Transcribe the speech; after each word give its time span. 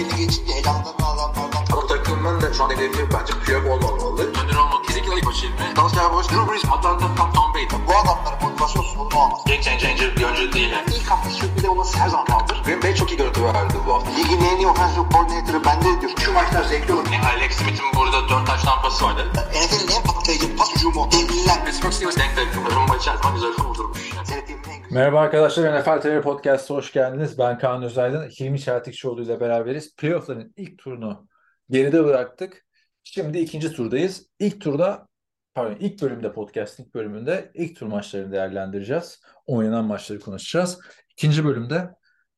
belli 0.00 0.16
geçince 0.16 0.52
elamdan 0.52 0.94
adamlardan. 1.00 1.64
Ama 1.72 1.86
takımın 1.86 2.40
da 2.40 2.52
şu 2.54 2.64
an 2.64 2.70
hedefi 2.70 3.08
bence 3.12 3.32
Piyok 3.44 3.66
olmamalı. 3.66 4.22
Önder 4.22 4.56
olmak 4.56 4.84
kesinlikle 4.84 5.16
ilk 5.16 5.26
başı 5.26 5.46
ilmi. 5.46 5.76
Dalsya 5.76 6.12
Boş, 6.12 6.28
Drew 6.28 6.52
Brees, 6.52 6.64
Atlanta, 6.64 7.14
Tom, 7.16 7.32
Tom 7.32 7.54
Brady. 7.54 7.86
Bu 7.88 7.92
adamların 7.96 8.42
motivasyon 8.42 8.82
sorunu 8.82 9.18
olmaz. 9.18 9.40
Game 9.46 9.62
changer 9.62 10.16
bir 10.16 10.24
oyuncu 10.24 10.52
değil. 10.52 10.70
Yani. 10.70 10.84
İlk 10.96 11.10
hafta 11.10 11.30
sürpriz 11.30 11.64
olması 11.64 11.98
her 11.98 12.08
zaman 12.08 12.26
kaldır. 12.26 12.62
Green 12.64 12.82
Bay 12.82 12.94
çok 12.94 13.10
iyi 13.12 13.16
görüntü 13.16 13.44
verdi 13.44 13.74
bu 13.86 13.94
hafta. 13.94 14.10
Ligin 14.10 14.40
en 14.40 14.56
iyi 14.56 14.66
offensive 14.68 15.04
coordinator'ı 15.12 15.64
bende 15.64 16.00
diyor. 16.00 16.12
Şu 16.24 16.32
maçlar 16.32 16.64
zevkli 16.64 16.92
olur. 16.92 17.06
Yani 17.12 17.26
Alex 17.26 17.52
Smith'in 17.56 17.86
burada 17.96 18.28
4 18.28 18.46
taş 18.46 18.62
tampası 18.62 19.04
vardı. 19.04 19.32
NFL'in 19.34 19.96
en 19.96 20.02
patlayıcı 20.02 20.56
pas 20.56 20.74
hücumu. 20.76 21.08
Devliler. 21.12 21.64
Pittsburgh 21.64 21.92
Steelers 21.92 22.16
denk 22.16 22.36
denk. 22.36 22.74
Rumba 22.74 22.96
içerisinde 22.96 23.32
güzel 23.34 23.52
kurdurmuş. 23.52 24.12
Yani. 24.16 24.59
Merhaba 24.90 25.20
arkadaşlar, 25.20 25.80
NFL 25.80 26.00
TV 26.00 26.22
Podcast'a 26.22 26.74
hoş 26.74 26.92
geldiniz. 26.92 27.38
Ben 27.38 27.58
Kaan 27.58 27.82
Özaydın, 27.82 28.28
Hilmi 28.28 28.60
Çeltikçioğlu 28.60 29.22
ile 29.22 29.40
beraberiz. 29.40 29.96
Playoff'ların 29.96 30.52
ilk 30.56 30.78
turunu 30.78 31.28
geride 31.70 32.04
bıraktık. 32.04 32.66
Şimdi 33.04 33.38
ikinci 33.38 33.72
turdayız. 33.72 34.26
İlk 34.38 34.60
turda, 34.60 35.08
pardon 35.54 35.76
ilk 35.80 36.02
bölümde 36.02 36.32
podcast'ın 36.32 36.84
ilk 36.84 36.94
bölümünde 36.94 37.50
ilk 37.54 37.76
tur 37.76 37.86
maçlarını 37.86 38.32
değerlendireceğiz. 38.32 39.20
Oynanan 39.46 39.84
maçları 39.84 40.20
konuşacağız. 40.20 40.78
İkinci 41.10 41.44
bölümde 41.44 41.90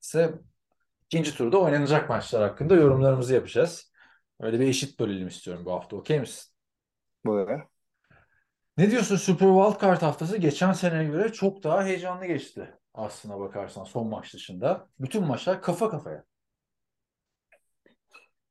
ise 0.03 0.35
ikinci 1.07 1.37
turda 1.37 1.59
oynanacak 1.59 2.09
maçlar 2.09 2.43
hakkında 2.43 2.75
yorumlarımızı 2.75 3.35
yapacağız. 3.35 3.93
Öyle 4.41 4.61
bir 4.61 4.67
eşit 4.67 5.01
bölelim 5.01 5.29
istiyorum 5.29 5.65
bu 5.65 5.73
hafta. 5.73 5.97
Okey 5.97 6.21
misin? 6.21 6.53
Buyur. 7.25 7.72
Ne 8.77 8.91
diyorsun 8.91 9.17
Super 9.17 9.47
Wildcard 9.49 10.03
haftası 10.03 10.37
geçen 10.37 10.73
seneye 10.73 11.05
göre 11.05 11.33
çok 11.33 11.63
daha 11.63 11.85
heyecanlı 11.85 12.27
geçti 12.27 12.75
aslına 12.95 13.41
bakarsan 13.41 13.85
son 13.85 14.07
maç 14.07 14.35
dışında. 14.35 14.89
Bütün 15.01 15.25
maçlar 15.25 15.63
kafa 15.63 15.91
kafaya. 15.91 16.25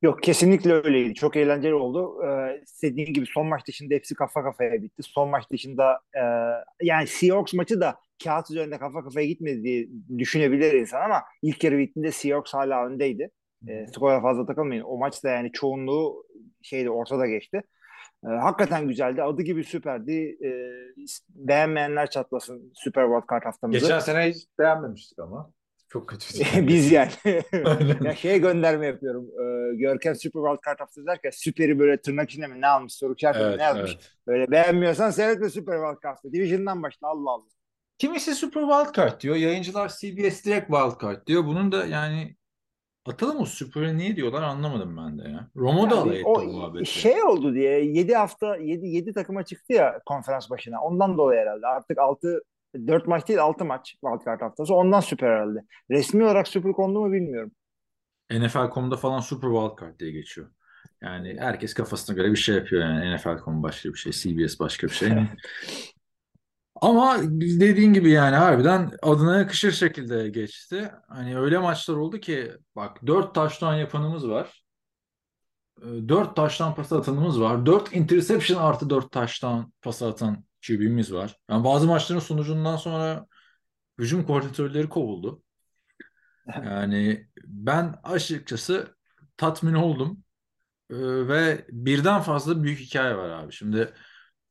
Yok 0.02 0.24
kesinlikle 0.24 0.74
öyleydi. 0.74 1.14
Çok 1.14 1.36
eğlenceli 1.36 1.74
oldu. 1.74 2.24
Ee, 2.26 2.62
istediğin 2.64 3.14
gibi 3.14 3.26
son 3.26 3.48
maç 3.48 3.68
dışında 3.68 3.94
hepsi 3.94 4.16
kafa 4.16 4.44
kafaya 4.44 4.82
bitti. 4.82 5.04
Son 5.04 5.30
maç 5.30 5.52
dışında 5.52 6.00
e, 6.14 6.22
yani 6.86 7.08
Seahawks 7.08 7.54
maçı 7.54 7.82
da 7.82 7.96
kağıt 8.24 8.52
üzerinde 8.52 8.78
kafa 8.78 9.04
kafaya 9.04 9.28
gitmedi 9.28 9.64
diye 9.64 9.88
düşünebilir 10.18 10.74
insan 10.74 11.02
ama 11.02 11.24
ilk 11.42 11.64
yarı 11.64 11.78
bittiğinde 11.78 12.12
Seahawks 12.12 12.54
hala 12.54 12.86
öndeydi. 12.86 13.30
E, 13.68 13.88
skora 13.88 14.22
fazla 14.22 14.46
takılmayın. 14.46 14.84
O 14.84 14.98
maçta 14.98 15.30
yani 15.30 15.52
çoğunluğu 15.52 16.26
şeydi 16.62 16.90
ortada 16.90 17.28
geçti. 17.28 17.64
E, 18.26 18.28
hakikaten 18.28 18.88
güzeldi. 18.88 19.24
Adı 19.24 19.42
gibi 19.42 19.64
süperdi. 19.64 20.38
E, 20.44 20.50
beğenmeyenler 21.30 22.10
çatlasın 22.10 22.72
Super 22.76 23.04
World 23.04 23.24
Card 23.32 23.46
haftamızı. 23.46 23.80
Geçen 23.80 24.00
sene 24.00 24.30
hiç 24.32 24.48
beğenmemiştik 24.60 25.20
ama. 25.20 25.52
Çok 25.90 26.10
kötüydü. 26.10 26.44
Biz 26.68 26.92
yani. 26.92 27.12
Ya 28.02 28.16
şeye 28.16 28.38
gönderme 28.38 28.86
yapıyorum. 28.88 29.26
Ee, 29.26 29.76
Görkem 29.76 30.16
Super 30.16 30.40
World 30.40 30.60
Cup 30.70 30.80
haftası 30.80 31.06
derken 31.06 31.30
süperi 31.30 31.80
böyle 31.80 32.02
tırnak 32.02 32.30
içinde 32.30 32.48
mi 32.48 32.62
ne 32.62 32.68
almış 32.68 32.94
soru 32.94 33.14
işareti 33.18 33.40
Evet, 33.44 33.58
ne 33.58 33.64
yazmış. 33.64 33.92
evet. 33.92 34.12
Böyle 34.28 34.52
beğenmiyorsan 34.52 35.10
seyretme 35.12 35.50
Super 35.50 35.74
World 35.74 35.94
Cup'ta. 36.02 36.34
Division'dan 36.34 36.84
başla 36.84 37.08
Allah 37.08 37.32
Allah. 37.32 37.46
Kimisi 37.98 38.36
Super 38.36 38.62
Wildcard 38.62 39.22
diyor. 39.22 39.36
Yayıncılar 39.36 39.90
CBS 39.90 40.46
direkt 40.46 40.68
Wildcard 40.72 41.28
diyor. 41.28 41.46
Bunun 41.46 41.72
da 41.72 41.86
yani 41.86 42.36
atalım 43.06 43.38
o 43.42 43.46
Super'ı 43.46 43.98
niye 43.98 44.16
diyorlar 44.16 44.42
anlamadım 44.42 44.98
ben 44.98 45.20
de 45.20 45.30
ya. 45.30 45.48
Romo 45.58 45.90
da 45.90 45.96
Yani 45.96 46.04
alay 46.04 46.18
etti 46.20 46.28
o 46.28 46.44
muhabbeti. 46.44 46.86
şey 46.86 47.24
oldu 47.24 47.54
diye 47.54 47.86
7 47.86 48.16
hafta 48.16 48.56
7 48.58 48.88
7 48.88 49.14
takıma 49.14 49.44
çıktı 49.46 49.74
ya 49.74 50.00
konferans 50.06 50.50
başına. 50.50 50.82
Ondan 50.82 51.18
dolayı 51.18 51.40
herhalde. 51.40 51.68
Artık 51.68 51.98
6 52.00 52.42
4 52.88 53.08
maç 53.08 53.28
değil 53.28 53.40
6 53.42 53.66
maç 53.66 53.90
Wild 53.90 54.26
Card 54.26 54.42
haftası. 54.42 54.76
Ondan 54.76 55.00
süper 55.00 55.28
herhalde. 55.28 55.60
Resmi 55.92 56.24
olarak 56.24 56.48
süper 56.48 56.72
kondu 56.72 57.00
mu 57.00 57.12
bilmiyorum. 57.12 57.52
NFL.com'da 58.32 58.98
falan 58.98 59.20
Super 59.20 59.50
Wildcard 59.50 60.00
diye 60.00 60.12
geçiyor. 60.12 60.48
Yani 61.02 61.36
herkes 61.40 61.74
kafasına 61.74 62.16
göre 62.16 62.32
bir 62.32 62.36
şey 62.36 62.56
yapıyor 62.56 62.82
yani. 62.82 63.16
NFL.com 63.16 63.64
başka 63.64 63.90
bir 63.90 63.98
şey, 63.98 64.12
CBS 64.12 64.60
başka 64.60 64.88
bir 64.88 64.94
şey. 64.94 65.10
Ama 66.82 67.18
dediğin 67.32 67.94
gibi 67.94 68.12
yani 68.12 68.36
harbiden 68.36 68.92
adına 69.02 69.38
yakışır 69.38 69.72
şekilde 69.72 70.30
geçti. 70.30 70.92
Hani 71.08 71.38
öyle 71.38 71.58
maçlar 71.58 71.96
oldu 71.96 72.20
ki 72.20 72.52
bak 72.76 73.08
4 73.08 73.36
taştan 73.36 73.76
yapanımız 73.76 74.30
var. 74.30 74.64
4 75.82 76.36
taştan 76.36 76.76
pas 76.76 76.92
atanımız 76.92 77.42
var. 77.42 77.66
4 77.66 77.96
interception 77.96 78.64
artı 78.64 78.90
4 78.90 79.12
taştan 79.12 79.74
pas 79.82 80.02
atan 80.02 80.46
QB'miz 80.68 81.14
var. 81.14 81.38
Yani 81.50 81.64
bazı 81.64 81.88
maçların 81.88 82.20
sonucundan 82.20 82.78
sonra 82.78 83.26
hücum 84.00 84.26
koordinatörleri 84.26 84.90
kovuldu. 84.90 85.44
Yani 86.48 87.28
ben 87.44 87.96
açıkçası 88.04 88.96
tatmin 89.38 89.74
oldum. 89.74 90.24
Ee, 90.90 90.96
ve 91.28 91.66
birden 91.70 92.22
fazla 92.22 92.64
büyük 92.64 92.80
hikaye 92.80 93.18
var 93.18 93.30
abi. 93.30 93.54
Şimdi 93.54 93.94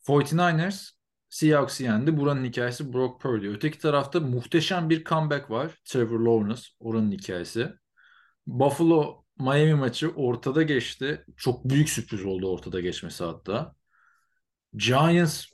49ers 0.06 0.99
Seahawks'ı 1.30 1.82
yendi. 1.84 2.16
Buranın 2.18 2.44
hikayesi 2.44 2.92
Brock 2.92 3.20
Purdy. 3.20 3.48
Öteki 3.48 3.78
tarafta 3.78 4.20
muhteşem 4.20 4.90
bir 4.90 5.04
comeback 5.04 5.50
var. 5.50 5.78
Trevor 5.84 6.20
Lawrence. 6.20 6.62
Oranın 6.80 7.12
hikayesi. 7.12 7.72
Buffalo 8.46 9.24
Miami 9.38 9.74
maçı 9.74 10.10
ortada 10.10 10.62
geçti. 10.62 11.24
Çok 11.36 11.64
büyük 11.64 11.88
sürpriz 11.88 12.24
oldu 12.24 12.52
ortada 12.52 12.80
geçmesi 12.80 13.24
hatta. 13.24 13.74
Giants 14.76 15.46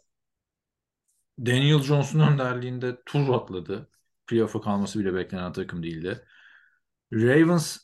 Daniel 1.38 1.82
Jones'un 1.82 2.20
önderliğinde 2.20 3.02
tur 3.06 3.34
atladı. 3.34 3.90
Playoff'a 4.26 4.60
kalması 4.60 4.98
bile 5.00 5.14
beklenen 5.14 5.52
takım 5.52 5.82
değildi. 5.82 6.24
Ravens 7.12 7.78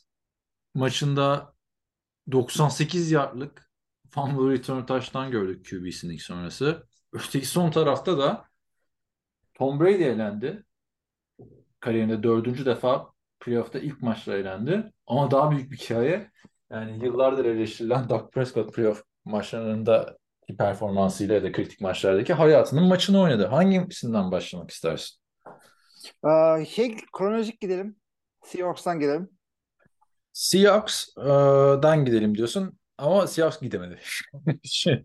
maçında 0.73 1.53
98 2.31 3.11
yardlık 3.11 3.71
fumble 4.09 4.53
return 4.53 4.85
taştan 4.85 5.31
gördük 5.31 5.69
QB'sinin 5.69 6.17
sonrası. 6.17 6.87
Öteki 7.13 7.45
son 7.45 7.71
tarafta 7.71 8.17
da 8.17 8.45
Tom 9.53 9.79
Brady 9.79 10.03
elendi. 10.03 10.63
Kariyerinde 11.79 12.23
dördüncü 12.23 12.65
defa 12.65 13.11
playoff'ta 13.39 13.79
ilk 13.79 14.01
maçta 14.01 14.37
elendi. 14.37 14.93
Ama 15.07 15.31
daha 15.31 15.51
büyük 15.51 15.71
bir 15.71 15.77
hikaye. 15.77 16.31
Yani 16.71 17.05
yıllardır 17.05 17.45
eleştirilen 17.45 18.09
Dak 18.09 18.33
Prescott 18.33 18.73
playoff 18.75 19.03
maçlarında 19.25 20.17
performansıyla 20.57 21.35
ya 21.35 21.43
da 21.43 21.51
kritik 21.51 21.81
maçlardaki 21.81 22.33
hayatının 22.33 22.83
maçını 22.83 23.21
oynadı. 23.21 23.45
Hangisinden 23.45 24.31
başlamak 24.31 24.71
istersin? 24.71 25.19
Ee, 26.25 26.65
şey 26.65 26.97
kronolojik 27.17 27.61
gidelim. 27.61 27.95
Seahawks'tan 28.43 28.99
gidelim. 28.99 29.29
Seahawks'dan 30.33 32.05
gidelim 32.05 32.37
diyorsun 32.37 32.79
ama 33.03 33.27
Seahawks 33.27 33.61
gidemedi. 33.61 33.99
Şey, 34.63 35.03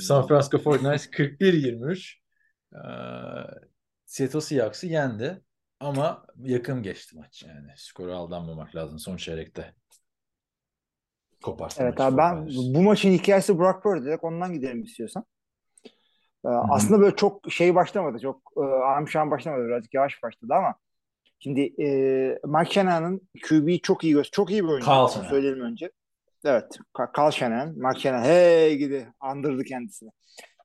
San 0.00 0.26
Francisco 0.26 0.56
49ers 0.58 1.10
41-23 1.10 2.14
ee, 2.72 2.78
Seattle 4.04 4.40
Seahawks'ı 4.40 4.86
yendi 4.86 5.42
ama 5.80 6.26
yakın 6.36 6.82
geçti 6.82 7.16
maç 7.16 7.42
yani. 7.42 7.70
Skora 7.76 8.14
aldanmamak 8.14 8.76
lazım 8.76 8.98
son 8.98 9.16
çeyrekte. 9.16 9.74
Koparttı 11.42 11.82
Evet 11.82 11.98
maçı 11.98 12.04
abi 12.04 12.16
ben 12.16 12.34
49ers. 12.34 12.74
bu 12.74 12.82
maçın 12.82 13.10
hikayesi 13.10 13.58
Brock 13.58 13.82
Purdy 13.82 14.04
direkt 14.04 14.24
ondan 14.24 14.52
gidelim 14.52 14.82
istiyorsan. 14.82 15.24
Ee, 16.44 16.48
aslında 16.48 17.00
böyle 17.00 17.16
çok 17.16 17.52
şey 17.52 17.74
başlamadı. 17.74 18.18
Çok 18.22 18.52
e, 18.56 18.60
amşan 18.96 19.30
başlamadı. 19.30 19.64
Birazcık 19.64 19.94
yavaş 19.94 20.22
başladı 20.22 20.54
ama 20.54 20.74
şimdi 21.38 21.60
e, 21.82 21.86
Mike 22.44 22.72
Shanahan'ın 22.72 23.28
QB'yi 23.48 23.80
çok 23.80 24.04
iyi 24.04 24.12
göster. 24.12 24.32
Çok 24.32 24.50
iyi 24.50 24.64
bir 24.64 24.68
oyuncu. 24.68 24.86
Shanahan. 24.86 25.28
Söyleyelim 25.30 25.60
önce. 25.60 25.90
Evet. 26.44 26.78
Ka- 26.94 27.12
Kyle 27.12 27.32
Shanahan. 27.32 27.74
Mike 27.76 28.00
Shanahan 28.00 28.24
hey 28.24 28.76
gidi. 28.76 29.08
Andırdı 29.20 29.64
kendisini. 29.64 30.10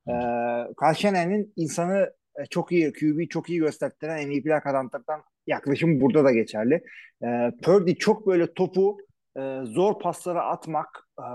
Ee, 0.08 0.94
Shanahan'ın 0.96 1.54
insanı 1.56 2.14
e, 2.40 2.46
çok 2.46 2.72
iyi 2.72 2.94
QB'yi 2.94 3.30
çok 3.30 3.50
iyi 3.50 3.60
gösterdiren 3.60 4.28
MVP'ler 4.28 4.64
kazandırdan 4.64 5.24
yaklaşım 5.48 6.02
burada 6.02 6.24
da 6.24 6.32
geçerli. 6.32 6.84
Ee, 7.24 7.52
Purdy 7.64 7.96
çok 7.96 8.28
böyle 8.28 8.54
topu 8.54 8.98
e, 9.38 9.60
zor 9.64 10.00
paslara 10.00 10.46
atmak, 10.46 11.08
e, 11.20 11.26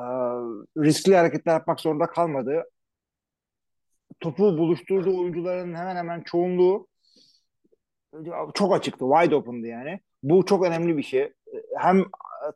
riskli 0.82 1.16
hareketler 1.16 1.52
yapmak 1.52 1.80
zorunda 1.80 2.06
kalmadı. 2.06 2.64
Topu 4.20 4.58
buluşturduğu 4.58 5.20
oyuncuların 5.20 5.74
hemen 5.74 5.96
hemen 5.96 6.20
çoğunluğu 6.20 6.88
çok 8.54 8.74
açıktı, 8.74 9.04
wide 9.14 9.34
open'dı 9.36 9.66
yani. 9.66 10.00
Bu 10.22 10.44
çok 10.44 10.64
önemli 10.66 10.96
bir 10.96 11.02
şey. 11.02 11.32
Hem 11.78 12.04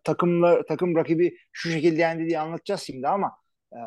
takımla 0.05 0.67
takım 0.67 0.97
rakibi 0.97 1.37
şu 1.53 1.71
şekilde 1.71 2.00
yendi 2.00 2.27
diye 2.27 2.41
anlatacağız 2.41 2.81
şimdi 2.81 3.09
ama 3.09 3.33
e, 3.73 3.79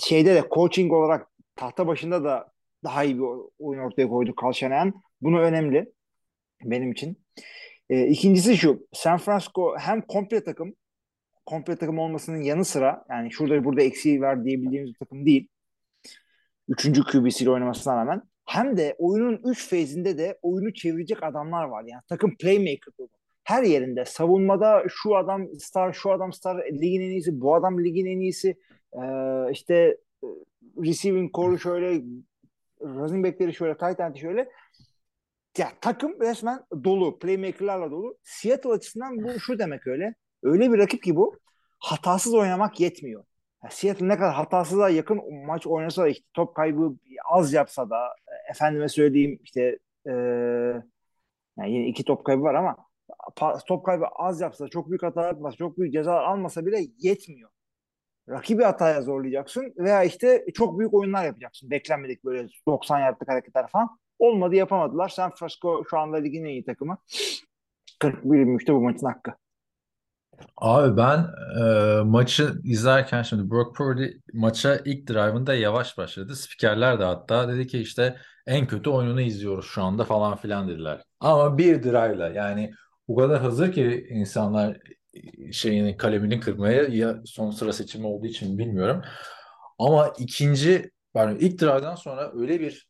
şeyde 0.00 0.34
de 0.34 0.44
coaching 0.54 0.92
olarak 0.92 1.28
tahta 1.56 1.86
başında 1.86 2.24
da 2.24 2.52
daha 2.84 3.04
iyi 3.04 3.18
bir 3.18 3.24
oyun 3.58 3.80
ortaya 3.80 4.08
koydu 4.08 4.34
Shanahan. 4.52 4.94
Bunu 5.20 5.40
önemli 5.40 5.92
benim 6.64 6.92
için. 6.92 7.16
E, 7.90 8.06
ikincisi 8.06 8.56
şu. 8.56 8.86
San 8.92 9.18
Francisco 9.18 9.76
hem 9.78 10.02
komple 10.02 10.44
takım 10.44 10.74
komple 11.46 11.76
takım 11.76 11.98
olmasının 11.98 12.42
yanı 12.42 12.64
sıra 12.64 13.04
yani 13.10 13.32
şurada 13.32 13.64
burada 13.64 13.82
eksiği 13.82 14.20
var 14.20 14.44
diyebildiğimiz 14.44 14.90
bir 14.90 14.98
takım 14.98 15.26
değil. 15.26 15.48
Üçüncü 16.68 17.04
QB'siyle 17.04 17.50
oynamasına 17.50 17.96
rağmen 17.96 18.22
hem 18.46 18.76
de 18.76 18.96
oyunun 18.98 19.40
üç 19.44 19.68
feyzinde 19.68 20.18
de 20.18 20.38
oyunu 20.42 20.74
çevirecek 20.74 21.22
adamlar 21.22 21.64
var. 21.64 21.84
Yani 21.86 22.02
takım 22.08 22.36
playmaker 22.36 22.94
dolu. 22.98 23.19
Her 23.44 23.62
yerinde 23.62 24.04
savunmada 24.04 24.84
şu 24.88 25.16
adam 25.16 25.48
star, 25.58 25.92
şu 25.92 26.12
adam 26.12 26.32
star, 26.32 26.56
ligin 26.72 27.00
en 27.00 27.10
iyisi, 27.10 27.40
bu 27.40 27.54
adam 27.54 27.84
ligin 27.84 28.06
en 28.06 28.20
iyisi. 28.20 28.56
Ee, 28.92 29.50
işte 29.52 29.74
e, 30.24 30.26
receiving 30.78 31.34
core'u 31.34 31.58
şöyle, 31.58 32.02
running 32.80 33.26
back'leri 33.26 33.54
şöyle, 33.54 33.76
tight 33.76 34.00
end'i 34.00 34.18
şöyle. 34.18 34.48
Ya 35.58 35.72
takım 35.80 36.20
resmen 36.20 36.60
dolu, 36.84 37.18
playmaker'larla 37.18 37.90
dolu. 37.90 38.18
Seattle 38.24 38.70
açısından 38.70 39.24
bu 39.24 39.40
şu 39.40 39.58
demek 39.58 39.86
öyle. 39.86 40.14
Öyle 40.42 40.72
bir 40.72 40.78
rakip 40.78 41.02
ki 41.02 41.16
bu. 41.16 41.38
Hatasız 41.78 42.34
oynamak 42.34 42.80
yetmiyor. 42.80 43.24
Ya 43.64 43.70
Seattle 43.70 44.08
ne 44.08 44.16
kadar 44.16 44.34
hatasıza 44.34 44.90
yakın 44.90 45.44
maç 45.46 45.66
oynasa 45.66 46.02
da 46.02 46.08
işte 46.08 46.24
top 46.34 46.54
kaybı 46.54 46.96
az 47.30 47.52
yapsa 47.52 47.90
da 47.90 47.96
efendime 48.50 48.88
söyleyeyim 48.88 49.38
işte 49.44 49.78
e, 50.06 50.12
yani 51.58 51.72
yine 51.72 51.86
iki 51.88 52.04
top 52.04 52.24
kaybı 52.24 52.42
var 52.42 52.54
ama 52.54 52.76
top 53.66 53.86
kaybı 53.86 54.04
az 54.06 54.40
yapsa, 54.40 54.68
çok 54.68 54.88
büyük 54.88 55.02
hata 55.02 55.26
yapmasa, 55.26 55.56
çok 55.56 55.78
büyük 55.78 55.92
cezalar 55.92 56.22
almasa 56.22 56.66
bile 56.66 56.80
yetmiyor. 56.98 57.50
Rakibi 58.28 58.62
hataya 58.62 59.02
zorlayacaksın 59.02 59.74
veya 59.78 60.04
işte 60.04 60.44
çok 60.54 60.78
büyük 60.78 60.94
oyunlar 60.94 61.24
yapacaksın. 61.24 61.70
Beklenmedik 61.70 62.24
böyle 62.24 62.48
90 62.66 62.98
yardlık 62.98 63.28
hareketler 63.28 63.66
falan. 63.68 63.98
Olmadı 64.18 64.54
yapamadılar. 64.54 65.08
San 65.08 65.30
Francisco 65.34 65.84
şu 65.90 65.98
anda 65.98 66.16
ligin 66.16 66.44
en 66.44 66.48
iyi 66.48 66.64
takımı. 66.64 66.98
41-23'te 68.00 68.74
bu 68.74 68.80
maçın 68.80 69.06
hakkı. 69.06 69.32
Abi 70.56 70.96
ben 70.96 71.26
e, 71.62 72.02
maçı 72.02 72.52
izlerken 72.64 73.22
şimdi 73.22 73.50
Brock 73.50 73.76
Purdy 73.76 74.06
maça 74.32 74.76
ilk 74.84 75.08
drive'ında 75.08 75.54
yavaş 75.54 75.98
başladı. 75.98 76.36
Spikerler 76.36 77.00
de 77.00 77.04
hatta 77.04 77.48
dedi 77.48 77.66
ki 77.66 77.78
işte 77.78 78.16
en 78.46 78.66
kötü 78.66 78.90
oyununu 78.90 79.20
izliyoruz 79.20 79.66
şu 79.66 79.82
anda 79.82 80.04
falan 80.04 80.36
filan 80.36 80.68
dediler. 80.68 81.02
Ama 81.20 81.58
bir 81.58 81.82
drive'la 81.82 82.28
yani 82.28 82.72
o 83.10 83.16
kadar 83.16 83.40
hazır 83.40 83.72
ki 83.72 84.06
insanlar 84.10 84.78
şeyini 85.52 85.96
kalemini 85.96 86.40
kırmaya 86.40 86.82
ya 86.82 87.22
son 87.24 87.50
sıra 87.50 87.72
seçimi 87.72 88.06
olduğu 88.06 88.26
için 88.26 88.58
bilmiyorum. 88.58 89.02
Ama 89.78 90.14
ikinci 90.18 90.90
yani 91.14 91.38
ilk 91.38 91.60
drive'dan 91.60 91.94
sonra 91.94 92.32
öyle 92.34 92.60
bir 92.60 92.88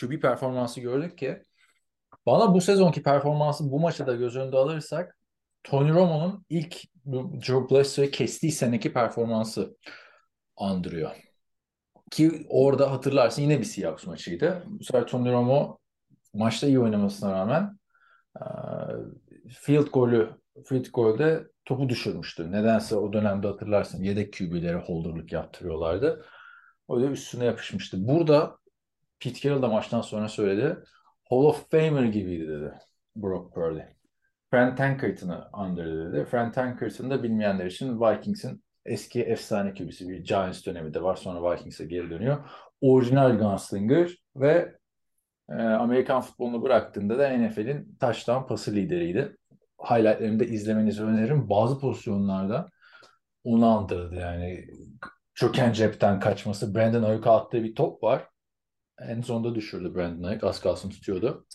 QB 0.00 0.20
performansı 0.20 0.80
gördük 0.80 1.18
ki 1.18 1.42
bana 2.26 2.54
bu 2.54 2.60
sezonki 2.60 3.02
performansı 3.02 3.70
bu 3.70 3.80
maçı 3.80 4.06
da 4.06 4.14
göz 4.14 4.36
önünde 4.36 4.56
alırsak 4.56 5.18
Tony 5.64 5.90
Romo'nun 5.90 6.44
ilk 6.48 6.76
Drew 7.06 7.70
Bledsoe'yu 7.70 8.10
kestiği 8.10 8.52
seneki 8.52 8.92
performansı 8.92 9.76
andırıyor. 10.56 11.10
Ki 12.10 12.46
orada 12.48 12.90
hatırlarsın 12.90 13.42
yine 13.42 13.58
bir 13.58 13.64
Seahawks 13.64 14.06
maçıydı. 14.06 14.64
Bu 14.66 14.84
sefer 14.84 15.06
Tony 15.06 15.32
Romo 15.32 15.78
maçta 16.34 16.66
iyi 16.66 16.80
oynamasına 16.80 17.32
rağmen 17.32 17.78
field 19.48 19.86
golü 19.86 20.30
field 20.64 20.86
golde 20.92 21.46
topu 21.64 21.88
düşürmüştü. 21.88 22.52
Nedense 22.52 22.96
o 22.96 23.12
dönemde 23.12 23.46
hatırlarsın 23.46 24.02
yedek 24.02 24.32
QB'lere 24.32 24.76
holderlık 24.76 25.32
yaptırıyorlardı. 25.32 26.24
O 26.88 27.00
da 27.00 27.06
üstüne 27.06 27.44
yapışmıştı. 27.44 28.08
Burada 28.08 28.58
Pete 29.20 29.40
Carroll 29.40 29.62
da 29.62 29.68
maçtan 29.68 30.00
sonra 30.00 30.28
söyledi. 30.28 30.78
Hall 31.30 31.44
of 31.44 31.70
Famer 31.70 32.04
gibiydi 32.04 32.48
dedi 32.48 32.72
Brock 33.16 33.54
Purdy. 33.54 33.80
Fran 34.50 34.76
Tankerton'ı 34.76 35.48
andırdı 35.52 36.12
dedi. 36.12 36.24
Fran 36.24 36.52
Tankerton 36.52 37.10
da 37.10 37.22
bilmeyenler 37.22 37.66
için 37.66 38.00
Vikings'in 38.00 38.64
eski 38.84 39.22
efsane 39.22 39.74
QB'si 39.74 40.08
bir 40.08 40.24
Giants 40.24 40.66
dönemi 40.66 40.94
de 40.94 41.02
var. 41.02 41.16
Sonra 41.16 41.52
Vikings'e 41.52 41.84
geri 41.84 42.10
dönüyor. 42.10 42.38
Orijinal 42.80 43.38
gunslinger 43.38 44.10
ve 44.36 44.77
e, 45.50 45.62
Amerikan 45.62 46.20
futbolunu 46.20 46.62
bıraktığında 46.62 47.18
da 47.18 47.38
NFL'in 47.38 47.96
taştan 48.00 48.46
pası 48.46 48.74
lideriydi. 48.74 49.36
Highlightlarını 49.90 50.40
da 50.40 50.44
izlemenizi 50.44 51.02
öneririm. 51.02 51.50
Bazı 51.50 51.80
pozisyonlarda 51.80 52.68
onu 53.44 53.66
andırdı 53.66 54.14
yani. 54.14 54.66
Çöken 55.34 55.72
cepten 55.72 56.20
kaçması. 56.20 56.74
Brandon 56.74 57.02
Ayuk'a 57.02 57.36
attığı 57.36 57.64
bir 57.64 57.74
top 57.74 58.02
var. 58.02 58.26
En 59.00 59.20
sonunda 59.20 59.54
düşürdü 59.54 59.94
Brandon 59.94 60.28
Ayuk. 60.28 60.44
Az 60.44 60.60
kalsın 60.60 60.90
tutuyordu. 60.90 61.46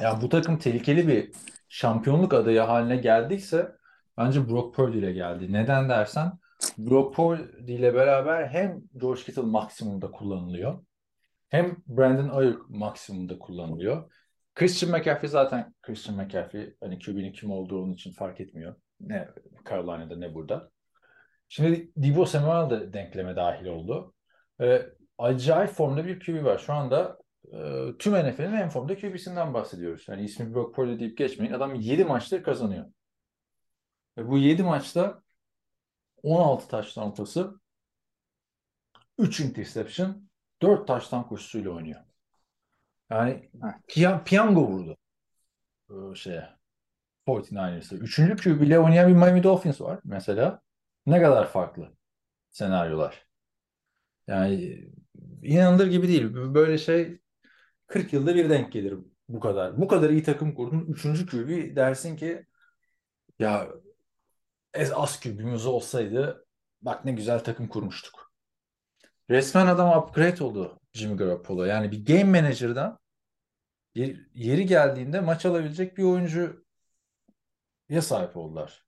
Yani 0.00 0.22
bu 0.22 0.28
takım 0.28 0.58
tehlikeli 0.58 1.08
bir 1.08 1.32
şampiyonluk 1.68 2.34
adayı 2.34 2.60
haline 2.60 2.96
geldiyse 2.96 3.72
bence 4.18 4.48
Brock 4.48 4.74
Purdy 4.76 4.98
ile 4.98 5.12
geldi. 5.12 5.52
Neden 5.52 5.88
dersen 5.88 6.32
Brock 6.78 7.16
Purdy 7.16 7.74
ile 7.74 7.94
beraber 7.94 8.46
hem 8.46 8.82
George 8.96 9.22
Kittle 9.22 9.42
maksimumda 9.42 10.10
kullanılıyor 10.10 10.84
hem 11.54 11.76
Brandon 11.86 12.28
Ayuk 12.28 12.70
maksimumda 12.70 13.38
kullanılıyor. 13.38 14.12
Christian 14.54 14.92
McCaffrey 14.92 15.30
zaten 15.30 15.74
Christian 15.82 16.16
McCaffrey 16.16 16.76
hani 16.80 16.98
QB'nin 16.98 17.32
kim 17.32 17.50
olduğu 17.50 17.82
onun 17.82 17.92
için 17.92 18.12
fark 18.12 18.40
etmiyor. 18.40 18.76
Ne 19.00 19.28
Carolina'da 19.68 20.16
ne 20.16 20.34
burada. 20.34 20.70
Şimdi 21.48 21.92
Debo 21.96 22.26
Samuel 22.26 22.70
de 22.70 22.92
denkleme 22.92 23.36
dahil 23.36 23.66
oldu. 23.66 24.14
Ee, 24.60 24.82
acayip 25.18 25.70
formda 25.70 26.06
bir 26.06 26.20
QB 26.20 26.44
var. 26.44 26.58
Şu 26.58 26.72
anda 26.72 27.18
e, 27.52 27.58
tüm 27.98 28.12
NFL'in 28.12 28.52
en 28.52 28.68
formda 28.68 28.98
QB'sinden 28.98 29.54
bahsediyoruz. 29.54 30.08
Yani 30.08 30.24
ismi 30.24 30.54
Brock 30.54 30.74
Purdy 30.74 31.00
deyip 31.00 31.18
geçmeyin. 31.18 31.52
Adam 31.52 31.74
7 31.74 32.04
maçtır 32.04 32.42
kazanıyor. 32.42 32.86
Ve 34.18 34.28
bu 34.28 34.38
7 34.38 34.62
maçta 34.62 35.22
16 36.22 36.68
taş 36.68 36.94
tampası 36.94 37.60
3 39.18 39.40
interception 39.40 40.23
4 40.62 40.86
taştan 40.88 41.28
koşusuyla 41.28 41.70
oynuyor. 41.70 42.00
Yani 43.10 43.50
piy- 43.88 44.24
piyango 44.24 44.68
vurdu 44.68 44.96
ee, 45.90 46.14
şeye 46.14 46.48
49ers'e. 47.26 47.96
Üçüncü 47.96 48.36
QB 48.36 48.62
ile 48.62 48.78
oynayan 48.78 49.08
bir 49.08 49.14
Miami 49.14 49.42
Dolphins 49.42 49.80
var 49.80 50.00
mesela. 50.04 50.62
Ne 51.06 51.22
kadar 51.22 51.48
farklı 51.48 51.92
senaryolar. 52.50 53.26
Yani 54.26 54.84
inanılır 55.42 55.86
gibi 55.86 56.08
değil. 56.08 56.34
Böyle 56.34 56.78
şey 56.78 57.20
40 57.86 58.12
yılda 58.12 58.34
bir 58.34 58.50
denk 58.50 58.72
gelir 58.72 58.98
bu 59.28 59.40
kadar. 59.40 59.80
Bu 59.80 59.88
kadar 59.88 60.10
iyi 60.10 60.22
takım 60.22 60.54
kurdun. 60.54 60.86
Üçüncü 60.88 61.26
QB 61.26 61.76
dersin 61.76 62.16
ki 62.16 62.46
ya 63.38 63.68
az 64.94 65.20
QB'miz 65.20 65.66
olsaydı 65.66 66.46
bak 66.82 67.04
ne 67.04 67.12
güzel 67.12 67.44
takım 67.44 67.68
kurmuştuk. 67.68 68.23
Resmen 69.30 69.66
adam 69.66 69.98
upgrade 69.98 70.44
oldu 70.44 70.80
Jimmy 70.92 71.16
Garoppolo. 71.16 71.64
Yani 71.64 71.92
bir 71.92 72.06
game 72.06 72.40
manager'dan 72.40 72.98
yeri 74.34 74.66
geldiğinde 74.66 75.20
maç 75.20 75.46
alabilecek 75.46 75.96
bir 75.96 76.02
oyuncu 76.02 76.64
ya 77.88 78.02
sahip 78.02 78.36
oldular. 78.36 78.84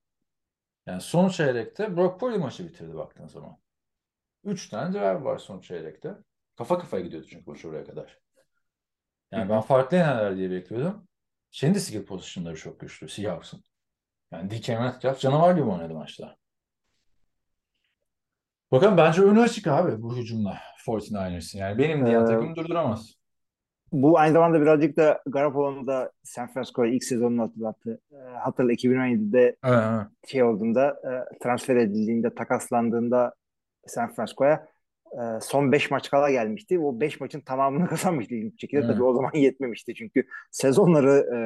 Yani 0.87 1.01
son 1.01 1.29
çeyrekte 1.29 1.97
Brock 1.97 2.21
Purdy 2.21 2.37
maçı 2.39 2.69
bitirdi 2.69 2.95
baktığın 2.95 3.27
zaman. 3.27 3.59
Üç 4.45 4.69
tane 4.69 4.93
drive 4.93 5.25
var 5.25 5.39
son 5.39 5.61
çeyrekte. 5.61 6.15
Kafa 6.57 6.79
kafaya 6.79 7.03
gidiyordu 7.05 7.27
çünkü 7.31 7.51
maç 7.51 7.65
oraya 7.65 7.85
kadar. 7.85 8.19
Yani 9.33 9.51
ben 9.51 9.61
farklı 9.61 9.97
yenerler 9.97 10.37
diye 10.37 10.51
bekliyordum. 10.51 11.09
De 11.63 11.81
skill 11.81 12.05
pozisyonları 12.05 12.57
çok 12.57 12.81
güçlü. 12.81 13.09
Seahawks'ın. 13.09 13.65
Yani 14.33 14.51
DK 14.51 14.69
Metcalf 14.69 15.21
canavar 15.21 15.55
gibi 15.55 15.67
oynadı 15.67 15.95
maçta. 15.95 16.37
Bakalım 18.73 18.97
bence 18.97 19.23
önü 19.23 19.41
açık 19.41 19.67
abi 19.67 20.03
bu 20.03 20.17
hücumla 20.17 20.59
49ers'in. 20.87 21.59
Yani 21.59 21.79
benim 21.79 22.07
diyen 22.07 22.23
ee, 22.23 22.27
takım 22.27 22.57
durduramaz. 22.57 23.15
Bu 23.93 24.19
aynı 24.19 24.33
zamanda 24.33 24.61
birazcık 24.61 24.97
da 24.97 25.23
Garoppolo'nu 25.27 25.87
da 25.87 26.13
San 26.23 26.53
Francisco'ya 26.53 26.93
ilk 26.93 27.05
sezonunu 27.05 27.43
hatırlattı. 27.43 28.01
E, 28.13 28.17
hatırla 28.39 28.73
2017'de 28.73 29.57
evet. 29.65 30.07
şey 30.29 30.43
olduğunda 30.43 30.89
e, 30.89 31.39
transfer 31.39 31.77
edildiğinde 31.77 32.35
takaslandığında 32.35 33.35
San 33.87 34.15
Francisco'ya 34.15 34.67
e, 35.13 35.41
son 35.41 35.73
5 35.73 35.91
maç 35.91 36.11
kala 36.11 36.31
gelmişti. 36.31 36.79
O 36.79 37.01
5 37.01 37.21
maçın 37.21 37.41
tamamını 37.41 37.87
kazanmıştı 37.89 38.35
ilginç 38.35 38.61
şekilde. 38.61 38.81
Evet. 38.81 38.91
Tabii 38.91 39.05
o 39.05 39.15
zaman 39.15 39.31
yetmemişti 39.35 39.95
çünkü 39.95 40.25
sezonları 40.51 41.27
e, 41.35 41.39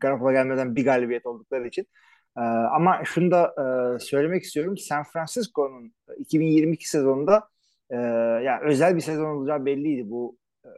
Garoppolo 0.00 0.32
gelmeden 0.32 0.76
bir 0.76 0.84
galibiyet 0.84 1.26
oldukları 1.26 1.68
için. 1.68 1.86
E, 2.38 2.40
ama 2.40 3.04
şunu 3.04 3.30
da 3.30 3.54
e, 3.96 3.98
söylemek 3.98 4.42
istiyorum. 4.42 4.78
San 4.78 5.04
Francisco'nun 5.04 5.92
2022 6.18 6.88
sezonunda 6.88 7.48
e, 7.90 7.96
yani 8.44 8.60
özel 8.64 8.96
bir 8.96 9.00
sezon 9.00 9.24
olacağı 9.24 9.66
belliydi. 9.66 10.10
Bu 10.10 10.36
e, 10.64 10.68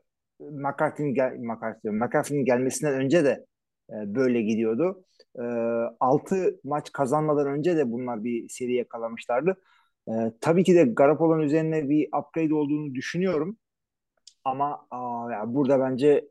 McCarthy'nin 0.41 1.15
gel 1.15 1.37
McCarthy, 1.39 1.95
McCarthy'nin 1.95 2.45
gelmesinden 2.45 2.95
önce 2.95 3.25
de 3.25 3.47
e, 3.91 3.95
böyle 4.15 4.43
gidiyordu. 4.43 5.05
E, 5.39 5.43
6 6.01 6.61
maç 6.65 6.93
kazanmadan 6.93 7.47
önce 7.47 7.77
de 7.77 7.93
bunlar 7.93 8.25
bir 8.25 8.49
seri 8.49 8.75
yakalamışlardı. 8.75 9.57
E, 10.09 10.13
tabii 10.41 10.65
ki 10.65 10.75
de 10.75 10.85
Garoppolo'nun 10.85 11.43
üzerine 11.43 11.89
bir 11.89 12.09
upgrade 12.19 12.55
olduğunu 12.55 12.95
düşünüyorum. 12.95 13.57
Ama 14.45 14.87
aa, 14.91 15.33
yani 15.33 15.55
burada 15.55 15.81
bence 15.81 16.29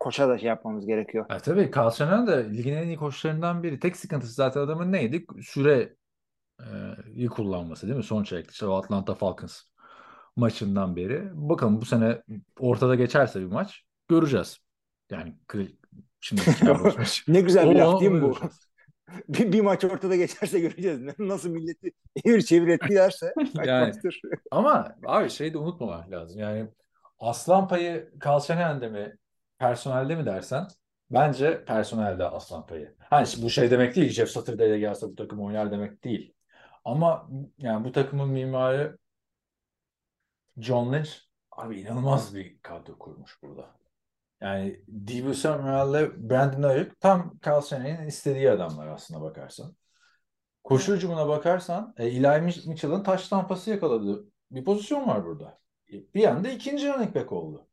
koça 0.00 0.28
da 0.28 0.38
şey 0.38 0.48
yapmamız 0.48 0.86
gerekiyor. 0.86 1.26
Ya 1.30 1.38
tabii 1.38 1.70
Carl 1.76 2.26
da 2.26 2.36
ligin 2.36 2.74
en 2.74 2.86
iyi 2.86 2.96
koçlarından 2.96 3.62
biri. 3.62 3.80
Tek 3.80 3.96
sıkıntısı 3.96 4.32
zaten 4.32 4.60
adamın 4.60 4.92
neydi? 4.92 5.26
Süre 5.42 5.96
e, 6.60 6.66
iyi 7.12 7.28
kullanması 7.28 7.86
değil 7.86 7.96
mi? 7.96 8.04
Son 8.04 8.24
çeyrekte 8.24 8.50
işte 8.52 8.66
Atlanta 8.66 9.14
Falcons 9.14 9.62
maçından 10.36 10.96
beri. 10.96 11.30
Bakalım 11.32 11.80
bu 11.80 11.84
sene 11.84 12.22
ortada 12.58 12.94
geçerse 12.94 13.40
bir 13.40 13.46
maç 13.46 13.82
göreceğiz. 14.08 14.58
Yani 15.10 15.34
şimdi 16.20 16.42
ne 17.28 17.40
güzel 17.40 17.70
bir 17.70 17.76
laf 17.76 18.00
değil 18.00 18.12
mi 18.12 18.22
bu? 18.22 18.36
bir, 19.28 19.52
bir 19.52 19.60
maç 19.60 19.84
ortada 19.84 20.16
geçerse 20.16 20.60
göreceğiz. 20.60 21.00
Nasıl 21.18 21.50
milleti 21.50 21.92
evir 22.24 22.42
çevir 22.42 22.68
ettilerse 22.68 23.34
Yani. 23.64 23.92
Ama 24.50 24.96
abi 25.06 25.30
şeyi 25.30 25.54
de 25.54 25.58
unutmamak 25.58 26.10
lazım. 26.10 26.40
Yani 26.40 26.68
aslan 27.18 27.68
payı 27.68 28.10
Kalşenen'de 28.20 28.88
mi 28.88 29.16
personelde 29.60 30.16
mi 30.16 30.26
dersen 30.26 30.68
bence 31.10 31.64
personelde 31.64 32.24
aslan 32.24 32.66
payı. 32.66 32.96
Hani 32.98 33.26
bu 33.42 33.50
şey 33.50 33.70
demek 33.70 33.96
değil. 33.96 34.10
Jeff 34.10 34.30
Saturday'e 34.30 34.78
gelse 34.78 35.06
bu 35.06 35.16
takım 35.16 35.40
oynar 35.40 35.72
demek 35.72 36.04
değil. 36.04 36.34
Ama 36.84 37.28
yani 37.58 37.84
bu 37.84 37.92
takımın 37.92 38.28
mimarı 38.28 38.98
John 40.58 40.92
Lynch 40.92 41.10
abi 41.50 41.80
inanılmaz 41.80 42.34
bir 42.34 42.60
kadro 42.62 42.98
kurmuş 42.98 43.42
burada. 43.42 43.70
Yani 44.40 44.80
Debo 44.88 45.34
Samuel'le 45.34 46.30
Brandon 46.30 46.62
Ayuk 46.62 47.00
tam 47.00 47.38
Kalşenen'in 47.38 48.06
istediği 48.06 48.50
adamlar 48.50 48.86
aslına 48.86 49.22
bakarsan. 49.22 49.76
Koşu 50.64 50.94
hücumuna 50.94 51.28
bakarsan 51.28 51.94
e, 51.96 52.06
Eli 52.06 52.40
Mitchell'ın 52.40 53.02
taş 53.02 53.28
tampası 53.28 53.70
yakaladığı 53.70 54.24
bir 54.50 54.64
pozisyon 54.64 55.08
var 55.08 55.24
burada. 55.24 55.60
Bir 56.14 56.24
anda 56.24 56.48
ikinci 56.48 56.88
running 56.88 57.14
back 57.14 57.32
oldu. 57.32 57.69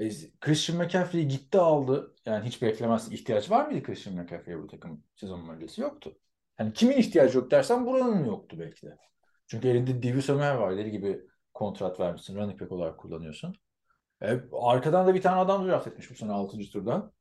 E, 0.00 0.10
Christian 0.40 0.78
McCaffrey 0.78 1.24
gitti 1.24 1.58
aldı. 1.58 2.14
Yani 2.26 2.46
hiç 2.46 2.62
beklemez. 2.62 3.12
ihtiyaç 3.12 3.50
var 3.50 3.66
mıydı 3.66 3.82
Christian 3.82 4.16
McCaffrey'e 4.16 4.58
bu 4.62 4.66
takım 4.66 5.04
sezon 5.16 5.48
öncesi? 5.48 5.80
Yoktu. 5.80 6.18
Hani 6.56 6.72
kimin 6.72 6.96
ihtiyacı 6.96 7.38
yok 7.38 7.50
dersen 7.50 7.86
buranın 7.86 8.24
yoktu 8.24 8.56
belki 8.60 8.86
de. 8.86 8.96
Çünkü 9.46 9.68
elinde 9.68 10.02
Divi 10.02 10.22
Samuel 10.22 10.58
var. 10.58 10.76
Deli 10.76 10.90
gibi 10.90 11.20
kontrat 11.54 12.00
vermişsin. 12.00 12.36
Running 12.36 12.60
back 12.60 12.72
olarak 12.72 12.98
kullanıyorsun. 12.98 13.56
E, 14.22 14.40
arkadan 14.52 15.06
da 15.06 15.14
bir 15.14 15.22
tane 15.22 15.40
adam 15.40 15.66
draft 15.68 15.86
etmiş 15.86 16.10
bu 16.10 16.14
sene 16.14 16.32
6. 16.32 16.58
turdan. 16.58 17.12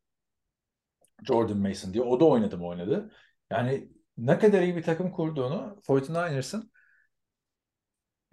Jordan 1.24 1.58
Mason 1.58 1.94
diye. 1.94 2.04
O 2.04 2.20
da 2.20 2.26
oynadı 2.26 2.58
mı 2.58 2.68
oynadı. 2.68 3.12
Yani 3.52 3.90
ne 4.18 4.40
kadar 4.40 4.62
iyi 4.62 4.76
bir 4.76 4.84
takım 4.84 5.12
kurduğunu 5.12 5.82
49ers'ın 5.84 6.72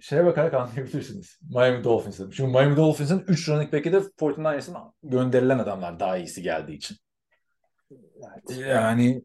şeye 0.00 0.24
bakarak 0.24 0.54
anlayabilirsiniz. 0.54 1.38
Miami 1.42 1.84
Dolphins'ın. 1.84 2.30
Çünkü 2.30 2.52
Miami 2.52 2.76
Dolphins'ın 2.76 3.24
3 3.28 3.48
running 3.48 3.72
back'i 3.72 3.92
de 3.92 3.96
49ers'ın 3.96 4.76
gönderilen 5.02 5.58
adamlar 5.58 6.00
daha 6.00 6.16
iyisi 6.16 6.42
geldiği 6.42 6.76
için. 6.76 6.96
Evet. 7.90 8.58
Yani 8.58 9.24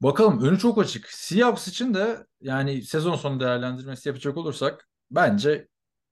bakalım 0.00 0.44
önü 0.44 0.58
çok 0.58 0.78
açık. 0.78 1.06
Seahawks 1.10 1.68
için 1.68 1.94
de 1.94 2.26
yani 2.40 2.82
sezon 2.82 3.14
sonu 3.14 3.40
değerlendirmesi 3.40 4.08
yapacak 4.08 4.36
olursak 4.36 4.88
bence 5.10 5.68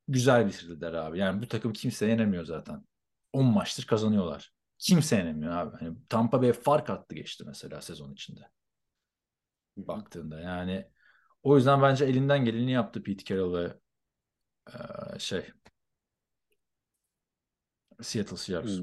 güzel 0.08 0.46
bitirdiler 0.46 0.92
abi. 0.92 1.18
Yani 1.18 1.42
bu 1.42 1.48
takım 1.48 1.72
kimse 1.72 2.06
yenemiyor 2.06 2.44
zaten. 2.44 2.84
10 3.32 3.46
maçtır 3.46 3.86
kazanıyorlar. 3.86 4.52
Kimse 4.78 5.16
yenemiyor 5.16 5.56
abi. 5.56 5.76
Hani 5.80 5.96
Tampa 6.08 6.42
Bay 6.42 6.52
fark 6.52 6.90
attı 6.90 7.14
geçti 7.14 7.44
mesela 7.46 7.80
sezon 7.80 8.12
içinde. 8.12 8.40
Baktığında 9.76 10.40
yani 10.40 10.88
o 11.46 11.56
yüzden 11.56 11.82
bence 11.82 12.04
elinden 12.04 12.44
geleni 12.44 12.72
yaptı 12.72 13.02
Pete 13.02 13.24
Carroll 13.24 13.54
ve 13.54 13.74
eee, 14.68 15.18
şey 15.18 15.42
Seattle 18.02 18.36
Seahawks. 18.36 18.80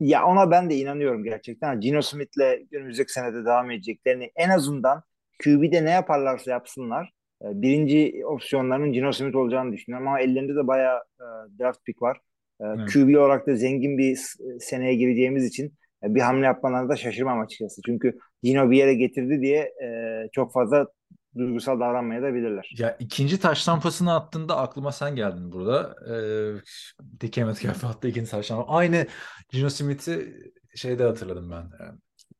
Ya 0.00 0.26
ona 0.26 0.50
ben 0.50 0.70
de 0.70 0.76
inanıyorum 0.76 1.24
gerçekten. 1.24 1.80
Gino 1.80 2.02
Smith'le 2.02 2.66
önümüzdeki 2.72 3.12
senede 3.12 3.44
devam 3.44 3.70
edeceklerini 3.70 4.30
en 4.36 4.50
azından 4.50 5.02
QB'de 5.44 5.84
ne 5.84 5.90
yaparlarsa 5.90 6.50
yapsınlar. 6.50 7.10
e, 7.42 7.46
Birinci 7.62 8.22
opsiyonlarının 8.26 8.92
Gino 8.92 9.12
Smith 9.12 9.36
olacağını 9.36 9.72
düşünüyorum 9.72 10.08
ama 10.08 10.20
ellerinde 10.20 10.54
de 10.56 10.66
bayağı 10.66 10.98
e, 11.20 11.24
draft 11.58 11.84
pick 11.84 12.02
var. 12.02 12.16
E, 12.60 12.64
Evet. 12.64 12.92
QB 12.92 13.18
olarak 13.18 13.46
da 13.46 13.56
zengin 13.56 13.98
bir 13.98 14.18
seneye 14.60 14.94
gireceğimiz 14.94 15.44
için 15.44 15.74
e, 16.04 16.14
bir 16.14 16.20
hamle 16.20 16.46
yapmalarına 16.46 16.88
da 16.88 16.96
şaşırmam 16.96 17.40
açıkçası. 17.40 17.80
Çünkü 17.86 18.18
Gino 18.42 18.70
bir 18.70 18.76
yere 18.76 18.94
getirdi 18.94 19.40
diye 19.42 19.58
e, 19.84 20.28
çok 20.32 20.52
fazla 20.52 20.86
duygusal 21.38 21.80
davranmaya 21.80 22.22
da 22.22 22.34
bilirler. 22.34 22.74
Ya 22.78 22.96
ikinci 22.98 23.40
taş 23.40 23.64
tampasını 23.64 24.14
attığında 24.14 24.56
aklıma 24.56 24.92
sen 24.92 25.16
geldin 25.16 25.52
burada. 25.52 25.94
Ee, 26.08 26.60
DK 27.20 27.36
Metcalf 27.36 27.84
attı 27.84 28.08
ikinci 28.08 28.30
taş 28.30 28.48
tampası. 28.48 28.70
Aynı 28.70 29.06
Gino 29.48 29.68
Smith'i 29.70 30.36
şeyde 30.74 31.04
hatırladım 31.04 31.50
ben. 31.50 31.62
Ee, 31.62 31.92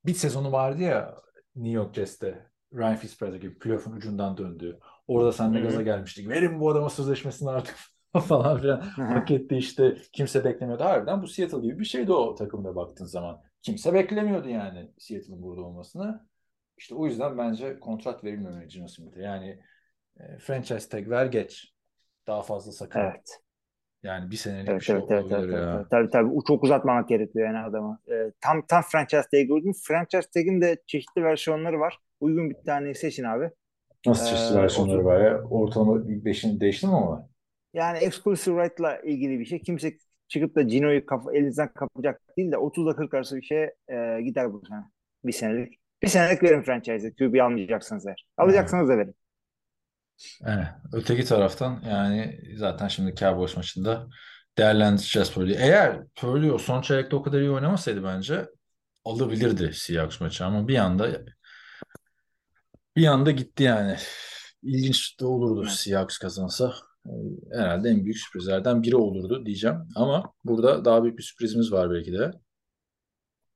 Bir 0.06 0.14
sezonu 0.14 0.52
vardı 0.52 0.82
ya 0.82 1.14
New 1.56 1.72
York 1.76 1.94
Jets'te. 1.94 2.46
Ryan 2.74 2.96
Fitzpatrick 2.96 3.48
gibi 3.48 3.58
playoff'un 3.58 3.92
ucundan 3.92 4.36
döndü. 4.36 4.78
Orada 5.08 5.32
sen 5.32 5.54
de 5.54 5.60
gaza 5.60 5.82
gelmiştik. 5.82 6.28
Verin 6.28 6.60
bu 6.60 6.70
adama 6.70 6.90
sözleşmesini 6.90 7.50
artık 7.50 7.76
falan 8.26 8.60
filan. 8.60 8.80
Hak 8.80 9.30
etti 9.30 9.56
işte. 9.56 9.96
Kimse 10.12 10.44
beklemiyordu. 10.44 10.84
Harbiden 10.84 11.22
bu 11.22 11.26
Seattle 11.26 11.58
gibi 11.60 11.78
bir 11.78 11.84
şeydi 11.84 12.12
o 12.12 12.34
takımda 12.34 12.76
baktığın 12.76 13.04
zaman. 13.04 13.40
Kimse 13.62 13.92
beklemiyordu 13.94 14.48
yani 14.48 14.90
Seattle'ın 14.98 15.42
burada 15.42 15.60
olmasını. 15.62 16.26
İşte 16.78 16.95
o 16.95 17.06
yüzden 17.06 17.38
bence 17.38 17.80
kontrat 17.80 18.25
verilmemeli 18.25 18.68
Gino 18.68 18.88
Smith'e. 18.88 19.23
Yani 19.23 19.62
e, 20.21 20.38
franchise 20.38 20.88
tag 20.88 21.11
ver 21.11 21.26
geç. 21.26 21.75
Daha 22.26 22.42
fazla 22.42 22.73
sakın. 22.73 23.00
Evet. 23.00 23.40
Yani 24.02 24.30
bir 24.30 24.37
senelik 24.37 24.68
Evet 24.71 24.80
bir 24.80 24.85
şey 24.85 24.97
evet 24.97 25.04
evet 25.11 25.26
evet, 25.30 25.50
ya. 25.52 25.75
evet. 25.76 25.90
Tabii 25.90 26.11
tabii 26.11 26.30
O 26.30 26.45
çok 26.49 26.64
uzatmamak 26.64 27.09
gerekiyor 27.09 27.47
yani 27.47 27.59
adamı. 27.59 28.00
Ee, 28.11 28.33
tam 28.40 28.66
tam 28.66 28.83
franchise 28.83 29.23
tag 29.33 29.50
uygun. 29.50 29.73
Franchise 29.85 30.30
tag'in 30.35 30.61
de 30.61 30.76
çeşitli 30.87 31.23
versiyonları 31.25 31.80
var. 31.80 31.99
Uygun 32.21 32.50
bir 32.50 32.56
tane 32.66 32.95
seçin 32.95 33.25
abi. 33.25 33.50
Nasıl 34.06 34.26
çeşitli 34.26 34.56
Ee, 34.56 34.56
versiyonları 34.56 35.04
var 35.04 35.21
ya? 35.21 35.42
Ortalama 35.42 36.02
ilk 36.12 36.25
beşini 36.25 36.61
değişti 36.61 36.87
mi 36.87 36.95
ama? 36.97 37.28
Yani 37.75 37.99
exclusive 37.99 38.62
right'la 38.64 38.99
ilgili 39.00 39.40
bir 39.40 39.45
şey. 39.45 39.62
Kimse 39.62 39.92
çıkıp 40.28 40.54
da 40.56 40.62
Gino'yu 40.62 41.06
kaf 41.06 41.25
elinizden 41.35 41.73
kapacak 41.73 42.23
değil 42.37 42.52
de 42.52 42.56
30 42.59 42.87
ile 42.87 42.97
40 42.97 43.14
arası 43.14 43.37
bir 43.37 43.42
şey 43.42 43.62
e, 43.88 44.21
gider 44.23 44.52
bu 44.52 44.62
sene. 44.68 44.80
Bir 45.25 45.33
senelik. 45.33 45.80
Bir 46.02 46.08
senelik 46.08 46.42
verin 46.42 46.62
franchise'e. 46.62 47.14
QB 47.14 47.40
almayacaksınız 47.42 48.06
eğer. 48.06 48.26
Alacaksanız 48.36 48.88
da 48.88 48.98
verin. 48.98 49.16
Evet. 50.46 50.66
Öteki 50.92 51.24
taraftan 51.24 51.82
yani 51.88 52.40
zaten 52.56 52.88
şimdi 52.88 53.14
Cowboys 53.14 53.56
maçında 53.56 54.08
değerlendireceğiz 54.58 55.32
Purdy'yi. 55.32 55.56
Eğer 55.56 56.06
Purdy 56.14 56.50
o 56.50 56.58
son 56.58 56.82
çeyrekte 56.82 57.16
o 57.16 57.22
kadar 57.22 57.40
iyi 57.40 57.50
oynamasaydı 57.50 58.04
bence 58.04 58.46
alabilirdi 59.04 59.72
Seahawks 59.74 60.20
maçı 60.20 60.44
ama 60.44 60.68
bir 60.68 60.76
anda 60.76 61.24
bir 62.96 63.06
anda 63.06 63.30
gitti 63.30 63.62
yani. 63.62 63.96
İlginç 64.62 65.20
de 65.20 65.26
olurdu 65.26 65.62
Evet. 65.62 65.72
Seahawks 65.72 66.18
kazansa. 66.18 66.74
Herhalde 67.52 67.88
en 67.88 68.04
büyük 68.04 68.18
sürprizlerden 68.18 68.82
biri 68.82 68.96
olurdu 68.96 69.46
diyeceğim. 69.46 69.76
Ama 69.96 70.32
burada 70.44 70.84
daha 70.84 71.02
büyük 71.02 71.18
bir 71.18 71.22
sürprizimiz 71.22 71.72
var 71.72 71.90
belki 71.90 72.12
de. 72.12 72.32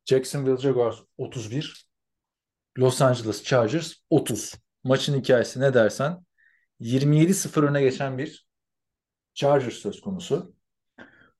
Jacksonville 0.04 0.56
Jaguars 0.56 0.96
31, 1.18 1.89
Los 2.78 3.02
Angeles 3.02 3.44
Chargers 3.44 3.94
30. 4.10 4.54
Maçın 4.84 5.20
hikayesi 5.20 5.60
ne 5.60 5.74
dersen 5.74 6.24
27-0 6.80 7.66
öne 7.66 7.82
geçen 7.82 8.18
bir 8.18 8.48
Chargers 9.34 9.74
söz 9.74 10.00
konusu. 10.00 10.54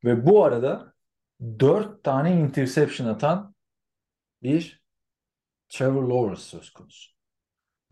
Ve 0.05 0.27
bu 0.27 0.45
arada 0.45 0.95
4 1.41 2.05
tane 2.05 2.41
interception 2.41 3.07
atan 3.07 3.55
bir 4.43 4.83
Trevor 5.69 6.03
Lawrence 6.03 6.41
söz 6.41 6.71
konusu. 6.71 7.13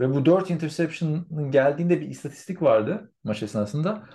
Ve 0.01 0.15
bu 0.15 0.27
4 0.27 0.51
interception'ın 0.51 1.51
geldiğinde 1.51 2.01
bir 2.01 2.09
istatistik 2.09 2.63
vardı 2.63 3.13
maç 3.25 3.43
esnasında. 3.43 4.09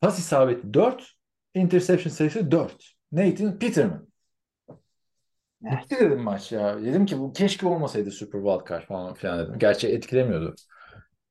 Pas 0.00 0.18
isabeti 0.18 0.74
4, 0.74 1.16
interception 1.54 2.12
sayısı 2.12 2.50
4. 2.50 2.94
Nathan 3.12 3.58
Peterman. 3.58 4.07
Evet. 5.64 5.82
Bitti 5.82 5.96
dedim 6.00 6.22
maç 6.22 6.52
ya. 6.52 6.82
Dedim 6.84 7.06
ki 7.06 7.18
bu 7.18 7.32
keşke 7.32 7.66
olmasaydı 7.66 8.10
Super 8.10 8.40
Wildcard 8.40 8.82
falan 8.86 9.14
filan 9.14 9.38
dedim. 9.38 9.58
Gerçi 9.58 9.88
etkilemiyordu 9.88 10.54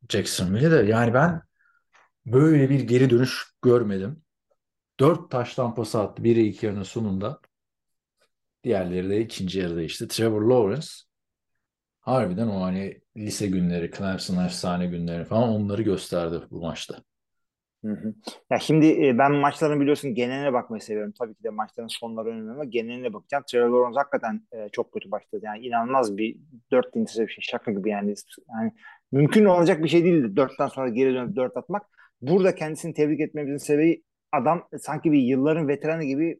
Jacksonville'i 0.09 0.71
de. 0.71 0.75
Yani 0.75 1.13
ben 1.13 1.41
böyle 2.25 2.69
bir 2.69 2.79
geri 2.79 3.09
dönüş 3.09 3.45
görmedim. 3.61 4.23
Dört 4.99 5.31
taş 5.31 5.55
tampası 5.55 5.99
attı. 5.99 6.23
Biri 6.23 6.47
ilk 6.47 6.63
yarının 6.63 6.83
sonunda. 6.83 7.39
Diğerleri 8.63 9.09
de 9.09 9.21
ikinci 9.21 9.59
yarıda 9.59 9.81
işte. 9.81 10.07
Trevor 10.07 10.41
Lawrence 10.41 10.87
harbiden 11.99 12.47
o 12.47 12.61
hani 12.61 13.01
lise 13.17 13.47
günleri, 13.47 13.91
Clemson 13.97 14.45
efsane 14.45 14.87
günleri 14.87 15.25
falan 15.25 15.49
onları 15.49 15.81
gösterdi 15.81 16.41
bu 16.51 16.61
maçta. 16.61 17.03
Ya 18.51 18.59
şimdi 18.59 19.17
ben 19.17 19.31
maçların 19.31 19.81
biliyorsun 19.81 20.15
geneline 20.15 20.53
bakmayı 20.53 20.81
seviyorum. 20.81 21.13
Tabii 21.19 21.35
ki 21.35 21.43
de 21.43 21.49
maçların 21.49 21.87
sonları 21.87 22.29
önemli 22.29 22.51
ama 22.51 22.63
geneline 22.65 23.13
bakacağım. 23.13 23.43
Trevor 23.47 23.69
Lawrence 23.69 23.99
hakikaten 23.99 24.41
çok 24.71 24.91
kötü 24.91 25.11
başladı. 25.11 25.41
Yani 25.45 25.67
inanılmaz 25.67 26.17
bir 26.17 26.37
dört 26.71 26.95
interception 26.95 27.41
şaka 27.41 27.71
gibi 27.71 27.89
yani. 27.89 28.13
Yani 28.49 28.73
mümkün 29.11 29.45
olacak 29.45 29.83
bir 29.83 29.89
şey 29.89 30.03
değildi. 30.03 30.35
Dörtten 30.35 30.67
sonra 30.67 30.89
geri 30.89 31.13
dönüp 31.13 31.35
dört 31.35 31.57
atmak. 31.57 31.85
Burada 32.21 32.55
kendisini 32.55 32.93
tebrik 32.93 33.19
etmemizin 33.19 33.57
sebebi 33.57 34.03
adam 34.31 34.67
sanki 34.79 35.11
bir 35.11 35.19
yılların 35.19 35.67
veteranı 35.67 36.03
gibi 36.03 36.39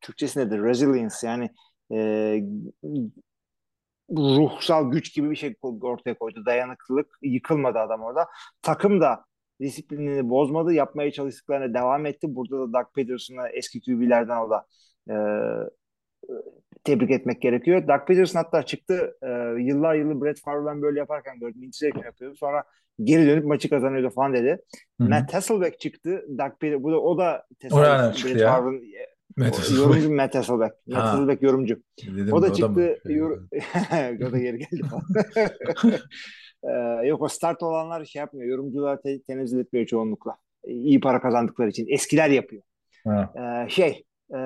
Türkçesi 0.00 0.38
nedir? 0.38 0.62
Resilience 0.62 1.14
yani 1.22 1.50
e, 1.92 2.40
ruhsal 4.10 4.90
güç 4.90 5.14
gibi 5.14 5.30
bir 5.30 5.36
şey 5.36 5.54
ortaya 5.62 6.14
koydu. 6.14 6.46
Dayanıklılık. 6.46 7.18
Yıkılmadı 7.22 7.78
adam 7.78 8.02
orada. 8.02 8.26
Takım 8.62 9.00
da 9.00 9.24
disiplinini 9.60 10.28
bozmadı. 10.30 10.72
Yapmaya 10.72 11.10
çalıştıklarına 11.12 11.74
devam 11.74 12.06
etti. 12.06 12.26
Burada 12.34 12.58
da 12.58 12.72
Doug 12.72 12.86
Peterson'a 12.94 13.48
eski 13.48 13.80
QB'lerden 13.80 14.36
o 14.46 14.50
da 14.50 14.66
e, 15.10 15.14
tebrik 16.84 17.10
etmek 17.10 17.42
gerekiyor. 17.42 17.88
Doug 17.88 18.06
Peterson 18.06 18.38
hatta 18.40 18.62
çıktı 18.62 19.16
e, 19.22 19.28
yıllar 19.62 19.94
yılı 19.94 20.24
Brett 20.24 20.40
Favre'dan 20.40 20.82
böyle 20.82 20.98
yaparken 20.98 21.38
gördüm. 21.40 21.62
Interception 21.62 22.04
yapıyordu. 22.04 22.36
Sonra 22.36 22.64
geri 23.04 23.26
dönüp 23.26 23.44
maçı 23.44 23.70
kazanıyordu 23.70 24.10
falan 24.14 24.34
dedi. 24.34 24.58
Hı 25.00 25.04
hı. 25.04 25.08
Matt 25.08 25.34
Hasselbeck 25.34 25.80
çıktı. 25.80 26.24
Doug 26.38 26.52
Peter, 26.60 26.82
bu 26.82 26.92
da 26.92 27.00
o 27.00 27.18
da 27.18 27.44
çıktı 27.60 27.76
Brett 28.28 28.40
ya. 28.40 28.52
Favre'ın 28.52 28.82
Metis. 29.36 29.78
yorumcu 29.78 30.12
Matt 30.12 30.34
Hasselbeck. 30.34 30.74
Matt 30.86 30.98
Ha. 30.98 31.12
Hasselbeck 31.12 31.42
yorumcu. 31.42 31.82
Dedim, 32.06 32.32
O 32.32 32.42
da 32.42 32.48
mı? 32.48 32.54
çıktı. 32.54 32.98
yor- 33.04 33.42
o 34.28 34.32
da 34.32 34.38
geri 34.38 34.58
geldi 34.58 34.82
falan. 34.90 35.02
Ee, 36.64 37.06
yok 37.06 37.22
o 37.22 37.28
start 37.28 37.62
olanlar 37.62 38.04
şey 38.04 38.20
yapmıyor. 38.20 38.50
Yorumcular 38.50 39.02
te- 39.02 39.22
tenezzül 39.22 39.60
etmiyor 39.60 39.86
çoğunlukla. 39.86 40.36
İyi 40.66 41.00
para 41.00 41.20
kazandıkları 41.20 41.68
için. 41.68 41.86
Eskiler 41.88 42.30
yapıyor. 42.30 42.62
Ha. 43.04 43.32
Ee, 43.36 43.68
şey 43.68 44.04
e, 44.34 44.38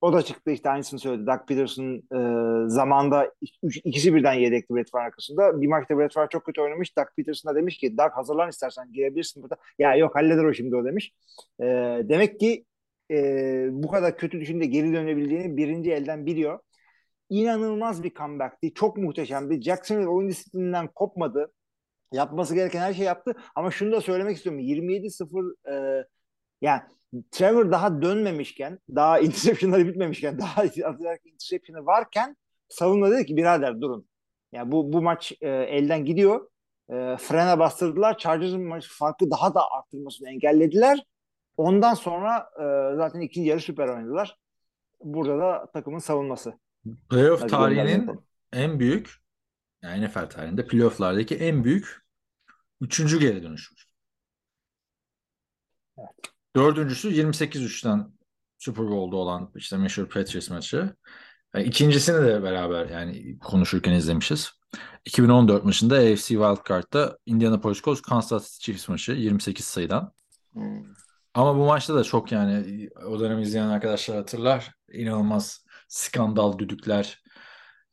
o 0.00 0.12
da 0.12 0.22
çıktı 0.22 0.50
işte 0.50 0.70
aynısını 0.70 1.00
söyledi. 1.00 1.26
Doug 1.26 1.48
Peterson 1.48 2.02
e, 2.14 2.68
zamanda 2.68 3.32
üç, 3.62 3.76
ikisi 3.84 4.14
birden 4.14 4.32
yedekti 4.32 4.74
Brett 4.74 4.90
Favre 4.90 5.04
arkasında. 5.04 5.60
Bir 5.60 5.66
maçta 5.66 5.98
Brett 5.98 6.14
Favre 6.14 6.28
çok 6.28 6.44
kötü 6.44 6.60
oynamış. 6.60 6.96
Doug 6.96 7.06
Peterson 7.16 7.50
da 7.50 7.56
demiş 7.56 7.78
ki 7.78 7.98
Doug 7.98 8.10
hazırlan 8.12 8.48
istersen 8.48 8.92
girebilirsin 8.92 9.42
burada. 9.42 9.56
Ya 9.78 9.96
yok 9.96 10.16
halleder 10.16 10.44
o 10.44 10.54
şimdi 10.54 10.76
o 10.76 10.84
demiş. 10.84 11.12
E, 11.60 11.64
demek 12.04 12.40
ki 12.40 12.64
e, 13.10 13.16
bu 13.70 13.88
kadar 13.88 14.16
kötü 14.16 14.40
düşünde 14.40 14.66
geri 14.66 14.92
dönebildiğini 14.92 15.56
birinci 15.56 15.92
elden 15.92 16.26
biliyor. 16.26 16.58
İnanılmaz 17.28 18.02
bir 18.02 18.14
comeback'ti. 18.14 18.74
Çok 18.74 18.96
muhteşemdi. 18.96 19.62
Jacksonville 19.62 20.08
oyun 20.08 20.28
disiplininden 20.28 20.88
kopmadı. 20.88 21.52
Yapması 22.12 22.54
gereken 22.54 22.80
her 22.80 22.94
şey 22.94 23.06
yaptı. 23.06 23.36
Ama 23.54 23.70
şunu 23.70 23.92
da 23.92 24.00
söylemek 24.00 24.36
istiyorum. 24.36 24.60
27-0 24.60 25.54
e, 25.72 26.04
yani 26.60 26.82
Trevor 27.30 27.72
daha 27.72 28.02
dönmemişken, 28.02 28.78
daha 28.94 29.18
interceptionları 29.20 29.86
bitmemişken, 29.88 30.38
daha 30.38 30.60
atacak 30.84 31.26
interception'ı 31.26 31.86
varken 31.86 32.36
savunma 32.68 33.10
dedi 33.10 33.26
ki 33.26 33.36
birader 33.36 33.80
durun. 33.80 34.08
Yani 34.52 34.72
bu 34.72 34.92
bu 34.92 35.02
maç 35.02 35.32
e, 35.40 35.48
elden 35.48 36.04
gidiyor. 36.04 36.48
E, 36.90 37.16
frene 37.16 37.58
bastırdılar. 37.58 38.18
Chargers'ın 38.18 38.62
maç 38.62 38.88
farkı 38.88 39.30
daha 39.30 39.54
da 39.54 39.70
arttırmasını 39.70 40.28
engellediler. 40.30 41.04
Ondan 41.56 41.94
sonra 41.94 42.50
e, 42.56 42.96
zaten 42.96 43.20
ikinci 43.20 43.48
yarı 43.48 43.60
süper 43.60 43.88
oynadılar. 43.88 44.36
Burada 45.04 45.38
da 45.38 45.70
takımın 45.72 45.98
savunması. 45.98 46.58
Playoff 47.08 47.42
Hadi 47.42 47.50
tarihinin 47.50 48.20
en 48.52 48.80
büyük 48.80 49.14
yani 49.82 50.06
NFL 50.06 50.30
tarihinde 50.30 50.66
playofflardaki 50.66 51.36
en 51.36 51.64
büyük 51.64 52.02
üçüncü 52.80 53.20
geri 53.20 53.42
dönüşü. 53.42 53.74
Dördüncüsü 56.56 57.10
28-3'ten 57.10 58.12
Super 58.58 58.86
Bowl'da 58.86 59.16
olan 59.16 59.52
işte 59.56 59.76
meşhur 59.76 60.08
Patriots 60.08 60.50
maçı. 60.50 60.94
Yani 61.54 61.64
ikincisini 61.66 62.26
de 62.26 62.42
beraber 62.42 62.88
yani 62.88 63.38
konuşurken 63.38 63.92
izlemişiz. 63.92 64.52
2014 65.04 65.64
maçında 65.64 65.94
AFC 65.94 66.26
Wild 66.26 66.68
Card'da 66.68 67.18
Indianapolis 67.26 67.82
Colts 67.82 68.00
Kansas 68.00 68.58
Chiefs 68.60 68.88
maçı 68.88 69.12
28 69.12 69.64
sayıdan. 69.64 70.12
Hmm. 70.52 70.84
Ama 71.34 71.56
bu 71.56 71.66
maçta 71.66 71.94
da 71.94 72.04
çok 72.04 72.32
yani 72.32 72.88
o 73.06 73.20
dönem 73.20 73.38
izleyen 73.38 73.68
arkadaşlar 73.68 74.16
hatırlar. 74.16 74.72
İnanılmaz 74.92 75.64
skandal 75.88 76.58
düdükler. 76.58 77.22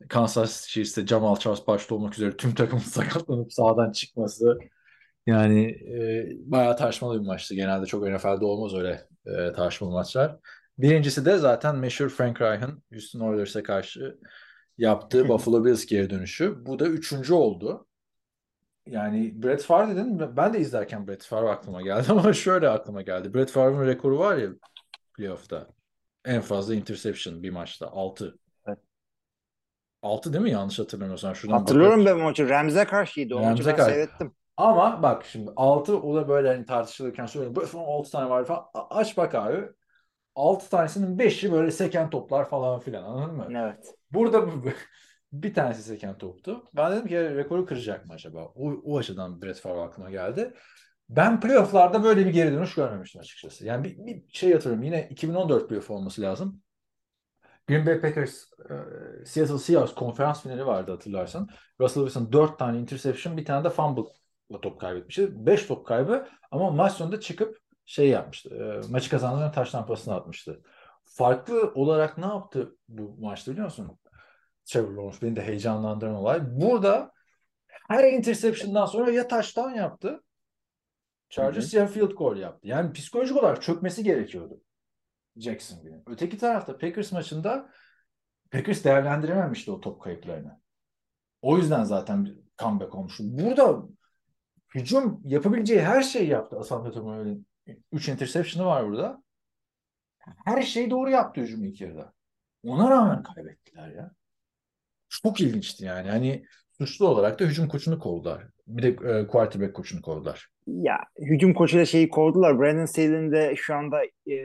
Kansas 0.09 0.67
Chiefs'te 0.67 1.07
Jamal 1.07 1.35
Charles 1.35 1.67
başta 1.67 1.95
olmak 1.95 2.13
üzere 2.13 2.37
tüm 2.37 2.55
takımın 2.55 2.81
sakatlanıp 2.83 3.53
sahadan 3.53 3.91
çıkması. 3.91 4.57
Yani 5.25 5.65
e, 5.69 6.27
bayağı 6.51 6.77
tartışmalı 6.77 7.21
bir 7.21 7.27
maçtı. 7.27 7.55
Genelde 7.55 7.85
çok 7.85 8.07
NFL'de 8.07 8.45
olmaz 8.45 8.73
öyle 8.73 9.07
e, 9.25 9.53
tartışmalı 9.53 9.91
maçlar. 9.91 10.37
Birincisi 10.77 11.25
de 11.25 11.37
zaten 11.37 11.75
meşhur 11.75 12.09
Frank 12.09 12.41
Reich'ın 12.41 12.83
Houston 12.91 13.19
Oilers'e 13.19 13.63
karşı 13.63 14.17
yaptığı 14.77 15.27
Buffalo 15.29 15.65
Bills 15.65 15.85
geri 15.85 16.09
dönüşü. 16.09 16.65
Bu 16.65 16.79
da 16.79 16.87
üçüncü 16.87 17.33
oldu. 17.33 17.87
Yani 18.85 19.43
Brett 19.43 19.63
Favre 19.63 19.95
dedin. 19.95 20.37
Ben 20.37 20.53
de 20.53 20.59
izlerken 20.59 21.07
Brett 21.07 21.23
Favre 21.23 21.49
aklıma 21.49 21.81
geldi 21.81 22.07
ama 22.11 22.33
şöyle 22.33 22.69
aklıma 22.69 23.01
geldi. 23.01 23.33
Brett 23.33 23.51
Favre'ın 23.51 23.87
rekoru 23.87 24.19
var 24.19 24.37
ya 24.37 24.49
playoff'ta. 25.17 25.67
En 26.25 26.41
fazla 26.41 26.75
interception 26.75 27.43
bir 27.43 27.49
maçta. 27.49 27.87
6. 27.91 28.37
Evet. 28.67 28.79
6 30.01 30.33
değil 30.33 30.43
mi? 30.43 30.51
Yanlış 30.51 30.79
hatırlamıyorsam. 30.79 31.35
Şuradan 31.35 31.59
Hatırlıyorum 31.59 31.99
bakıyorum. 31.99 32.05
ben 32.05 32.17
maçı. 32.27 32.49
Rams'e 32.49 32.85
karşıydı. 32.85 33.35
O 33.35 33.39
maçı 33.43 33.63
Rams'e 33.63 33.65
ben 33.65 33.75
karşı. 33.77 33.91
seyrettim. 33.93 34.35
Ama 34.57 35.03
bak 35.03 35.25
şimdi 35.25 35.51
6 35.55 35.97
o 36.01 36.15
da 36.15 36.27
böyle 36.27 36.47
hani 36.47 36.65
tartışılırken 36.65 37.25
söylüyorum. 37.25 37.55
Böyle 37.55 37.67
falan 37.67 37.85
6 37.85 38.11
tane 38.11 38.29
var 38.29 38.45
falan. 38.45 38.65
Aç 38.73 39.17
bak 39.17 39.35
abi. 39.35 39.69
6 40.35 40.69
tanesinin 40.69 41.19
5'i 41.19 41.51
böyle 41.51 41.71
seken 41.71 42.09
toplar 42.09 42.49
falan 42.49 42.79
filan 42.79 43.03
anladın 43.03 43.35
mı? 43.35 43.47
Evet. 43.51 43.95
Burada 44.11 44.47
bu- 44.47 44.69
bir 45.31 45.53
tanesi 45.53 45.83
seken 45.83 46.17
toptu. 46.17 46.63
Ben 46.73 46.91
dedim 46.91 47.07
ki 47.07 47.15
rekoru 47.35 47.65
kıracak 47.65 48.05
mı 48.05 48.13
acaba? 48.13 48.45
O, 48.45 48.71
o 48.83 48.97
açıdan 48.97 49.41
Brett 49.41 49.59
Favre 49.59 49.81
aklıma 49.81 50.09
geldi. 50.11 50.53
Ben 51.09 51.39
playofflarda 51.39 52.03
böyle 52.03 52.25
bir 52.25 52.31
geri 52.31 52.51
dönüş 52.51 52.75
görmemiştim 52.75 53.21
açıkçası. 53.21 53.65
Yani 53.65 53.83
bir, 53.83 53.97
bir 53.97 54.23
şey 54.33 54.53
hatırlıyorum. 54.53 54.83
Yine 54.83 55.07
2014 55.11 55.69
playoff 55.69 55.91
olması 55.91 56.21
lazım. 56.21 56.61
Green 57.67 57.85
Bay 57.85 58.01
Packers 58.01 58.45
e, 58.69 59.25
Seattle 59.25 59.57
Seahawks 59.57 59.93
konferans 59.95 60.43
finali 60.43 60.65
vardı 60.65 60.91
hatırlarsan. 60.91 61.49
Russell 61.81 62.03
Wilson 62.03 62.33
4 62.33 62.59
tane 62.59 62.79
interception 62.79 63.37
bir 63.37 63.45
tane 63.45 63.63
de 63.63 63.69
fumble'la 63.69 64.61
top 64.61 64.81
kaybetmişti. 64.81 65.45
5 65.45 65.65
top 65.65 65.87
kaybı 65.87 66.27
ama 66.51 66.71
maç 66.71 66.93
sonunda 66.93 67.19
çıkıp 67.19 67.57
şey 67.85 68.09
yapmıştı. 68.09 68.49
E, 68.55 68.91
maçı 68.91 69.09
kazandıran 69.09 69.51
taş 69.51 69.71
tampasını 69.71 70.15
atmıştı. 70.15 70.61
Farklı 71.05 71.71
olarak 71.75 72.17
ne 72.17 72.25
yaptı 72.25 72.75
bu 72.87 73.15
maçta 73.19 73.51
biliyor 73.51 73.65
musun? 73.65 73.99
Trevor 74.65 74.91
Lawrence 74.91 75.17
beni 75.21 75.35
de 75.35 75.41
heyecanlandıran 75.41 76.15
olay. 76.15 76.39
Burada 76.43 77.11
her 77.87 78.13
interception'dan 78.13 78.85
sonra 78.85 79.11
ya 79.11 79.27
touchdown 79.27 79.69
yaptı 79.69 80.21
Chargers 81.35 81.73
ya 81.73 81.87
field 81.87 82.11
goal 82.11 82.37
yaptı. 82.37 82.67
Yani 82.67 82.93
psikolojik 82.93 83.37
olarak 83.37 83.61
çökmesi 83.61 84.03
gerekiyordu 84.03 84.61
Jacksonville'in. 85.35 86.03
Öteki 86.07 86.37
tarafta 86.37 86.77
Packers 86.77 87.11
maçında 87.11 87.69
Packers 88.51 88.83
değerlendirememişti 88.83 89.71
o 89.71 89.81
top 89.81 90.01
kayıplarını. 90.01 90.59
O 91.41 91.57
yüzden 91.57 91.83
zaten 91.83 92.25
bir 92.25 92.39
comeback 92.57 92.95
olmuştu. 92.95 93.23
Burada 93.27 93.83
hücum 94.75 95.21
yapabileceği 95.25 95.81
her 95.81 96.01
şeyi 96.01 96.29
yaptı 96.29 96.59
Asante 96.59 96.91
Tomoy'un. 96.91 97.45
3 97.91 98.09
interception'ı 98.09 98.65
var 98.65 98.87
burada. 98.87 99.23
Her 100.45 100.61
şeyi 100.61 100.89
doğru 100.89 101.09
yaptı 101.09 101.41
hücum 101.41 101.63
ilk 101.63 101.81
yarıda. 101.81 102.13
Ona 102.63 102.89
rağmen 102.89 103.23
kaybettiler 103.23 103.89
ya. 103.89 104.11
Çok 105.09 105.41
ilginçti 105.41 105.85
yani. 105.85 106.09
Hani 106.09 106.45
suçlu 106.77 107.07
olarak 107.07 107.39
da 107.39 107.43
hücum 107.43 107.67
koçunu 107.67 107.99
kovdular. 107.99 108.47
Bir 108.67 108.83
de 108.83 109.19
e, 109.19 109.27
quarterback 109.27 109.75
koçunu 109.75 110.01
kovdular. 110.01 110.54
Ya 110.67 110.99
hücum 111.19 111.53
koçuyla 111.53 111.85
şeyi 111.85 112.09
kovdular. 112.09 112.59
Brandon 112.59 112.85
Staley'nin 112.85 113.31
de 113.31 113.53
şu 113.57 113.75
anda 113.75 114.03
e, 114.05 114.35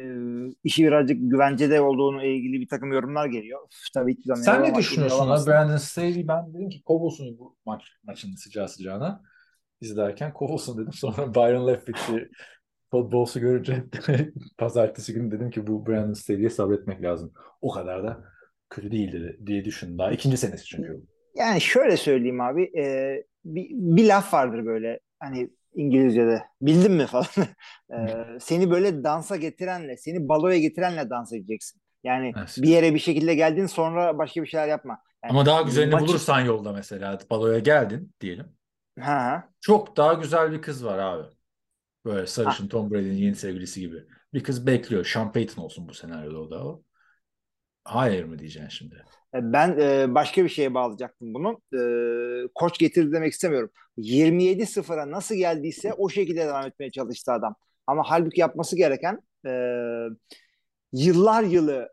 işi 0.65 0.85
birazcık 0.85 1.31
güvencede 1.31 1.81
olduğunu 1.81 2.25
ilgili 2.25 2.61
bir 2.61 2.69
takım 2.69 2.93
yorumlar 2.93 3.27
geliyor. 3.27 3.61
Üf, 3.73 3.93
tabii 3.95 4.17
zaman 4.25 4.43
Sen 4.43 4.63
ne 4.63 4.75
düşünüyorsun 4.75 5.17
yalamazsın. 5.17 5.53
Brandon 5.53 5.77
Staley? 5.77 6.29
Ben 6.29 6.55
dedim 6.55 6.69
ki 6.69 6.83
kovulsun 6.83 7.39
bu 7.39 7.57
maç 7.67 7.83
maçın 8.05 8.35
sıcağı 8.35 8.69
sıcağına 8.69 9.23
izlerken 9.81 10.33
kovulsun 10.33 10.79
dedim. 10.79 10.93
Sonra 10.95 11.35
Byron 11.35 11.69
Leftwich'i 11.69 12.29
Bowles'u 12.93 13.41
görünce 13.41 13.85
pazartesi 14.59 15.13
günü 15.15 15.31
dedim 15.31 15.51
ki 15.51 15.67
bu 15.67 15.87
Brandon 15.87 16.13
Staley'e 16.13 16.51
sabretmek 16.51 17.03
lazım. 17.03 17.33
O 17.61 17.71
kadar 17.71 18.05
da 18.05 18.25
kötü 18.71 18.91
değildi 18.91 19.39
diye 19.47 19.65
düşündüm. 19.65 19.99
Daha 19.99 20.13
ikinci 20.13 20.37
senesi 20.37 20.65
çünkü. 20.65 21.01
Yani 21.35 21.61
şöyle 21.61 21.97
söyleyeyim 21.97 22.41
abi. 22.41 22.63
e, 22.79 23.25
bir, 23.45 23.69
bir 23.71 24.09
laf 24.09 24.35
vardır 24.35 24.67
böyle 24.67 25.01
hani 25.19 25.51
İngilizce'de. 25.75 26.43
Bildin 26.63 26.93
mi 26.93 27.07
falan. 27.07 27.27
E, 27.93 28.27
seni 28.41 28.71
böyle 28.71 29.05
dansa 29.05 29.37
getirenle, 29.37 29.97
seni 29.97 30.29
baloya 30.29 30.59
getirenle 30.59 31.11
dans 31.11 31.33
edeceksin. 31.33 31.81
Yani 32.05 32.33
Evet. 32.39 32.55
bir 32.59 32.69
yere 32.69 32.95
bir 32.95 32.99
şekilde 32.99 33.35
geldin 33.35 33.67
sonra 33.67 34.19
başka 34.19 34.43
bir 34.43 34.47
şeyler 34.47 34.69
yapma. 34.69 34.99
Yani 35.25 35.31
Ama 35.31 35.47
daha 35.47 35.63
güzelini 35.63 35.93
maçı- 35.95 36.07
bulursan 36.07 36.41
yolda 36.41 36.73
mesela 36.73 37.19
baloya 37.31 37.59
geldin 37.59 38.15
diyelim. 38.21 38.47
Ha, 39.01 39.13
ha. 39.15 39.49
Çok 39.61 39.97
daha 39.97 40.13
güzel 40.15 40.53
bir 40.53 40.63
kız 40.63 40.85
var 40.85 40.99
abi. 40.99 41.29
Böyle 42.05 42.27
sarışın 42.27 42.69
Tom 42.69 42.91
Brady'nin 42.91 43.17
yeni 43.17 43.37
sevgilisi 43.37 43.81
gibi. 43.81 44.05
Bir 44.35 44.43
kız 44.43 44.67
bekliyor. 44.67 45.05
Sean 45.05 45.33
Payton 45.33 45.63
olsun 45.63 45.89
bu 45.89 45.95
senaryoda 45.95 46.39
o 46.41 46.51
da 46.51 46.67
o. 46.67 46.83
Hayır 47.85 48.25
mı 48.25 48.39
diyeceksin 48.39 48.69
şimdi? 48.69 49.05
E, 49.35 49.53
Ben 49.53 49.79
e, 49.81 50.15
başka 50.15 50.45
bir 50.45 50.49
şeye 50.49 50.75
bağlayacaktım 50.75 51.35
bunu. 51.35 51.61
E, 51.75 51.81
koç 52.55 52.79
getirdi 52.79 53.13
demek 53.13 53.33
istemiyorum. 53.33 53.71
27-0'a 53.99 55.11
nasıl 55.11 55.35
geldiyse 55.35 55.93
o 55.93 56.09
şekilde 56.09 56.41
devam 56.41 56.67
etmeye 56.67 56.91
çalıştı 56.91 57.33
adam. 57.33 57.55
Ama 57.87 58.03
halbuki 58.07 58.41
yapması 58.41 58.77
gereken 58.77 59.21
e, 59.47 59.51
yıllar 60.93 61.43
yılı 61.43 61.89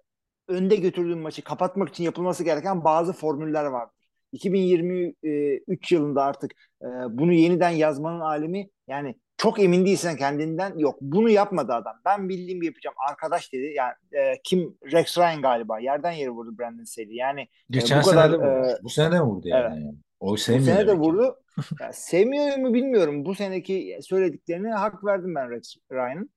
önde 0.47 0.75
götürdüğün 0.75 1.19
maçı 1.19 1.43
kapatmak 1.43 1.89
için 1.89 2.03
yapılması 2.03 2.43
gereken 2.43 2.83
bazı 2.83 3.13
formüller 3.13 3.65
vardır. 3.65 3.93
2023 4.31 5.91
yılında 5.91 6.23
artık 6.23 6.51
e, 6.81 6.85
bunu 7.09 7.33
yeniden 7.33 7.69
yazmanın 7.69 8.19
alemi 8.19 8.69
yani 8.87 9.15
çok 9.37 9.59
emin 9.59 9.85
değilsen 9.85 10.15
kendinden 10.15 10.77
yok. 10.77 10.97
Bunu 11.01 11.29
yapmadı 11.29 11.73
adam. 11.73 11.93
Ben 12.05 12.29
bildiğim 12.29 12.63
yapacağım. 12.63 12.95
Arkadaş 13.09 13.53
dedi. 13.53 13.73
Yani 13.75 13.93
e, 14.13 14.33
kim 14.43 14.77
Rex 14.91 15.17
Ryan 15.17 15.41
galiba 15.41 15.79
yerden 15.79 16.11
yere 16.11 16.29
vurdu 16.29 16.57
Brandon 16.59 16.83
Staley. 16.83 17.15
Yani 17.15 17.47
Geçen 17.69 17.99
bu 17.99 18.03
sene 18.03 18.15
kadar, 18.15 18.31
de 18.31 18.37
vurdu. 18.37 18.67
e, 18.67 18.83
Bu 18.83 18.89
sene 18.89 19.11
de 19.11 19.19
mi 19.19 19.25
vurdu 19.25 19.47
yani? 19.47 19.93
O 20.19 20.27
bu 20.31 20.37
sevmiyor 20.37 20.75
sene 20.77 20.87
de 20.87 20.93
vurdu. 20.93 21.35
Ya, 21.81 21.93
sevmiyor 21.93 22.57
mu 22.57 22.73
bilmiyorum. 22.73 23.25
Bu 23.25 23.35
seneki 23.35 23.99
söylediklerine 24.01 24.71
hak 24.71 25.05
verdim 25.05 25.35
ben 25.35 25.51
Rex 25.51 25.75
Ryan'ın. 25.91 26.29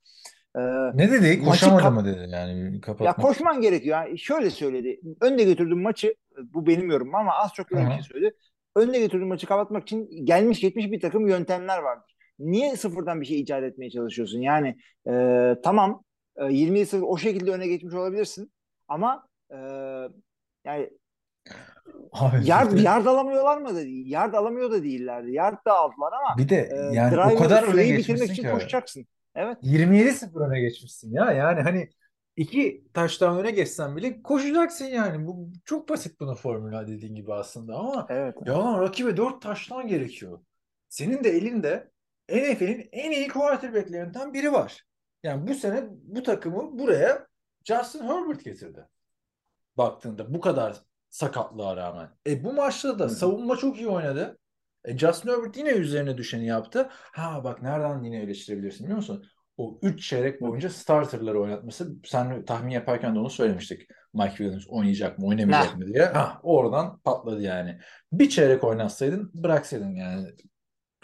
Ee, 0.56 0.60
Ne 0.94 1.10
dedi? 1.12 1.44
Koşamadı 1.44 1.90
mı 1.90 2.04
dedi 2.04 2.28
yani 2.32 2.74
ya 2.74 2.80
kapatmak. 2.80 3.16
koşman 3.16 3.60
gerekiyor. 3.60 3.96
Yani 4.04 4.18
şöyle 4.18 4.50
söyledi. 4.50 5.00
Önde 5.20 5.44
götürdüm 5.44 5.82
maçı. 5.82 6.14
Bu 6.54 6.66
benim 6.66 6.90
yorumum 6.90 7.14
ama 7.14 7.32
az 7.34 7.52
çok 7.54 7.72
öyle 7.72 7.86
bir 7.86 7.92
şey 7.92 8.02
söyledi. 8.02 8.34
Önde 8.76 8.98
götürdüğüm 8.98 9.28
maçı 9.28 9.46
kapatmak 9.46 9.82
için 9.82 10.26
gelmiş 10.26 10.60
geçmiş 10.60 10.90
bir 10.90 11.00
takım 11.00 11.28
yöntemler 11.28 11.78
vardır. 11.78 12.09
Niye 12.40 12.76
sıfırdan 12.76 13.20
bir 13.20 13.26
şey 13.26 13.40
icat 13.40 13.62
etmeye 13.62 13.90
çalışıyorsun? 13.90 14.38
Yani 14.38 14.76
e, 15.08 15.56
tamam 15.64 16.04
e, 16.36 16.52
20 16.52 16.86
sıfır 16.86 17.06
o 17.06 17.16
şekilde 17.16 17.50
öne 17.50 17.66
geçmiş 17.66 17.94
olabilirsin 17.94 18.52
ama 18.88 19.28
e, 19.50 19.56
yani 20.64 20.90
Abi 22.12 22.36
yard, 22.48 22.72
de- 22.72 22.80
yard 22.80 23.06
alamıyorlar 23.06 23.58
mı 23.58 23.68
da 23.68 23.76
değil. 23.76 24.06
Yard 24.10 24.34
alamıyor 24.34 24.70
da 24.70 24.82
değillerdi. 24.82 25.32
Yard 25.32 25.66
da 25.66 25.72
aldılar 25.72 26.12
ama 26.12 26.38
bir 26.38 26.48
de 26.48 26.68
e, 26.72 26.94
yani 26.94 27.14
o 27.14 27.16
drive'ı, 27.16 27.38
kadar 27.38 27.62
öne 27.62 27.70
süreyi 27.70 27.98
bitirmek 27.98 28.18
geçmişsin 28.18 28.32
için 28.32 28.42
ki 28.42 28.50
koşacaksın. 28.50 29.06
Evet. 29.34 29.58
27-0 29.62 30.48
öne 30.48 30.60
geçmişsin 30.60 31.12
ya. 31.12 31.32
Yani 31.32 31.60
hani 31.60 31.88
iki 32.36 32.84
taştan 32.94 33.38
öne 33.38 33.50
geçsen 33.50 33.96
bile 33.96 34.22
koşacaksın 34.22 34.84
yani. 34.84 35.26
Bu 35.26 35.50
çok 35.64 35.88
basit 35.88 36.20
bunun 36.20 36.34
formülü 36.34 36.88
dediğin 36.88 37.14
gibi 37.14 37.34
aslında 37.34 37.76
ama 37.76 38.06
Evet. 38.08 38.34
ya 38.46 38.58
lan 38.58 38.80
rakibe 38.80 39.16
4 39.16 39.42
taştan 39.42 39.88
gerekiyor. 39.88 40.40
Senin 40.88 41.24
de 41.24 41.30
elinde 41.30 41.89
NFL'in 42.30 42.88
en 42.92 43.10
iyi 43.10 43.28
quarterbacklerinden 43.28 44.34
biri 44.34 44.52
var. 44.52 44.84
Yani 45.22 45.48
bu 45.48 45.54
sene 45.54 45.84
bu 45.90 46.22
takımı 46.22 46.78
buraya 46.78 47.26
Justin 47.64 48.08
Herbert 48.08 48.44
getirdi. 48.44 48.86
Baktığında 49.76 50.34
bu 50.34 50.40
kadar 50.40 50.76
sakatlığa 51.08 51.76
rağmen. 51.76 52.08
E 52.26 52.44
bu 52.44 52.52
maçta 52.52 52.98
da 52.98 53.04
Hı 53.04 53.08
savunma 53.08 53.56
çok 53.56 53.78
iyi 53.78 53.88
oynadı. 53.88 54.38
E 54.84 54.98
Justin 54.98 55.28
Herbert 55.28 55.56
yine 55.56 55.70
üzerine 55.70 56.16
düşeni 56.16 56.46
yaptı. 56.46 56.88
Ha 56.90 57.44
bak 57.44 57.62
nereden 57.62 58.02
yine 58.02 58.22
eleştirebilirsin 58.22 58.84
biliyor 58.84 58.96
musun? 58.96 59.26
O 59.56 59.78
3 59.82 60.08
çeyrek 60.08 60.40
boyunca 60.40 60.70
starterları 60.70 61.40
oynatması 61.40 61.92
sen 62.04 62.44
tahmin 62.44 62.70
yaparken 62.70 63.14
de 63.14 63.18
onu 63.18 63.30
söylemiştik. 63.30 63.88
Mike 64.14 64.36
Williams 64.36 64.66
oynayacak 64.68 65.18
mı 65.18 65.26
oynamayacak 65.26 65.76
mı 65.78 65.86
diye. 65.86 66.04
Ha 66.04 66.40
oradan 66.42 66.98
patladı 66.98 67.42
yani. 67.42 67.78
Bir 68.12 68.28
çeyrek 68.28 68.64
oynatsaydın 68.64 69.30
bıraksaydın 69.34 69.94
yani. 69.94 70.28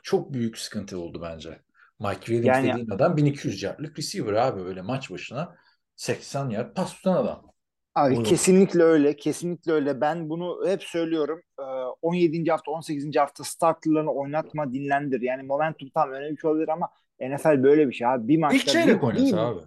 Çok 0.07 0.33
büyük 0.33 0.59
sıkıntı 0.59 0.99
oldu 1.01 1.23
bence. 1.23 1.61
Mike 2.01 2.21
Williams 2.21 2.57
Yani- 2.57 2.73
dediğin 2.73 2.90
adam 2.90 3.16
1200 3.16 3.62
yardlık 3.62 3.99
receiver 3.99 4.33
abi 4.33 4.62
öyle 4.62 4.83
maç 4.83 5.11
başına 5.11 5.57
80 5.97 6.51
yard 6.51 6.75
pas 6.75 6.95
tutan 6.95 7.16
adam. 7.16 7.53
Abi 7.95 8.11
Buyurun. 8.11 8.25
kesinlikle 8.25 8.83
öyle. 8.83 9.16
Kesinlikle 9.16 9.73
öyle. 9.73 10.01
Ben 10.01 10.29
bunu 10.29 10.69
hep 10.69 10.83
söylüyorum. 10.83 11.40
Ee, 11.61 11.62
17. 12.03 12.51
hafta, 12.51 12.71
18. 12.71 13.21
hafta 13.21 13.45
starterlarını 13.45 14.12
oynatma, 14.12 14.73
dinlendir. 14.73 15.21
Yani 15.21 15.42
momentum 15.42 15.88
tam 15.95 16.11
önemli 16.11 16.37
bir 16.37 16.45
olabilir 16.45 16.69
ama 16.69 16.88
NFL 17.21 17.62
böyle 17.62 17.88
bir 17.88 17.92
şey 17.92 18.07
abi. 18.07 18.29
Bir 18.29 18.38
maçta 18.38 18.57
İlk 18.57 18.66
çeyrek 18.69 19.05
oynasa 19.05 19.40
abi. 19.47 19.61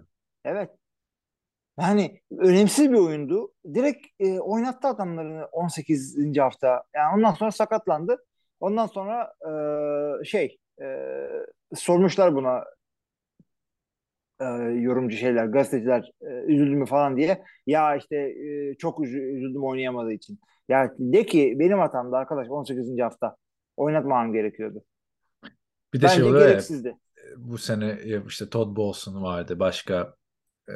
Evet. 0.44 0.70
Yani 1.80 2.20
önemsiz 2.38 2.90
bir 2.92 2.98
oyundu. 2.98 3.52
Direkt 3.74 4.06
e, 4.20 4.40
oynattı 4.40 4.88
adamlarını 4.88 5.44
18. 5.44 6.38
hafta. 6.38 6.82
Yani 6.94 7.16
ondan 7.16 7.34
sonra 7.34 7.50
sakatlandı. 7.50 8.24
Ondan 8.60 8.86
sonra 8.86 9.32
e, 10.20 10.24
şey 10.24 10.58
e, 10.82 10.86
sormuşlar 11.74 12.34
buna 12.34 12.64
e, 14.40 14.44
yorumcu 14.80 15.16
şeyler, 15.16 15.44
gazeteciler 15.46 16.12
e, 16.22 16.26
üzüldü 16.26 16.76
mü 16.76 16.86
falan 16.86 17.16
diye. 17.16 17.44
Ya 17.66 17.96
işte 17.96 18.16
e, 18.16 18.74
çok 18.78 18.98
üzü- 18.98 19.36
üzüldüm 19.36 19.64
oynayamadığı 19.64 20.12
için. 20.12 20.40
Ya 20.68 20.94
de 20.98 21.26
ki 21.26 21.56
benim 21.58 21.78
hatamdı 21.78 22.16
arkadaş 22.16 22.48
18. 22.48 23.02
hafta. 23.02 23.36
Oynatmamam 23.76 24.32
gerekiyordu. 24.32 24.82
Bir 25.94 26.00
de 26.02 26.08
şey 26.08 26.18
Bence 26.18 26.30
oluyor 26.30 26.40
ya 26.42 26.48
gereksizdi. 26.48 26.96
bu 27.36 27.58
sene 27.58 27.98
ya 28.04 28.22
işte 28.28 28.50
Todd 28.50 28.76
Bowles 28.76 29.14
vardı 29.14 29.58
başka 29.58 30.14
e, 30.68 30.72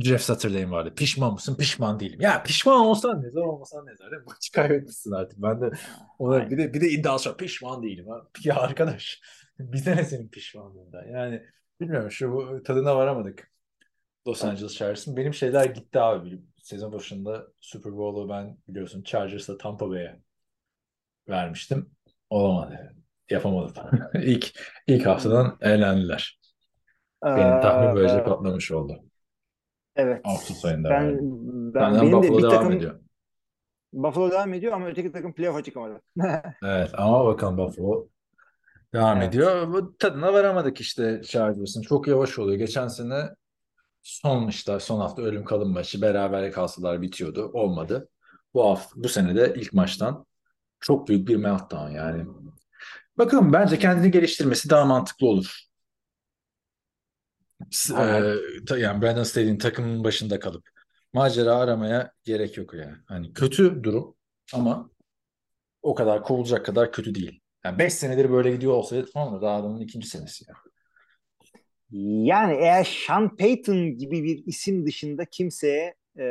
Jeff 0.00 0.22
Saturday 0.22 0.70
vardı. 0.70 0.92
Pişman 0.96 1.32
mısın? 1.32 1.56
Pişman 1.56 2.00
değilim. 2.00 2.20
Ya 2.20 2.42
pişman 2.42 2.80
olsan 2.80 3.22
ne 3.22 3.30
zor 3.30 3.44
olmasan 3.44 3.86
ne 3.86 3.96
zor. 3.96 4.10
değil 4.10 4.22
mi? 4.22 4.26
Maçı 4.28 4.52
kaybetmişsin 4.52 5.12
artık. 5.12 5.42
Ben 5.42 5.60
de 5.60 5.70
ona 6.18 6.34
Aynen. 6.34 6.50
bir 6.50 6.58
de 6.58 6.74
bir 6.74 6.80
de 6.80 6.88
iddiası 6.90 7.36
pişman 7.36 7.82
değilim. 7.82 8.08
Ha. 8.08 8.26
Ya 8.44 8.56
arkadaş 8.56 9.20
bize 9.58 9.96
ne 9.96 10.04
senin 10.04 10.28
pişmanlığından? 10.28 11.04
Yani 11.08 11.42
bilmiyorum 11.80 12.10
şu 12.10 12.62
tadına 12.64 12.96
varamadık. 12.96 13.50
Los 14.26 14.44
Angeles 14.44 14.74
Chargers'ın. 14.76 15.16
Benim 15.16 15.34
şeyler 15.34 15.64
gitti 15.64 16.00
abi. 16.00 16.40
Sezon 16.62 16.92
başında 16.92 17.46
Super 17.60 17.92
Bowl'u 17.96 18.28
ben 18.28 18.58
biliyorsun 18.68 19.02
Chargers'la 19.02 19.58
Tampa 19.58 19.90
Bay'e 19.90 20.20
vermiştim. 21.28 21.90
Olamadı. 22.30 22.94
Yapamadım. 23.30 23.74
ilk 24.14 24.52
ilk 24.86 25.06
haftadan 25.06 25.58
eğlendiler. 25.60 26.38
Benim 27.24 27.60
tahmin 27.60 27.96
böylece 27.96 28.16
Ee, 28.16 28.24
patlamış 28.24 28.70
oldu. 28.72 29.00
Evet. 29.96 30.20
Ağustos 30.24 30.64
ayında 30.64 30.90
Ben, 30.90 31.06
verdim. 31.06 31.74
ben 31.74 31.94
benim 31.94 32.08
de 32.08 32.12
Buffalo 32.12 32.38
bir 32.38 32.42
devam 32.42 32.54
takım 32.54 32.72
ediyor. 32.72 33.00
Buffalo 33.92 34.30
devam 34.30 34.54
ediyor 34.54 34.72
ama 34.72 34.86
öteki 34.86 35.12
takım 35.12 35.32
playoff'a 35.32 35.62
çıkamadı. 35.62 36.00
Evet 36.62 36.90
ama 36.94 37.24
bakalım 37.24 37.58
Buffalo 37.58 38.08
devam 38.94 39.16
Evet. 39.18 39.28
ediyor. 39.28 39.72
Bu 39.72 39.96
tadına 39.96 40.32
varamadık 40.32 40.80
işte 40.80 41.22
Chargers'ın. 41.24 41.82
Çok 41.82 42.08
yavaş 42.08 42.38
oluyor. 42.38 42.58
Geçen 42.58 42.88
sene 42.88 43.28
son 44.02 44.48
işte 44.48 44.80
son 44.80 45.00
hafta 45.00 45.22
ölüm 45.22 45.44
kalım 45.44 45.72
maçı 45.72 46.02
beraber 46.02 46.52
kalsalar 46.52 47.02
bitiyordu. 47.02 47.50
Olmadı. 47.52 48.08
Bu 48.54 48.64
hafta 48.70 49.02
bu 49.02 49.08
sene 49.08 49.36
de 49.36 49.54
ilk 49.56 49.72
maçtan 49.72 50.26
çok 50.80 51.08
büyük 51.08 51.28
bir 51.28 51.36
meltdown 51.36 51.90
yani. 51.90 52.26
Bakalım 53.18 53.52
bence 53.52 53.78
kendini 53.78 54.10
geliştirmesi 54.10 54.70
daha 54.70 54.84
mantıklı 54.84 55.26
olur. 55.26 55.65
Ta- 58.66 58.78
yani 58.78 59.02
Brandon 59.02 59.22
Staley'in 59.22 59.58
takımın 59.58 60.04
başında 60.04 60.40
kalıp 60.40 60.68
macera 61.12 61.56
aramaya 61.56 62.12
gerek 62.24 62.56
yok 62.56 62.74
yani. 62.74 62.96
Hani 63.06 63.32
kötü 63.32 63.84
durum 63.84 64.14
ama 64.54 64.90
o 65.82 65.94
kadar 65.94 66.22
kovulacak 66.22 66.66
kadar 66.66 66.92
kötü 66.92 67.14
değil. 67.14 67.40
Yani 67.64 67.78
5 67.78 67.92
senedir 67.94 68.30
böyle 68.30 68.52
gidiyor 68.52 68.72
olsaydı 68.72 69.06
tamam 69.14 69.34
mı? 69.34 69.42
Daha 69.42 69.56
adamın 69.56 69.80
ikinci 69.80 70.08
senesi 70.08 70.44
ya. 70.48 70.54
Yani 72.00 72.54
eğer 72.54 72.84
Sean 73.06 73.36
Payton 73.36 73.98
gibi 73.98 74.24
bir 74.24 74.46
isim 74.46 74.86
dışında 74.86 75.24
kimseye 75.24 75.94
e, 76.18 76.24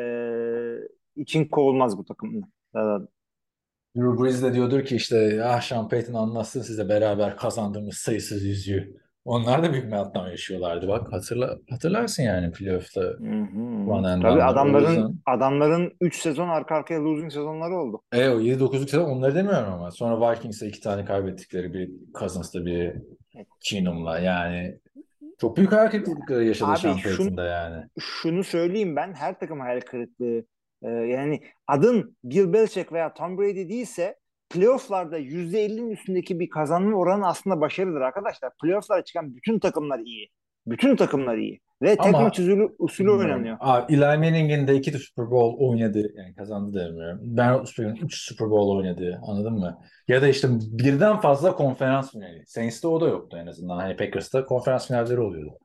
için 1.16 1.46
kovulmaz 1.46 1.98
bu 1.98 2.06
takımda. 2.06 2.48
Ee, 2.76 2.80
Drew 3.98 4.24
Brees 4.24 4.44
de 4.44 4.54
diyordur 4.54 4.86
ki 4.86 4.96
işte 4.96 5.44
ah 5.44 5.62
Sean 5.62 5.90
Payton 5.90 6.14
anlatsın 6.14 6.62
size 6.62 6.90
beraber 6.90 7.38
kazandığımız 7.38 7.96
sayısız 7.96 8.44
yüzüğü. 8.44 9.05
Onlar 9.26 9.64
da 9.64 9.74
büyük 9.74 9.92
meltdown 9.92 10.30
yaşıyorlardı 10.30 10.88
bak. 10.88 11.14
Hatırla, 11.14 11.58
hatırlarsın 11.70 12.24
yani 12.24 12.52
playoff'ta. 12.52 13.02
And 13.92 14.22
Tabii 14.22 14.44
adamların 14.44 15.22
adamların 15.26 15.94
3 16.02 16.16
sezon 16.16 16.50
arka 16.50 16.76
arkaya 16.76 17.04
losing 17.04 17.32
sezonları 17.32 17.76
oldu. 17.76 18.02
E 18.14 18.30
o 18.30 18.40
7-9'luk 18.40 18.90
sezon 18.90 19.10
onları 19.10 19.36
demiyorum 19.36 19.74
ama. 19.74 19.92
Sonra 19.92 20.32
Vikings'e 20.32 20.68
iki 20.68 20.82
tane 20.82 21.06
kaybettikleri 21.06 21.74
bir 21.74 21.92
Cousins'la 22.20 22.66
bir 22.66 22.94
Keenum'la 23.60 24.20
yani 24.20 24.80
çok 25.42 25.58
büyük 25.58 25.72
hayal 25.72 25.88
kırıklıkları 25.90 26.44
yaşadı 26.44 26.72
Abi 26.72 26.80
Sean 26.80 26.96
şunu- 26.96 27.42
yani. 27.46 27.84
Şunu 28.00 28.44
söyleyeyim 28.44 28.96
ben 28.96 29.14
her 29.14 29.40
takım 29.40 29.60
hayal 29.60 29.82
kırıklığı 29.82 30.46
e, 30.84 30.90
yani 30.90 31.42
adın 31.68 32.18
Bill 32.24 32.54
Belichick 32.54 32.92
veya 32.92 33.14
Tom 33.14 33.38
Brady 33.38 33.70
değilse 33.70 34.16
playofflarda 34.56 35.20
%50'nin 35.20 35.92
üstündeki 35.92 36.40
bir 36.40 36.50
kazanma 36.50 36.98
oranı 36.98 37.28
aslında 37.28 37.62
başarıdır 37.62 38.02
arkadaşlar. 38.02 38.52
Playofflara 38.62 39.04
çıkan 39.04 39.36
bütün 39.36 39.60
takımlar 39.60 40.00
iyi. 40.00 40.30
Bütün 40.68 40.96
takımlar 40.96 41.38
iyi. 41.38 41.62
Ve 41.82 41.96
tek 41.96 42.12
maç 42.12 42.40
usulü, 42.40 42.76
usulü 42.80 43.12
oynanıyor. 43.12 43.58
Abi, 43.60 43.94
Eli 43.94 44.00
Manning'in 44.00 44.68
de 44.68 44.76
iki 44.76 44.92
Super 44.92 45.32
Bowl 45.32 45.64
oynadı. 45.64 46.14
Yani 46.18 46.36
kazandı 46.36 46.80
demiyorum. 46.80 47.20
Ben 47.22 47.54
Roethlisberger'in 47.54 48.06
3 48.06 48.16
Super 48.22 48.50
Bowl 48.50 48.78
oynadı. 48.78 49.22
Anladın 49.28 49.54
mı? 49.54 49.80
Ya 50.08 50.22
da 50.22 50.28
işte 50.28 50.48
birden 50.52 51.20
fazla 51.20 51.56
konferans 51.56 52.12
finali. 52.12 52.46
Saints'te 52.46 52.88
o 52.88 53.02
da 53.02 53.08
yoktu 53.08 53.38
en 53.42 53.48
azından. 53.48 53.78
Hani 53.78 53.96
Packers'ta 53.96 54.46
konferans 54.46 54.88
finalleri 54.88 55.20
oluyordu. 55.20 55.58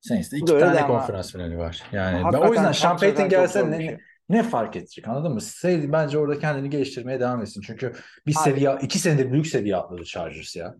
Saints'te 0.00 0.36
iki 0.36 0.46
da 0.46 0.54
öyle 0.54 0.64
tane 0.64 0.86
konferans 0.86 1.32
finali 1.32 1.58
var. 1.58 1.82
Yani 1.92 2.32
ben 2.32 2.38
o 2.38 2.52
yüzden 2.52 2.72
Sean 2.72 2.96
Payton 2.96 3.28
gelse 3.28 3.70
ne, 3.70 3.76
şey. 3.76 3.98
Ne 4.28 4.42
fark 4.42 4.76
edecek 4.76 5.08
anladın 5.08 5.32
mı? 5.32 5.40
Say, 5.40 5.92
bence 5.92 6.18
orada 6.18 6.38
kendini 6.38 6.70
geliştirmeye 6.70 7.20
devam 7.20 7.42
etsin. 7.42 7.60
Çünkü 7.60 7.92
bir 8.26 8.34
Abi- 8.36 8.44
seviye, 8.44 8.78
iki 8.82 8.98
senedir 8.98 9.32
büyük 9.32 9.46
seviye 9.46 9.76
atladı 9.76 10.04
Chargers 10.04 10.56
ya. 10.56 10.74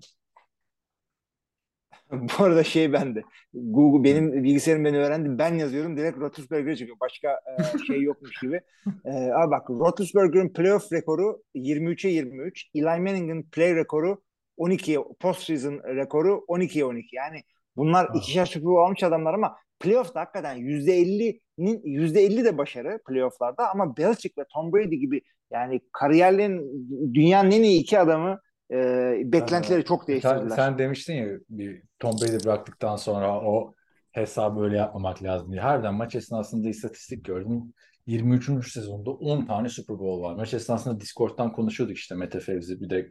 Bu 2.12 2.44
arada 2.44 2.64
şey 2.64 2.92
bende. 2.92 3.22
Google 3.54 4.04
benim 4.04 4.44
bilgisayarım 4.44 4.84
beni 4.84 4.98
öğrendi. 4.98 5.38
Ben 5.38 5.54
yazıyorum 5.54 5.96
direkt 5.96 6.18
Roethlisberger'e 6.18 6.76
çıkıyor. 6.76 6.96
Başka 7.00 7.28
e, 7.28 7.78
şey 7.86 8.02
yokmuş 8.02 8.40
gibi. 8.42 8.60
E, 9.04 9.10
abi 9.10 9.50
bak 9.50 9.70
Roethlisberger'ın 9.70 10.52
playoff 10.52 10.92
rekoru 10.92 11.42
23'e 11.54 12.10
23. 12.10 12.66
Eli 12.74 12.84
Manning'in 12.84 13.42
play 13.42 13.74
rekoru 13.76 14.22
12 14.56 14.98
postseason 15.20 15.72
rekoru 15.72 16.44
12'ye 16.48 16.84
12. 16.84 17.16
Yani 17.16 17.42
bunlar 17.76 18.08
ikişer 18.14 18.46
Super 18.46 18.64
Bowl 18.64 18.86
almış 18.86 19.02
adamlar 19.02 19.34
ama 19.34 19.56
playoff'ta 19.80 20.20
hakikaten 20.20 20.58
%50'nin 20.58 21.40
%50 21.58 22.44
de 22.44 22.58
başarı 22.58 23.00
playoff'larda 23.08 23.70
ama 23.70 23.96
Belichick 23.96 24.38
ve 24.38 24.44
Tom 24.54 24.72
Brady 24.72 24.96
gibi 24.96 25.20
yani 25.50 25.80
kariyerlerin 25.92 26.88
dünyanın 27.14 27.50
en 27.50 27.62
iyi 27.62 27.80
iki 27.80 27.98
adamı 27.98 28.40
e, 28.72 28.76
beklentileri 29.24 29.84
çok 29.84 30.00
Sen, 30.04 30.08
değiştirdiler. 30.08 30.56
sen 30.56 30.78
demiştin 30.78 31.14
ya 31.14 31.28
bir 31.50 31.82
Tom 31.98 32.12
Brady 32.12 32.44
bıraktıktan 32.44 32.96
sonra 32.96 33.40
o 33.40 33.74
hesabı 34.12 34.60
öyle 34.60 34.76
yapmamak 34.76 35.22
lazım 35.22 35.52
diye. 35.52 35.60
Harbiden 35.60 35.94
maç 35.94 36.14
esnasında 36.14 36.68
istatistik 36.68 37.24
gördüm. 37.24 37.72
23. 38.06 38.72
sezonda 38.72 39.10
10 39.10 39.46
tane 39.46 39.68
Super 39.68 39.98
Bowl 39.98 40.22
var. 40.22 40.34
Maç 40.34 40.54
esnasında 40.54 41.00
Discord'dan 41.00 41.52
konuşuyorduk 41.52 41.96
işte 41.96 42.14
Mete 42.14 42.40
Fevzi 42.40 42.80
bir 42.80 42.90
de 42.90 43.08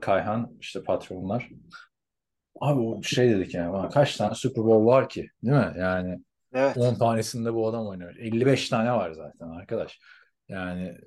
Kayhan 0.00 0.52
işte 0.60 0.82
patronlar. 0.82 1.48
Abi 2.60 2.80
o 2.80 3.02
şey 3.02 3.30
dedik 3.30 3.54
yani 3.54 3.70
"Ulan 3.70 3.90
kaç 3.90 4.16
tane 4.16 4.34
Super 4.34 4.64
Bowl 4.64 4.86
var 4.86 5.08
ki 5.08 5.28
değil 5.44 5.56
mi? 5.56 5.72
Yani 5.78 6.18
Evet. 6.54 6.76
10 6.76 6.94
tanesinde 6.94 7.54
bu 7.54 7.68
adam 7.68 7.86
oynuyor. 7.86 8.16
55 8.16 8.68
tane 8.68 8.92
var 8.92 9.12
zaten 9.12 9.48
arkadaş. 9.48 10.00
Yani 10.48 10.98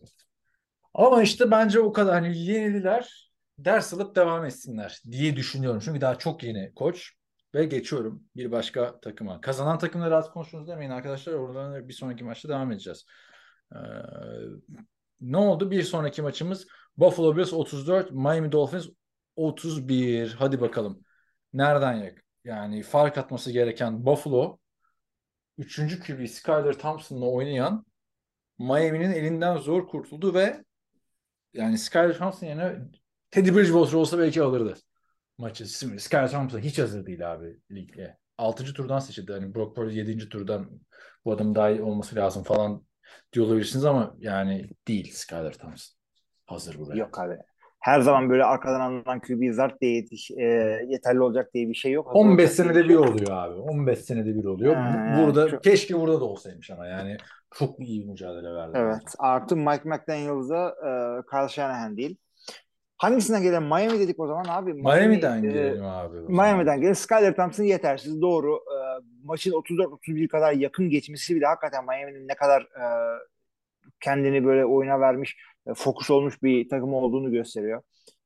ama 0.93 1.23
işte 1.23 1.51
bence 1.51 1.79
o 1.79 1.93
kadar 1.93 2.13
hani 2.13 2.37
yeniler 2.37 3.31
ders 3.57 3.93
alıp 3.93 4.15
devam 4.15 4.45
etsinler 4.45 5.01
diye 5.11 5.35
düşünüyorum. 5.35 5.81
Çünkü 5.85 6.01
daha 6.01 6.17
çok 6.17 6.43
yeni 6.43 6.73
koç 6.73 7.13
ve 7.55 7.65
geçiyorum 7.65 8.23
bir 8.35 8.51
başka 8.51 8.99
takıma. 8.99 9.41
Kazanan 9.41 9.77
takımları 9.79 10.11
rahat 10.11 10.31
konuştunuz 10.31 10.67
demeyin 10.67 10.91
arkadaşlar. 10.91 11.33
Oradan 11.33 11.87
bir 11.89 11.93
sonraki 11.93 12.23
maçta 12.23 12.49
devam 12.49 12.71
edeceğiz. 12.71 13.05
Ee, 13.75 13.77
ne 15.21 15.37
oldu? 15.37 15.71
Bir 15.71 15.83
sonraki 15.83 16.21
maçımız 16.21 16.67
Buffalo 16.97 17.37
Bills 17.37 17.53
34, 17.53 18.11
Miami 18.11 18.51
Dolphins 18.51 18.87
31. 19.35 20.35
Hadi 20.39 20.61
bakalım. 20.61 21.03
Nereden 21.53 21.93
yak? 21.93 22.23
Yani 22.45 22.83
fark 22.83 23.17
atması 23.17 23.51
gereken 23.51 24.05
Buffalo 24.05 24.59
3. 25.57 25.99
QB 25.99 26.27
Skyler 26.27 26.73
Thompson'la 26.73 27.25
oynayan 27.25 27.85
Miami'nin 28.59 29.11
elinden 29.11 29.57
zor 29.57 29.87
kurtuldu 29.87 30.33
ve 30.33 30.63
yani 31.53 31.77
Skyler 31.77 32.17
Thompson 32.17 32.47
yerine 32.47 32.79
Teddy 33.31 33.55
Bridgewater 33.55 33.93
olsa 33.93 34.19
belki 34.19 34.41
alırdı 34.41 34.77
maçı. 35.37 35.67
Skyler 35.99 36.31
Thompson 36.31 36.59
hiç 36.59 36.79
hazır 36.79 37.05
değil 37.05 37.33
abi 37.33 37.59
ligde. 37.71 38.17
6. 38.37 38.73
turdan 38.73 38.99
seçildi. 38.99 39.31
Hani 39.31 39.55
Brock 39.55 39.75
Purdy 39.75 39.97
7. 39.97 40.29
turdan 40.29 40.69
bu 41.25 41.31
adam 41.31 41.55
daha 41.55 41.69
iyi 41.69 41.81
olması 41.81 42.15
lazım 42.15 42.43
falan 42.43 42.85
diyor 43.33 43.45
olabilirsiniz 43.45 43.85
ama 43.85 44.15
yani 44.19 44.69
değil 44.87 45.11
Skyler 45.13 45.53
Thompson. 45.53 45.95
Hazır 46.45 46.79
buraya. 46.79 46.97
Yok 46.99 47.19
abi. 47.19 47.37
Her 47.83 47.99
zaman 48.01 48.29
böyle 48.29 48.43
arkadan 48.43 48.79
alınan 48.79 49.19
QB 49.19 49.53
zart 49.53 49.81
diye 49.81 49.95
yetiş, 49.95 50.31
e, 50.31 50.43
yeterli 50.87 51.21
olacak 51.21 51.53
diye 51.53 51.69
bir 51.69 51.73
şey 51.73 51.91
yok. 51.91 52.15
15 52.15 52.49
Hazır 52.49 52.63
olacak 52.65 52.75
senede 52.75 52.89
diye 52.89 52.99
bir 52.99 53.03
şey 53.03 53.13
oluyor 53.13 53.31
abi. 53.31 53.59
15 53.59 53.99
senede 53.99 54.35
bir 54.35 54.45
oluyor. 54.45 54.75
Ha, 54.75 55.19
burada 55.21 55.49
çok- 55.49 55.63
keşke 55.63 55.99
burada 55.99 56.19
da 56.19 56.25
olsaymış 56.25 56.71
ama 56.71 56.87
yani 56.87 57.17
çok 57.55 57.79
iyi 57.79 58.03
bir 58.03 58.09
mücadele 58.09 58.53
verdi. 58.53 58.71
Evet. 58.75 59.15
Artı 59.19 59.57
Mike 59.57 59.81
McDaniels'a 59.89 60.69
e, 60.69 60.89
Kyle 61.31 61.49
Shanahan 61.49 61.97
değil. 61.97 62.17
Hangisinden 62.97 63.41
gelen? 63.41 63.63
Miami 63.63 63.99
dedik 63.99 64.19
o 64.19 64.27
zaman 64.27 64.45
abi. 64.49 64.73
Miami'den 64.73 65.43
e, 65.43 65.47
gelelim 65.47 65.85
abi. 65.85 66.17
Miami'den 66.17 66.81
gelen 66.81 66.93
Skyler 66.93 67.35
Thompson 67.35 67.63
yetersiz. 67.63 68.21
Doğru. 68.21 68.55
E, 68.55 68.77
maçın 69.23 69.51
34-31 69.51 70.27
kadar 70.27 70.53
yakın 70.53 70.89
geçmesi 70.89 71.35
bile 71.35 71.45
hakikaten 71.45 71.85
Miami'nin 71.85 72.27
ne 72.27 72.35
kadar 72.35 72.61
e, 72.61 72.85
kendini 73.99 74.45
böyle 74.45 74.65
oyuna 74.65 74.99
vermiş, 74.99 75.37
e, 75.67 75.73
fokus 75.73 76.09
olmuş 76.09 76.43
bir 76.43 76.69
takım 76.69 76.93
olduğunu 76.93 77.31
gösteriyor. 77.31 77.81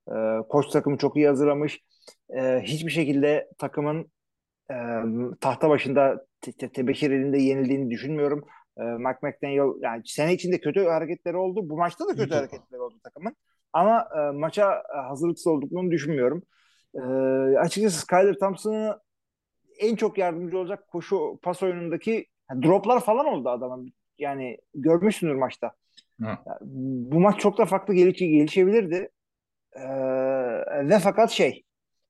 E, 0.09 0.13
koç 0.49 0.67
takımı 0.69 0.97
çok 0.97 1.17
iyi 1.17 1.27
hazırlamış. 1.27 1.79
E, 2.37 2.61
hiçbir 2.63 2.91
şekilde 2.91 3.49
takımın 3.57 4.11
e, 4.71 4.75
tahta 5.41 5.69
başında 5.69 6.25
te- 6.41 6.51
te- 6.51 6.71
tebeşir 6.71 7.11
elinde 7.11 7.37
yenildiğini 7.37 7.89
düşünmüyorum. 7.89 8.45
E, 8.77 8.83
Mike 8.83 9.19
McDaniel 9.21 9.81
yani 9.81 10.01
sene 10.05 10.33
içinde 10.33 10.59
kötü 10.59 10.83
hareketleri 10.85 11.37
oldu. 11.37 11.69
Bu 11.69 11.77
maçta 11.77 12.07
da 12.07 12.15
kötü 12.15 12.33
hareketleri 12.35 12.81
oldu 12.81 12.95
takımın. 13.03 13.35
Ama 13.73 14.07
e, 14.17 14.31
maça 14.31 14.83
hazırlıksız 15.09 15.47
olduklarını 15.47 15.91
düşünmüyorum. 15.91 16.43
E, 16.95 16.99
açıkçası 17.57 17.99
Skyler 17.99 18.33
Thompson'ı 18.33 18.99
en 19.79 19.95
çok 19.95 20.17
yardımcı 20.17 20.57
olacak 20.57 20.87
koşu 20.87 21.39
pas 21.41 21.63
oyunundaki 21.63 22.25
droplar 22.63 22.99
falan 22.99 23.25
oldu 23.25 23.49
adamın. 23.49 23.93
Yani 24.17 24.57
görmüşsündür 24.73 25.35
maçta. 25.35 25.71
Hı. 26.21 26.37
Bu 26.61 27.19
maç 27.19 27.39
çok 27.39 27.57
da 27.57 27.65
farklı 27.65 27.93
geliş 27.93 28.19
gelişebilirdi. 28.19 29.09
Ee, 29.73 30.89
ve 30.89 30.99
fakat 30.99 31.31
şey 31.31 31.63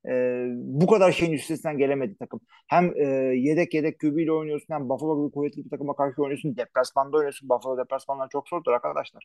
e, 0.08 0.44
bu 0.54 0.86
kadar 0.86 1.12
şeyin 1.12 1.32
üstesinden 1.32 1.78
gelemedi 1.78 2.16
takım. 2.18 2.40
Hem 2.66 2.92
e, 2.96 3.04
yedek 3.38 3.74
yedek 3.74 4.04
ile 4.04 4.32
oynuyorsun 4.32 4.74
hem 4.74 4.88
Buffalo 4.88 5.24
gibi 5.24 5.34
kuvvetli 5.34 5.64
bir 5.64 5.70
takıma 5.70 5.96
karşı 5.96 6.22
oynuyorsun. 6.22 6.56
Deplasmanda 6.56 7.16
oynuyorsun. 7.16 7.48
Buffalo 7.48 7.78
deplasmanlar 7.78 8.28
çok 8.32 8.48
zordur 8.48 8.72
arkadaşlar. 8.72 9.24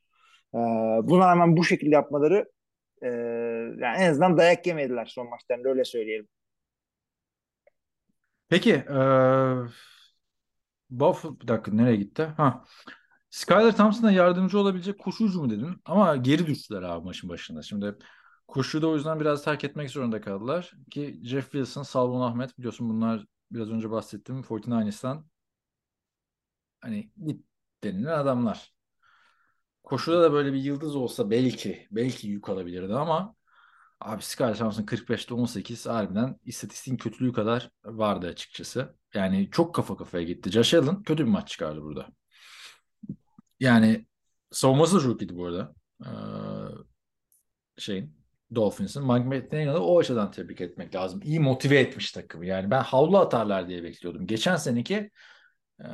Ee, 0.56 0.58
buna 1.04 1.28
rağmen 1.28 1.58
bu 1.58 1.64
şekilde 1.64 1.96
yapmaları 1.96 2.52
e, 3.02 3.08
yani 3.80 3.98
en 4.00 4.12
azından 4.12 4.38
dayak 4.38 4.68
yemediler 4.68 5.06
son 5.06 5.30
maçlarında 5.30 5.70
öyle 5.70 5.86
söyleyelim. 5.86 6.28
Peki 8.50 8.70
eee 8.90 9.68
Buff 10.90 11.24
bir 11.42 11.48
dakika 11.48 11.72
nereye 11.72 11.96
gitti? 11.96 12.24
Ha. 12.24 12.64
Skyler 13.34 13.78
Thompson'a 13.78 14.12
yardımcı 14.12 14.60
olabilecek 14.60 15.00
koşucu 15.00 15.42
mu 15.42 15.50
dedin? 15.50 15.82
Ama 15.86 16.16
geri 16.16 16.48
düştüler 16.48 16.82
abi 16.82 17.06
maçın 17.06 17.30
başında. 17.30 17.62
Şimdi 17.62 17.96
koşuyu 18.48 18.82
da 18.82 18.88
o 18.88 18.96
yüzden 18.96 19.20
biraz 19.20 19.44
terk 19.44 19.64
etmek 19.64 19.90
zorunda 19.90 20.22
kaldılar. 20.22 20.74
Ki 20.92 21.20
Jeff 21.24 21.44
Wilson, 21.52 21.84
Salvon 21.84 22.22
Ahmet 22.22 22.58
biliyorsun 22.58 22.90
bunlar 22.90 23.26
biraz 23.52 23.70
önce 23.72 23.92
bahsettiğim 23.92 24.42
49ers'tan 24.42 25.26
hani 26.82 27.12
git 27.26 27.46
denilen 27.84 28.20
adamlar. 28.20 28.74
Koşuda 29.84 30.22
da 30.22 30.34
böyle 30.34 30.54
bir 30.54 30.60
yıldız 30.64 30.96
olsa 30.96 31.30
belki 31.30 31.88
belki 31.92 32.28
yük 32.28 32.50
alabilirdi 32.50 32.94
ama 32.94 33.36
abi 34.00 34.24
Skyler 34.24 34.58
Thompson 34.58 34.84
45'te 34.84 35.34
18 35.34 35.86
harbiden 35.86 36.40
istatistiğin 36.46 36.98
kötülüğü 36.98 37.34
kadar 37.34 37.72
vardı 37.86 38.28
açıkçası. 38.28 38.96
Yani 39.14 39.50
çok 39.52 39.76
kafa 39.76 39.98
kafaya 39.98 40.24
gitti. 40.24 40.52
Josh 40.52 40.74
Allen 40.74 41.04
kötü 41.04 41.26
bir 41.26 41.32
maç 41.32 41.50
çıkardı 41.50 41.82
burada. 41.82 42.10
Yani 43.64 44.06
savunması 44.52 44.96
da 44.98 45.02
çok 45.02 45.22
iyiydi 45.22 45.38
bu 45.38 45.46
arada. 45.46 45.76
Ee, 46.06 46.10
şeyin 47.78 48.16
Dolphins'in. 48.56 49.04
Mike 49.04 49.26
McDaniel'ı 49.26 49.80
o 49.84 50.00
açıdan 50.00 50.32
tebrik 50.32 50.62
etmek 50.62 50.96
lazım. 50.96 51.22
İyi 51.24 51.40
motive 51.40 51.80
etmiş 51.80 52.12
takımı. 52.12 52.46
Yani 52.46 52.72
ben 52.72 52.82
havlu 52.82 53.18
atarlar 53.18 53.68
diye 53.68 53.84
bekliyordum. 53.84 54.28
Geçen 54.28 54.56
seneki 54.56 55.12
e, 55.80 55.86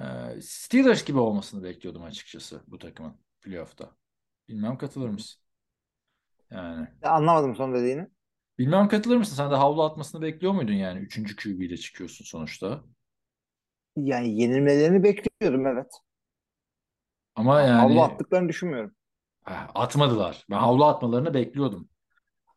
Steelers 0.41 1.05
gibi 1.05 1.19
olmasını 1.19 1.63
bekliyordum 1.63 2.03
açıkçası 2.03 2.63
bu 2.67 2.77
takımın 2.79 3.21
playoff'ta. 3.41 3.91
Bilmem 4.49 4.77
katılır 4.77 5.10
mısın? 5.10 5.41
Yani. 6.51 6.88
Ya 7.03 7.12
Anlamadım 7.12 7.55
son 7.55 7.73
dediğini. 7.73 8.08
Bilmem 8.60 8.88
katılır 8.88 9.17
mısın? 9.17 9.36
Sen 9.36 9.51
de 9.51 9.55
havlu 9.55 9.84
atmasını 9.84 10.21
bekliyor 10.21 10.53
muydun 10.53 10.73
yani? 10.73 10.99
Üçüncü 10.99 11.36
QB 11.36 11.65
ile 11.65 11.77
çıkıyorsun 11.77 12.25
sonuçta. 12.25 12.84
Yani 13.95 14.41
yenilmelerini 14.41 15.03
bekliyordum 15.03 15.67
evet. 15.67 15.91
Ama 17.39 17.62
yani 17.62 17.82
Havlu 17.82 18.02
attıklarını 18.02 18.49
düşünmüyorum. 18.49 18.91
Atmadılar. 19.75 20.45
Ben 20.49 20.56
havlu 20.56 20.86
atmalarını 20.86 21.34
bekliyordum. 21.34 21.89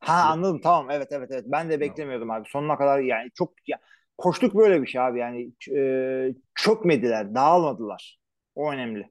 Ha 0.00 0.12
anladım 0.12 0.60
tamam 0.60 0.90
evet 0.90 1.08
evet 1.10 1.30
evet 1.32 1.44
ben 1.46 1.70
de 1.70 1.80
beklemiyordum 1.80 2.30
abi 2.30 2.48
sonuna 2.48 2.76
kadar 2.78 2.98
yani 2.98 3.30
çok 3.34 3.68
ya, 3.68 3.78
koştuk 4.18 4.54
böyle 4.54 4.82
bir 4.82 4.86
şey 4.86 5.00
abi 5.00 5.18
yani 5.18 5.52
ç- 5.60 6.28
e, 6.30 6.34
çökmediler 6.54 7.34
dağılmadılar 7.34 8.18
o 8.54 8.72
önemli. 8.72 9.10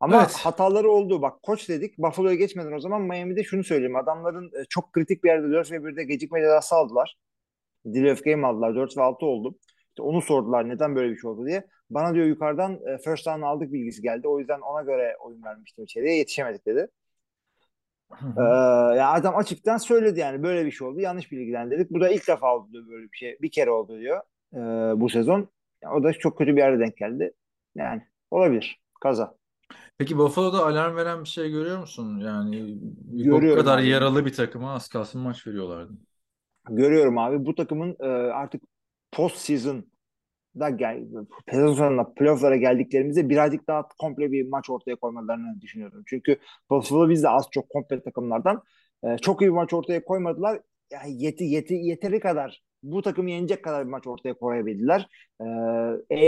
Ama 0.00 0.16
Evet. 0.16 0.32
hataları 0.32 0.90
oldu 0.90 1.22
bak 1.22 1.42
koç 1.42 1.68
dedik 1.68 1.98
Buffalo'ya 1.98 2.34
geçmeden 2.34 2.72
o 2.72 2.80
zaman 2.80 3.02
Miami'de 3.02 3.44
şunu 3.44 3.64
söyleyeyim 3.64 3.96
adamların 3.96 4.46
e, 4.46 4.64
çok 4.68 4.92
kritik 4.92 5.24
bir 5.24 5.28
yerde 5.28 5.52
4 5.52 5.72
ve 5.72 5.84
1'de 5.84 6.04
gecikme 6.04 6.40
cezası 6.40 6.74
aldılar. 6.74 7.16
Delay 7.84 8.12
of 8.12 8.24
game 8.24 8.46
aldılar 8.46 8.74
4 8.74 8.96
ve 8.96 9.02
6 9.02 9.26
oldu. 9.26 9.58
İşte 9.92 10.02
onu 10.02 10.22
sordular 10.22 10.68
neden 10.68 10.96
böyle 10.96 11.12
bir 11.12 11.18
şey 11.18 11.30
oldu 11.30 11.46
diye. 11.46 11.66
Bana 11.90 12.14
diyor 12.14 12.26
yukarıdan 12.26 12.72
e, 12.72 12.98
first 12.98 13.26
down 13.26 13.42
aldık 13.42 13.72
bilgisi 13.72 14.02
geldi. 14.02 14.28
O 14.28 14.38
yüzden 14.38 14.60
ona 14.60 14.82
göre 14.82 15.16
oyun 15.20 15.42
vermiştim 15.42 15.84
içeriye 15.84 16.16
yetişemedik 16.16 16.66
dedi. 16.66 16.88
Ee, 18.38 18.42
ya 18.96 19.12
adam 19.12 19.36
açıktan 19.36 19.76
söyledi 19.76 20.20
yani 20.20 20.42
böyle 20.42 20.66
bir 20.66 20.70
şey 20.70 20.88
oldu. 20.88 21.00
Yanlış 21.00 21.32
bilgilendirdik. 21.32 21.90
Bu 21.90 22.00
da 22.00 22.08
ilk 22.08 22.28
defa 22.28 22.56
oldu 22.56 22.72
diyor 22.72 22.86
böyle 22.88 23.12
bir 23.12 23.16
şey. 23.16 23.38
Bir 23.42 23.50
kere 23.50 23.70
oldu 23.70 23.98
diyor 23.98 24.20
ee, 24.54 24.58
bu 25.00 25.08
sezon. 25.08 25.48
Ya 25.82 25.92
o 25.92 26.02
da 26.02 26.12
çok 26.12 26.38
kötü 26.38 26.56
bir 26.56 26.60
yerde 26.60 26.78
denk 26.78 26.96
geldi. 26.96 27.32
Yani 27.74 28.02
olabilir. 28.30 28.80
Kaza. 29.00 29.34
Peki 29.98 30.18
Buffalo'da 30.18 30.66
alarm 30.66 30.96
veren 30.96 31.24
bir 31.24 31.28
şey 31.28 31.50
görüyor 31.50 31.78
musun? 31.78 32.18
Yani 32.18 32.78
Görüyorum 33.12 33.64
kadar 33.64 33.78
abi. 33.78 33.88
yaralı 33.88 34.26
bir 34.26 34.32
takıma 34.32 34.74
az 34.74 34.88
kalsın 34.88 35.20
maç 35.20 35.46
veriyorlardı. 35.46 35.92
Görüyorum 36.70 37.18
abi 37.18 37.46
bu 37.46 37.54
takımın 37.54 37.96
e, 38.00 38.06
artık 38.32 38.62
post 39.12 39.36
season 39.36 39.84
da 40.60 40.70
gel 40.70 41.04
sezon 41.50 41.74
sonunda 41.74 42.14
playoff'lara 42.14 42.56
geldiklerimizde 42.56 43.28
birazcık 43.28 43.68
daha 43.68 43.88
komple 43.88 44.32
bir 44.32 44.48
maç 44.48 44.70
ortaya 44.70 44.96
koymalarını 44.96 45.60
düşünüyorum. 45.60 46.02
Çünkü 46.06 46.36
Buffalo 46.70 47.08
biz 47.10 47.22
de 47.22 47.28
az 47.28 47.48
çok 47.50 47.68
komple 47.70 48.02
takımlardan 48.02 48.62
E, 49.04 49.18
çok 49.18 49.42
iyi 49.42 49.44
bir 49.44 49.50
maç 49.54 49.72
ortaya 49.74 50.04
koymadılar. 50.04 50.60
Yani 50.90 51.22
yeti, 51.22 51.44
yeti, 51.44 51.74
yeteri 51.74 52.20
kadar 52.20 52.62
bu 52.82 53.02
takımı 53.02 53.30
yenecek 53.30 53.64
kadar 53.64 53.84
bir 53.86 53.90
maç 53.90 54.06
ortaya 54.06 54.34
koyabildiler. 54.34 55.08
Ee, 55.40 55.44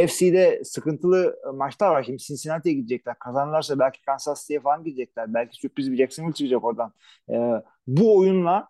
AFC'de 0.03 0.65
sıkıntılı 0.65 1.37
maçlar 1.55 1.91
var. 1.91 2.03
Şimdi 2.03 2.19
Cincinnati'ye 2.19 2.75
gidecekler. 2.75 3.19
Kazanırlarsa 3.19 3.79
belki 3.79 4.03
Kansas 4.03 4.41
City'ye 4.41 4.61
falan 4.61 4.85
gidecekler. 4.85 5.35
Belki 5.35 5.57
sürpriz 5.57 5.93
bir 5.93 5.97
Jacksonville 5.97 6.35
çıkacak 6.35 6.65
oradan. 6.65 6.93
Ee, 7.31 7.35
bu 7.87 8.19
oyunla 8.19 8.69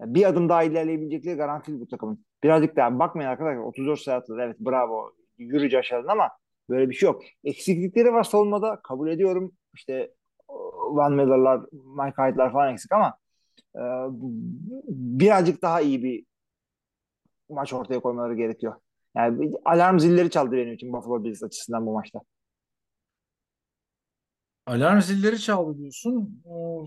bir 0.00 0.24
adım 0.24 0.48
daha 0.48 0.62
ilerleyebilecekleri 0.64 1.36
garantili 1.36 1.80
bu 1.80 1.88
takımın. 1.88 2.24
Birazcık 2.44 2.76
daha 2.76 2.98
bakmayın 2.98 3.28
arkadaşlar 3.28 3.62
34 3.62 4.00
saat 4.00 4.30
evet 4.30 4.60
bravo 4.60 5.12
yürüyece 5.38 5.78
aşağıdan 5.78 6.08
ama 6.08 6.30
böyle 6.70 6.90
bir 6.90 6.94
şey 6.94 7.06
yok. 7.06 7.22
Eksiklikleri 7.44 8.12
var 8.12 8.24
savunmada 8.24 8.80
kabul 8.82 9.08
ediyorum. 9.08 9.52
İşte 9.74 10.14
Van 10.90 11.12
Miller'lar, 11.12 11.60
Mike 11.72 12.22
Hyde'lar 12.22 12.52
falan 12.52 12.72
eksik 12.72 12.92
ama 12.92 13.14
e, 13.76 13.82
birazcık 14.88 15.62
daha 15.62 15.80
iyi 15.80 16.02
bir 16.02 16.24
maç 17.48 17.72
ortaya 17.72 18.00
koymaları 18.00 18.34
gerekiyor. 18.34 18.74
Yani 19.16 19.52
alarm 19.64 19.98
zilleri 19.98 20.30
çaldı 20.30 20.52
benim 20.56 20.74
için 20.74 20.92
Buffalo 20.92 21.24
Bills 21.24 21.42
açısından 21.42 21.86
bu 21.86 21.92
maçta. 21.92 22.20
Alarm 24.66 25.00
zilleri 25.00 25.40
çaldı 25.40 25.78
diyorsun. 25.78 26.42
O, 26.44 26.86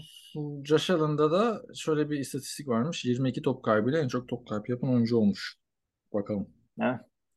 Josh 0.63 0.89
Allen'da 0.89 1.31
da 1.31 1.61
şöyle 1.75 2.09
bir 2.09 2.19
istatistik 2.19 2.67
varmış. 2.67 3.05
22 3.05 3.41
top 3.41 3.63
kaybıyla 3.63 3.99
en 3.99 4.07
çok 4.07 4.27
top 4.27 4.47
kaybı 4.47 4.71
yapan 4.71 4.89
oyuncu 4.89 5.17
olmuş. 5.17 5.55
Bakalım. 6.13 6.47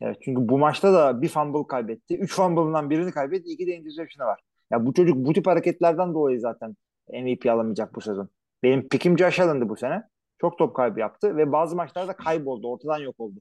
Evet. 0.00 0.16
Çünkü 0.24 0.48
bu 0.48 0.58
maçta 0.58 0.92
da 0.92 1.22
bir 1.22 1.28
fumble 1.28 1.66
kaybetti. 1.68 2.18
3 2.18 2.34
fumble'ından 2.34 2.90
birini 2.90 3.12
kaybetti. 3.12 3.50
2 3.50 3.66
de 3.66 3.70
interception'ı 3.76 4.26
var. 4.28 4.40
Ya 4.70 4.86
bu 4.86 4.94
çocuk 4.94 5.16
bu 5.16 5.32
tip 5.32 5.46
hareketlerden 5.46 6.14
dolayı 6.14 6.40
zaten 6.40 6.76
MVP 7.08 7.46
alamayacak 7.46 7.94
bu 7.94 8.00
sezon. 8.00 8.28
Benim 8.62 8.88
pikim 8.88 9.18
Josh 9.18 9.40
Allen'dı 9.40 9.68
bu 9.68 9.76
sene. 9.76 10.02
Çok 10.40 10.58
top 10.58 10.76
kaybı 10.76 11.00
yaptı 11.00 11.36
ve 11.36 11.52
bazı 11.52 11.76
maçlarda 11.76 12.12
kayboldu. 12.16 12.68
Ortadan 12.68 12.98
yok 12.98 13.20
oldu. 13.20 13.40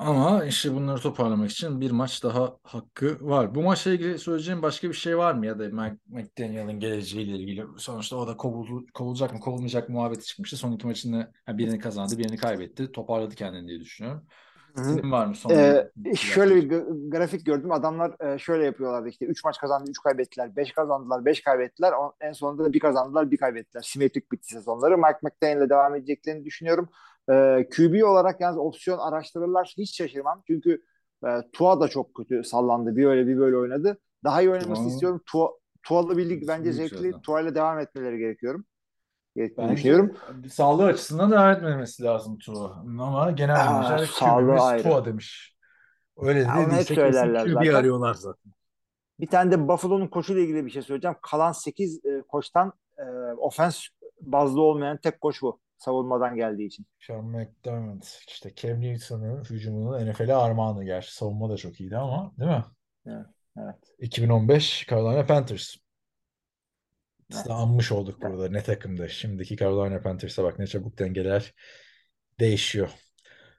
Ama 0.00 0.44
işte 0.44 0.74
bunları 0.74 1.00
toparlamak 1.00 1.50
için 1.50 1.80
bir 1.80 1.90
maç 1.90 2.24
daha 2.24 2.56
hakkı 2.62 3.16
var. 3.20 3.54
Bu 3.54 3.62
maçla 3.62 3.90
ilgili 3.90 4.18
söyleyeceğim 4.18 4.62
başka 4.62 4.88
bir 4.88 4.94
şey 4.94 5.18
var 5.18 5.34
mı? 5.34 5.46
Ya 5.46 5.58
da 5.58 5.64
Mike 5.64 5.96
McDaniel'ın 6.06 6.80
geleceğiyle 6.80 7.38
ilgili. 7.38 7.64
Sonuçta 7.76 8.16
o 8.16 8.26
da 8.26 8.36
kovul, 8.36 8.86
kovulacak 8.94 9.32
mı 9.32 9.40
kovulmayacak 9.40 9.88
mı 9.88 9.94
muhabbeti 9.94 10.26
çıkmıştı. 10.26 10.56
Son 10.56 10.72
iki 10.72 10.86
maçında 10.86 11.32
birini 11.48 11.78
kazandı 11.78 12.18
birini 12.18 12.36
kaybetti. 12.36 12.92
Toparladı 12.92 13.34
kendini 13.34 13.68
diye 13.68 13.80
düşünüyorum. 13.80 14.26
Senin 14.76 15.12
var 15.12 15.26
mı 15.26 15.34
son? 15.34 15.50
Ee, 15.50 15.90
şöyle 16.16 16.56
bir 16.56 16.68
grafik 17.10 17.46
gördüm. 17.46 17.72
Adamlar 17.72 18.34
e, 18.34 18.38
şöyle 18.38 18.64
yapıyorlardı 18.64 19.08
işte 19.08 19.26
3 19.26 19.44
maç 19.44 19.58
kazandı 19.58 19.90
3 19.90 19.98
kaybettiler. 19.98 20.56
5 20.56 20.72
kazandılar 20.72 21.24
5 21.24 21.40
kaybettiler. 21.40 21.92
En 22.20 22.32
sonunda 22.32 22.64
da 22.64 22.72
bir 22.72 22.80
kazandılar 22.80 23.30
bir 23.30 23.36
kaybettiler. 23.36 23.82
Simetrik 23.82 24.32
bitti 24.32 24.48
sezonları. 24.48 24.98
Mike 24.98 25.18
McDaniel 25.22 25.56
ile 25.56 25.70
devam 25.70 25.94
edeceklerini 25.94 26.44
düşünüyorum. 26.44 26.88
Ee, 27.30 27.68
QB 27.76 28.04
olarak 28.04 28.40
yalnız 28.40 28.58
opsiyon 28.58 28.98
araştırırlar 28.98 29.74
hiç 29.78 29.96
şaşırmam. 29.96 30.42
Çünkü 30.46 30.82
e, 31.24 31.28
Tua 31.52 31.80
da 31.80 31.88
çok 31.88 32.14
kötü 32.14 32.44
sallandı. 32.44 32.96
Bir 32.96 33.06
öyle 33.06 33.26
bir 33.26 33.38
böyle 33.38 33.56
oynadı. 33.56 33.98
Daha 34.24 34.42
iyi 34.42 34.50
oynamasını 34.50 34.84
Tua. 34.84 34.92
istiyorum. 34.92 35.20
Tua, 35.26 35.50
Tua'lı 35.82 36.16
birlik 36.16 36.48
bence 36.48 36.72
zevkli. 36.72 37.12
Tua 37.22 37.40
ile 37.40 37.54
devam 37.54 37.78
etmeleri 37.78 38.18
gerekiyorum. 38.18 38.64
Bence 39.36 39.72
düşünüyorum. 39.72 40.16
Sağlığı 40.50 40.84
açısından 40.84 41.30
devam 41.30 41.50
etmemesi 41.50 42.02
lazım 42.02 42.38
Tua. 42.38 42.70
Ama 42.70 43.30
genel 43.30 43.54
menajer 43.54 44.10
QB'miz 44.18 44.82
Tua 44.82 45.04
demiş. 45.04 45.56
Öyle 46.16 46.40
de 46.44 46.70
değilse 46.70 46.94
söylerler 46.94 47.44
QB 47.44 47.74
arıyorlar 47.74 48.14
zaten. 48.14 48.52
Bir 49.20 49.26
tane 49.26 49.50
de 49.50 49.68
Buffalo'nun 49.68 50.08
koşuyla 50.08 50.42
ilgili 50.42 50.66
bir 50.66 50.70
şey 50.70 50.82
söyleyeceğim. 50.82 51.16
Kalan 51.22 51.52
8 51.52 52.04
e, 52.04 52.22
koçtan 52.28 52.72
e, 52.98 53.02
ofens 53.38 53.82
bazlı 54.20 54.60
olmayan 54.60 54.96
tek 54.96 55.20
koç 55.20 55.42
bu 55.42 55.60
savunmadan 55.80 56.36
geldiği 56.36 56.66
için. 56.66 56.86
Sean 57.00 57.24
McDermott 57.24 58.04
işte 58.28 58.54
Cam 58.56 58.80
Newton'un 58.80 59.44
hücumunun 59.44 60.10
NFL'e 60.10 60.34
armağanı 60.34 60.84
gerçi. 60.84 61.14
Savunma 61.14 61.50
da 61.50 61.56
çok 61.56 61.80
iyiydi 61.80 61.96
ama 61.96 62.32
değil 62.38 62.50
mi? 62.50 62.64
Evet. 63.06 63.26
evet. 63.58 63.94
2015 63.98 64.86
Carolina 64.90 65.26
Panthers. 65.26 65.76
Evet. 67.32 67.44
Biz 67.46 67.50
anmış 67.50 67.92
olduk 67.92 68.18
evet. 68.22 68.32
burada 68.32 68.48
ne 68.48 68.62
takımda. 68.62 69.08
Şimdiki 69.08 69.56
Carolina 69.56 70.00
Panthers'a 70.00 70.44
bak 70.44 70.58
ne 70.58 70.66
çabuk 70.66 70.98
dengeler 70.98 71.54
değişiyor. 72.40 72.90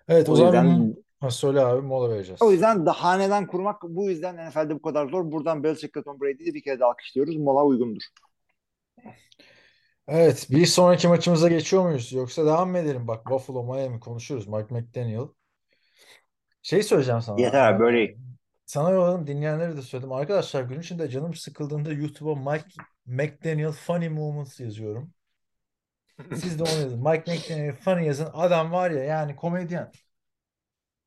Evet 0.07 0.29
o, 0.29 0.31
o 0.31 0.35
yüzden, 0.35 0.51
zaman 0.51 0.95
ha, 1.19 1.29
söyle 1.29 1.59
abi 1.59 1.81
mola 1.81 2.09
vereceğiz. 2.09 2.41
O 2.41 2.51
yüzden 2.51 2.85
da 2.85 2.91
haneden 2.93 3.47
kurmak 3.47 3.81
bu 3.83 4.09
yüzden 4.09 4.49
NFL'de 4.49 4.75
bu 4.75 4.81
kadar 4.81 5.09
zor. 5.09 5.31
Buradan 5.31 5.63
Belichick'le 5.63 6.03
Tom 6.03 6.21
Brady'yi 6.21 6.53
bir 6.53 6.63
kere 6.63 6.79
de 6.79 6.85
alkışlıyoruz. 6.85 7.37
Mola 7.37 7.65
uygundur. 7.65 8.03
Evet, 10.13 10.47
bir 10.49 10.65
sonraki 10.65 11.07
maçımıza 11.07 11.49
geçiyor 11.49 11.83
muyuz? 11.83 12.11
Yoksa 12.13 12.45
devam 12.45 12.69
mı 12.69 12.77
edelim? 12.77 13.07
Bak 13.07 13.29
Buffalo, 13.29 13.63
Miami 13.63 13.99
konuşuruz. 13.99 14.47
Mike 14.47 14.73
McDaniel. 14.75 15.27
Şey 16.61 16.83
söyleyeceğim 16.83 17.21
sana. 17.21 17.41
Yeter 17.41 17.79
böyle. 17.79 18.15
Sana 18.65 18.89
yolladım 18.89 19.27
dinleyenlere 19.27 19.77
de 19.77 19.81
söyledim. 19.81 20.11
Arkadaşlar 20.11 20.63
gün 20.63 20.79
içinde 20.79 21.09
canım 21.09 21.33
sıkıldığında 21.33 21.93
YouTube'a 21.93 22.51
Mike 22.51 22.69
McDaniel 23.05 23.71
Funny 23.71 24.09
Moments 24.09 24.59
yazıyorum. 24.59 25.13
Siz 26.35 26.59
de 26.59 26.63
onu 26.63 26.81
yazın. 26.81 27.03
Mike 27.09 27.33
McDaniel 27.35 27.75
Funny 27.75 28.05
yazın. 28.05 28.29
Adam 28.33 28.71
var 28.71 28.91
ya 28.91 29.03
yani 29.03 29.35
komedyen. 29.35 29.91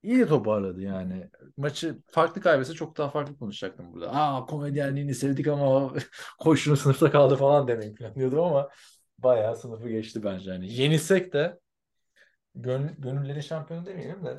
İyi 0.02 0.26
toparladı 0.26 0.80
yani. 0.80 1.30
Maçı 1.56 1.98
farklı 2.10 2.40
kaybetse 2.40 2.72
çok 2.72 2.96
daha 2.96 3.10
farklı 3.10 3.38
konuşacaktım 3.38 3.92
burada. 3.92 4.10
Aa 4.12 4.46
komedyenliğini 4.46 5.14
sevdik 5.14 5.48
ama 5.48 5.94
koşunu 6.38 6.76
sınıfta 6.76 7.10
kaldı 7.10 7.36
falan 7.36 7.68
demeyi 7.68 7.94
planlıyordum 7.94 8.40
ama 8.40 8.70
bayağı 9.24 9.56
sınıfı 9.56 9.88
geçti 9.88 10.24
bence. 10.24 10.50
Yani 10.50 10.72
yenilsek 10.72 11.32
de 11.32 11.58
gönül, 12.54 12.90
gönülleri 12.98 13.42
şampiyonu 13.42 13.86
demeyelim 13.86 14.24
de 14.24 14.38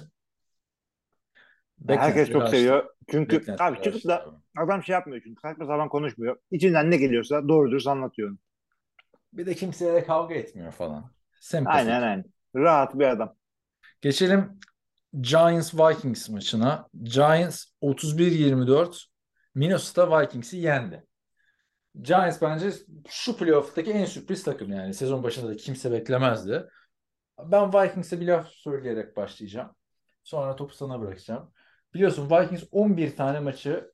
Herkes 1.88 2.30
çok 2.30 2.50
seviyor. 2.50 2.90
Çünkü 3.10 3.56
abi 3.60 3.82
çıkıp 3.82 4.06
da 4.06 4.26
adam 4.58 4.84
şey 4.84 4.94
yapmıyor 4.94 5.22
çünkü 5.24 5.42
saçma 5.42 5.66
sapan 5.66 5.90
konuşmuyor. 5.90 6.38
İçinden 6.52 6.92
ne 6.92 6.98
geliyorsa 6.98 7.48
doğru 7.48 7.72
dürüst 7.72 7.88
anlatıyor. 7.88 8.38
Bir 9.34 9.46
de 9.46 9.56
kimseyle 9.56 10.04
kavga 10.04 10.36
etmiyor 10.36 10.72
falan. 10.72 11.12
Sempatik. 11.42 11.80
Aynen 11.80 12.02
aynen. 12.02 12.26
Rahat 12.56 13.00
bir 13.00 13.06
adam. 13.06 13.36
Geçelim 14.02 14.60
Giants 15.22 15.74
Vikings 15.74 16.30
maçına. 16.30 16.88
Giants 17.04 17.66
31-24 17.82 19.06
Minnesota 19.56 20.22
Vikings'i 20.22 20.58
yendi. 20.58 21.04
Giants 22.02 22.42
bence 22.42 22.72
şu 23.08 23.38
playoff'taki 23.38 23.92
en 23.92 24.06
sürpriz 24.06 24.44
takım 24.44 24.72
yani. 24.72 24.94
Sezon 24.94 25.24
başında 25.24 25.50
da 25.50 25.56
kimse 25.56 25.92
beklemezdi. 25.92 26.70
Ben 27.40 27.74
Vikings'e 27.74 28.22
bir 28.22 28.28
laf 28.28 28.48
söyleyerek 28.48 29.18
başlayacağım. 29.18 29.76
Sonra 30.24 30.56
topu 30.56 30.74
sana 30.74 31.02
bırakacağım. 31.02 31.52
Biliyorsun 31.94 32.30
Vikings 32.30 32.64
11 32.72 33.16
tane 33.16 33.40
maçı 33.40 33.92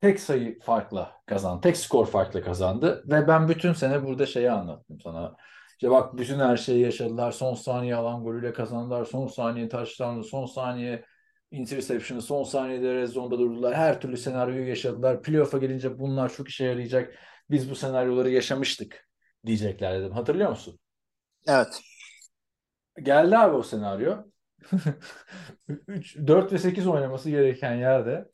tek 0.00 0.20
sayı 0.20 0.60
farkla 0.60 1.12
kazandı. 1.26 1.60
Tek 1.60 1.76
skor 1.76 2.06
farkla 2.06 2.42
kazandı. 2.42 3.04
Ve 3.06 3.28
ben 3.28 3.48
bütün 3.48 3.72
sene 3.72 4.06
burada 4.06 4.26
şeyi 4.26 4.50
anlattım 4.50 5.00
sana. 5.00 5.36
İşte 5.72 5.90
bak 5.90 6.16
bütün 6.18 6.38
her 6.38 6.56
şeyi 6.56 6.80
yaşadılar. 6.80 7.32
Son 7.32 7.54
saniye 7.54 7.94
alan 7.94 8.22
golüyle 8.24 8.52
kazandılar. 8.52 9.04
Son 9.04 9.26
saniye 9.26 9.68
touchdown'u, 9.68 10.24
son 10.24 10.46
saniye 10.46 11.04
interception'ı, 11.52 12.22
son 12.22 12.44
saniyede 12.44 12.94
red 12.94 13.08
zone'da 13.08 13.38
durdular. 13.38 13.74
Her 13.74 14.00
türlü 14.00 14.16
senaryoyu 14.16 14.68
yaşadılar. 14.68 15.22
Playoff'a 15.22 15.58
gelince 15.58 15.98
bunlar 15.98 16.32
çok 16.32 16.48
işe 16.48 16.64
yarayacak. 16.64 17.14
Biz 17.50 17.70
bu 17.70 17.74
senaryoları 17.74 18.30
yaşamıştık 18.30 19.08
diyecekler 19.46 20.00
dedim. 20.00 20.12
Hatırlıyor 20.12 20.50
musun? 20.50 20.78
Evet. 21.48 21.80
Geldi 23.02 23.38
abi 23.38 23.56
o 23.56 23.62
senaryo. 23.62 24.16
3, 25.68 26.16
4 26.16 26.52
ve 26.52 26.58
8 26.58 26.86
oynaması 26.86 27.30
gereken 27.30 27.74
yerde 27.74 28.28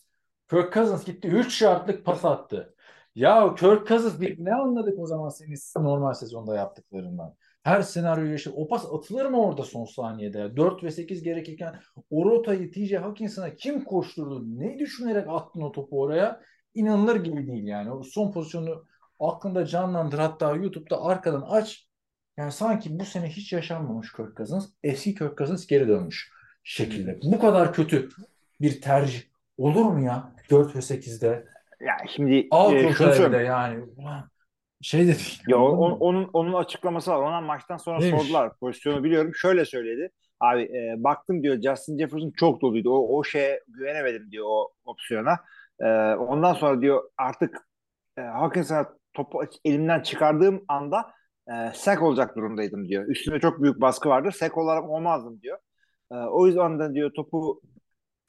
Kirk 0.51 0.75
Cousins 0.75 1.05
gitti 1.05 1.29
3 1.29 1.63
yardlık 1.63 2.05
pas 2.05 2.25
attı. 2.25 2.75
Ya 3.15 3.55
Kirk 3.55 3.89
Cousins 3.89 4.39
ne 4.39 4.55
anladık 4.55 4.99
o 4.99 5.07
zaman 5.07 5.29
senin 5.29 5.57
normal 5.77 6.15
sezonda 6.15 6.57
yaptıklarından? 6.57 7.37
Her 7.63 7.83
senaryo 7.83 8.25
yaşır. 8.25 8.53
O 8.57 8.69
pas 8.69 8.85
atılır 8.85 9.27
mı 9.27 9.43
orada 9.43 9.63
son 9.63 9.85
saniyede? 9.85 10.57
4 10.57 10.85
ve 10.85 10.91
8 10.91 11.23
gerekirken 11.23 11.81
o 12.11 12.25
rotayı 12.25 12.73
TJ 12.73 12.93
Hawkinson'a 12.93 13.55
kim 13.55 13.85
koşturdu? 13.85 14.45
Ne 14.59 14.79
düşünerek 14.79 15.27
attın 15.29 15.61
o 15.61 15.73
topu 15.73 16.01
oraya? 16.01 16.41
İnanılır 16.75 17.17
gibi 17.17 17.47
değil 17.47 17.65
yani. 17.65 17.93
O 17.93 18.03
son 18.03 18.33
pozisyonu 18.33 18.85
aklında 19.21 19.67
canlandır. 19.67 20.19
Hatta 20.19 20.55
YouTube'da 20.55 21.05
arkadan 21.05 21.45
aç. 21.49 21.89
Yani 22.37 22.53
sanki 22.53 22.99
bu 22.99 23.05
sene 23.05 23.29
hiç 23.29 23.53
yaşanmamış 23.53 24.13
Kirk 24.13 24.37
Cousins. 24.37 24.69
Eski 24.83 25.15
Kirk 25.15 25.39
Cousins 25.39 25.67
geri 25.67 25.89
dönmüş 25.89 26.33
şekilde. 26.65 27.19
Bu 27.23 27.41
kadar 27.41 27.73
kötü 27.73 28.09
bir 28.61 28.81
tercih 28.81 29.21
olur 29.59 29.85
mu 29.85 30.05
ya 30.05 30.33
4 30.51 30.77
ve 30.77 30.79
8'de? 30.79 31.47
Ya 31.81 31.97
şimdi 32.17 32.49
Al 32.51 32.75
e, 32.75 32.93
şunu 32.93 33.43
yani. 33.43 33.85
Şey 34.83 35.03
de 35.03 35.07
değil. 35.07 35.43
Ya 35.49 35.59
o, 35.59 35.69
onun 36.01 36.31
onun 36.33 36.53
açıklaması 36.53 37.11
var. 37.11 37.17
Ona 37.19 37.41
maçtan 37.41 37.77
sonra 37.77 37.99
Neymiş? 37.99 38.23
sordular. 38.23 38.57
Pozisyonu 38.59 39.05
biliyorum. 39.05 39.35
Şöyle 39.35 39.65
söyledi. 39.65 40.11
Abi 40.41 40.63
e, 40.63 40.95
baktım 41.05 41.43
diyor 41.43 41.63
Justin 41.63 41.99
Jefferson 41.99 42.33
çok 42.37 42.63
doluydu. 42.63 42.91
O, 42.91 43.19
o 43.19 43.25
şeye 43.25 43.61
güvenemedim 43.69 44.31
diyor 44.31 44.47
o 44.49 44.73
opsiyona. 44.85 45.37
E, 45.81 45.87
ondan 46.15 46.55
sonra 46.55 46.81
diyor 46.81 47.11
artık 47.19 47.57
e, 48.19 48.21
Hawkinson'a 48.21 48.89
topu 49.15 49.41
elimden 49.65 50.01
çıkardığım 50.03 50.65
anda 50.69 51.13
e, 51.49 51.53
sek 51.75 52.03
olacak 52.03 52.37
durumdaydım 52.37 52.89
diyor. 52.89 53.05
Üstüne 53.09 53.41
çok 53.41 53.63
büyük 53.63 53.81
baskı 53.81 54.09
vardır. 54.09 54.33
Sek 54.33 54.59
olarak 54.59 54.91
olmazdım 54.91 55.41
diyor. 55.43 55.59
E, 56.13 56.15
o 56.15 56.47
yüzden 56.47 56.79
de 56.81 56.95
diyor 56.95 57.11
topu 57.17 57.61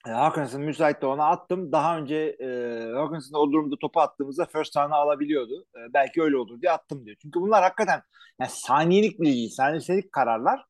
e, 0.07 0.11
Hawkinson 0.11 0.61
müsait 0.61 1.01
de 1.01 1.05
ona 1.05 1.25
attım. 1.25 1.71
Daha 1.71 1.97
önce 1.97 2.15
e, 2.15 2.47
Hawkinson 2.93 3.39
o 3.39 3.51
durumda 3.51 3.75
topu 3.81 3.99
attığımızda 3.99 4.45
first 4.45 4.75
down'ı 4.75 4.95
alabiliyordu. 4.95 5.65
E, 5.75 5.93
belki 5.93 6.21
öyle 6.21 6.37
olur 6.37 6.61
diye 6.61 6.71
attım 6.71 7.05
diyor. 7.05 7.17
Çünkü 7.21 7.41
bunlar 7.41 7.63
hakikaten 7.63 8.01
yani 8.39 8.51
saniyelik 8.53 9.19
bile 9.19 9.29
değil. 9.29 9.49
Saniyelik 9.49 10.11
kararlar. 10.11 10.65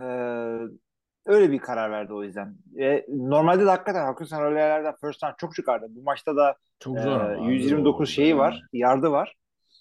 E, 0.00 0.04
öyle 1.26 1.50
bir 1.52 1.58
karar 1.58 1.90
verdi 1.90 2.12
o 2.12 2.24
yüzden. 2.24 2.56
E, 2.80 3.06
normalde 3.08 3.64
de 3.66 3.70
hakikaten 3.70 4.04
Hawkinson 4.04 4.42
öyle 4.42 4.58
yerlerden 4.58 4.94
first 5.00 5.22
down 5.22 5.34
çok 5.38 5.54
çıkardı. 5.54 5.86
Bu 5.88 6.02
maçta 6.02 6.36
da 6.36 6.56
Çok 6.78 6.98
e, 6.98 7.02
zor 7.02 7.20
ama. 7.20 7.50
129 7.50 8.10
şeyi 8.10 8.36
var. 8.36 8.62
Yardı 8.72 9.10
var. 9.10 9.36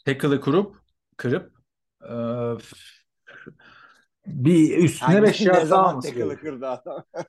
Tackle'ı 0.06 0.42
kurup 0.42 0.76
kırıp 1.18 1.52
e, 2.04 2.14
bir 4.30 4.78
üstüne 4.78 5.24
5 5.24 5.42
ne 5.42 5.48
yard 5.48 5.66
zaman 5.66 5.90
alması 5.90 6.12
gerekiyor. 6.12 6.78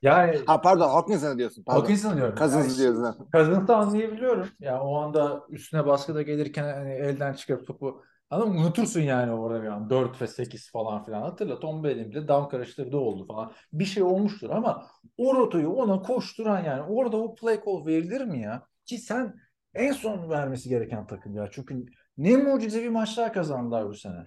Yani 0.01 0.39
Ha 0.45 0.61
pardon 0.61 0.89
Hawkinson'ı 0.89 1.37
diyorsun. 1.37 1.63
Pardon. 1.63 1.79
Hawkinson 1.79 2.17
diyorum. 2.17 2.35
Cousins'ı 2.35 2.83
Yani 2.83 2.95
diyorsun. 2.95 3.27
Cousins'ı 3.33 3.75
anlayabiliyorum. 3.75 4.47
Ya 4.59 4.81
o 4.81 4.95
anda 4.95 5.43
üstüne 5.49 5.85
baskıda 5.85 6.21
gelirken 6.21 6.63
hani 6.63 6.91
elden 6.91 7.33
çıkarıp 7.33 7.67
topu 7.67 8.03
Anladın 8.31 8.53
mı? 8.53 8.59
Unutursun 8.59 9.01
yani 9.01 9.31
orada 9.31 9.63
bir 9.63 9.67
an. 9.67 9.89
4 9.89 10.21
ve 10.21 10.27
8 10.27 10.71
falan 10.71 11.05
filan. 11.05 11.21
Hatırla 11.21 11.59
Tom 11.59 11.83
Brady'nin 11.83 12.11
bile 12.11 12.27
down 12.27 12.49
karıştırdığı 12.49 12.97
oldu 12.97 13.25
falan. 13.27 13.51
Bir 13.73 13.85
şey 13.85 14.03
olmuştur 14.03 14.49
ama 14.49 14.87
o 15.17 15.35
rotayı 15.35 15.69
ona 15.69 16.01
koşturan 16.01 16.63
yani 16.63 16.81
orada 16.81 17.17
o 17.17 17.35
play 17.35 17.59
call 17.65 17.85
verilir 17.85 18.21
mi 18.21 18.41
ya? 18.41 18.67
Ki 18.85 18.97
sen 18.97 19.35
en 19.73 19.91
son 19.91 20.29
vermesi 20.29 20.69
gereken 20.69 21.07
takım 21.07 21.35
ya. 21.35 21.49
Çünkü 21.51 21.85
ne 22.17 22.37
mucizevi 22.37 22.89
maçlar 22.89 23.33
kazandılar 23.33 23.89
bu 23.89 23.93
sene. 23.93 24.25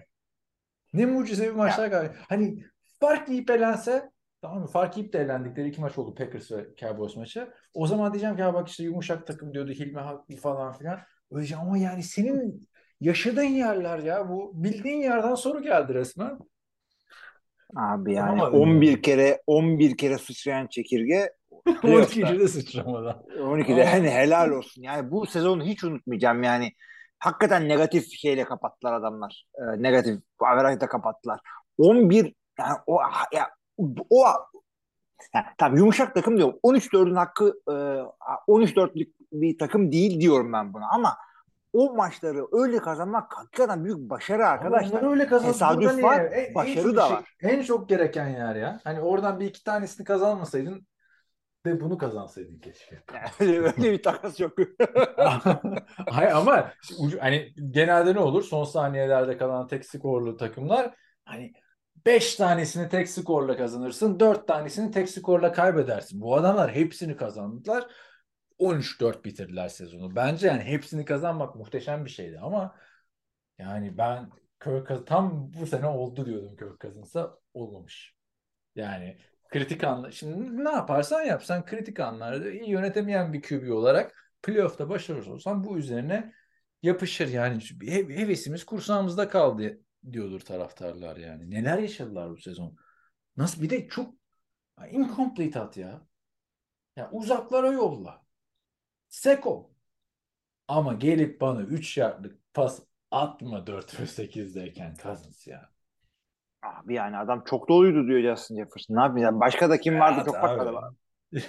Ne 0.95 1.05
mucizevi 1.05 1.51
maçlar 1.51 1.91
kazandılar. 1.91 2.17
Hani 2.29 2.63
fark 2.99 3.29
yiyip 3.29 3.49
elense 3.49 4.09
tamam 4.41 4.59
mı? 4.59 4.67
Fark 4.67 4.97
yiyip 4.97 5.13
de 5.13 5.19
elendikleri 5.19 5.69
iki 5.69 5.81
maç 5.81 5.97
oldu 5.97 6.15
Packers 6.15 6.51
ve 6.51 6.65
Cowboys 6.79 7.15
maçı. 7.15 7.49
O 7.73 7.87
zaman 7.87 8.13
diyeceğim 8.13 8.35
ki 8.35 8.43
ha 8.43 8.53
bak 8.53 8.67
işte 8.69 8.83
yumuşak 8.83 9.27
takım 9.27 9.53
diyordu 9.53 9.71
Hilmi 9.71 9.99
haklı 9.99 10.35
falan 10.35 10.73
filan. 10.73 10.99
Öyle 11.31 11.55
ama 11.55 11.77
yani 11.77 12.03
senin 12.03 12.67
yaşadığın 13.01 13.43
yerler 13.43 13.99
ya 13.99 14.29
bu 14.29 14.51
bildiğin 14.63 15.01
yerden 15.01 15.35
soru 15.35 15.61
geldi 15.61 15.93
resmen. 15.93 16.39
Abi 17.75 18.13
yani 18.13 18.39
Yapamadım 18.39 18.59
11 18.59 19.01
kere 19.01 19.41
11 19.47 19.97
kere 19.97 20.17
sıçrayan 20.17 20.67
çekirge 20.67 21.29
12. 21.67 21.79
playoff'ta. 21.81 22.39
de 22.39 22.47
sıçramadan. 22.47 23.23
12'de 23.39 23.81
yani 23.81 24.09
helal 24.09 24.49
olsun. 24.51 24.81
Yani 24.81 25.11
bu 25.11 25.25
sezonu 25.25 25.63
hiç 25.63 25.83
unutmayacağım 25.83 26.43
yani. 26.43 26.71
Hakikaten 27.19 27.69
negatif 27.69 28.11
şeyle 28.11 28.43
kapattılar 28.43 28.93
adamlar. 28.93 29.45
Ee, 29.55 29.83
negatif 29.83 30.19
averajda 30.39 30.87
kapattılar. 30.87 31.39
11 31.77 32.35
yani 32.59 32.77
o 32.87 32.99
ya 33.33 33.49
o 34.09 34.25
yani, 35.33 35.45
tamam 35.57 35.77
yumuşak 35.77 36.15
takım 36.15 36.37
diyorum. 36.37 36.59
13-4'ün 36.63 37.15
hakkı 37.15 37.59
e, 37.67 37.73
13-4'lük 38.51 39.11
bir 39.31 39.57
takım 39.57 39.91
değil 39.91 40.21
diyorum 40.21 40.53
ben 40.53 40.73
buna 40.73 40.85
ama 40.91 41.17
o 41.73 41.95
maçları 41.95 42.47
öyle 42.51 42.77
kazanmak 42.77 43.37
hakikaten 43.37 43.85
büyük 43.85 43.97
başarı 43.97 44.47
arkadaşlar. 44.47 45.01
Onlar 45.01 45.11
öyle. 45.11 45.27
Tesadüf 45.29 45.81
Burada 45.81 45.93
niye? 45.93 46.05
var, 46.05 46.19
En- 46.19 46.45
en 46.45 46.55
başarı 46.55 46.83
çok 46.83 46.95
da 46.95 47.07
şey- 47.07 47.15
var. 47.15 47.35
En 47.41 47.61
çok 47.61 47.89
gereken 47.89 48.27
yer 48.27 48.55
ya. 48.55 48.79
Hani 48.83 49.01
oradan 49.01 49.39
bir 49.39 49.45
iki 49.45 49.63
tanesini 49.63 50.05
kazanmasaydın 50.05 50.87
de 51.65 51.79
bunu 51.79 51.97
kazansaydın 51.97 52.59
keşke. 52.59 53.03
öyle, 53.39 53.59
öyle 53.59 53.91
bir 53.91 54.03
takas 54.03 54.39
yok. 54.39 54.57
Hayır 56.09 56.31
ama 56.31 56.73
hani 57.19 57.53
genelde 57.71 58.13
ne 58.13 58.19
olur? 58.19 58.43
Son 58.43 58.63
saniyelerde 58.63 59.37
kalan 59.37 59.67
tek 59.67 59.85
skorlu 59.85 60.37
takımlar 60.37 60.95
hani 61.25 61.53
5 62.05 62.35
tanesini 62.35 62.89
tek 62.89 63.09
skorla 63.09 63.57
kazanırsın, 63.57 64.19
4 64.19 64.47
tanesini 64.47 64.91
tek 64.91 65.09
skorla 65.09 65.51
kaybedersin. 65.51 66.21
Bu 66.21 66.35
adamlar 66.35 66.71
hepsini 66.75 67.17
kazandılar. 67.17 67.87
13-4 68.59 69.25
bitirdiler 69.25 69.69
sezonu. 69.69 70.15
Bence 70.15 70.47
yani 70.47 70.63
hepsini 70.63 71.05
kazanmak 71.05 71.55
muhteşem 71.55 72.05
bir 72.05 72.09
şeydi 72.09 72.39
ama 72.39 72.75
yani 73.57 73.97
ben 73.97 74.29
Kirk 74.63 75.07
tam 75.07 75.53
bu 75.53 75.65
sene 75.65 75.87
oldu 75.87 76.25
diyordum 76.25 76.55
Kirk 76.55 76.81
Cousins'a 76.81 77.37
olmamış. 77.53 78.15
Yani 78.75 79.17
kritik 79.55 79.83
anlar. 79.83 80.11
Şimdi 80.11 80.63
ne 80.63 80.69
yaparsan 80.69 81.21
yap. 81.21 81.43
Sen 81.43 81.65
kritik 81.65 81.99
anlarda 81.99 82.51
iyi 82.51 82.69
yönetemeyen 82.69 83.33
bir 83.33 83.41
QB 83.41 83.71
olarak 83.71 84.33
playoff'ta 84.43 84.89
başarısız 84.89 85.27
olsan 85.27 85.63
bu 85.63 85.77
üzerine 85.77 86.33
yapışır. 86.83 87.27
Yani 87.27 87.59
hevesimiz 87.89 88.65
kursağımızda 88.65 89.29
kaldı 89.29 89.81
diyordur 90.11 90.39
taraftarlar 90.39 91.17
yani. 91.17 91.51
Neler 91.51 91.77
yaşadılar 91.77 92.29
bu 92.29 92.37
sezon. 92.37 92.77
Nasıl 93.37 93.61
bir 93.61 93.69
de 93.69 93.87
çok 93.87 94.15
incomplete 94.91 95.59
at 95.59 95.77
ya. 95.77 96.07
Ya 96.95 97.09
uzaklara 97.11 97.71
yolla. 97.71 98.25
Seko. 99.09 99.71
Ama 100.67 100.93
gelip 100.93 101.41
bana 101.41 101.61
3 101.61 101.97
yardlık 101.97 102.53
pas 102.53 102.79
atma 103.11 103.67
4 103.67 103.99
ve 103.99 104.07
8'deyken 104.07 104.95
Cousins 105.03 105.47
ya. 105.47 105.74
Abi 106.65 106.93
yani 106.93 107.17
adam 107.17 107.43
çok 107.49 107.69
doluydu 107.69 108.07
diyor 108.07 108.35
Justin 108.35 108.55
Jefferson. 108.55 108.95
Ne 108.95 109.01
yapayım? 109.01 109.25
Yani 109.25 109.39
başka 109.39 109.69
da 109.69 109.79
kim 109.79 109.99
vardı 109.99 110.15
Evet 110.17 110.25
çok 110.25 110.35
abi. 110.35 110.57
bakmadım. 110.59 110.97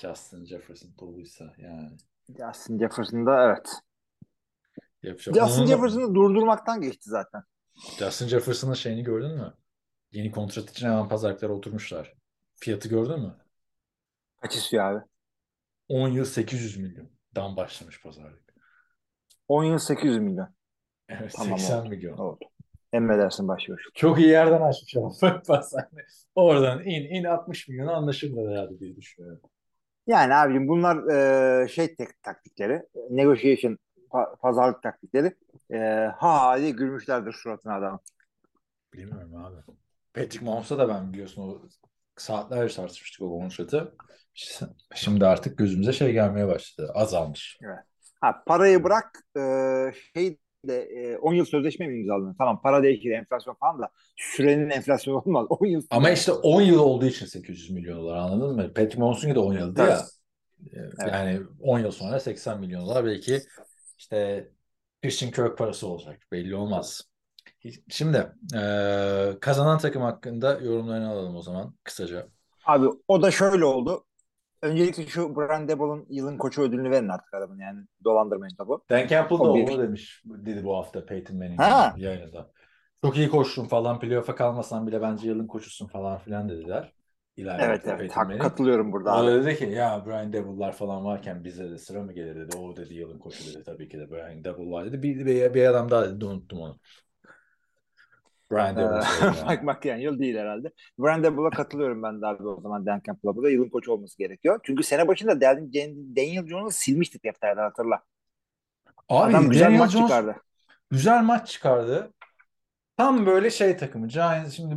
Justin 0.00 0.44
Jefferson 0.44 0.90
doluysa 1.00 1.54
yani. 1.58 1.96
Justin 2.28 2.78
Jefferson'da 2.78 3.44
evet. 3.44 3.68
Yapacak. 5.02 5.34
Justin 5.34 5.66
Jefferson'ı 5.66 6.14
durdurmaktan 6.14 6.80
geçti 6.80 7.10
zaten. 7.10 7.42
Justin 7.98 8.26
Jefferson'ın 8.26 8.74
şeyini 8.74 9.02
gördün 9.02 9.30
mü? 9.34 9.54
Yeni 10.12 10.30
kontrat 10.30 10.70
için 10.70 10.86
hemen 10.86 11.08
pazarlıklara 11.08 11.52
oturmuşlar. 11.52 12.14
Fiyatı 12.54 12.88
gördün 12.88 13.20
mü? 13.20 13.36
Kaç 14.40 14.56
istiyor 14.56 14.84
abi? 14.84 15.04
10 15.88 16.08
yıl 16.08 16.24
800 16.24 16.76
milyondan 16.76 17.56
başlamış 17.56 18.02
pazarlık. 18.02 18.54
10 19.48 19.64
yıl 19.64 19.78
800 19.78 20.18
milyon. 20.18 20.54
Evet 21.08 21.34
Tamam, 21.36 21.58
80 21.58 21.80
oldu. 21.80 21.88
milyon. 21.88 22.18
Oldu. 22.18 22.44
Emredersin 22.92 23.48
başlıyoruz. 23.48 23.86
Çok 23.94 24.18
iyi 24.18 24.28
yerden 24.28 24.62
açmış 24.62 24.96
ama 24.96 25.12
pazarlık. 25.46 26.08
Oradan 26.34 26.84
in 26.84 27.14
in 27.14 27.24
60 27.24 27.68
milyona 27.68 27.92
anlaşırlar 27.92 28.52
herhalde 28.52 28.80
diye 28.80 28.96
düşünüyorum. 28.96 29.40
Yani 30.06 30.34
abicim 30.34 30.68
bunlar 30.68 31.10
e, 31.62 31.68
şey 31.68 31.94
tek 31.94 32.22
taktikleri. 32.22 32.82
Negotiation 33.10 33.78
pa- 34.10 34.36
pazarlık 34.36 34.82
taktikleri. 34.82 35.34
E, 35.72 35.78
ha 36.16 36.48
hadi 36.48 36.72
gülmüşlerdir 36.72 37.32
suratına 37.32 37.74
adam. 37.74 38.00
Bilmiyorum 38.94 39.36
abi. 39.36 39.56
Patrick 40.14 40.44
Mahomes'a 40.44 40.78
da 40.78 40.88
ben 40.88 41.12
biliyorsun 41.12 41.42
o 41.42 41.62
saatlerce 42.16 42.76
tartışmıştık 42.76 43.22
o 43.22 43.30
kontratı. 43.30 43.94
Şimdi 44.94 45.26
artık 45.26 45.58
gözümüze 45.58 45.92
şey 45.92 46.12
gelmeye 46.12 46.48
başladı. 46.48 46.92
Azalmış. 46.94 47.58
Ha 48.20 48.42
parayı 48.46 48.84
bırak 48.84 49.22
e, 49.36 49.42
şey 50.14 50.38
de 50.64 50.82
e, 50.82 51.18
10 51.18 51.34
yıl 51.34 51.44
sözleşme 51.44 51.86
mi 51.86 52.00
imzaladın? 52.00 52.34
Tamam 52.38 52.60
para 52.62 52.82
değişir 52.82 53.10
enflasyon 53.10 53.54
falan 53.54 53.78
da 53.82 53.88
sürenin 54.16 54.70
enflasyonu 54.70 55.18
olmaz. 55.18 55.46
10 55.50 55.66
yıl 55.66 55.82
Ama 55.90 56.10
işte 56.10 56.32
10 56.32 56.62
yıl 56.62 56.78
olduğu 56.78 57.06
için 57.06 57.26
800 57.26 57.70
milyon 57.70 57.98
dolar 57.98 58.16
anladın 58.16 58.56
mı? 58.56 58.74
Patrick 58.74 58.98
Mahomes'un 58.98 59.34
da 59.34 59.40
10 59.40 59.54
yıldı 59.54 59.80
ya. 59.82 60.12
Ee, 60.74 60.78
Yani 61.06 61.40
10 61.60 61.78
yıl 61.78 61.90
sonra 61.90 62.20
80 62.20 62.60
milyon 62.60 62.82
dolar 62.86 63.04
belki 63.06 63.46
işte 63.98 64.48
Christian 65.02 65.32
Kirk 65.32 65.58
parası 65.58 65.86
olacak. 65.86 66.20
Belli 66.32 66.54
olmaz. 66.56 67.02
Şimdi 67.90 68.32
eee, 68.54 69.38
kazanan 69.40 69.78
takım 69.78 70.02
hakkında 70.02 70.52
yorumlarını 70.60 71.08
alalım 71.10 71.36
o 71.36 71.42
zaman 71.42 71.76
kısaca. 71.84 72.28
Abi 72.64 72.86
o 73.08 73.22
da 73.22 73.30
şöyle 73.30 73.64
oldu. 73.64 74.04
Öncelikle 74.62 75.06
şu 75.06 75.36
Brian 75.36 75.68
Daboll'un 75.68 76.06
yılın 76.10 76.38
koçu 76.38 76.62
ödülünü 76.62 76.90
verin 76.90 77.08
artık 77.08 77.34
adamın 77.34 77.58
yani 77.60 77.86
dolandırmayın 78.04 78.54
tabu. 78.54 78.84
Dan 78.90 79.06
Campbell 79.08 79.42
da 79.42 79.52
onu 79.52 79.78
demiş 79.82 80.22
dedi 80.24 80.64
bu 80.64 80.76
hafta 80.76 81.06
Peyton 81.06 81.36
Manning 81.36 81.64
Ha. 81.64 81.98
yayınında. 81.98 82.52
Çok 83.04 83.16
iyi 83.16 83.28
koştun 83.30 83.64
falan 83.64 84.00
playoff'a 84.00 84.34
kalmasan 84.34 84.86
bile 84.86 85.02
bence 85.02 85.28
yılın 85.28 85.46
koçusun 85.46 85.86
falan 85.86 86.18
filan 86.18 86.48
dediler. 86.48 86.92
İleride 87.36 87.74
Evet 87.74 87.86
evet 87.88 88.06
Peyton 88.06 88.26
Manning. 88.26 88.38
katılıyorum 88.38 88.92
burada 88.92 89.12
O 89.12 89.16
abi. 89.16 89.32
dedi 89.32 89.56
ki 89.58 89.64
ya 89.64 90.06
Brian 90.06 90.32
Daboll'lar 90.32 90.72
falan 90.72 91.04
varken 91.04 91.44
bize 91.44 91.70
de 91.70 91.78
sıra 91.78 92.02
mı 92.02 92.12
gelir 92.12 92.36
dedi. 92.36 92.52
O 92.52 92.76
dedi 92.76 92.94
yılın 92.94 93.18
koçu 93.18 93.46
dedi 93.46 93.62
tabii 93.64 93.88
ki 93.88 93.98
de 93.98 94.10
Brian 94.10 94.44
Daboll 94.44 94.70
var 94.72 94.86
dedi. 94.86 95.02
Bir, 95.02 95.26
bir, 95.26 95.54
bir 95.54 95.64
adam 95.66 95.90
daha 95.90 96.10
dedi 96.10 96.24
unuttum 96.24 96.60
onu. 96.60 96.80
Brian 98.52 98.76
Ee, 98.76 98.80
yani. 98.80 99.04
Mike 99.48 99.62
McDaniel 99.62 100.18
değil 100.18 100.36
herhalde. 100.36 100.72
Brian 100.98 101.24
Daboll'a 101.24 101.50
katılıyorum 101.50 102.02
ben 102.02 102.22
de 102.22 102.26
abi 102.26 102.48
o 102.48 102.60
zaman 102.60 102.86
Dan 102.86 103.02
Campbell'a. 103.06 103.42
Da 103.42 103.50
yılın 103.50 103.68
koçu 103.70 103.92
olması 103.92 104.18
gerekiyor. 104.18 104.60
Çünkü 104.62 104.82
sene 104.82 105.08
başında 105.08 105.40
Dan, 105.40 105.72
Daniel 106.16 106.46
Jones'u 106.46 106.78
silmiştik 106.78 107.24
defterden 107.24 107.62
hatırla. 107.62 108.02
Abi 109.08 109.36
Adam 109.36 109.50
güzel 109.50 109.66
Daniel 109.66 109.78
maç 109.78 109.92
Jones 109.92 110.18
çıkardı. 110.18 110.36
güzel 110.90 111.22
maç 111.22 111.48
çıkardı. 111.48 112.12
Tam 112.96 113.26
böyle 113.26 113.50
şey 113.50 113.76
takımı. 113.76 114.08
Giants 114.08 114.52
şimdi 114.54 114.76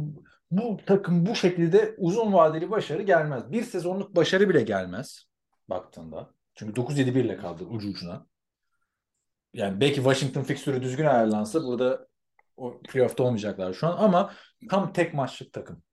bu 0.51 0.77
takım 0.85 1.25
bu 1.25 1.35
şekilde 1.35 1.95
uzun 1.97 2.33
vadeli 2.33 2.71
başarı 2.71 3.01
gelmez. 3.03 3.51
Bir 3.51 3.63
sezonluk 3.63 4.15
başarı 4.15 4.49
bile 4.49 4.61
gelmez 4.61 5.25
baktığında. 5.69 6.33
Çünkü 6.55 6.73
9-7-1 6.81 7.19
ile 7.19 7.37
kaldı 7.37 7.63
ucu 7.65 7.89
ucuna. 7.89 8.25
yani 9.53 9.81
belki 9.81 9.95
Washington 9.95 10.43
fikstürü 10.43 10.81
düzgün 10.83 11.05
ayarlansa 11.05 11.63
burada 11.63 12.07
o 12.57 12.81
playoff'ta 12.81 13.23
olmayacaklar 13.23 13.73
şu 13.73 13.87
an 13.87 13.97
ama 13.97 14.33
tam 14.69 14.93
tek 14.93 15.13
maçlık 15.13 15.53
takım. 15.53 15.83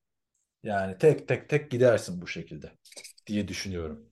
Yani 0.63 0.99
tek 0.99 1.29
tek 1.29 1.49
tek 1.49 1.71
gidersin 1.71 2.23
bu 2.23 2.27
şekilde 2.27 2.73
diye 3.27 3.49
düşünüyorum. 3.49 4.09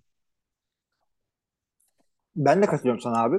Ben 2.36 2.62
de 2.62 2.66
katılıyorum 2.66 3.01
sana 3.01 3.22
abi. 3.22 3.38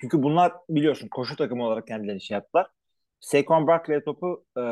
Çünkü 0.00 0.22
bunlar 0.22 0.52
biliyorsun 0.68 1.08
koşu 1.08 1.36
takımı 1.36 1.64
olarak 1.64 1.86
kendilerini 1.86 2.20
şey 2.20 2.34
yaptılar. 2.34 2.66
Saquon 3.20 3.66
Barkley'e 3.66 4.04
topu 4.04 4.44
e, 4.56 4.62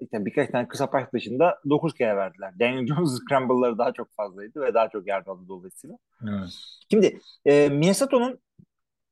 işte 0.00 0.24
birkaç 0.24 0.50
tane 0.50 0.68
kısa 0.68 0.90
pas 0.90 1.12
dışında 1.12 1.60
9 1.70 1.94
kere 1.94 2.16
verdiler. 2.16 2.52
Daniel 2.60 2.86
Jones 2.86 3.10
scramble'ları 3.24 3.78
daha 3.78 3.92
çok 3.92 4.08
fazlaydı 4.16 4.60
ve 4.60 4.74
daha 4.74 4.88
çok 4.88 5.06
yardım 5.06 5.32
aldı 5.32 5.48
dolayısıyla. 5.48 5.96
Evet. 6.28 6.50
Şimdi 6.90 7.20
e, 7.44 7.68
Minnesota'nın 7.68 8.40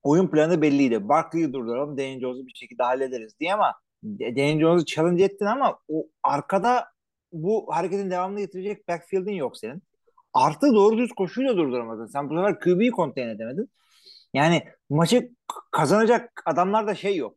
oyun 0.03 0.29
planı 0.29 0.63
belliydi. 0.63 1.09
Barkley'i 1.09 1.53
durduralım, 1.53 1.99
Daniel 1.99 2.21
Jones'u 2.21 2.47
bir 2.47 2.55
şekilde 2.55 2.83
hallederiz 2.83 3.41
diye 3.41 3.55
ama 3.55 3.75
Daniel 4.03 4.61
Jones'u 4.61 4.85
challenge 4.85 5.25
ettin 5.25 5.47
ama 5.47 5.79
o 5.89 6.07
arkada 6.23 6.87
bu 7.33 7.67
hareketin 7.71 8.11
devamını 8.11 8.41
getirecek 8.41 8.89
backfield'in 8.89 9.33
yok 9.33 9.57
senin. 9.57 9.83
Artı 10.33 10.75
doğru 10.75 10.99
düz 10.99 11.13
koşuyla 11.13 11.57
durduramadın. 11.57 12.07
Sen 12.07 12.31
bu 12.31 12.35
sefer 12.37 12.61
QB'yi 12.61 12.91
contain 12.91 13.29
edemedin. 13.29 13.71
Yani 14.35 14.65
maçı 14.91 15.31
kazanacak 15.71 16.43
adamlar 16.47 16.87
da 16.87 16.95
şey 16.95 17.17
yok. 17.17 17.37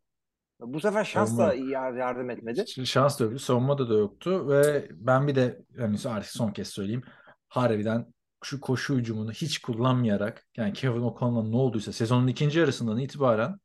Bu 0.60 0.80
sefer 0.80 1.04
şans 1.04 1.38
da 1.38 1.54
yardım 1.98 2.30
etmedi. 2.30 2.66
Şans 2.86 3.20
da 3.20 3.24
yoktu. 3.24 3.40
Savunmada 3.40 3.90
da 3.90 3.94
yoktu 3.94 4.50
ve 4.50 4.88
ben 4.92 5.28
bir 5.28 5.36
de 5.36 5.62
yani 5.78 5.98
artık 6.06 6.32
son 6.32 6.52
kez 6.52 6.68
söyleyeyim. 6.68 7.04
Harbiden 7.48 8.14
şu 8.44 8.60
koşu 8.62 8.96
hücumunu 8.96 9.32
hiç 9.32 9.60
kullanmayarak 9.62 10.48
yani 10.58 10.74
Kevin 10.74 11.02
O'Connell'a 11.02 11.44
ne 11.44 11.56
olduysa 11.56 11.92
sezonun 11.92 12.28
ikinci 12.28 12.60
yarısından 12.60 13.00
itibaren 13.00 13.60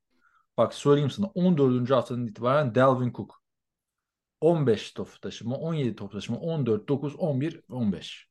bak 0.58 0.74
söyleyeyim 0.74 1.10
sana 1.10 1.26
14. 1.26 1.94
haftanın 1.94 2.26
itibaren 2.26 2.74
Dalvin 2.74 3.12
Cook 3.12 3.42
15 4.40 4.92
top 4.92 5.22
taşıma, 5.22 5.56
17 5.56 5.96
top 5.96 6.12
taşıma, 6.12 6.38
14, 6.38 6.88
9, 6.88 7.16
11, 7.16 7.60
15. 7.70 8.28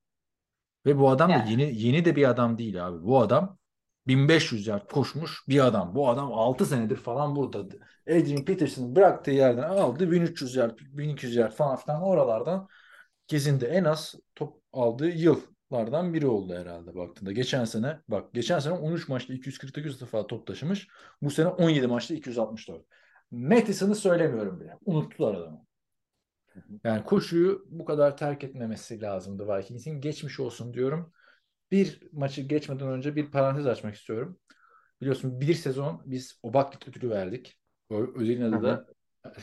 Ve 0.85 0.97
bu 0.97 1.09
adam 1.09 1.29
da 1.29 1.33
Yani. 1.33 1.51
yeni 1.51 1.81
yeni 1.81 2.05
de 2.05 2.15
bir 2.15 2.29
adam 2.29 2.57
değil 2.57 2.87
abi. 2.87 3.03
Bu 3.03 3.19
adam 3.21 3.57
1500 4.07 4.67
yard 4.67 4.91
koşmuş 4.91 5.43
bir 5.47 5.65
adam. 5.65 5.95
Bu 5.95 6.09
adam 6.09 6.33
6 6.33 6.65
senedir 6.65 6.95
falan 6.95 7.35
burada. 7.35 7.59
Adrian 8.07 8.45
Peterson'ın 8.45 8.95
bıraktığı 8.95 9.31
yerden 9.31 9.63
aldı 9.63 10.11
1300 10.11 10.55
yard, 10.55 10.79
1200 10.79 11.35
yard 11.35 11.51
falan 11.51 11.75
filan 11.75 12.01
oralardan 12.01 12.67
gezindi. 13.27 13.65
En 13.65 13.83
az 13.83 14.15
top 14.35 14.61
aldığı 14.73 15.09
yıllardan 15.71 16.13
biri 16.13 16.27
oldu 16.27 16.55
herhalde 16.55 16.95
baktığında. 16.95 17.31
Geçen 17.31 17.65
sene 17.65 17.99
bak 18.07 18.33
geçen 18.33 18.59
sene 18.59 18.73
13 18.73 19.07
maçta 19.09 19.33
249 19.33 20.01
defa 20.01 20.27
top 20.27 20.47
taşımış. 20.47 20.87
Bu 21.21 21.29
sene 21.29 21.47
17 21.47 21.87
maçta 21.87 22.13
264. 22.13 22.85
Mattison'ı 23.31 23.95
söylemiyorum 23.95 24.59
bile. 24.59 24.77
Unuttular 24.85 25.35
adamı. 25.35 25.65
Yani 26.83 27.03
koşuyu 27.03 27.65
bu 27.69 27.85
kadar 27.85 28.17
terk 28.17 28.43
etmemesi 28.43 29.01
lazımdı 29.01 29.47
Vikings'in. 29.47 30.01
Geçmiş 30.01 30.39
olsun 30.39 30.73
diyorum. 30.73 31.13
Bir 31.71 32.01
maçı 32.11 32.41
geçmeden 32.41 32.87
önce 32.87 33.15
bir 33.15 33.31
parantez 33.31 33.67
açmak 33.67 33.95
istiyorum. 33.95 34.39
Biliyorsun 35.01 35.41
bir 35.41 35.53
sezon 35.53 36.01
biz 36.05 36.39
Obaklit 36.43 36.87
ödülü 36.87 37.09
verdik. 37.09 37.59
Ödülün 37.89 38.41
adı 38.41 38.63
da 38.63 38.85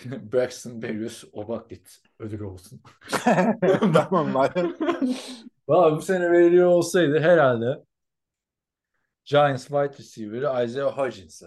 Braxton 0.33 0.83
Berrios 0.83 1.25
Obaklit 1.33 2.03
ödülü 2.19 2.45
olsun. 2.45 2.83
tamam 3.95 4.29
madem. 4.31 4.77
Valla 5.69 5.97
bu 5.97 6.03
sene 6.03 6.31
veriliyor 6.31 6.69
olsaydı 6.69 7.21
herhalde 7.21 7.85
Giants 9.25 9.63
wide 9.63 9.99
receiver'ı 9.99 10.65
Isaiah 10.65 10.99
Hodgins'e 10.99 11.47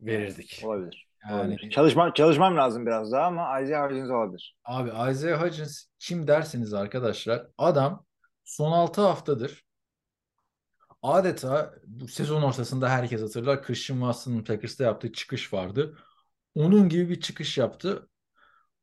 verirdik. 0.00 0.62
Olabilir. 0.64 1.08
Yani 1.28 1.40
olabilir. 1.40 1.70
Çalışmam, 1.70 2.12
çalışmam 2.12 2.56
lazım 2.56 2.86
biraz 2.86 3.12
daha 3.12 3.26
ama 3.26 3.60
Isaiah 3.60 3.84
Hodgins 3.84 4.10
olabilir. 4.10 4.56
Abi 4.64 5.10
Isaiah 5.10 5.42
Hodgins 5.42 5.84
kim 5.98 6.26
dersiniz 6.26 6.74
arkadaşlar? 6.74 7.46
Adam 7.58 8.04
son 8.44 8.72
6 8.72 9.00
haftadır 9.00 9.68
adeta 11.02 11.74
bu 11.86 12.08
sezon 12.08 12.42
ortasında 12.42 12.88
herkes 12.88 13.22
hatırlar 13.22 13.62
Christian 13.62 13.98
Watson'ın 13.98 14.44
Packers'ta 14.44 14.84
yaptığı 14.84 15.12
çıkış 15.12 15.52
vardı. 15.52 15.98
Onun 16.58 16.88
gibi 16.88 17.08
bir 17.08 17.20
çıkış 17.20 17.58
yaptı. 17.58 18.08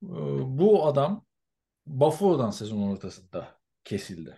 Ee, 0.03 0.07
Bu 0.41 0.86
adam 0.88 1.26
Buffalo'dan 1.88 2.49
sezon 2.49 2.82
ortasında 2.91 3.47
kesildi. 3.84 4.38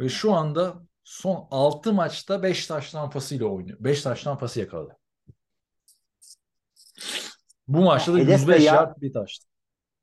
Ve 0.00 0.08
şu 0.08 0.32
anda 0.32 0.74
son 1.04 1.48
6 1.50 1.92
maçta 1.92 2.42
5 2.42 2.66
taştan 2.66 3.10
pasıyla 3.10 3.46
oynuyor. 3.46 3.78
5 3.80 4.02
taştan 4.02 4.38
pası 4.38 4.60
yakaladı. 4.60 4.96
Bu 7.68 7.80
maçta 7.80 8.14
da 8.14 8.18
hedef 8.18 8.28
de 8.28 8.32
105 8.32 8.64
ya- 8.64 8.74
yard 8.74 9.00
bir 9.02 9.12
taştı. 9.12 9.46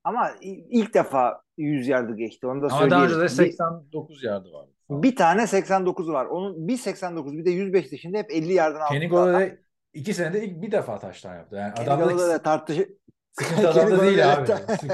Ama 0.04 0.32
ilk 0.70 0.94
defa 0.94 1.42
100 1.58 1.88
yardı 1.88 2.16
geçti. 2.16 2.48
Onu 2.48 2.62
da 2.62 2.68
Ama 2.76 2.90
daha 2.90 3.06
önce 3.06 3.16
de 3.16 3.24
Bir- 3.24 3.28
89 3.30 4.24
yardı 4.24 4.54
vardı. 4.54 4.72
Bir 4.90 5.16
tane 5.16 5.48
89 5.48 6.10
var. 6.10 6.26
Onun 6.26 6.68
bir 6.68 6.78
89 6.78 7.34
bir 7.38 7.46
de 7.46 7.50
105 7.50 7.92
dışında 7.92 8.18
hep 8.18 8.32
50 8.32 8.54
yardım 8.54 8.82
aldı. 8.82 8.92
Kenny 8.94 9.08
Golladay 9.10 9.58
iki 9.98 10.14
senede 10.14 10.46
ilk 10.46 10.62
bir 10.62 10.72
defa 10.72 11.00
taştan 11.00 11.36
yaptı. 11.36 11.56
Yani 11.56 11.74
Kenny 11.74 11.88
adamda 11.88 12.06
Golladay'la 12.06 12.42
tartışı... 12.42 12.98
sıkıntı 13.32 13.70
adamda 13.70 14.02
değil 14.02 14.34
abi. 14.34 14.52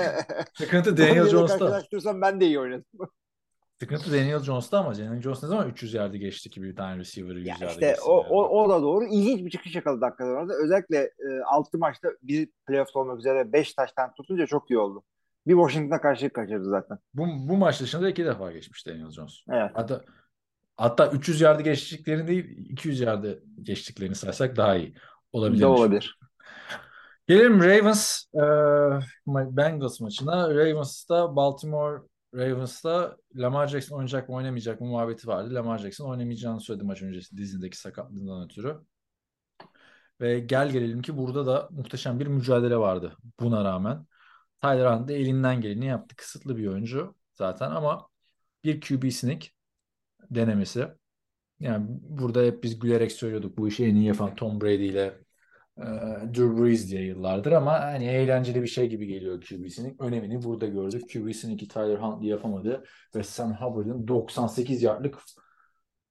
Sıkıntı 0.53 0.97
Daniel 0.97 1.27
Jones'ta. 1.27 2.21
Ben 2.21 2.41
de 2.41 2.45
iyi 2.45 2.59
oynadım. 2.59 2.85
Sıkıntı 3.79 4.11
Daniel 4.11 4.39
Jones'ta 4.39 4.79
ama 4.79 4.97
Daniel 4.97 5.21
Jones 5.21 5.43
ne 5.43 5.49
zaman 5.49 5.69
300 5.69 5.93
yardı 5.93 6.17
geçti 6.17 6.49
ki 6.49 6.63
bir 6.63 6.75
tane 6.75 6.97
receiver'ı 6.97 7.39
100 7.39 7.47
Ya 7.47 7.55
yardı 7.59 7.73
işte 7.73 7.95
o, 8.05 8.17
yani. 8.17 8.27
o, 8.29 8.63
o 8.63 8.69
da 8.69 8.81
doğru. 8.81 9.05
İlginç 9.05 9.45
bir 9.45 9.49
çıkış 9.49 9.75
yakaladı 9.75 10.05
hakikaten 10.05 10.31
orada. 10.31 10.53
Özellikle 10.63 10.97
e, 10.97 11.43
6 11.45 11.77
maçta 11.77 12.09
bir 12.21 12.49
playoff 12.67 12.95
olmak 12.95 13.19
üzere 13.19 13.53
5 13.53 13.73
taştan 13.73 14.13
tutunca 14.13 14.45
çok 14.45 14.71
iyi 14.71 14.77
oldu. 14.77 15.03
Bir 15.47 15.53
Washington'a 15.53 16.01
karşı 16.01 16.29
kaçırdı 16.29 16.69
zaten. 16.69 16.97
Bu, 17.13 17.25
bu 17.49 17.57
maç 17.57 17.81
dışında 17.81 18.09
iki 18.09 18.25
defa 18.25 18.51
geçmiş 18.51 18.87
Daniel 18.87 19.11
Jones. 19.11 19.33
Evet. 19.49 19.71
Hatta 19.73 20.01
hatta 20.77 21.11
300 21.11 21.41
yardı 21.41 21.63
geçtiklerini 21.63 22.27
değil 22.27 22.69
200 22.69 22.99
yardı 22.99 23.43
geçtiklerini 23.61 24.15
saysak 24.15 24.55
daha 24.55 24.75
iyi 24.75 24.95
olabilir. 25.31 25.61
De 25.61 25.65
olabilir. 25.65 26.19
Gelelim 27.27 27.59
Ravens 27.59 28.23
e, 28.35 28.41
Bengals 29.27 29.99
maçına. 29.99 30.49
Ravens'ta 30.49 31.35
Baltimore 31.35 32.01
Ravens'ta 32.35 33.17
Lamar 33.35 33.67
Jackson 33.67 33.95
oynayacak 33.95 34.29
mı 34.29 34.35
oynamayacak 34.35 34.81
mı 34.81 34.87
muhabbeti 34.87 35.27
vardı. 35.27 35.53
Lamar 35.53 35.77
Jackson 35.77 36.09
oynamayacağını 36.09 36.61
söyledi 36.61 36.83
maç 36.83 37.01
öncesi 37.01 37.37
dizindeki 37.37 37.77
sakatlığından 37.77 38.45
ötürü. 38.45 38.77
Ve 40.21 40.39
gel 40.39 40.69
gelelim 40.71 41.01
ki 41.01 41.17
burada 41.17 41.45
da 41.45 41.67
muhteşem 41.71 42.19
bir 42.19 42.27
mücadele 42.27 42.77
vardı 42.77 43.17
buna 43.39 43.63
rağmen. 43.63 44.05
Tyler 44.61 44.85
Hunt 44.91 45.09
da 45.09 45.13
elinden 45.13 45.61
geleni 45.61 45.85
yaptı. 45.85 46.15
Kısıtlı 46.15 46.57
bir 46.57 46.67
oyuncu 46.67 47.15
zaten 47.33 47.71
ama 47.71 48.07
bir 48.63 48.81
QB 48.81 49.11
sneak 49.11 49.43
denemesi. 50.35 50.87
Yani 51.59 51.85
burada 51.89 52.43
hep 52.43 52.63
biz 52.63 52.79
gülerek 52.79 53.11
söylüyorduk 53.11 53.57
bu 53.57 53.67
işi 53.67 53.85
en 53.85 53.95
iyi 53.95 54.05
yapan 54.05 54.35
Tom 54.35 54.61
Brady 54.61 54.87
ile 54.87 55.23
e, 55.77 55.83
Drew 56.33 56.63
Brees 56.63 56.91
diye 56.91 57.05
yıllardır 57.05 57.51
ama 57.51 57.79
hani 57.79 58.05
eğlenceli 58.05 58.61
bir 58.61 58.67
şey 58.67 58.89
gibi 58.89 59.07
geliyor 59.07 59.41
QB'sinin. 59.41 59.97
Önemini 59.99 60.43
burada 60.43 60.67
gördük. 60.67 61.13
QB'sinin 61.13 61.57
ki 61.57 61.67
Tyler 61.67 61.97
Huntley 61.97 62.29
yapamadı 62.29 62.83
ve 63.15 63.23
Sam 63.23 63.53
Hubbard'ın 63.55 64.07
98 64.07 64.83
yardlık 64.83 65.19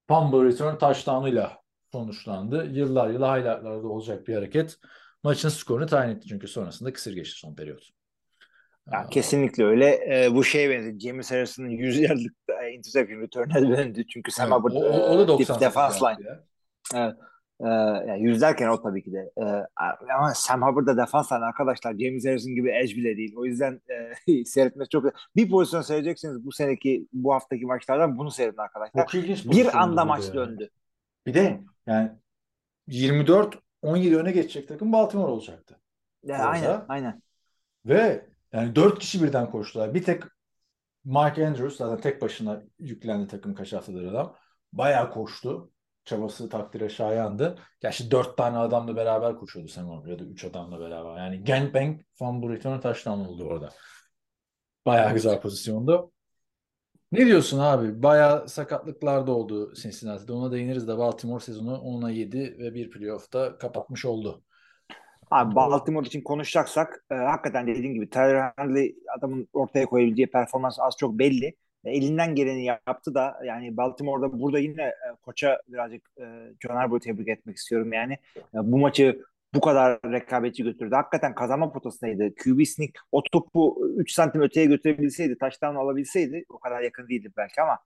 fumble 0.09 0.45
return 0.49 0.77
touchdown'ıyla 0.79 1.59
sonuçlandı. 1.93 2.67
Yıllar 2.73 3.11
yılı 3.11 3.27
highlightlarda 3.27 3.89
olacak 3.89 4.29
bir 4.29 4.35
hareket. 4.35 4.79
Maçın 5.23 5.49
skorunu 5.49 5.87
tayin 5.87 6.17
etti 6.17 6.29
çünkü 6.29 6.49
sonrasında 6.49 6.93
kısır 6.93 7.13
geçti 7.13 7.39
son 7.39 7.55
periyot. 7.55 8.02
Ya, 8.93 9.07
kesinlikle 9.11 9.65
öyle. 9.65 9.87
E, 10.25 10.35
bu 10.35 10.45
şeye 10.45 10.71
benziyor. 10.71 11.01
James 11.01 11.31
Harrison'ın 11.31 11.69
100 11.69 12.01
yardlık 12.01 12.35
e, 12.63 12.71
interception 12.77 13.21
return'e 13.21 13.69
döndü. 13.69 14.05
Çünkü 14.07 14.31
Sam 14.31 14.53
evet, 14.53 14.59
Hubbard 14.59 14.73
o, 14.73 14.79
o, 14.79 15.19
da 15.19 15.23
e, 15.23 15.25
def- 15.25 15.29
98 15.29 15.61
defense 15.61 16.01
line. 16.01 16.29
ya. 16.29 16.45
Evet. 16.95 17.15
Ee, 17.61 17.69
yani 18.09 18.23
yüz 18.23 18.41
derken 18.41 18.69
o 18.69 18.83
tabii 18.83 19.03
ki 19.03 19.13
de. 19.13 19.31
Ee, 19.39 19.43
ama 20.17 20.35
Sam 20.35 20.63
Hubbard 20.63 20.87
da 20.87 20.97
defans 20.97 21.33
line 21.33 21.45
arkadaşlar. 21.45 21.93
James 21.93 22.27
Harrison 22.27 22.55
gibi 22.55 22.71
edge 22.71 22.97
bile 22.97 23.17
değil. 23.17 23.35
O 23.37 23.45
yüzden 23.45 23.81
e, 24.29 24.45
seyretmesi 24.45 24.89
çok 24.89 25.05
Bir 25.37 25.51
pozisyon 25.51 25.83
seyredeceksiniz 25.83 26.45
bu 26.45 26.53
seneki, 26.53 27.07
bu 27.13 27.35
haftaki 27.35 27.67
maçlardan 27.67 28.19
bunu 28.19 28.31
seyredin 28.31 28.59
arkadaşlar. 28.59 29.03
Çok 29.03 29.15
ilginç 29.15 29.45
pozisyondu 29.45 29.73
Bir 29.73 29.79
anda 29.79 30.05
maç 30.05 30.29
ya. 30.29 30.35
döndü. 30.35 30.71
Bir 31.27 31.35
de 31.35 31.61
yani 31.87 32.11
24 32.87 33.59
17 33.83 34.17
öne 34.17 34.33
geçecek 34.33 34.69
takım 34.69 34.93
Baltimore 34.93 35.31
olacaktı. 35.31 35.79
Ya, 36.23 36.39
aynen, 36.39 36.85
aynen. 36.89 37.23
Ve 37.87 38.32
yani 38.53 38.77
4 38.77 38.99
kişi 38.99 39.23
birden 39.23 39.51
koştular. 39.51 39.95
Bir 39.95 40.03
tek 40.03 40.23
Mark 41.05 41.39
Andrews 41.39 41.77
zaten 41.77 42.01
tek 42.01 42.23
başına 42.23 42.63
yüklendi 42.79 43.27
takım 43.29 43.55
kaç 43.55 43.73
haftadır 43.73 44.07
adam. 44.07 44.37
Bayağı 44.73 45.11
koştu. 45.11 45.73
Çabası 46.05 46.49
takdire 46.49 46.89
şayandı. 46.89 47.59
Gerçi 47.81 48.11
4 48.11 48.37
tane 48.37 48.59
adamla 48.59 48.97
beraber 48.97 49.37
koşuyordu 49.37 49.71
Sam 49.71 50.07
ya 50.07 50.19
da 50.19 50.25
3 50.25 50.45
adamla 50.45 50.81
beraber. 50.81 51.17
Yani 51.17 51.45
gangbang 51.45 52.01
fumble 52.15 52.49
return 52.49 52.81
touchdown 52.81 53.21
oldu 53.21 53.45
orada. 53.45 53.71
Bayağı 54.87 55.15
güzel 55.15 55.41
pozisyondu. 55.41 56.13
Ne 57.13 57.27
diyorsun 57.27 57.59
abi? 57.59 58.03
Bayağı 58.03 58.49
sakatlıklar 58.49 59.27
da 59.27 59.33
oldu 59.33 59.75
Cincinnati'de. 59.75 60.33
Ona 60.33 60.53
değiniriz 60.53 60.89
de 60.89 60.99
Baltimore 60.99 61.45
sezonu 61.45 61.75
10'a 61.75 62.11
7 62.11 62.39
ve 62.59 62.75
bir 62.75 62.91
playoff'ta 62.91 63.59
kapatmış 63.59 64.05
oldu. 64.05 64.45
Abi 65.33 65.55
Baltimore 65.55 66.07
için 66.07 66.21
konuşacaksak 66.21 67.05
e, 67.11 67.15
hakikaten 67.15 67.67
dediğim 67.67 67.95
gibi 67.95 68.11
Tyler 68.11 68.53
Huntley 68.59 68.97
adamın 69.19 69.49
ortaya 69.53 69.87
koyabileceği 69.87 70.31
performans 70.31 70.79
az 70.81 70.95
çok 70.99 71.19
belli. 71.19 71.47
E, 71.85 71.91
elinden 71.91 72.35
geleni 72.35 72.65
yaptı 72.65 73.15
da 73.15 73.41
yani 73.45 73.77
Baltimore'da 73.77 74.41
burada 74.41 74.59
yine 74.59 74.83
e, 74.83 74.95
koça 75.23 75.61
birazcık 75.69 76.11
e, 76.19 76.25
John 76.61 76.77
Harbaugh'u 76.77 77.01
tebrik 77.01 77.29
etmek 77.29 77.57
istiyorum 77.57 77.93
yani. 77.93 78.13
E, 78.37 78.55
bu 78.55 78.79
maçı 78.79 79.23
bu 79.55 79.61
kadar 79.61 80.01
rekabetçi 80.05 80.63
götürdü. 80.65 80.95
Hakikaten 80.95 81.35
kazanma 81.35 81.73
potasındaydı. 81.73 82.35
QB 82.35 82.65
sneak 82.65 82.91
o 83.13 83.23
topu 83.23 83.89
3 83.97 84.13
santim 84.13 84.43
öteye 84.43 84.67
götürebilseydi, 84.67 85.39
taştan 85.39 85.75
alabilseydi 85.75 86.45
o 86.49 86.59
kadar 86.59 86.81
yakın 86.81 87.09
değildi 87.09 87.31
belki 87.37 87.63
ama 87.63 87.79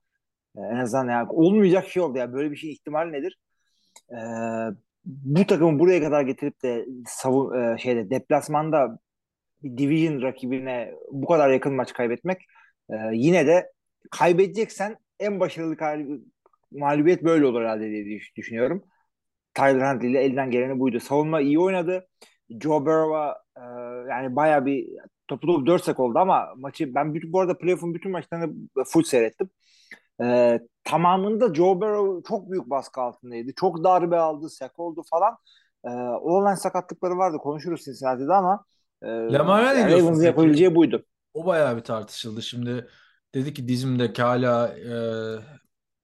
e, 0.57 0.61
en 0.61 0.75
azından 0.75 1.09
yani 1.09 1.29
olmayacak 1.29 1.87
şey 1.87 2.03
oldu 2.03 2.17
ya. 2.17 2.33
Böyle 2.33 2.51
bir 2.51 2.57
şey 2.57 2.71
ihtimal 2.71 3.05
nedir? 3.05 3.39
E, 4.11 4.17
bu 5.07 5.45
takımı 5.47 5.79
buraya 5.79 6.01
kadar 6.01 6.21
getirip 6.21 6.63
de 6.63 6.85
savun 7.07 7.73
e, 7.73 7.77
şeyde 7.77 8.09
deplasmanda 8.09 8.99
bir 9.63 9.77
division 9.77 10.21
rakibine 10.21 10.93
bu 11.11 11.27
kadar 11.27 11.49
yakın 11.49 11.73
maç 11.73 11.93
kaybetmek 11.93 12.41
e, 12.89 12.95
yine 13.13 13.47
de 13.47 13.71
kaybedeceksen 14.11 14.97
en 15.19 15.39
başarılı 15.39 15.77
mağlubiyet 16.71 17.23
böyle 17.23 17.45
olur 17.45 17.61
herhalde 17.61 17.89
diye 17.91 18.19
düşünüyorum. 18.35 18.83
Tyler 19.53 19.93
Huntley 19.93 20.11
ile 20.11 20.23
elden 20.23 20.51
geleni 20.51 20.79
buydu. 20.79 20.99
Savunma 20.99 21.41
iyi 21.41 21.59
oynadı. 21.59 22.07
Joe 22.49 22.85
Burrow'a 22.85 23.43
e, 23.57 23.61
yani 24.09 24.35
bayağı 24.35 24.65
bir 24.65 24.87
topu 25.27 25.47
topu 25.47 25.65
4 25.65 25.83
sek 25.83 25.99
oldu 25.99 26.19
ama 26.19 26.53
maçı 26.57 26.95
ben 26.95 27.13
bütün, 27.13 27.33
bu 27.33 27.39
arada 27.39 27.57
playoff'un 27.57 27.93
bütün 27.93 28.11
maçlarını 28.11 28.53
full 28.85 29.03
seyrettim. 29.03 29.49
E, 30.21 30.59
tamamında 30.83 31.53
Joe 31.53 31.81
Burrow 31.81 32.29
çok 32.29 32.51
büyük 32.51 32.69
baskı 32.69 33.01
altındaydı. 33.01 33.51
Çok 33.55 33.83
darbe 33.83 34.17
aldı, 34.17 34.49
sek 34.49 34.79
oldu 34.79 35.03
falan. 35.09 35.37
E, 35.83 35.89
online 36.17 36.55
sakatlıkları 36.55 37.17
vardı. 37.17 37.37
Konuşuruz 37.37 37.85
Cincinnati'de 37.85 38.33
ama 38.33 38.65
e, 39.01 39.07
Lamar'a 39.07 39.73
ne 39.73 39.79
yani 39.79 39.91
Ravens'ın 39.91 40.23
yapabileceği 40.23 40.75
buydu. 40.75 41.03
O 41.33 41.45
bayağı 41.45 41.77
bir 41.77 41.81
tartışıldı. 41.81 42.41
Şimdi 42.41 42.87
dedi 43.35 43.53
ki 43.53 43.67
dizimde 43.67 44.13
hala 44.17 44.67
e, 44.67 44.93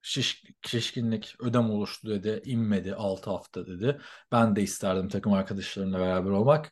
şiş, 0.02 0.44
şişkinlik 0.66 1.36
ödem 1.40 1.70
oluştu 1.70 2.10
dedi. 2.10 2.42
İnmedi 2.46 2.96
6 2.96 3.30
hafta 3.30 3.68
dedi. 3.68 4.02
Ben 4.32 4.56
de 4.56 4.62
isterdim 4.62 5.10
takım 5.10 5.34
arkadaşlarımla 5.34 6.00
beraber 6.00 6.30
olmak. 6.30 6.72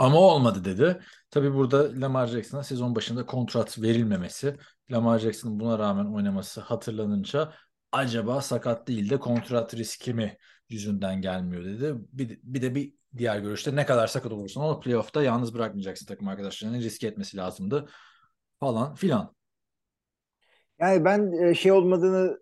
Ama 0.00 0.18
olmadı 0.18 0.64
dedi. 0.64 1.00
Tabii 1.30 1.54
burada 1.54 2.00
Lamar 2.00 2.26
Jackson'a 2.26 2.62
sezon 2.62 2.94
başında 2.94 3.26
kontrat 3.26 3.82
verilmemesi, 3.82 4.56
Lamar 4.90 5.18
Jackson'ın 5.18 5.60
buna 5.60 5.78
rağmen 5.78 6.04
oynaması 6.04 6.60
hatırlanınca 6.60 7.52
acaba 7.92 8.40
sakat 8.40 8.88
değil 8.88 9.10
de 9.10 9.20
kontrat 9.20 9.74
riski 9.74 10.14
mi 10.14 10.36
yüzünden 10.68 11.20
gelmiyor 11.20 11.64
dedi. 11.64 11.94
Bir, 12.12 12.40
bir 12.42 12.62
de 12.62 12.74
bir 12.74 12.94
diğer 13.16 13.38
görüşte 13.38 13.76
ne 13.76 13.86
kadar 13.86 14.06
sakat 14.06 14.32
olursan 14.32 14.64
o 14.64 14.80
playoff'ta 14.80 15.22
yalnız 15.22 15.54
bırakmayacaksın 15.54 16.06
takım 16.06 16.28
arkadaşlarını 16.28 16.78
riske 16.78 17.06
etmesi 17.06 17.36
lazımdı 17.36 17.88
falan 18.60 18.94
filan. 18.94 19.34
Yani 20.78 21.04
ben 21.04 21.32
e, 21.32 21.54
şey 21.54 21.72
olmadığını 21.72 22.40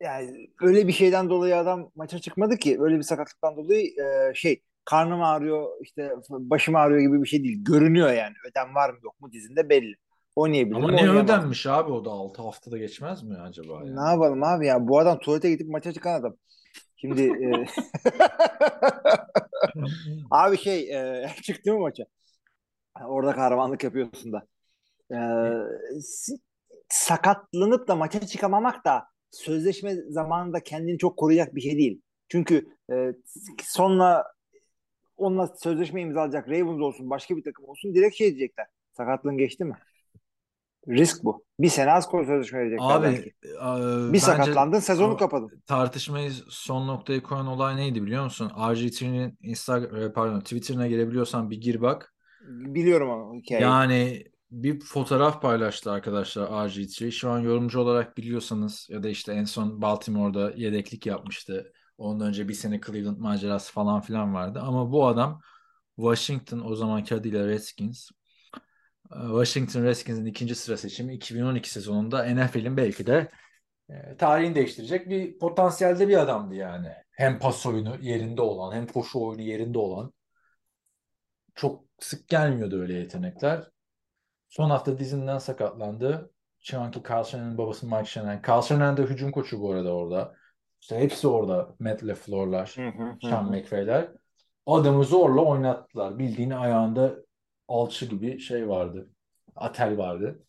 yani 0.00 0.50
öyle 0.60 0.86
bir 0.86 0.92
şeyden 0.92 1.30
dolayı 1.30 1.56
adam 1.56 1.90
maça 1.94 2.18
çıkmadı 2.18 2.56
ki 2.56 2.76
öyle 2.80 2.96
bir 2.98 3.02
sakatlıktan 3.02 3.56
dolayı 3.56 3.86
e, 3.86 4.34
şey 4.34 4.62
karnım 4.90 5.22
ağrıyor 5.22 5.68
işte 5.82 6.12
başım 6.28 6.76
ağrıyor 6.76 7.00
gibi 7.00 7.22
bir 7.22 7.28
şey 7.28 7.44
değil. 7.44 7.58
Görünüyor 7.64 8.12
yani. 8.12 8.34
Ödem 8.50 8.74
var 8.74 8.90
mı 8.90 8.98
yok 9.02 9.20
mu 9.20 9.32
dizinde 9.32 9.68
belli. 9.68 9.94
Oynayabilir 10.36 10.74
Ama 10.74 10.92
ne 10.92 11.10
ödenmiş 11.10 11.66
abi 11.66 11.92
o 11.92 12.04
da 12.04 12.10
6 12.10 12.42
haftada 12.42 12.78
geçmez 12.78 13.22
mi 13.22 13.36
acaba 13.36 13.72
yani? 13.72 13.96
Ne 13.96 14.08
yapalım 14.10 14.42
abi 14.42 14.66
ya? 14.66 14.88
Bu 14.88 14.98
adam 14.98 15.18
tuvalete 15.18 15.50
gidip 15.50 15.68
maça 15.68 15.92
çıkan 15.92 16.20
adam. 16.20 16.36
Şimdi 16.96 17.22
e, 17.22 17.50
abi 20.30 20.58
şey 20.58 20.96
e, 20.96 21.28
çıktı 21.42 21.72
mı 21.72 21.80
maça? 21.80 22.04
Orada 23.04 23.32
kahramanlık 23.32 23.84
yapıyorsun 23.84 24.32
da. 24.32 24.46
E, 25.12 25.18
sakatlanıp 26.88 27.88
da 27.88 27.96
maça 27.96 28.20
çıkamamak 28.20 28.84
da 28.84 29.04
sözleşme 29.30 29.94
zamanında 29.94 30.60
kendini 30.60 30.98
çok 30.98 31.16
koruyacak 31.16 31.54
bir 31.54 31.60
şey 31.60 31.78
değil. 31.78 32.02
Çünkü 32.28 32.68
e, 32.92 33.12
sonra 33.62 34.24
onunla 35.20 35.46
sözleşme 35.46 36.00
imzalayacak 36.02 36.48
Ravens 36.48 36.80
olsun 36.80 37.10
başka 37.10 37.36
bir 37.36 37.44
takım 37.44 37.64
olsun 37.64 37.94
direkt 37.94 38.16
şey 38.16 38.26
diyecekler. 38.36 38.66
Sakatlığın 38.92 39.38
geçti 39.38 39.64
mi? 39.64 39.74
Risk 40.88 41.24
bu. 41.24 41.44
Bir 41.60 41.68
sene 41.68 41.92
az 41.92 42.08
kol 42.08 42.24
sözleşme 42.24 42.58
verecekler 42.58 43.02
belki. 43.02 43.34
Abi 43.60 44.08
e, 44.10 44.12
Bir 44.12 44.18
sakatlandın 44.18 44.78
sezonu 44.78 45.16
kapadın. 45.16 45.62
tartışmayı 45.66 46.30
son 46.48 46.88
noktaya 46.88 47.22
koyan 47.22 47.46
olay 47.46 47.76
neydi 47.76 48.02
biliyor 48.02 48.24
musun? 48.24 48.52
RG3'nin 48.70 49.38
Instagram 49.42 50.12
pardon 50.12 50.40
Twitter'ına 50.40 50.86
girebiliyorsan 50.86 51.50
bir 51.50 51.60
gir 51.60 51.80
bak. 51.80 52.14
Biliyorum 52.48 53.10
onu 53.10 53.34
hikayeyi. 53.34 53.62
Yani 53.62 54.24
bir 54.50 54.80
fotoğraf 54.80 55.42
paylaştı 55.42 55.92
arkadaşlar 55.92 56.68
RG3. 56.68 57.10
Şu 57.10 57.30
an 57.30 57.38
yorumcu 57.38 57.80
olarak 57.80 58.16
biliyorsanız 58.16 58.86
ya 58.90 59.02
da 59.02 59.08
işte 59.08 59.32
en 59.32 59.44
son 59.44 59.82
Baltimore'da 59.82 60.52
yedeklik 60.56 61.06
yapmıştı. 61.06 61.72
Ondan 62.00 62.28
önce 62.28 62.48
bir 62.48 62.54
sene 62.54 62.80
Cleveland 62.86 63.18
macerası 63.18 63.72
falan 63.72 64.00
filan 64.00 64.34
vardı. 64.34 64.60
Ama 64.62 64.92
bu 64.92 65.06
adam 65.06 65.40
Washington 65.96 66.60
o 66.60 66.74
zamanki 66.76 67.14
adıyla 67.14 67.46
Redskins. 67.46 68.10
e, 69.12 69.18
Washington 69.20 69.84
Redskins'in 69.84 70.24
ikinci 70.26 70.54
sıra 70.54 70.76
seçimi 70.76 71.14
2012 71.14 71.70
sezonunda 71.70 72.24
NFL'in 72.34 72.76
belki 72.76 73.06
de 73.06 73.30
e, 73.90 74.16
tarihini 74.16 74.54
değiştirecek 74.54 75.10
bir 75.10 75.38
potansiyelde 75.38 76.08
bir 76.08 76.16
adamdı 76.16 76.54
yani. 76.54 76.88
Hem 77.10 77.38
pas 77.38 77.66
oyunu 77.66 77.96
yerinde 78.00 78.42
olan 78.42 78.76
hem 78.76 78.86
koşu 78.86 79.20
oyunu 79.20 79.42
yerinde 79.42 79.78
olan. 79.78 80.12
Çok 81.54 81.84
sık 82.00 82.28
gelmiyordu 82.28 82.80
öyle 82.80 82.94
yetenekler. 82.94 83.70
Son 84.48 84.70
hafta 84.70 84.98
dizinden 84.98 85.38
sakatlandı. 85.38 86.32
Şu 86.60 86.80
anki 86.80 87.02
Carl 87.10 87.24
Shannon'ın 87.24 87.58
babası 87.58 87.86
Mike 87.86 88.04
Shannon. 88.04 88.40
Carl 88.48 88.62
Shannon 88.62 88.96
da 88.96 89.02
hücum 89.02 89.32
koçu 89.32 89.60
bu 89.60 89.72
arada 89.72 89.94
orada. 89.94 90.39
İşte 90.80 90.98
hepsi 90.98 91.28
orada. 91.28 91.74
Matt 91.78 92.02
hı 92.02 93.16
Sean. 93.22 93.50
McVay'ler. 93.50 94.08
Adamı 94.66 95.04
zorla 95.04 95.40
oynattılar. 95.40 96.18
Bildiğin 96.18 96.50
ayağında 96.50 97.16
alçı 97.68 98.06
gibi 98.06 98.38
şey 98.38 98.68
vardı. 98.68 99.10
Atel 99.56 99.98
vardı. 99.98 100.42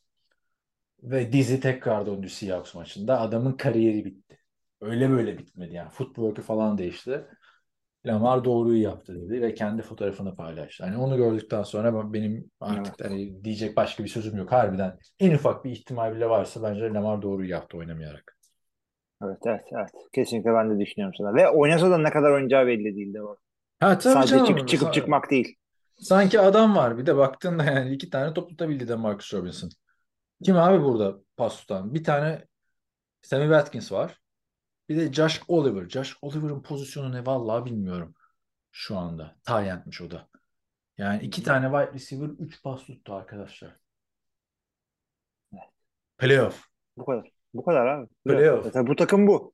Ve 1.04 1.34
dizi 1.34 1.60
tekrar 1.60 2.06
döndü 2.06 2.30
Seahawks 2.30 2.76
maçında. 2.76 3.20
Adamın 3.22 3.54
kariyeri 3.54 4.06
bitti. 4.06 4.38
Öyle 4.82 5.10
böyle 5.10 5.38
bitmedi 5.38 5.76
yani. 5.76 5.90
Footwork'ü 5.90 6.42
falan 6.42 6.78
değişti. 6.78 7.26
Lamar 8.06 8.44
doğruyu 8.46 8.82
yaptı 8.82 9.16
dedi 9.16 9.42
ve 9.42 9.54
kendi 9.54 9.82
fotoğrafını 9.82 10.36
paylaştı. 10.36 10.84
Hani 10.84 10.98
onu 10.98 11.18
gördükten 11.18 11.64
sonra 11.64 11.94
ben- 11.94 12.14
benim 12.14 12.52
artık 12.60 13.06
hani 13.06 13.44
diyecek 13.44 13.78
başka 13.78 14.04
bir 14.04 14.10
sözüm 14.10 14.38
yok. 14.38 14.52
Harbiden 14.52 14.98
en 15.20 15.34
ufak 15.34 15.66
bir 15.66 15.72
ihtimal 15.72 16.16
bile 16.16 16.30
varsa 16.30 16.64
bence 16.64 16.94
Lamar 16.94 17.22
doğruyu 17.22 17.50
yaptı 17.50 17.78
oynamayarak. 17.78 18.38
Evet 19.24 19.38
evet 19.46 19.66
evet. 19.72 19.90
Kesinlikle 20.14 20.54
ben 20.54 20.70
de 20.70 20.80
düşünüyorum 20.80 21.16
sana. 21.18 21.34
Ve 21.34 21.50
oynasa 21.50 21.92
da 21.92 21.98
ne 21.98 22.10
kadar 22.10 22.32
oynayacağı 22.32 22.68
belli 22.68 22.96
değildi 22.96 23.22
o. 23.22 23.38
Ha 23.80 23.98
tabii 23.98 24.14
Sadece 24.14 24.38
canım. 24.38 24.46
çık- 24.46 24.68
çıkıp 24.68 24.94
çıkmak 24.94 25.32
değil. 25.32 25.56
Sanki 25.96 26.40
adam 26.40 26.76
var. 26.76 26.98
Bir 26.98 27.06
de 27.06 27.18
baktığında 27.18 27.64
yani 27.64 27.94
iki 27.94 28.10
tane 28.10 28.34
top 28.34 28.50
tutabildi 28.50 28.88
de 28.88 28.96
Marcus 28.96 29.34
Robinson. 29.34 29.70
Kim 30.44 30.58
abi 30.58 30.84
burada 30.84 31.18
pas 31.38 31.58
tutan? 31.58 31.94
Bir 31.94 32.04
tane 32.04 32.46
Sammy 33.22 33.44
Watkins 33.44 33.92
var. 33.92 34.20
Bir 34.90 34.98
de 34.98 35.14
Josh 35.14 35.42
Oliver. 35.48 35.90
Josh 35.90 36.18
Oliver'ın 36.22 36.62
pozisyonu 36.62 37.12
ne 37.12 37.26
vallahi 37.26 37.66
bilmiyorum 37.66 38.16
şu 38.72 38.98
anda. 38.98 39.36
Tayyentmiş 39.44 40.02
o 40.02 40.12
da. 40.12 40.28
Yani 40.98 41.24
iki 41.24 41.44
tane 41.44 41.66
wide 41.66 41.94
receiver, 41.94 42.30
üç 42.40 42.64
pas 42.64 42.86
tuttu 42.86 43.14
arkadaşlar. 43.14 43.78
Playoff. 46.18 46.64
Bu 46.98 47.06
kadar. 47.06 47.41
Bu 47.54 47.64
kadar 47.66 47.86
abi. 47.86 48.08
Playoff. 48.26 48.64
Zaten 48.64 48.88
bu 48.88 48.96
takım 48.96 49.28
bu. 49.28 49.54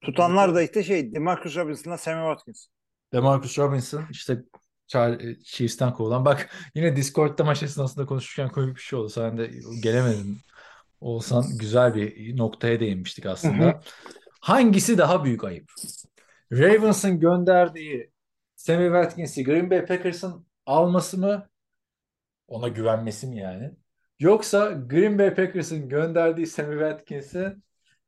Tutanlar 0.00 0.54
da 0.54 0.62
işte 0.62 0.82
şey 0.82 1.14
Demarcus 1.14 1.56
Robinson'la 1.56 1.98
Sammy 1.98 2.32
Watkins. 2.32 2.66
Demarcus 3.12 3.58
Robinson 3.58 4.04
işte 4.10 4.42
Chiefs'ten 5.44 5.94
kovulan. 5.94 6.24
Bak 6.24 6.50
yine 6.74 6.96
Discord'da 6.96 7.44
maç 7.44 7.62
esnasında 7.62 8.06
konuşurken 8.06 8.48
komik 8.48 8.76
bir 8.76 8.80
şey 8.80 8.98
oldu. 8.98 9.08
Sen 9.08 9.38
de 9.38 9.50
gelemedin. 9.82 10.38
Olsan 11.00 11.44
güzel 11.58 11.94
bir 11.94 12.36
noktaya 12.36 12.80
değinmiştik 12.80 13.26
aslında. 13.26 13.80
Hangisi 14.40 14.98
daha 14.98 15.24
büyük 15.24 15.44
ayıp? 15.44 15.72
Ravens'ın 16.52 17.20
gönderdiği 17.20 18.10
Sammy 18.56 18.86
Watkins'i 18.86 19.44
Green 19.44 19.70
Bay 19.70 19.86
Packers'ın 19.86 20.46
alması 20.66 21.18
mı? 21.18 21.48
Ona 22.48 22.68
güvenmesi 22.68 23.26
mi 23.26 23.38
yani? 23.38 23.70
Yoksa 24.20 24.70
Green 24.70 25.18
Bay 25.18 25.34
Packers'ın 25.34 25.88
gönderdiği 25.88 26.46
Sammy 26.46 26.78
Watkins'i 26.78 27.56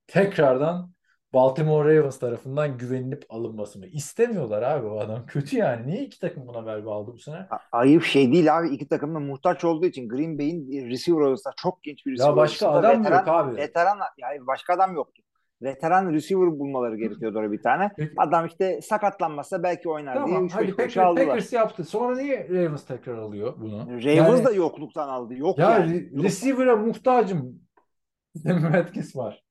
tekrardan 0.06 0.92
Baltimore 1.32 1.96
Ravens 1.96 2.18
tarafından 2.18 2.78
güvenilip 2.78 3.24
alınması 3.28 3.78
mı? 3.78 3.86
İstemiyorlar 3.86 4.62
abi 4.62 4.86
o 4.86 4.98
adam. 4.98 5.26
Kötü 5.26 5.56
yani. 5.56 5.86
Niye 5.86 6.04
iki 6.04 6.20
takım 6.20 6.46
buna 6.46 6.66
verbe 6.66 6.90
aldı 6.90 7.10
bu 7.14 7.18
sene? 7.18 7.46
Ayıp 7.72 8.04
şey 8.04 8.32
değil 8.32 8.58
abi. 8.58 8.68
İki 8.68 8.88
takım 8.88 9.14
da 9.14 9.20
muhtaç 9.20 9.64
olduğu 9.64 9.86
için 9.86 10.08
Green 10.08 10.38
Bay'in 10.38 10.90
receiver 10.90 11.20
arasında 11.20 11.54
çok 11.56 11.82
genç 11.82 12.06
bir 12.06 12.12
receiver 12.12 12.30
Ya 12.30 12.36
başka 12.36 12.70
adam 12.70 13.04
veteran, 13.04 13.18
yok 13.18 13.28
abi? 13.28 13.56
Veteran, 13.56 13.98
yani 14.18 14.46
başka 14.46 14.74
adam 14.74 14.94
yoktu. 14.94 15.22
Veteran 15.62 16.12
receiver 16.12 16.58
bulmaları 16.58 16.96
gerekiyordu 16.96 17.38
oraya 17.38 17.52
bir 17.52 17.62
tane. 17.62 17.90
Adam 18.16 18.46
işte 18.46 18.80
sakatlanmazsa 18.82 19.62
belki 19.62 19.88
oynar 19.88 20.14
diye 20.14 20.24
Tamam 20.24 20.46
3-5 20.46 20.52
hadi 20.52 20.66
koşu 20.66 20.76
Packers, 20.76 20.96
aldılar. 21.06 21.26
Packers 21.26 21.52
yaptı. 21.52 21.84
Sonra 21.84 22.16
niye 22.16 22.48
Ravens 22.48 22.84
tekrar 22.84 23.18
alıyor 23.18 23.54
bunu? 23.60 23.86
Ravens 23.88 24.04
Yani- 24.16 24.44
da 24.44 24.52
yokluktan 24.52 25.08
aldı. 25.08 25.34
Yok 25.34 25.58
Ya 25.58 25.70
yani. 25.70 26.22
receiver'a 26.22 26.76
muhtacım. 26.76 27.60
Demir 28.44 28.74
Atkins 28.74 29.16
var. 29.16 29.42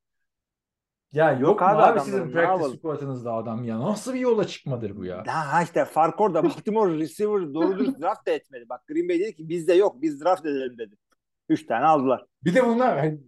Ya 1.14 1.32
yok, 1.32 1.42
Yok 1.42 1.62
abi 1.62 1.82
abi, 1.82 2.00
sizin 2.00 2.32
practice 2.32 2.78
squad'ınızda 2.78 3.34
adam 3.34 3.64
ya? 3.64 3.80
Nasıl 3.80 4.14
bir 4.14 4.20
yola 4.20 4.48
çıkmadır 4.48 4.98
bu 4.98 5.06
ya? 5.06 5.24
Ha 5.28 5.64
işte 5.64 5.86
fark 5.86 6.22
orada. 6.22 6.44
Baltimore 6.44 6.98
receiver 6.98 7.54
doğru 7.54 7.80
dürüst 7.80 8.02
draft 8.02 8.28
da 8.28 8.32
etmedi. 8.32 8.66
Bak 8.70 8.88
Green 8.88 9.10
Bay 9.10 9.20
dedi 9.20 9.36
ki 9.36 9.50
bizde 9.50 9.74
yok. 9.74 10.02
Biz 10.02 10.22
draft 10.24 10.46
edelim 10.46 10.78
dedi. 10.78 10.96
Üç 11.50 11.66
tane 11.66 11.86
aldılar. 11.86 12.26
Bir 12.44 12.56
de 12.56 12.66
bunlar 12.68 13.00
hani 13.00 13.20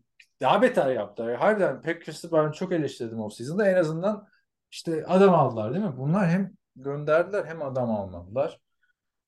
daha 0.43 0.61
beter 0.61 0.91
yaptılar. 0.91 1.35
Harbiden 1.35 1.81
Packers'ı 1.81 2.31
ben 2.31 2.51
çok 2.51 2.73
eleştirdim 2.73 3.19
o 3.19 3.29
season'da. 3.29 3.67
En 3.67 3.75
azından 3.75 4.27
işte 4.71 5.05
adam 5.05 5.33
aldılar 5.33 5.73
değil 5.73 5.85
mi? 5.85 5.97
Bunlar 5.97 6.29
hem 6.29 6.51
gönderdiler 6.75 7.45
hem 7.45 7.61
adam 7.61 7.91
almadılar. 7.91 8.59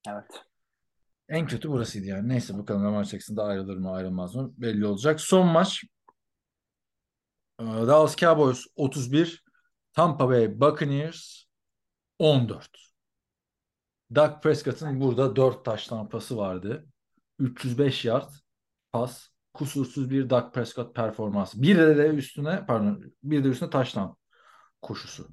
Evet. 0.09 0.45
En 1.29 1.47
kötü 1.47 1.69
burasıydı 1.69 2.05
yani. 2.05 2.29
Neyse 2.29 2.57
bakalım 2.57 2.85
Lamar 2.85 3.03
Jackson'da 3.03 3.43
ayrılır 3.43 3.77
mı 3.77 3.91
ayrılmaz 3.91 4.35
mı 4.35 4.53
belli 4.57 4.85
olacak. 4.87 5.21
Son 5.21 5.47
maç 5.47 5.83
e, 7.59 7.63
Dallas 7.63 8.15
Cowboys 8.15 8.65
31 8.75 9.43
Tampa 9.93 10.29
Bay 10.29 10.59
Buccaneers 10.59 11.43
14. 12.19 12.69
Dak 14.15 14.43
Prescott'ın 14.43 15.01
burada 15.01 15.35
4 15.35 15.65
taş 15.65 15.87
tampası 15.87 16.37
vardı. 16.37 16.85
305 17.39 18.05
yard 18.05 18.31
pas. 18.91 19.34
Kusursuz 19.55 20.09
bir 20.09 20.29
Dak 20.29 20.53
Prescott 20.53 20.95
performansı. 20.95 21.61
Bir 21.61 21.77
de, 21.77 22.07
üstüne 22.07 22.65
pardon 22.65 23.13
bir 23.23 23.43
de 23.43 23.47
üstüne 23.47 23.69
taştan 23.69 24.17
koşusu. 24.81 25.27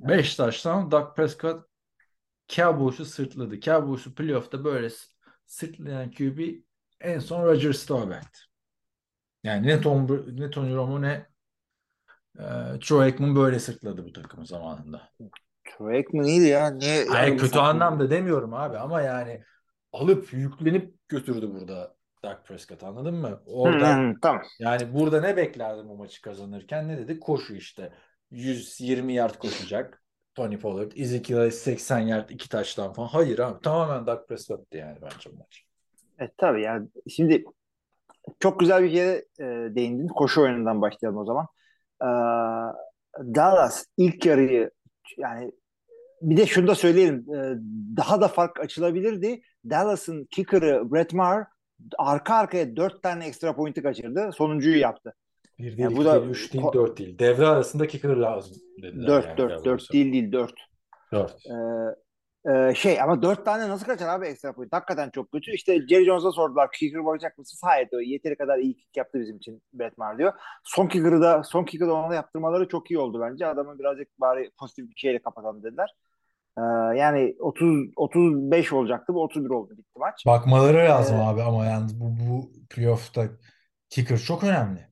5 0.00 0.36
taştan 0.36 0.90
Dak 0.90 1.16
Prescott 1.16 1.66
Cowboys'u 2.48 3.04
sırtladı. 3.04 3.60
Cowboys'u 3.60 4.14
playoff'ta 4.14 4.64
böyle 4.64 4.88
sırtlayan 5.46 6.10
QB 6.10 6.40
en 7.00 7.18
son 7.18 7.44
Roger 7.44 7.72
Staubach'ti. 7.72 8.38
Yani 9.44 9.66
ne 9.66 9.80
Tom, 9.80 10.26
ne 10.38 10.50
Tony 10.50 10.74
Romo 10.74 11.02
ne 11.02 11.26
e, 12.38 12.44
Troy 12.82 13.04
Aikman 13.04 13.36
böyle 13.36 13.58
sırtladı 13.58 14.04
bu 14.04 14.12
takımı 14.12 14.46
zamanında. 14.46 15.10
Troy 15.64 15.96
Aikman 15.96 16.24
iyiydi 16.24 16.46
ya. 16.46 16.70
Niye 16.70 17.04
Hayır 17.04 17.38
kötü 17.38 17.58
anlamda 17.58 18.10
demiyorum 18.10 18.54
abi 18.54 18.78
ama 18.78 19.00
yani 19.00 19.44
alıp 19.92 20.32
yüklenip 20.32 21.08
götürdü 21.08 21.50
burada 21.50 21.99
Dak 22.22 22.46
Prescott 22.46 22.84
anladın 22.84 23.14
mı? 23.14 23.42
Orada 23.46 23.98
hı, 23.98 24.14
tamam. 24.22 24.42
yani 24.58 24.94
burada 24.94 25.20
ne 25.20 25.36
beklerdim 25.36 25.88
bu 25.88 25.96
maçı 25.96 26.22
kazanırken 26.22 26.88
ne 26.88 26.98
dedi? 26.98 27.20
Koşu 27.20 27.54
işte. 27.54 27.92
120 28.30 29.12
yard 29.12 29.34
koşacak. 29.34 30.02
Tony 30.34 30.58
Pollard, 30.58 30.92
Ezekiel 30.96 31.50
80 31.50 31.98
yard 31.98 32.30
iki 32.30 32.48
taştan 32.48 32.92
falan. 32.92 33.08
Hayır 33.08 33.38
abi 33.38 33.60
tamamen 33.62 34.06
Dak 34.06 34.28
Prescott'tı 34.28 34.76
yani 34.76 34.98
bence 35.02 35.30
bu 35.32 35.38
maç. 35.38 35.64
E, 36.20 36.28
tabii 36.36 36.62
yani 36.62 36.88
şimdi 37.08 37.44
çok 38.40 38.60
güzel 38.60 38.82
bir 38.82 38.90
yere 38.90 39.24
e, 39.40 39.44
değindin. 39.74 40.08
Koşu 40.08 40.42
oyunundan 40.42 40.82
başlayalım 40.82 41.18
o 41.18 41.24
zaman. 41.24 41.46
Ee, 42.02 42.06
Dallas 43.18 43.84
ilk 43.96 44.26
yarıyı 44.26 44.70
yani 45.18 45.52
bir 46.22 46.36
de 46.36 46.46
şunu 46.46 46.66
da 46.66 46.74
söyleyelim. 46.74 47.34
e, 47.34 47.56
daha 47.96 48.20
da 48.20 48.28
fark 48.28 48.60
açılabilirdi. 48.60 49.42
Dallas'ın 49.70 50.24
kicker'ı 50.24 50.92
Brett 50.92 51.12
Maher 51.12 51.46
arka 51.98 52.34
arkaya 52.34 52.76
dört 52.76 53.02
tane 53.02 53.26
ekstra 53.26 53.56
point'i 53.56 53.82
kaçırdı. 53.82 54.30
Sonuncuyu 54.32 54.78
yaptı. 54.78 55.14
Bir 55.58 55.64
değil, 55.64 55.78
Yani 55.78 55.96
bu 55.96 56.04
da- 56.04 56.20
değil, 56.20 56.30
üç 56.30 56.52
değil, 56.52 56.64
dört 56.74 56.98
değil. 56.98 57.18
Devre 57.18 57.46
arasında 57.46 57.86
kicker 57.86 58.16
lazım 58.16 58.56
dediler. 58.82 59.06
Dört, 59.06 59.26
yani 59.26 59.38
dört, 59.38 59.64
dört 59.64 59.92
değil 59.92 60.12
değil 60.12 60.32
dört. 60.32 60.54
Dört. 61.12 61.36
Ee, 61.46 61.50
e, 62.52 62.74
şey 62.74 63.00
ama 63.00 63.22
dört 63.22 63.44
tane 63.44 63.68
nasıl 63.68 63.86
kaçar 63.86 64.08
abi 64.08 64.26
ekstra 64.26 64.52
point? 64.52 64.72
Hakikaten 64.72 65.10
çok 65.10 65.32
kötü. 65.32 65.50
İşte 65.50 65.86
Jerry 65.86 66.04
Jones'a 66.04 66.32
sordular 66.32 66.72
kicker 66.72 67.04
bakacak 67.04 67.38
mısın? 67.38 67.58
Hayır 67.62 67.90
diyor. 67.90 68.02
Yeteri 68.02 68.36
kadar 68.36 68.58
iyi 68.58 68.76
kick 68.76 68.96
yaptı 68.96 69.20
bizim 69.20 69.36
için 69.36 69.62
Brett 69.72 69.98
Maher 69.98 70.18
diyor. 70.18 70.32
Son 70.64 70.86
kicker'ı 70.86 71.20
da 71.20 71.42
son 71.42 71.64
kicker'ı 71.64 71.94
ona 71.94 72.14
yaptırmaları 72.14 72.68
çok 72.68 72.90
iyi 72.90 72.98
oldu 72.98 73.20
bence. 73.20 73.46
Adamı 73.46 73.78
birazcık 73.78 74.20
bari 74.20 74.50
pozitif 74.58 74.88
bir 74.88 74.96
şeyle 74.96 75.18
kapatalım 75.18 75.62
dediler. 75.62 75.94
Ee, 76.60 76.98
yani 76.98 77.36
30 77.40 77.86
35 77.96 78.72
olacaktı. 78.72 79.14
Bu 79.14 79.22
31 79.22 79.50
oldu 79.50 79.70
bitti 79.70 79.98
maç. 79.98 80.26
Bakmaları 80.26 80.76
lazım 80.76 81.16
Ee, 81.16 81.20
abi 81.20 81.42
ama 81.42 81.66
yalnız 81.66 82.00
bu, 82.00 82.04
bu 82.04 82.50
playoff'ta 82.70 83.28
kicker 83.88 84.18
çok 84.18 84.44
önemli. 84.44 84.86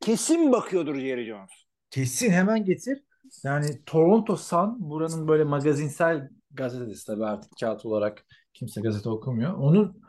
Kesin 0.00 0.52
bakıyordur 0.52 0.94
Jerry 0.94 1.26
Jones. 1.26 1.50
Kesin 1.90 2.30
hemen 2.30 2.64
getir. 2.64 3.02
Yani 3.44 3.84
Toronto 3.86 4.36
Sun 4.36 4.90
buranın 4.90 5.28
böyle 5.28 5.44
magazinsel 5.44 6.28
gazetesi 6.50 7.06
tabii 7.06 7.24
artık 7.24 7.50
kağıt 7.60 7.86
olarak 7.86 8.24
kimse 8.54 8.80
gazete 8.80 9.08
okumuyor. 9.08 9.54
Onun 9.54 10.02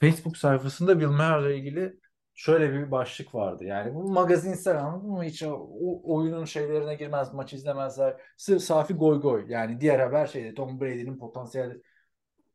Facebook 0.00 0.36
sayfasında 0.36 1.00
Bill 1.00 1.06
Maher'la 1.08 1.52
ilgili 1.52 2.00
şöyle 2.40 2.72
bir 2.72 2.90
başlık 2.90 3.34
vardı. 3.34 3.64
Yani 3.64 3.94
bu 3.94 4.12
magazinsel 4.12 4.78
anladın 4.78 5.10
mı? 5.10 5.24
Hiç 5.24 5.42
o, 5.42 5.68
oyunun 6.04 6.44
şeylerine 6.44 6.94
girmez, 6.94 7.34
maç 7.34 7.52
izlemezler. 7.52 8.20
Sırf 8.36 8.62
safi 8.62 8.94
goy 8.94 9.20
goy. 9.20 9.44
Yani 9.48 9.80
diğer 9.80 9.98
haber 9.98 10.26
şeyde 10.26 10.54
Tom 10.54 10.80
Brady'nin 10.80 11.18
potansiyel 11.18 11.80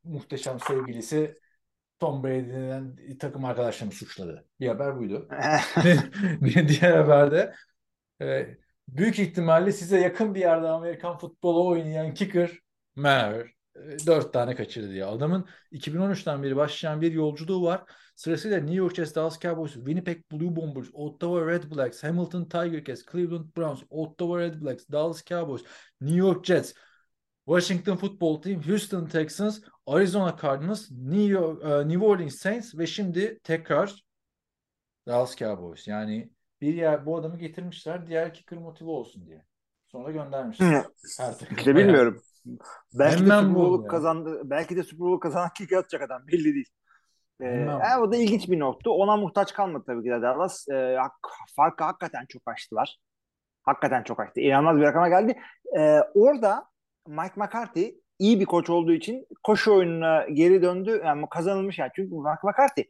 muhteşem 0.03 0.59
sevgilisi 0.59 1.39
Tom 1.99 2.23
Brady'nin 2.23 3.17
takım 3.17 3.45
arkadaşlarını 3.45 3.93
suçladı. 3.93 4.45
Bir 4.59 4.67
haber 4.67 4.97
buydu. 4.99 5.29
Bir 6.41 6.67
diğer 6.67 6.97
haberde 6.97 7.53
e, 8.21 8.47
büyük 8.87 9.19
ihtimalle 9.19 9.71
size 9.71 9.99
yakın 9.99 10.35
bir 10.35 10.39
yerde 10.39 10.67
Amerikan 10.67 11.17
futbolu 11.17 11.67
oynayan 11.67 12.13
kicker 12.13 12.51
Maher 12.95 13.47
e, 13.75 14.05
dört 14.07 14.33
tane 14.33 14.55
kaçırdı 14.55 14.89
diye. 14.89 15.05
Adamın 15.05 15.45
2013'ten 15.71 16.43
beri 16.43 16.55
başlayan 16.55 17.01
bir 17.01 17.11
yolculuğu 17.11 17.63
var. 17.65 17.83
Sırasıyla 18.15 18.57
New 18.57 18.75
York 18.75 18.95
Jets, 18.95 19.15
Dallas 19.15 19.39
Cowboys, 19.39 19.73
Winnipeg 19.73 20.31
Blue 20.31 20.55
Bombers, 20.55 20.87
Ottawa 20.93 21.47
Red 21.47 21.63
Blacks, 21.71 22.03
Hamilton 22.03 22.45
Tiger 22.45 22.83
Cats, 22.83 23.05
Cleveland 23.11 23.45
Browns, 23.57 23.83
Ottawa 23.89 24.39
Red 24.39 24.61
Blacks, 24.61 24.85
Dallas 24.91 25.23
Cowboys, 25.29 25.61
New 26.01 26.17
York 26.17 26.45
Jets, 26.45 26.73
Washington 27.45 27.97
Football 27.97 28.41
Team, 28.41 28.61
Houston 28.61 29.05
Texans, 29.05 29.61
Arizona 29.87 30.37
Cardinals, 30.41 30.91
New, 30.91 31.25
York, 31.25 31.63
e, 31.63 31.87
New 31.87 32.05
Orleans 32.05 32.35
Saints 32.35 32.77
ve 32.77 32.87
şimdi 32.87 33.39
tekrar 33.43 34.03
Dallas 35.07 35.35
Cowboys. 35.35 35.87
Yani 35.87 36.29
bir 36.61 36.73
yer 36.73 37.05
bu 37.05 37.17
adamı 37.17 37.37
getirmişler 37.37 38.07
diğer 38.07 38.33
kicker 38.33 38.59
motive 38.59 38.89
olsun 38.89 39.25
diye. 39.25 39.45
Sonra 39.87 40.11
göndermişler. 40.11 40.85
İşte 41.57 41.75
bilmiyorum. 41.75 42.21
Belki 42.93 43.25
de 43.25 43.25
Super 43.25 43.55
Bowl 43.55 43.87
kazandı. 43.87 44.41
Belki 44.43 44.75
de 44.75 44.83
Super 44.83 44.99
Bowl 44.99 45.19
kazanan 45.19 45.49
kick 45.57 45.73
atacak 45.73 46.01
adam 46.01 46.27
belli 46.27 46.53
değil. 46.53 46.69
Ee, 47.41 47.45
e, 47.45 47.97
o 48.01 48.11
da 48.11 48.15
ilginç 48.15 48.49
bir 48.49 48.59
nottu. 48.59 48.91
Ona 48.91 49.17
muhtaç 49.17 49.53
kalmadı 49.53 49.83
tabii 49.87 50.03
ki 50.03 50.09
de 50.09 50.21
Dallas. 50.21 50.65
Hak- 50.97 51.29
farkı 51.55 51.83
hakikaten 51.83 52.25
çok 52.29 52.41
açtılar. 52.45 52.97
Hakikaten 53.63 54.03
çok 54.03 54.19
açtı. 54.19 54.41
İnanılmaz 54.41 54.77
bir 54.77 54.81
rakama 54.81 55.09
geldi. 55.09 55.39
Ee, 55.77 55.99
orada 56.15 56.65
Mike 57.07 57.33
McCarthy 57.35 57.95
iyi 58.19 58.39
bir 58.39 58.45
koç 58.45 58.69
olduğu 58.69 58.91
için 58.93 59.27
koşu 59.43 59.73
oyununa 59.73 60.25
geri 60.27 60.61
döndü. 60.61 61.01
Yani 61.05 61.25
kazanılmış 61.29 61.79
yani. 61.79 61.91
Çünkü 61.95 62.15
Mike 62.15 62.39
McCarthy 62.43 62.89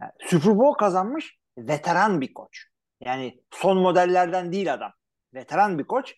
yani 0.00 0.12
Super 0.20 0.58
Bowl 0.58 0.78
kazanmış 0.78 1.38
veteran 1.58 2.20
bir 2.20 2.34
koç. 2.34 2.66
Yani 3.00 3.42
son 3.50 3.78
modellerden 3.78 4.52
değil 4.52 4.74
adam. 4.74 4.92
Veteran 5.34 5.78
bir 5.78 5.84
koç. 5.84 6.14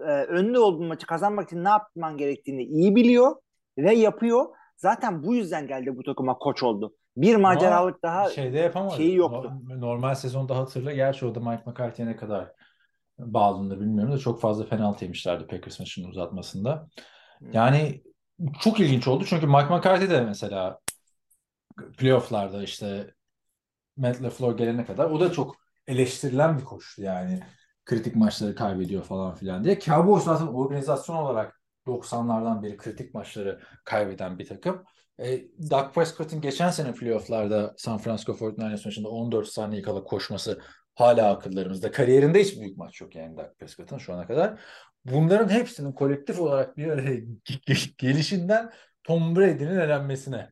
Ee, 0.00 0.02
önde 0.04 0.58
olduğun 0.58 0.86
maçı 0.86 1.06
kazanmak 1.06 1.48
için 1.48 1.64
ne 1.64 1.68
yapman 1.68 2.16
gerektiğini 2.16 2.64
iyi 2.64 2.96
biliyor 2.96 3.36
ve 3.78 3.94
yapıyor. 3.94 4.46
Zaten 4.76 5.22
bu 5.22 5.34
yüzden 5.34 5.66
geldi 5.66 5.96
bu 5.96 6.02
takıma 6.02 6.38
koç 6.38 6.62
oldu. 6.62 6.94
Bir 7.16 7.36
maceralık 7.36 8.02
daha 8.02 8.30
şeyde 8.30 8.58
yapamadı. 8.58 8.96
şeyi 8.96 9.14
yoktu. 9.14 9.52
No- 9.68 9.80
Normal 9.80 10.14
sezonda 10.14 10.56
hatırla. 10.58 10.92
Gerçi 10.92 11.26
orada 11.26 11.40
Mike 11.40 11.62
McCarthy'ye 11.66 12.08
ne 12.08 12.16
kadar 12.16 12.52
bağlandığını 13.18 13.80
bilmiyorum 13.80 14.12
da 14.14 14.18
çok 14.18 14.40
fazla 14.40 14.68
penaltı 14.68 15.04
yemişlerdi 15.04 15.46
Packers 15.46 15.80
maçının 15.80 16.08
uzatmasında. 16.08 16.88
Yani 17.52 18.02
çok 18.60 18.80
ilginç 18.80 19.08
oldu 19.08 19.24
çünkü 19.26 19.46
Mike 19.46 19.74
McCarthy 19.76 20.10
de 20.10 20.20
mesela 20.20 20.78
playofflarda 21.98 22.62
işte 22.62 23.14
Matt 23.96 24.22
LaFleur 24.22 24.56
gelene 24.58 24.84
kadar 24.84 25.10
o 25.10 25.20
da 25.20 25.32
çok 25.32 25.56
eleştirilen 25.86 26.58
bir 26.58 26.64
koçtu 26.64 27.02
yani. 27.02 27.40
Kritik 27.84 28.16
maçları 28.16 28.54
kaybediyor 28.54 29.02
falan 29.02 29.34
filan 29.34 29.64
diye. 29.64 29.80
Cowboys 29.80 30.24
zaten 30.24 30.46
organizasyon 30.46 31.16
olarak 31.16 31.60
90'lardan 31.86 32.62
beri 32.62 32.76
kritik 32.76 33.14
maçları 33.14 33.60
kaybeden 33.84 34.38
bir 34.38 34.46
takım. 34.46 34.84
E, 35.18 35.40
Dak 35.70 35.94
Prescott'ın 35.94 36.40
geçen 36.40 36.70
sene 36.70 36.92
playofflarda 36.94 37.74
San 37.76 37.98
Francisco 37.98 38.32
49ers 38.32 38.84
maçında 38.84 39.08
14 39.08 39.48
saniye 39.48 39.82
kala 39.82 40.04
koşması 40.04 40.60
hala 40.94 41.30
akıllarımızda. 41.30 41.90
Kariyerinde 41.90 42.40
hiç 42.40 42.60
büyük 42.60 42.76
maç 42.78 43.00
yok 43.00 43.14
yani 43.14 43.36
Dak 43.36 43.58
Prescott'ın 43.58 43.98
şu 43.98 44.14
ana 44.14 44.26
kadar. 44.26 44.60
Bunların 45.04 45.48
hepsinin 45.48 45.92
kolektif 45.92 46.40
olarak 46.40 46.76
bir 46.76 46.86
araya 46.86 47.20
gelişinden 47.98 48.72
Tom 49.04 49.36
Brady'nin 49.36 49.78
elenmesine 49.80 50.50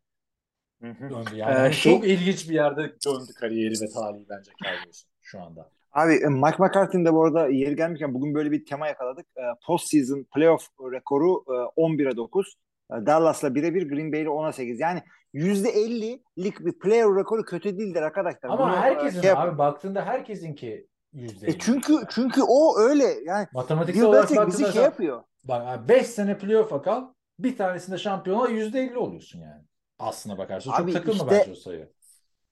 döndü. 0.82 1.37
Yani 1.37 1.68
Ee, 1.68 1.72
şey- 1.72 1.93
çok 1.95 2.07
ilginç 2.09 2.49
bir 2.49 2.55
yerde 2.55 2.82
döndü 3.07 3.32
kariyeri 3.41 3.74
ve 3.80 3.89
tarihi 3.89 4.26
bence 4.28 4.51
Cowboys'un 4.64 5.09
şu 5.22 5.43
anda. 5.43 5.70
Abi 5.95 6.14
e, 6.14 6.28
Mike 6.28 6.57
McCarthy'nin 6.59 7.05
de 7.05 7.14
bu 7.14 7.24
arada 7.24 7.49
yeri 7.49 7.76
gelmişken 7.76 8.14
bugün 8.14 8.34
böyle 8.34 8.51
bir 8.51 8.66
tema 8.66 8.86
yakaladık. 8.86 9.26
E, 9.36 9.42
Postseason 9.66 10.26
playoff 10.34 10.68
rekoru 10.92 11.45
e, 11.49 11.80
11'e 11.80 12.16
9. 12.16 12.55
E, 12.90 13.07
Dallas'la 13.07 13.55
birebir 13.55 13.88
Green 13.88 14.12
Bay'le 14.12 14.26
10'a 14.26 14.53
8. 14.53 14.80
Yani 14.80 15.03
%50'lik 15.34 16.61
bir 16.61 16.78
playoff 16.78 17.18
rekoru 17.18 17.45
kötü 17.45 17.78
değildir 17.78 18.03
arkadaşlar. 18.03 18.51
Ama 18.51 18.59
Bunu, 18.59 18.74
e, 18.74 18.76
herkesin 18.76 19.20
şey 19.20 19.30
abi 19.30 19.59
baktığında 19.59 20.07
herkesinki 20.07 20.86
yüzde 21.12 21.47
E 21.47 21.59
çünkü 21.59 21.95
çünkü 22.11 22.42
o 22.49 22.78
öyle 22.78 23.05
yani 23.24 23.47
matematiksel 23.53 24.05
olarak 24.05 24.47
bizi 24.47 24.72
şey 24.72 24.82
yapıyor. 24.82 25.22
bak 25.45 25.88
5 25.88 26.07
sene 26.07 26.38
playoff'a 26.38 26.82
kal 26.82 27.05
bir 27.38 27.57
tanesinde 27.57 27.99
şampiyona 27.99 28.49
yüzde 28.49 28.80
elli 28.80 28.99
oluyorsun 28.99 29.40
yani. 29.40 29.62
Aslına 29.99 30.38
bakarsan 30.38 30.72
çok 30.76 30.92
takılma 30.92 31.12
işte- 31.12 31.30
bence 31.30 31.53
o 31.53 31.55
sayı. 31.55 31.88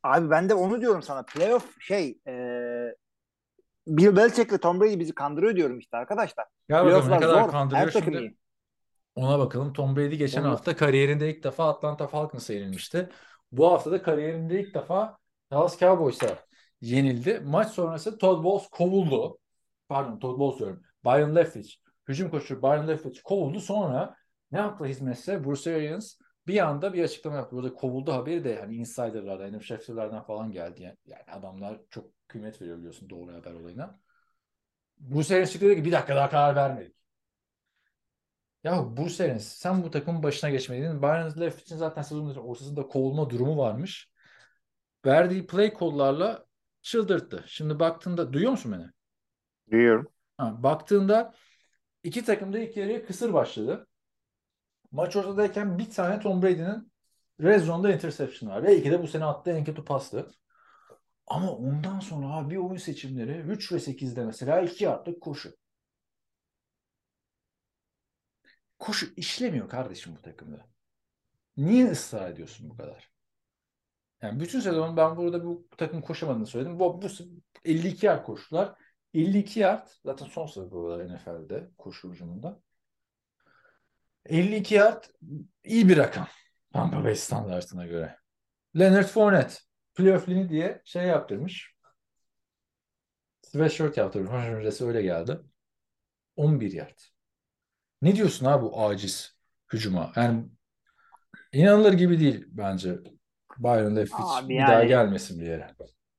Abi 0.02 0.30
ben 0.30 0.48
de 0.48 0.54
onu 0.54 0.80
diyorum 0.80 1.02
sana. 1.02 1.22
Playoff 1.22 1.80
şey 1.80 2.18
e, 2.26 2.32
Bill 3.86 4.16
Belichick 4.16 4.52
ve 4.52 4.58
Tom 4.58 4.80
Brady 4.80 4.98
bizi 4.98 5.14
kandırıyor 5.14 5.56
diyorum 5.56 5.78
işte 5.78 5.96
arkadaşlar. 5.96 6.46
Gel 6.68 6.84
bakalım 6.84 7.10
ne 7.10 7.20
kadar 7.20 7.42
zor. 7.42 7.50
kandırıyor 7.50 7.86
Her 7.86 7.90
şimdi. 7.90 8.18
iyi. 8.18 8.36
Ona 9.14 9.38
bakalım. 9.38 9.72
Tom 9.72 9.96
Brady 9.96 10.14
geçen 10.16 10.42
Onu- 10.42 10.50
hafta 10.50 10.76
kariyerinde 10.76 11.30
ilk 11.30 11.44
defa 11.44 11.68
Atlanta 11.68 12.06
Falcons'a 12.06 12.52
yenilmişti. 12.52 13.08
Bu 13.52 13.72
hafta 13.72 13.92
da 13.92 14.02
kariyerinde 14.02 14.60
ilk 14.60 14.74
defa 14.74 15.18
Dallas 15.50 15.78
Cowboys'a 15.80 16.38
yenildi. 16.80 17.40
Maç 17.44 17.68
sonrası 17.68 18.18
Todd 18.18 18.44
Bowles 18.44 18.68
kovuldu. 18.70 19.38
Pardon 19.88 20.18
Todd 20.18 20.38
Bowles 20.38 20.58
diyorum. 20.58 20.82
Byron 21.04 21.36
Leftwich. 21.36 21.74
Hücum 22.08 22.30
koçu 22.30 22.62
Byron 22.62 22.88
Leftwich 22.88 23.20
kovuldu. 23.24 23.60
Sonra 23.60 24.14
ne 24.52 24.60
akla 24.62 24.86
hizmetse 24.86 25.44
Bruce 25.44 25.74
Arians 25.76 26.14
bir 26.46 26.66
anda 26.66 26.92
bir 26.92 27.04
açıklama 27.04 27.36
yaptı. 27.36 27.56
Burada 27.56 27.74
kovuldu 27.74 28.12
haberi 28.12 28.44
de 28.44 28.60
hani 28.60 28.74
insiderlardan, 28.76 29.52
NFL 29.52 29.62
Schefter'lardan 29.64 30.22
falan 30.22 30.52
geldi. 30.52 30.82
Yani, 30.82 30.96
yani 31.06 31.22
adamlar 31.32 31.80
çok 31.90 32.04
kıymet 32.32 32.62
veriyor 32.62 32.78
biliyorsun 32.78 33.10
doğru 33.10 33.32
haber 33.32 33.52
olayına. 33.52 34.00
Arians 35.14 35.52
çıktı 35.52 35.66
dedi 35.66 35.76
ki 35.76 35.84
bir 35.84 35.92
dakika 35.92 36.16
daha 36.16 36.30
karar 36.30 36.56
vermedik. 36.56 36.96
Ya 38.64 38.96
Bruce 38.96 39.24
Arians 39.24 39.44
sen 39.44 39.82
bu 39.82 39.90
takımın 39.90 40.22
başına 40.22 40.50
geçmeliydin. 40.50 41.02
Byron 41.02 41.40
Leftwich'in 41.40 41.76
zaten 41.76 42.02
sezonun 42.02 42.34
ortasında 42.34 42.86
kovulma 42.88 43.30
durumu 43.30 43.58
varmış. 43.58 44.10
Verdiği 45.06 45.46
play 45.46 45.74
call'larla 45.80 46.46
çıldırttı. 46.82 47.44
Şimdi 47.46 47.80
baktığında 47.80 48.32
duyuyor 48.32 48.50
musun 48.50 48.72
beni? 48.72 48.90
Duyuyorum. 49.70 50.12
Ha, 50.36 50.62
baktığında 50.62 51.34
iki 52.02 52.24
takım 52.24 52.52
da 52.52 52.58
ilk 52.58 52.76
yarıya 52.76 53.06
kısır 53.06 53.32
başladı. 53.32 53.86
Maç 54.90 55.16
ortadayken 55.16 55.78
bir 55.78 55.90
tane 55.90 56.20
Tom 56.20 56.42
Brady'nin 56.42 56.92
red 57.40 57.60
zone'da 57.60 57.92
interception 57.92 58.50
var. 58.50 58.64
Belki 58.64 58.90
de 58.90 59.02
bu 59.02 59.08
sene 59.08 59.24
attığı 59.24 59.50
en 59.50 59.64
kötü 59.64 59.84
pastı. 59.84 60.30
Ama 61.26 61.52
ondan 61.52 62.00
sonra 62.00 62.26
abi 62.26 62.60
oyun 62.60 62.76
seçimleri 62.76 63.38
3 63.38 63.72
ve 63.72 63.80
8'de 63.80 64.24
mesela 64.24 64.60
2 64.60 64.84
yardlık 64.84 65.20
koşu. 65.20 65.56
Koşu 68.78 69.06
işlemiyor 69.16 69.68
kardeşim 69.68 70.16
bu 70.16 70.22
takımda. 70.22 70.66
Niye 71.56 71.90
ısrar 71.90 72.30
ediyorsun 72.30 72.70
bu 72.70 72.76
kadar? 72.76 73.10
Yani 74.22 74.40
bütün 74.40 74.60
sezon 74.60 74.96
ben 74.96 75.16
burada 75.16 75.44
bu 75.44 75.68
takım 75.76 76.02
koşamadığını 76.02 76.46
söyledim. 76.46 76.80
Bu, 76.80 77.02
bu 77.02 77.06
52 77.64 78.06
yard 78.06 78.24
koştular. 78.24 78.74
52 79.14 79.60
yard 79.60 79.88
zaten 80.04 80.26
son 80.26 80.46
sıralamalar 80.46 81.14
NFL'de 81.14 81.70
koşu 81.78 82.12
hücumunda. 82.12 82.60
52 84.26 84.74
yard 84.74 85.04
iyi 85.64 85.88
bir 85.88 85.96
rakam. 85.96 86.26
Tampa 86.72 87.04
Bay 87.04 87.14
standartına 87.14 87.86
göre. 87.86 88.16
Leonard 88.78 89.06
Fournette 89.06 89.54
playoff 89.94 90.28
lini 90.28 90.48
diye 90.48 90.82
şey 90.84 91.04
yaptırmış. 91.04 91.74
Sweatshirt 93.42 93.96
yaptırmış. 93.96 94.30
Maç 94.30 94.46
öncesi 94.48 94.84
öyle 94.86 95.02
geldi. 95.02 95.40
11 96.36 96.72
yard. 96.72 96.98
Ne 98.02 98.16
diyorsun 98.16 98.46
abi 98.46 98.62
bu 98.62 98.80
aciz 98.80 99.36
hücuma? 99.72 100.12
Yani 100.16 100.44
inanılır 101.52 101.92
gibi 101.92 102.20
değil 102.20 102.44
bence. 102.48 102.98
Byron 103.58 103.96
Leftwich 103.96 104.24
Abi 104.24 104.48
bir 104.48 104.60
daha 104.60 104.72
yani- 104.72 104.88
gelmesin 104.88 105.40
bir 105.40 105.46
yere. 105.46 105.74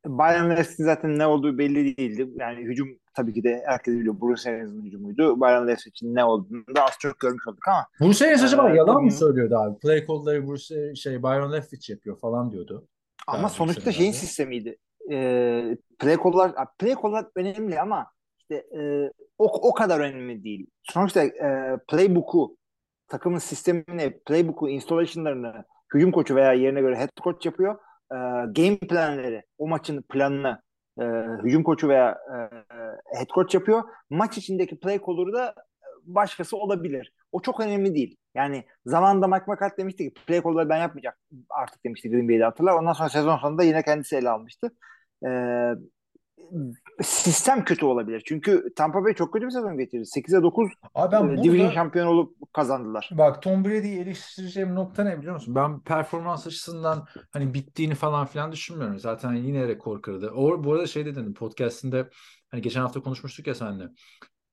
Byron 0.06 0.50
Leftwich'in 0.50 0.84
zaten 0.84 1.20
ne 1.20 1.26
olduğu 1.26 1.58
belli 1.58 1.98
değildi. 1.98 2.30
Yani 2.36 2.64
hücum 2.64 3.00
tabii 3.14 3.34
ki 3.34 3.44
de 3.44 3.64
herkes 3.66 3.94
biliyor. 3.94 4.22
Bruce 4.22 4.50
Arians'ın 4.50 4.86
hücumuydu. 4.86 5.42
Byron 5.42 5.68
Leftwich'in 5.68 6.16
ne 6.16 6.24
olduğunu 6.24 6.76
da 6.76 6.86
az 6.86 6.92
çok 7.00 7.20
görmüş 7.20 7.48
olduk 7.48 7.68
ama 7.68 7.88
Bruce 8.02 8.26
Arians 8.26 8.44
acaba 8.44 8.70
yalan 8.70 9.04
mı 9.04 9.12
söylüyordu 9.12 9.56
abi? 9.56 9.80
Play 9.80 10.08
call'ları 10.08 10.48
Bruce 10.48 10.96
şey 10.96 11.24
Byron 11.24 11.52
Leftwich 11.54 11.90
yapıyor 11.90 12.20
falan 12.20 12.52
diyordu. 12.52 12.88
Ama 13.28 13.50
sonuçta 13.50 13.92
şeyin 13.92 14.12
sistemiydi. 14.12 14.78
Ee, 15.12 15.78
play 16.00 16.18
call'lar 16.24 16.54
play 16.80 16.96
call'lar 17.04 17.26
önemli 17.36 17.80
ama 17.80 18.08
işte 18.40 18.56
e, 18.56 19.12
o, 19.38 19.70
o 19.70 19.74
kadar 19.74 20.00
önemli 20.00 20.44
değil. 20.44 20.68
Sonuçta 20.84 21.24
e, 21.24 21.78
playbook'u 21.88 22.58
takımın 23.08 23.38
sistemini, 23.38 24.20
playbook'u, 24.26 24.70
installation'larını 24.70 25.64
hücum 25.94 26.12
koçu 26.12 26.36
veya 26.36 26.54
yerine 26.54 26.82
göre 26.82 26.98
head 26.98 27.10
coach 27.24 27.46
yapıyor. 27.46 27.76
Ee, 28.12 28.16
game 28.56 28.78
planları, 28.78 29.44
o 29.58 29.68
maçın 29.68 30.02
planını 30.02 30.62
e, 31.00 31.04
hücum 31.44 31.64
koçu 31.64 31.90
veya 31.90 32.18
e, 32.32 33.18
head 33.18 33.30
coach 33.36 33.54
yapıyor. 33.54 33.84
Maç 34.10 34.38
içindeki 34.38 34.80
play 34.80 35.00
call'ları 35.06 35.34
da 35.34 35.56
başkası 36.04 36.58
olabilir. 36.58 37.14
O 37.32 37.42
çok 37.42 37.60
önemli 37.60 37.96
değil. 37.96 38.18
Yani 38.36 38.64
zamanında 38.86 39.28
Mike 39.28 39.46
McCarthy 39.48 39.78
demişti 39.78 40.04
ki 40.04 40.14
play 40.28 40.44
call'ları 40.44 40.70
ben 40.70 40.78
yapmayacak 40.78 41.18
artık 41.50 41.86
demişti 41.86 42.10
Green 42.10 42.30
Bay'de 42.30 42.44
hatırlar. 42.44 42.74
Ondan 42.74 42.94
sonra 42.94 43.10
sezon 43.10 43.38
sonunda 43.38 43.64
yine 43.64 43.84
kendisi 43.84 44.16
ele 44.16 44.30
almıştı. 44.30 44.72
Ee, 45.28 45.74
sistem 47.02 47.64
kötü 47.64 47.86
olabilir. 47.86 48.24
Çünkü 48.26 48.74
Tampa 48.76 49.04
Bay 49.04 49.14
çok 49.14 49.34
kötü 49.34 49.46
bir 49.46 49.52
sezon 49.52 49.78
geçirdi. 49.78 50.04
8'e 50.04 50.44
9 50.44 50.70
Abi 50.96 51.12
ben 51.12 51.24
e, 51.24 51.28
burada 51.28 51.44
division 51.44 51.70
şampiyonu 51.72 52.10
olup 52.10 52.54
kazandılar. 52.54 53.10
bak 53.12 53.42
Tom 53.42 53.66
Brady'yi 53.66 54.00
eleştireceğim 54.00 54.76
nokta 54.76 55.04
ne 55.04 55.18
biliyor 55.18 55.34
musun? 55.34 55.56
Ben 55.56 55.80
performans 55.80 56.48
açısından 56.48 57.08
hani 57.32 57.54
bittiğini 57.54 57.96
falan 57.96 58.26
filan 58.26 58.52
düşünmüyorum. 58.52 59.00
Zaten 59.00 59.34
yine 59.34 59.68
rekor 59.68 60.02
kırdı. 60.02 60.32
O, 60.32 60.64
bu 60.64 60.74
arada 60.74 60.88
şey 60.88 61.06
dedin 61.06 61.34
podcastinde 61.34 62.10
hani 62.52 62.62
geçen 62.62 62.82
hafta 62.82 63.02
konuşmuştuk 63.02 63.48
ya 63.48 63.56
seninle. 63.56 63.90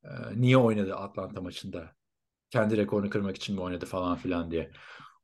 Ee, 0.04 0.08
niye 0.36 0.56
oynadı 0.56 0.96
Atlanta 0.96 1.40
maçında? 1.40 1.99
Kendi 2.50 2.76
rekorunu 2.76 3.10
kırmak 3.10 3.36
için 3.36 3.54
mi 3.54 3.60
oynadı 3.60 3.86
falan 3.86 4.16
filan 4.16 4.50
diye. 4.50 4.70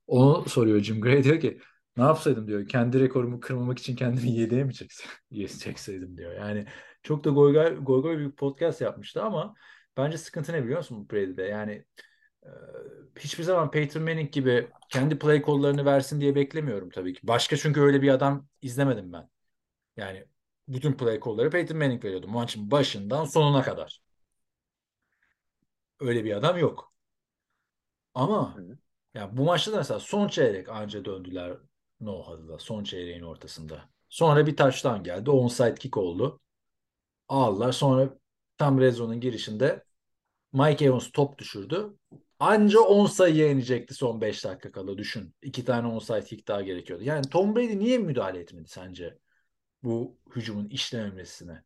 Onu 0.07 0.49
soruyor 0.49 0.81
Jim 0.81 1.01
Gray 1.01 1.25
diyor 1.25 1.41
ki 1.41 1.61
ne 1.97 2.05
yapsaydım 2.05 2.49
diyor. 2.49 2.69
Kendi 2.69 3.01
rekorumu 3.01 3.41
kırmamak 3.41 3.79
için 3.79 3.97
kendimi 3.97 4.31
yedeğe 4.31 4.65
mi 4.65 4.75
çekseydim 5.61 6.17
diyor. 6.19 6.33
Yani 6.35 6.67
çok 7.03 7.25
da 7.25 7.31
goy 7.31 7.53
goy, 7.53 7.77
goy 7.85 8.03
goy 8.03 8.19
bir 8.19 8.31
podcast 8.33 8.81
yapmıştı 8.81 9.23
ama 9.23 9.55
bence 9.97 10.19
sıkıntı 10.19 10.53
ne 10.53 10.65
biliyor 10.65 10.79
musun 10.79 11.09
Brady'de? 11.13 11.43
Yani 11.43 11.85
e, 12.45 12.49
hiçbir 13.19 13.43
zaman 13.45 13.71
Peyton 13.71 14.03
Manning 14.03 14.33
gibi 14.33 14.69
kendi 14.89 15.19
play 15.19 15.43
call'larını 15.47 15.85
versin 15.85 16.21
diye 16.21 16.35
beklemiyorum 16.35 16.91
tabii 16.91 17.15
ki. 17.15 17.21
Başka 17.23 17.57
çünkü 17.57 17.81
öyle 17.81 18.03
bir 18.03 18.09
adam 18.09 18.49
izlemedim 18.63 19.13
ben. 19.13 19.29
Yani 19.97 20.25
bütün 20.69 20.93
play 20.93 21.21
call'ları 21.21 21.51
Peyton 21.51 21.79
Manning 21.79 22.05
veriyordu 22.05 22.29
maçın 22.29 22.71
başından 22.71 23.25
sonuna 23.25 23.63
kadar. 23.63 24.01
Öyle 26.01 26.25
bir 26.25 26.37
adam 26.37 26.59
yok. 26.59 26.93
Ama 28.17 28.57
Hı. 28.57 28.79
ya 29.15 29.37
bu 29.37 29.45
maçta 29.45 29.73
da 29.73 29.77
mesela 29.77 30.01
son 30.01 30.29
çeyrek 30.29 30.69
anca 30.69 31.05
döndüler 31.05 31.57
no-huddle'da 32.01 32.59
son 32.59 32.85
çeyreğin 32.85 33.23
ortasında. 33.23 33.89
Sonra 34.09 34.47
bir 34.47 34.57
touchdown 34.57 35.03
geldi. 35.03 35.31
Onside 35.31 35.75
kick 35.75 35.97
oldu. 35.97 36.41
Aldılar. 37.29 37.73
Sonra 37.73 38.19
tam 38.59 38.81
red 38.81 38.93
zone'un 38.93 39.21
girişinde 39.21 39.85
Mike 40.53 40.85
Evans 40.85 41.11
top 41.13 41.39
düşürdü. 41.39 41.97
Anca 42.39 42.81
10 42.81 43.07
sayıya 43.07 43.51
inecekti 43.51 43.95
son 43.95 44.21
5 44.21 44.45
dakika 44.45 44.73
kala 44.73 44.99
düşün. 44.99 45.35
İki 45.43 45.65
tane 45.65 45.87
onside 45.87 46.25
kick 46.25 46.49
daha 46.49 46.63
gerekiyordu. 46.63 47.05
Yani 47.05 47.29
Tom 47.29 47.57
Brady 47.57 47.79
niye 47.79 47.99
müdahale 47.99 48.41
etmedi 48.41 48.69
sence 48.69 49.19
bu 49.83 50.19
hücumun 50.37 50.69
işlememesine? 50.69 51.63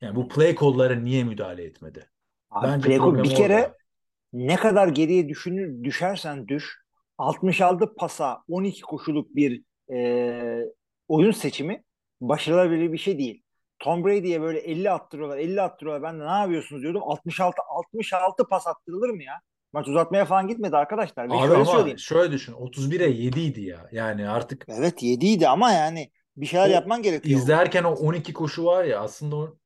Yani 0.00 0.16
bu 0.16 0.28
play 0.28 0.56
call'lara 0.56 0.94
niye 0.94 1.24
müdahale 1.24 1.64
etmedi? 1.64 2.10
Abi 2.50 2.66
Bence 2.66 2.88
play 2.88 2.98
call 2.98 3.22
bir 3.24 3.34
kere 3.34 3.54
orada. 3.54 3.78
Ne 4.32 4.56
kadar 4.56 4.88
geriye 4.88 5.28
düşünür 5.28 5.84
düşersen 5.84 6.48
düş 6.48 6.78
66 7.18 7.94
pasa 7.94 8.42
12 8.48 8.82
koşuluk 8.82 9.36
bir 9.36 9.62
e, 9.92 10.62
oyun 11.08 11.30
seçimi 11.32 11.84
başarılabilir 12.20 12.92
bir 12.92 12.98
şey 12.98 13.18
değil. 13.18 13.42
Tom 13.78 14.04
Brady'ye 14.04 14.40
böyle 14.40 14.58
50 14.58 14.90
attırıyorlar 14.90 15.38
50 15.38 15.60
attırıyorlar 15.62 16.02
ben 16.02 16.20
de 16.20 16.26
ne 16.26 16.30
yapıyorsunuz 16.40 16.82
diyordum 16.82 17.02
66 17.04 17.62
66 17.68 18.44
pas 18.48 18.66
attırılır 18.66 19.08
mı 19.10 19.22
ya? 19.22 19.34
Maç 19.72 19.88
uzatmaya 19.88 20.24
falan 20.24 20.48
gitmedi 20.48 20.76
arkadaşlar. 20.76 21.28
Ve 21.30 21.34
Abi 21.34 21.40
şöyle 21.40 21.54
ama 21.54 21.64
söyleyeyim. 21.64 21.98
şöyle 21.98 22.32
düşün 22.32 22.52
31'e 22.52 23.08
7 23.10 23.40
idi 23.40 23.60
ya. 23.62 23.88
Yani 23.92 24.28
artık 24.28 24.64
Evet 24.68 25.02
7'ydi 25.02 25.48
ama 25.48 25.72
yani 25.72 26.10
bir 26.36 26.46
şeyler 26.46 26.68
O 26.68 26.72
yapman 26.72 27.02
gerekiyor. 27.02 27.40
izlerken 27.40 27.84
o 27.84 27.90
12 27.94 28.32
koşu 28.32 28.64
var 28.64 28.84
ya 28.84 29.00
aslında 29.00 29.36
o 29.36 29.56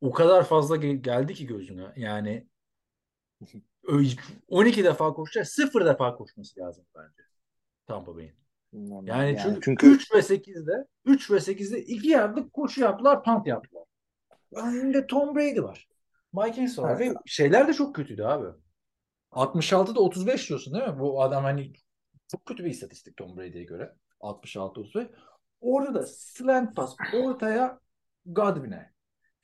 o 0.00 0.12
kadar 0.12 0.44
fazla 0.44 0.76
ge- 0.76 1.02
geldi 1.02 1.34
ki 1.34 1.46
gözüne. 1.46 1.92
Yani 1.96 2.46
12 4.48 4.84
defa 4.84 5.12
koşacak, 5.12 5.48
0 5.48 5.86
defa 5.86 6.16
koşması 6.16 6.60
lazım 6.60 6.84
bence 6.94 7.22
Tampa 7.86 8.16
Bay'in. 8.16 8.34
Yani, 8.72 9.08
yani 9.08 9.38
çünkü, 9.42 9.60
çünkü 9.60 9.86
3 9.86 10.14
ve 10.14 10.18
8'de 10.18 10.86
3 11.04 11.30
ve 11.30 11.36
8'de 11.36 11.82
2 11.84 12.08
yardlık 12.08 12.52
koşu 12.52 12.80
yaptılar, 12.80 13.24
punt 13.24 13.46
yaptılar. 13.46 13.84
Önünde 14.52 15.06
Tom 15.06 15.34
Brady 15.34 15.62
var. 15.62 15.88
Mike 16.32 16.60
Evans 16.60 16.78
var 16.78 16.98
ve 16.98 17.14
şeyler 17.26 17.68
de 17.68 17.72
çok 17.72 17.94
kötüydü 17.94 18.22
abi. 18.22 18.46
66'da 19.32 20.00
35 20.00 20.48
diyorsun 20.48 20.74
değil 20.74 20.88
mi? 20.88 20.98
Bu 20.98 21.22
adam 21.22 21.44
hani 21.44 21.72
çok 22.28 22.46
kötü 22.46 22.64
bir 22.64 22.70
istatistik 22.70 23.16
Tom 23.16 23.36
Brady'ye 23.36 23.64
göre. 23.64 23.94
66-35. 24.20 25.08
Orada 25.60 25.94
da 25.94 26.06
slant 26.06 26.76
pas 26.76 26.96
ortaya 27.14 27.80
Godwin'e. 28.26 28.92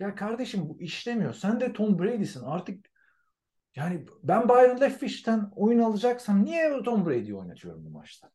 Ya 0.01 0.15
kardeşim 0.15 0.69
bu 0.69 0.81
işlemiyor. 0.81 1.35
Sen 1.35 1.61
de 1.61 1.73
Tom 1.73 1.99
Brady'sin. 1.99 2.43
Artık 2.43 2.90
yani 3.77 4.07
ben 4.23 4.49
Byron 4.49 4.81
Leftwich'ten 4.81 5.51
oyun 5.57 5.79
alacaksam 5.79 6.45
niye 6.45 6.83
Tom 6.83 7.07
Brady'yi 7.07 7.35
oynatıyorum 7.35 7.85
bu 7.85 7.91
maçta? 7.91 8.31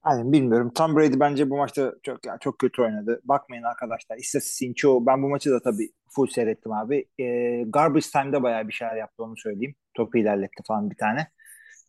Hani 0.00 0.32
bilmiyorum. 0.32 0.72
Tom 0.74 0.96
Brady 0.96 1.20
bence 1.20 1.50
bu 1.50 1.56
maçta 1.56 1.94
çok 2.02 2.26
yani 2.26 2.38
çok 2.40 2.58
kötü 2.58 2.82
oynadı. 2.82 3.20
Bakmayın 3.24 3.62
arkadaşlar. 3.62 4.16
İstatistiğin 4.16 4.74
çoğu. 4.74 5.06
Ben 5.06 5.22
bu 5.22 5.28
maçı 5.28 5.50
da 5.50 5.62
tabii 5.62 5.92
full 6.10 6.26
seyrettim 6.26 6.72
abi. 6.72 7.08
Ee, 7.20 7.64
garbage 7.66 8.06
time'da 8.12 8.42
bayağı 8.42 8.68
bir 8.68 8.72
şeyler 8.72 8.96
yaptı 8.96 9.22
onu 9.22 9.36
söyleyeyim. 9.36 9.74
Topu 9.94 10.18
ilerletti 10.18 10.62
falan 10.66 10.90
bir 10.90 10.96
tane. 10.96 11.28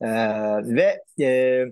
Ee, 0.01 0.07
ve 0.75 1.03
e, 1.25 1.65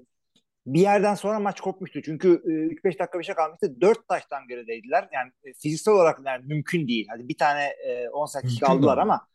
bir 0.65 0.79
yerden 0.79 1.15
sonra 1.15 1.39
maç 1.39 1.61
kopmuştu. 1.61 2.01
Çünkü 2.01 2.29
e, 2.29 2.49
3-5 2.89 2.99
dakika 2.99 3.19
bir 3.19 3.23
şey 3.23 3.35
kalmıştı. 3.35 3.81
4 3.81 4.07
taştan 4.07 4.47
gerideydiler. 4.47 5.09
Yani 5.13 5.31
e, 5.43 5.53
fiziksel 5.53 5.93
olarak 5.93 6.19
yani 6.25 6.45
mümkün 6.45 6.87
değil. 6.87 7.07
Hadi 7.09 7.29
bir 7.29 7.37
tane 7.37 7.63
e, 7.63 8.09
10 8.09 8.27
dakika 8.35 8.67
aldılar 8.67 8.97
ama 8.97 9.27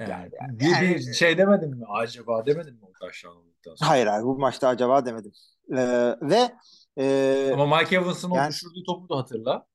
Yani, 0.00 0.30
Yani- 0.40 0.58
bir, 0.60 0.94
bir 0.96 1.12
şey 1.12 1.38
demedin 1.38 1.70
mi? 1.70 1.84
Acaba 1.88 2.46
demedin 2.46 2.74
mi 2.74 2.80
o 2.82 2.92
sonra? 3.12 3.90
hayır 3.90 4.06
hayır 4.06 4.24
bu 4.24 4.38
maçta 4.38 4.68
acaba 4.68 5.06
demedim. 5.06 5.32
Ee, 5.72 6.16
ve 6.22 6.50
e, 6.98 7.50
Ama 7.54 7.78
Mike 7.78 7.96
Evans'ın 7.96 8.30
o 8.30 8.36
Yani- 8.36 8.50
düşürdüğü 8.50 8.82
topu 8.86 9.08
da 9.08 9.16
hatırla. 9.16 9.66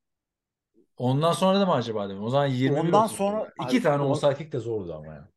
Ondan 0.96 1.32
sonra 1.32 1.60
da 1.60 1.66
mı 1.66 1.72
acaba 1.72 2.08
dedim? 2.08 2.22
O 2.22 2.28
zaman 2.30 2.46
21 2.46 2.80
Ondan 2.80 3.04
30 3.04 3.16
sonra- 3.16 3.30
diyorlar. 3.36 3.52
İki 3.66 3.76
Abi, 3.76 3.82
tane 3.82 4.02
o- 4.02 4.06
onside 4.06 4.34
kick 4.34 4.52
de 4.52 4.58
zordu 4.58 4.94
ama 4.94 5.14
ya. 5.14 5.28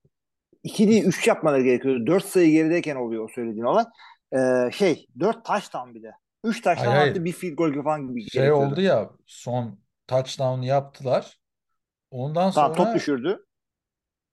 2 0.63 0.87
değil 0.87 1.03
3 1.05 1.27
yapmaları 1.27 1.63
gerekiyordu. 1.63 2.07
4 2.07 2.25
sayı 2.25 2.51
gerideyken 2.51 2.95
oluyor 2.95 3.23
o 3.23 3.27
söylediğin 3.35 3.65
olay. 3.65 3.85
Ee, 4.33 4.71
şey 4.71 5.07
4 5.19 5.45
taştan 5.45 5.95
bir 5.95 6.03
de. 6.03 6.11
3 6.43 6.61
taştan 6.61 6.95
attı 6.95 7.25
bir 7.25 7.31
field 7.31 7.55
goal 7.55 7.83
falan 7.83 8.07
gibi 8.07 8.21
Şey 8.29 8.41
gerekiyordu. 8.41 8.71
oldu 8.71 8.81
ya 8.81 9.09
son 9.25 9.79
touchdown 10.07 10.61
yaptılar. 10.61 11.37
Ondan 12.11 12.51
Tamam 12.51 12.75
sonra 12.75 12.85
top 12.85 12.95
düşürdü. 12.95 13.45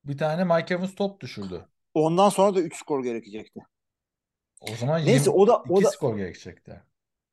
Bir 0.04 0.18
tane 0.18 0.44
Mike 0.44 0.74
Evans 0.74 0.94
top 0.94 1.20
düşürdü. 1.20 1.68
Ondan 1.94 2.28
sonra 2.28 2.54
da 2.54 2.60
3 2.60 2.76
skor 2.76 3.04
gerekecekti. 3.04 3.60
O 4.60 4.76
zaman 4.76 5.06
Neyse, 5.06 5.30
20 5.30 5.42
o 5.42 5.46
da- 5.46 5.62
o 5.68 5.82
da- 5.82 5.90
skor 5.90 6.16
gerekecekti. 6.16 6.82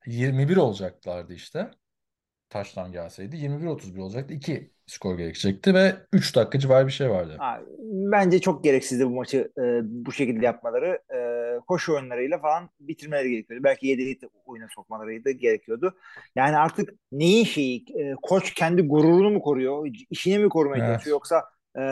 21 0.05 0.57
olacaklardı 0.57 1.33
işte. 1.33 1.71
Touchdown 2.49 2.91
gelseydi 2.91 3.37
21-31 3.37 3.99
olacaktı. 3.99 4.33
2 4.33 4.71
skor 4.87 5.17
gerekecekti 5.17 5.73
ve 5.73 5.95
3 6.13 6.35
dakika 6.35 6.59
civarı 6.59 6.87
bir 6.87 6.91
şey 6.91 7.09
vardı. 7.09 7.37
Abi, 7.39 7.65
bence 8.11 8.39
çok 8.39 8.63
gereksizdi 8.63 9.05
bu 9.05 9.09
maçı 9.09 9.51
e, 9.57 9.61
bu 9.83 10.11
şekilde 10.11 10.45
yapmaları. 10.45 11.01
E, 11.15 11.19
koşu 11.67 11.93
oyunlarıyla 11.93 12.39
falan 12.39 12.69
bitirmeleri 12.79 13.31
gerekiyordu. 13.31 13.63
Belki 13.63 13.87
7'yi 13.87 14.19
oyuna 14.45 14.67
sokmaları 14.75 15.25
da 15.25 15.31
gerekiyordu. 15.31 15.97
Yani 16.35 16.57
artık 16.57 16.93
neyin 17.11 17.45
şeyi? 17.45 17.85
E, 17.99 18.15
koç 18.21 18.53
kendi 18.53 18.81
gururunu 18.81 19.29
mu 19.29 19.41
koruyor? 19.41 19.87
işini 20.09 20.39
mi 20.39 20.49
korumaya 20.49 20.85
Evet. 20.85 20.93
çalışıyor? 20.93 21.15
Yoksa 21.15 21.43
e, 21.79 21.83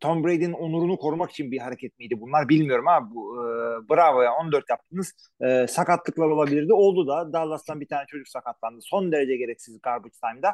Tom 0.00 0.24
Brady'nin 0.24 0.52
onurunu 0.52 0.96
korumak 0.96 1.30
için 1.30 1.50
bir 1.50 1.58
hareket 1.58 1.98
miydi 1.98 2.20
bunlar? 2.20 2.48
Bilmiyorum 2.48 2.88
ama 2.88 3.14
bu, 3.14 3.36
e, 3.36 3.44
bravo 3.90 4.22
ya 4.22 4.32
14 4.34 4.64
yaptınız. 4.70 5.12
E, 5.40 5.66
sakatlıklar 5.66 6.26
olabilirdi. 6.26 6.72
Oldu 6.72 7.06
da. 7.08 7.32
Dallas'tan 7.32 7.80
bir 7.80 7.88
tane 7.88 8.04
çocuk 8.08 8.28
sakatlandı. 8.28 8.78
Son 8.82 9.12
derece 9.12 9.36
gereksiz 9.36 9.78
garbage 9.82 10.14
time'da. 10.24 10.52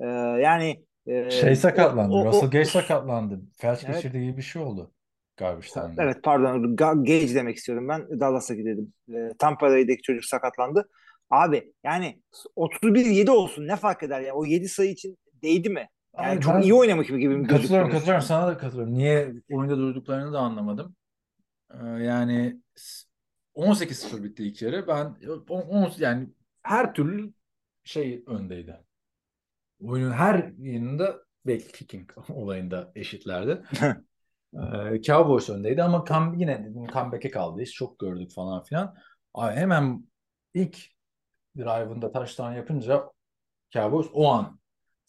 E, 0.00 0.06
yani 0.42 0.84
e, 1.06 1.30
Şey 1.30 1.56
sakatlandı. 1.56 2.14
o- 2.14 2.20
o- 2.20 2.24
Russell 2.26 2.50
Gage 2.50 2.64
sakatlandı. 2.64 3.40
Felç 3.58 3.84
Evet. 3.84 3.94
geçirdiği 3.94 4.26
gibi 4.26 4.36
bir 4.36 4.42
şey 4.42 4.62
oldu. 4.62 4.90
Garbage 5.36 5.66
time'da. 5.68 6.02
Evet 6.02 6.16
pardon 6.22 6.76
Ga- 6.76 6.98
Gage 7.06 7.34
demek 7.34 7.56
istiyorum 7.56 7.88
ben 7.88 8.20
Dallas'a 8.20 8.54
gidelim. 8.54 8.92
E, 9.14 9.28
Tampa 9.38 9.70
Bay'deki 9.70 10.02
çocuk 10.02 10.24
sakatlandı. 10.24 10.88
Abi 11.30 11.72
yani 11.84 12.20
31-7 12.56 13.30
olsun 13.30 13.66
ne 13.68 13.76
fark 13.76 14.02
eder 14.02 14.20
ya 14.20 14.34
o 14.34 14.44
7 14.44 14.68
sayı 14.68 14.90
için 14.90 15.18
değdi 15.42 15.70
mi? 15.70 15.88
Yani 16.18 16.40
Abi 16.40 16.40
çok 16.40 16.54
ben 16.54 16.62
iyi 16.62 16.74
oynamış 16.74 17.06
gibi 17.06 17.20
gibi 17.20 17.46
Katılıyorum 17.46 17.90
gözüktünüz? 17.90 17.90
katılıyorum 17.90 18.22
sana 18.22 18.46
da 18.46 18.58
katılıyorum. 18.58 18.94
Niye 18.94 19.34
oyunda 19.50 19.76
durduklarını 19.78 20.32
da 20.32 20.38
anlamadım. 20.40 20.96
Ee, 21.74 21.86
yani 21.86 22.60
s- 22.76 23.08
18-0 23.54 24.24
bitti 24.24 24.44
ilk 24.48 24.62
yarı. 24.62 24.88
Ben 24.88 25.16
on- 25.48 25.60
on- 25.62 25.92
yani 25.98 26.28
her 26.62 26.94
türlü 26.94 27.34
şey 27.84 28.24
öndeydi. 28.26 28.80
Oyunun 29.80 30.12
her 30.12 30.52
yanında 30.58 31.16
belki 31.46 31.72
kicking 31.72 32.10
olayında 32.30 32.92
eşitlerdi. 32.94 33.62
Ee, 34.54 35.02
Cowboys 35.02 35.50
öndeydi 35.50 35.82
ama 35.82 36.04
come, 36.08 36.38
yine 36.40 36.64
dedim 36.64 36.86
comeback'e 36.92 37.30
kaldı. 37.30 37.62
iş. 37.62 37.72
Çok 37.72 37.98
gördük 37.98 38.32
falan 38.32 38.62
filan. 38.64 38.96
Abi 39.34 39.56
hemen 39.56 40.06
ilk 40.54 40.78
drive'ında 41.58 42.12
touchdown 42.12 42.52
yapınca 42.52 43.04
Cowboys 43.72 44.08
o 44.14 44.28
an 44.28 44.59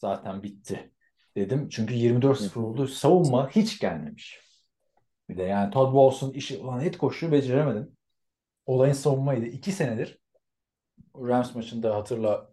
zaten 0.02 0.44
bitti 0.44 0.92
dedim. 1.36 1.70
Çünkü 1.70 1.94
24-0 1.94 2.60
oldu. 2.60 2.88
Savunma 2.88 3.50
hiç 3.50 3.80
gelmemiş. 3.80 4.42
Bir 5.30 5.38
de 5.38 5.44
yani 5.44 5.72
Todd 5.72 5.94
Bowles'un 5.94 6.34
işi 6.34 6.58
ulan 6.58 6.82
hit 6.82 6.98
koşuyu 6.98 7.32
beceremedin. 7.32 7.98
Olayın 8.66 8.94
savunmaydı. 8.94 9.46
İki 9.46 9.72
senedir 9.72 10.20
Rams 11.16 11.56
maçında 11.56 11.96
hatırla 11.96 12.52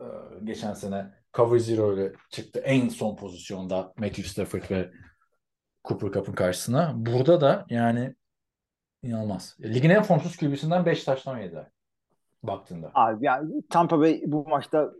e, 0.00 0.04
geçen 0.44 0.74
sene 0.74 1.12
cover 1.34 1.58
zero 1.58 1.94
ile 1.94 2.12
çıktı 2.30 2.60
en 2.60 2.88
son 2.88 3.16
pozisyonda 3.16 3.92
Matthew 3.96 4.22
Stafford 4.22 4.70
ve 4.70 4.90
Cooper 5.84 6.12
Cup'ın 6.12 6.32
karşısına. 6.32 6.92
Burada 6.96 7.40
da 7.40 7.66
yani 7.70 8.14
inanılmaz. 9.02 9.56
Ligin 9.60 9.90
en 9.90 10.02
formsuz 10.02 10.36
QB'sinden 10.36 10.86
5 10.86 11.04
taştan 11.04 11.38
yediler. 11.38 11.66
Baktığında. 12.42 12.90
Abi 12.94 13.24
yani 13.24 13.62
Tampa 13.70 14.00
Bay 14.00 14.22
bu 14.26 14.48
maçta 14.48 14.90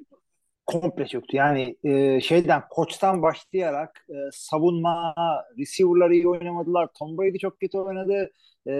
komple 0.67 1.07
çöktü. 1.07 1.37
Yani 1.37 1.77
e, 1.85 2.21
şeyden 2.21 2.63
koçtan 2.71 3.23
başlayarak 3.23 4.07
e, 4.09 4.15
savunma, 4.33 5.15
receiver'ları 5.59 6.15
iyi 6.15 6.29
oynamadılar. 6.29 6.89
Tom 6.99 7.19
Brady 7.19 7.39
çok 7.39 7.61
kötü 7.61 7.79
oynadı. 7.79 8.31
E, 8.69 8.73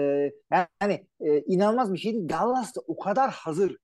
yani 0.81 1.07
e, 1.19 1.39
inanılmaz 1.39 1.93
bir 1.93 1.97
şeydi. 1.97 2.29
Dallas 2.29 2.75
da 2.75 2.81
o 2.87 2.97
kadar 2.97 3.31
hazır, 3.31 3.77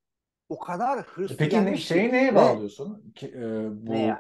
o 0.50 0.60
kadar 0.60 1.02
hırslı 1.02 1.38
Peki 1.38 1.66
ne, 1.66 1.78
şeyi 1.78 2.12
neye 2.12 2.36
bağlıyorsun? 2.36 3.12
Ki, 3.16 3.28
e, 3.28 3.42
bu 3.88 3.92
Neye? 3.92 4.18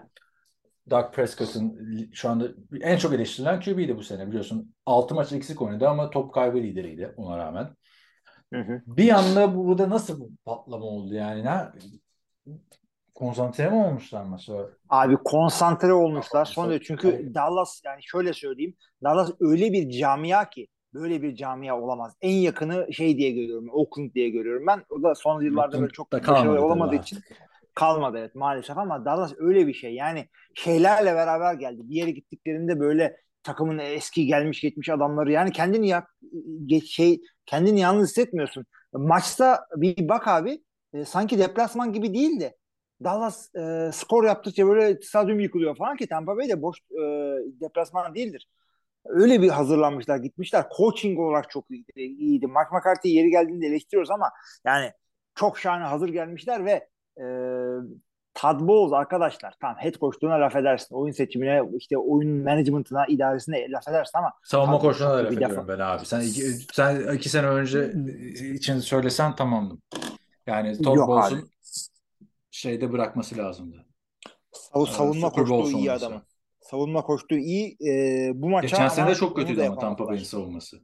Dak 0.89 1.13
Prescott'ın 1.13 1.79
şu 2.13 2.29
anda 2.29 2.47
en 2.81 2.97
çok 2.97 3.13
eleştirilen 3.13 3.61
QB'ydi 3.61 3.97
bu 3.97 4.03
sene 4.03 4.27
biliyorsun. 4.27 4.73
6 4.85 5.15
maç 5.15 5.31
eksik 5.31 5.61
oynadı 5.61 5.87
ama 5.87 6.09
top 6.09 6.33
kaybı 6.33 6.57
lideriydi 6.57 7.13
ona 7.17 7.37
rağmen. 7.37 7.75
Hı 8.53 8.59
hı. 8.59 8.81
Bir 8.87 9.09
anda 9.09 9.55
burada 9.55 9.89
nasıl 9.89 10.19
bu 10.19 10.31
patlama 10.45 10.85
oldu 10.85 11.13
yani? 11.13 11.45
Ne, 11.45 11.71
konsantre 13.13 13.69
mi 13.69 13.75
olmuşlar 13.75 14.23
maça? 14.23 14.69
Abi 14.89 15.17
konsantre 15.17 15.93
olmuşlar. 15.93 16.45
Son 16.45 16.69
derece 16.69 16.85
çünkü. 16.85 17.31
Dallas 17.33 17.81
yani 17.85 18.03
şöyle 18.03 18.33
söyleyeyim. 18.33 18.75
Dallas 19.03 19.31
öyle 19.39 19.71
bir 19.71 19.89
camia 19.89 20.49
ki 20.49 20.67
böyle 20.93 21.21
bir 21.21 21.35
camia 21.35 21.79
olamaz. 21.81 22.15
En 22.21 22.35
yakını 22.35 22.93
şey 22.93 23.17
diye 23.17 23.31
görüyorum. 23.31 23.69
Oakland 23.71 24.13
diye 24.13 24.29
görüyorum 24.29 24.67
ben. 24.67 24.83
O 24.89 25.03
da 25.03 25.15
son 25.15 25.41
yıllarda 25.41 25.81
böyle 25.81 25.91
çok 25.91 26.11
başarılı 26.11 26.65
olamadığı 26.65 26.91
tabii 26.91 27.01
için 27.01 27.17
artık. 27.17 27.37
kalmadı 27.75 28.17
evet 28.19 28.35
maalesef 28.35 28.77
ama 28.77 29.05
Dallas 29.05 29.33
öyle 29.37 29.67
bir 29.67 29.73
şey. 29.73 29.93
Yani 29.93 30.27
şeylerle 30.55 31.15
beraber 31.15 31.53
geldi. 31.53 31.81
Bir 31.83 31.95
yere 31.95 32.11
gittiklerinde 32.11 32.79
böyle 32.79 33.17
takımın 33.43 33.77
eski 33.77 34.25
gelmiş 34.25 34.61
geçmiş 34.61 34.89
adamları 34.89 35.31
yani 35.31 35.51
kendini 35.51 35.87
ya, 35.87 36.07
şey 36.85 37.21
kendini 37.45 37.79
yalnız 37.79 38.09
hissetmiyorsun. 38.09 38.65
Maçta 38.93 39.65
bir 39.75 40.09
bak 40.09 40.27
abi 40.27 40.63
e, 40.93 41.05
sanki 41.05 41.39
deplasman 41.39 41.93
gibi 41.93 42.13
değildi. 42.13 42.55
Dallas 43.03 43.55
e, 43.55 43.91
skor 43.93 44.23
yaptıkça 44.23 44.67
böyle 44.67 45.01
stadyum 45.01 45.39
yıkılıyor 45.39 45.75
falan 45.77 45.97
ki 45.97 46.07
Tampa 46.07 46.37
Bay 46.37 46.49
de 46.49 46.61
boş 46.61 46.77
e, 46.79 47.01
deplasman 47.61 48.15
değildir. 48.15 48.47
Öyle 49.05 49.41
bir 49.41 49.49
hazırlanmışlar, 49.49 50.17
gitmişler. 50.17 50.65
Coaching 50.77 51.19
olarak 51.19 51.49
çok 51.49 51.65
iyiydi. 51.95 52.47
Mark 52.47 52.71
McCarthy 52.71 53.15
yeri 53.15 53.29
geldiğinde 53.29 53.67
eleştiriyoruz 53.67 54.11
ama 54.11 54.31
yani 54.65 54.91
çok 55.35 55.59
şahane 55.59 55.83
hazır 55.83 56.09
gelmişler 56.09 56.65
ve 56.65 56.87
e, 57.17 57.25
Todd 58.33 58.59
Bowles 58.59 58.93
arkadaşlar 58.93 59.53
tamam 59.61 59.75
head 59.79 59.93
coachluğuna 59.93 60.41
laf 60.41 60.55
edersin. 60.55 60.95
Oyun 60.95 61.11
seçimine, 61.11 61.61
işte 61.77 61.97
oyun 61.97 62.43
management'ına, 62.43 63.05
idaresine 63.05 63.71
laf 63.71 63.87
edersin 63.87 64.17
ama 64.17 64.33
Savunma 64.43 64.83
da 64.83 64.93
çok 64.93 65.01
laf 65.01 65.31
ediyorum 65.31 65.65
ben 65.67 65.79
abi. 65.79 66.05
Sen 66.05 66.21
iki, 66.21 66.41
sen 66.73 67.13
iki 67.15 67.29
sene 67.29 67.47
önce 67.47 67.93
için 68.53 68.79
söylesen 68.79 69.35
tamamdım. 69.35 69.81
Yani 70.47 70.81
Todd 70.81 70.97
Bowles'un. 70.97 71.49
Şeyde 72.61 72.91
bırakması 72.91 73.37
lazımdı. 73.37 73.85
sav- 74.51 74.87
Ee, 74.87 74.91
savunma 74.91 75.27
Bowl 75.27 75.41
koçluğu 75.41 75.67
iyi 75.79 75.85
sonrası. 75.85 76.05
adamın. 76.05 76.23
Savunma 76.59 77.01
koştuğu 77.01 77.35
iyi. 77.37 77.77
E, 77.87 78.31
bu 78.35 78.49
maça 78.49 78.67
Geçen 78.67 78.87
sene 78.87 79.09
de 79.09 79.15
çok 79.15 79.35
kötüydü 79.35 79.61
ama 79.61 79.79
Tampa. 79.79 80.07
Bay'in 80.07 80.23
savunması. 80.23 80.77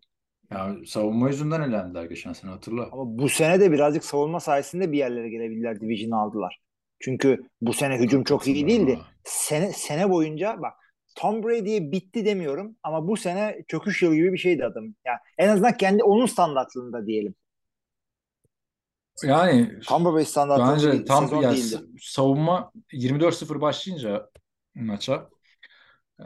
Ya 0.52 0.76
savunma 0.86 1.28
yüzünden 1.28 1.62
elendiler 1.62 2.04
geçen 2.06 2.34
sene 2.34 2.52
hatırla. 2.52 2.90
Ama 2.92 3.18
bu 3.18 3.30
sene 3.30 3.60
de 3.60 3.72
birazcık 3.72 4.06
savunma 4.06 4.40
sayesinde 4.40 4.92
bir 4.92 4.98
yerlere 4.98 5.30
gelebildiler. 5.30 5.82
Division 5.82 6.12
aldılar. 6.12 6.62
Çünkü 7.00 7.44
bu 7.62 7.74
sene 7.74 7.98
hücum 7.98 8.24
çok 8.24 8.48
iyi 8.48 8.68
değildi. 8.68 9.00
Sene, 9.24 9.72
sene 9.74 10.10
boyunca 10.10 10.62
bak 10.62 10.74
Tom 11.16 11.44
Brady'ye 11.44 11.92
bitti 11.92 12.26
demiyorum 12.26 12.76
ama 12.84 13.08
bu 13.08 13.18
sene 13.18 13.64
çöküş 13.68 14.02
yılı 14.02 14.16
gibi 14.16 14.34
bir 14.34 14.38
şeydi 14.38 14.66
adam. 14.66 14.84
Yani 15.06 15.18
en 15.38 15.48
azından 15.50 15.78
kendi 15.78 16.04
onun 16.04 16.26
standartlarında 16.26 17.06
diyelim. 17.08 17.36
Yani 19.24 19.80
Bay 19.90 20.26
standartlarında 20.26 20.94
bence 20.94 21.06
tam 21.06 21.24
sezon 21.24 21.42
ya, 21.42 21.52
değildi. 21.52 21.78
savunma 22.02 22.72
24-0 22.94 23.62
başlayınca 23.62 24.30
maça 24.76 25.30
e, 26.20 26.26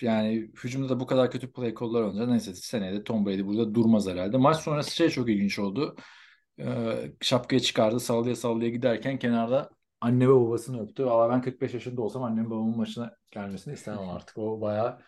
yani 0.00 0.50
hücumda 0.64 0.88
da 0.88 1.00
bu 1.00 1.06
kadar 1.06 1.30
kötü 1.30 1.52
play 1.52 1.74
call'lar 1.80 2.02
olunca 2.02 2.26
neyse 2.26 2.54
seneye 2.54 2.92
de 2.92 3.04
Tom 3.04 3.26
Brady 3.26 3.46
burada 3.46 3.74
durmaz 3.74 4.06
herhalde. 4.08 4.36
Maç 4.36 4.56
sonrası 4.56 4.96
şey 4.96 5.08
çok 5.08 5.28
ilginç 5.28 5.58
oldu. 5.58 5.96
E, 6.60 6.96
şapkayı 7.20 7.60
çıkardı 7.60 8.00
sallaya 8.00 8.36
sallaya 8.36 8.70
giderken 8.70 9.18
kenarda 9.18 9.70
anne 10.00 10.28
ve 10.28 10.32
babasını 10.32 10.82
öptü. 10.82 11.06
Valla 11.06 11.30
ben 11.30 11.42
45 11.42 11.74
yaşında 11.74 12.02
olsam 12.02 12.22
annem 12.22 12.50
babamın 12.50 12.76
maçına 12.76 13.16
gelmesini 13.30 13.74
istemem 13.74 14.08
artık. 14.08 14.38
O 14.38 14.60
bayağı 14.60 14.98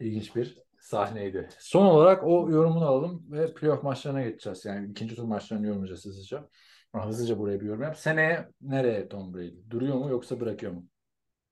ilginç 0.00 0.36
bir 0.36 0.63
sahneydi. 0.84 1.48
Son 1.58 1.86
olarak 1.86 2.24
o 2.24 2.50
yorumunu 2.50 2.86
alalım 2.86 3.26
ve 3.30 3.54
playoff 3.54 3.82
maçlarına 3.82 4.22
geçeceğiz. 4.22 4.64
Yani 4.64 4.90
ikinci 4.90 5.16
tur 5.16 5.24
maçlarını 5.24 5.66
yorumlayacağız 5.66 6.04
hızlıca. 6.04 6.48
Hızlıca 6.94 7.38
buraya 7.38 7.60
bir 7.60 7.66
yorum 7.66 7.82
yap. 7.82 7.98
Seneye 7.98 8.48
nereye 8.60 9.08
Tom 9.08 9.34
Brady? 9.34 9.70
Duruyor 9.70 9.96
mu 9.96 10.10
yoksa 10.10 10.40
bırakıyor 10.40 10.72
mu? 10.72 10.86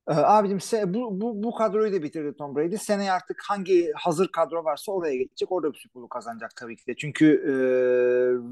Ee, 0.09 0.13
abicim 0.13 0.59
bu, 0.95 1.21
bu, 1.21 1.43
bu 1.43 1.55
kadroyu 1.55 1.93
da 1.93 2.03
bitirdi 2.03 2.37
Tom 2.37 2.57
Brady. 2.57 2.77
Seneye 2.77 3.13
artık 3.13 3.43
hangi 3.49 3.93
hazır 3.95 4.29
kadro 4.29 4.65
varsa 4.65 4.93
oraya 4.93 5.17
geçecek. 5.17 5.53
Orada 5.53 5.73
bir 5.73 5.79
Super 5.79 6.09
kazanacak 6.09 6.51
tabii 6.57 6.77
ki 6.77 6.87
de. 6.87 6.97
Çünkü 6.97 7.27
e, 7.27 7.53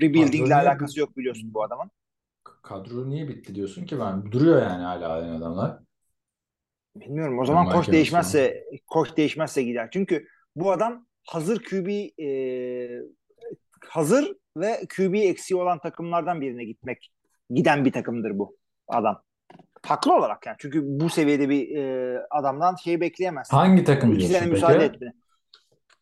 rebuilding 0.06 0.34
ile 0.34 0.44
niye 0.44 0.54
alakası 0.54 1.00
yok 1.00 1.16
biliyorsun 1.16 1.54
bu 1.54 1.62
adamın. 1.62 1.90
Kadro 2.62 3.10
niye 3.10 3.28
bitti 3.28 3.54
diyorsun 3.54 3.84
ki 3.84 3.98
ben? 4.00 4.32
Duruyor 4.32 4.62
yani 4.62 4.82
hala 4.82 5.36
adamlar. 5.36 5.78
Bilmiyorum. 6.96 7.38
O 7.38 7.44
zaman 7.44 7.70
koç 7.70 7.88
değişmezse 7.88 8.64
koç 8.86 9.16
değişmezse 9.16 9.62
gider. 9.62 9.88
Çünkü 9.92 10.26
bu 10.56 10.72
adam 10.72 11.06
hazır 11.26 11.62
QB 11.64 11.88
e, 12.22 13.02
hazır 13.88 14.34
ve 14.56 14.80
QB 14.96 15.14
eksiği 15.14 15.60
olan 15.60 15.78
takımlardan 15.78 16.40
birine 16.40 16.64
gitmek 16.64 17.12
giden 17.50 17.84
bir 17.84 17.92
takımdır 17.92 18.38
bu 18.38 18.56
adam. 18.88 19.22
Haklı 19.86 20.16
olarak 20.16 20.46
yani. 20.46 20.56
Çünkü 20.58 20.82
bu 20.84 21.08
seviyede 21.08 21.48
bir 21.48 21.76
e, 21.76 22.16
adamdan 22.30 22.74
şey 22.74 23.00
bekleyemezsin. 23.00 23.56
Hangi 23.56 23.84
takım 23.84 24.18
diyorsun 24.18 24.48
müsaade 24.48 24.78
peki? 24.78 24.94
etmene. 24.94 25.12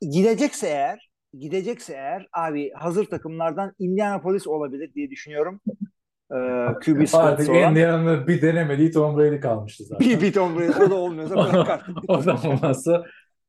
Gidecekse 0.00 0.66
eğer 0.66 1.10
gidecekse 1.32 1.92
eğer 1.92 2.26
abi 2.32 2.72
hazır 2.72 3.04
takımlardan 3.04 3.74
Indianapolis 3.78 4.46
olabilir 4.46 4.94
diye 4.94 5.10
düşünüyorum. 5.10 5.60
Ee, 6.32 6.36
QB 6.84 7.14
Artık 7.14 7.48
olan. 7.48 7.70
Indiana'nın 7.70 8.26
bir 8.26 8.42
denemediği 8.42 8.90
Tom 8.90 9.18
Brady 9.18 9.40
kalmıştı 9.40 9.84
zaten. 9.84 10.08
Bir, 10.08 10.20
bir 10.20 10.32
Tom 10.32 10.58
Brady. 10.58 10.84
O 10.84 10.90
da 10.90 10.94
olmuyorsa 10.94 11.36
bırak 11.36 11.68
artık. 11.68 11.96
o 12.08 12.24
da 12.24 12.34
olmazsa 12.34 13.04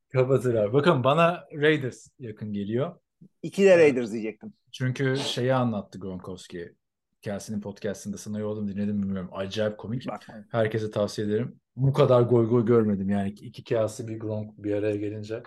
kapatırlar. 0.10 0.74
Bakın 0.74 1.03
bana 1.03 1.43
Raiders 1.53 2.07
yakın 2.20 2.53
geliyor. 2.53 2.95
İki 3.43 3.64
de 3.64 3.78
Raiders 3.78 4.12
diyecektim. 4.12 4.53
Çünkü 4.72 5.18
şeyi 5.18 5.53
anlattı 5.53 5.99
Gronkowski. 5.99 6.76
Kelsey'nin 7.22 7.62
podcastında 7.62 8.18
sana 8.18 8.39
yolladım 8.39 8.68
dinledim 8.68 9.03
bilmiyorum. 9.03 9.30
Acayip 9.34 9.78
komik. 9.78 10.07
Bak. 10.07 10.28
Herkese 10.51 10.91
tavsiye 10.91 11.28
ederim. 11.28 11.60
Bu 11.76 11.93
kadar 11.93 12.22
goy 12.22 12.49
goy 12.49 12.66
görmedim. 12.66 13.10
Yani 13.10 13.30
iki 13.30 13.64
Kelsey 13.64 14.07
bir 14.07 14.20
Gronk 14.20 14.57
bir 14.57 14.74
araya 14.74 14.95
gelince. 14.95 15.43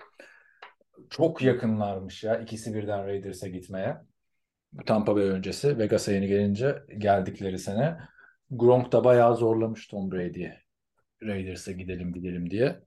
Çok 1.09 1.41
yakınlarmış 1.41 2.23
ya 2.23 2.39
ikisi 2.39 2.73
birden 2.73 3.05
Raiders'a 3.05 3.47
gitmeye. 3.47 3.97
Tampa 4.85 5.15
Bay 5.15 5.23
öncesi 5.23 5.77
Vegas'a 5.77 6.11
yeni 6.11 6.27
gelince 6.27 6.83
geldikleri 6.97 7.59
sene. 7.59 7.97
Gronk 8.51 8.91
da 8.91 9.03
bayağı 9.03 9.35
zorlamış 9.35 9.87
Tom 9.87 10.11
Brady'yi. 10.11 10.53
Raiders'a 11.23 11.71
gidelim 11.71 12.13
gidelim 12.13 12.49
diye. 12.49 12.81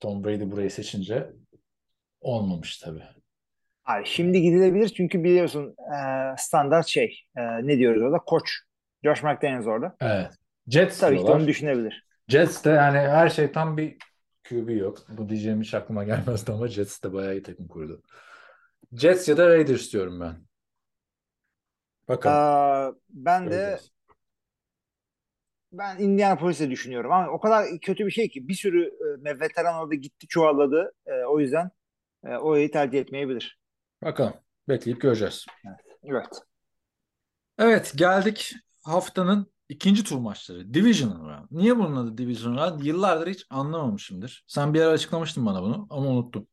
Tom 0.00 0.24
Brady 0.24 0.50
burayı 0.50 0.70
seçince 0.70 1.32
olmamış 2.20 2.78
tabii. 2.78 3.02
Abi 3.84 4.06
şimdi 4.06 4.42
gidilebilir 4.42 4.88
çünkü 4.88 5.24
biliyorsun 5.24 5.76
e, 5.78 5.98
standart 6.38 6.86
şey 6.86 7.20
e, 7.36 7.66
ne 7.66 7.78
diyoruz 7.78 8.02
orada 8.02 8.18
koç 8.18 8.50
Josh 9.04 9.22
McDaniels 9.22 9.66
orada. 9.66 9.96
Evet. 10.00 10.30
Jets 10.68 10.98
Tabii 11.00 11.16
ki 11.16 11.22
de 11.22 11.26
diyorlar. 11.26 11.40
onu 11.40 11.48
düşünebilir. 11.48 12.06
Jets'te 12.28 12.70
yani 12.70 12.98
her 12.98 13.28
şey 13.28 13.52
tam 13.52 13.76
bir 13.76 13.96
QB 14.48 14.68
yok. 14.70 14.98
Bu 15.08 15.28
diyeceğim 15.28 15.60
hiç 15.60 15.74
aklıma 15.74 16.04
gelmezdi 16.04 16.52
ama 16.52 16.68
Jets 16.68 17.02
de 17.02 17.12
bayağı 17.12 17.32
iyi 17.34 17.42
takım 17.42 17.68
kurdu. 17.68 18.02
Jets 18.92 19.28
ya 19.28 19.36
da 19.36 19.48
Raiders 19.48 19.92
diyorum 19.92 20.20
ben. 20.20 20.36
Bakalım. 22.08 22.36
Ee, 22.36 22.98
ben 23.08 23.50
de 23.50 23.50
göreceğiz. 23.50 23.93
Ben 25.78 25.98
Indianapolis'i 25.98 26.70
düşünüyorum 26.70 27.12
ama 27.12 27.28
o 27.28 27.40
kadar 27.40 27.64
kötü 27.82 28.06
bir 28.06 28.10
şey 28.10 28.28
ki 28.28 28.48
bir 28.48 28.54
sürü 28.54 28.90
e, 29.24 29.40
veteran 29.40 29.82
orada 29.82 29.94
gitti 29.94 30.26
çuvalladı. 30.26 30.92
E, 31.06 31.12
o 31.24 31.40
yüzden 31.40 31.70
e, 32.24 32.36
orayı 32.36 32.70
tercih 32.70 33.00
etmeyebilir. 33.00 33.58
Bakalım. 34.02 34.34
Bekleyip 34.68 35.00
göreceğiz. 35.00 35.46
Evet. 36.04 36.40
Evet 37.58 37.92
geldik 37.96 38.54
haftanın 38.84 39.52
ikinci 39.68 40.04
tur 40.04 40.18
maçları. 40.18 40.74
Divisional 40.74 41.28
Round. 41.28 41.46
Niye 41.50 41.76
bunun 41.76 41.96
adı 41.96 42.18
Divisional 42.18 42.70
Round? 42.70 42.82
Yıllardır 42.82 43.26
hiç 43.26 43.46
anlamamışımdır. 43.50 44.44
Sen 44.46 44.74
bir 44.74 44.80
ara 44.80 44.90
açıklamıştın 44.90 45.46
bana 45.46 45.62
bunu 45.62 45.86
ama 45.90 46.10
unuttum. 46.10 46.46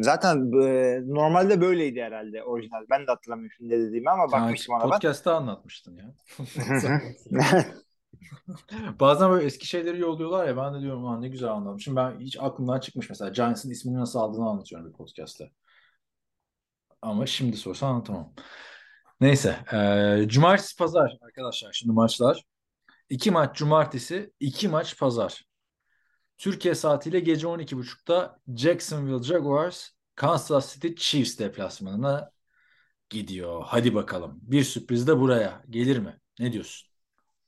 Zaten 0.00 0.52
e, 0.62 1.00
normalde 1.06 1.60
böyleydi 1.60 2.02
herhalde 2.02 2.42
orijinal. 2.42 2.84
Ben 2.90 3.06
de 3.06 3.10
hatırlamıyorum 3.10 3.56
ne 3.60 3.78
dediğimi 3.78 4.10
ama 4.10 4.32
bakmıştım 4.32 4.74
ona 4.74 4.84
ben. 4.84 4.90
podcast'ta 4.90 5.36
anlatmıştın 5.36 5.96
ya. 5.96 6.14
Bazen 9.00 9.30
böyle 9.30 9.46
eski 9.46 9.66
şeyleri 9.66 10.00
yolluyorlar 10.00 10.48
ya 10.48 10.56
ben 10.56 10.74
de 10.74 10.80
diyorum 10.80 11.04
lan 11.04 11.22
ne 11.22 11.28
güzel 11.28 11.50
anlamışım. 11.50 11.96
Ben 11.96 12.20
hiç 12.20 12.36
aklımdan 12.40 12.80
çıkmış 12.80 13.08
mesela 13.08 13.30
Giants'ın 13.30 13.70
ismini 13.70 13.98
nasıl 13.98 14.18
aldığını 14.18 14.48
anlatıyorum 14.48 14.88
bir 14.88 14.92
podcast'ta. 14.92 15.44
Ama 17.02 17.26
şimdi 17.26 17.56
sorsan 17.56 17.88
anlatamam. 17.88 18.32
Neyse. 19.20 19.56
eee 19.72 20.24
cumartesi 20.28 20.76
pazar 20.76 21.18
arkadaşlar 21.22 21.72
şimdi 21.72 21.92
maçlar. 21.92 22.44
İki 23.08 23.30
maç 23.30 23.56
cumartesi, 23.56 24.32
iki 24.40 24.68
maç 24.68 24.98
pazar. 24.98 25.45
Türkiye 26.38 26.74
saatiyle 26.74 27.20
gece 27.20 27.46
12.30'da 27.46 28.40
Jacksonville 28.56 29.22
Jaguars 29.22 29.90
Kansas 30.14 30.74
City 30.74 30.88
Chiefs 30.96 31.38
deplasmanına 31.38 32.30
gidiyor. 33.10 33.62
Hadi 33.66 33.94
bakalım. 33.94 34.38
Bir 34.42 34.64
sürpriz 34.64 35.08
de 35.08 35.18
buraya. 35.20 35.62
Gelir 35.70 35.98
mi? 35.98 36.20
Ne 36.40 36.52
diyorsun? 36.52 36.88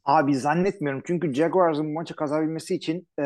Abi 0.04 0.34
zannetmiyorum 0.34 1.02
çünkü 1.06 1.34
Jaguars'ın 1.34 1.92
maçı 1.92 2.16
kazanabilmesi 2.16 2.74
için 2.74 3.08
e, 3.18 3.24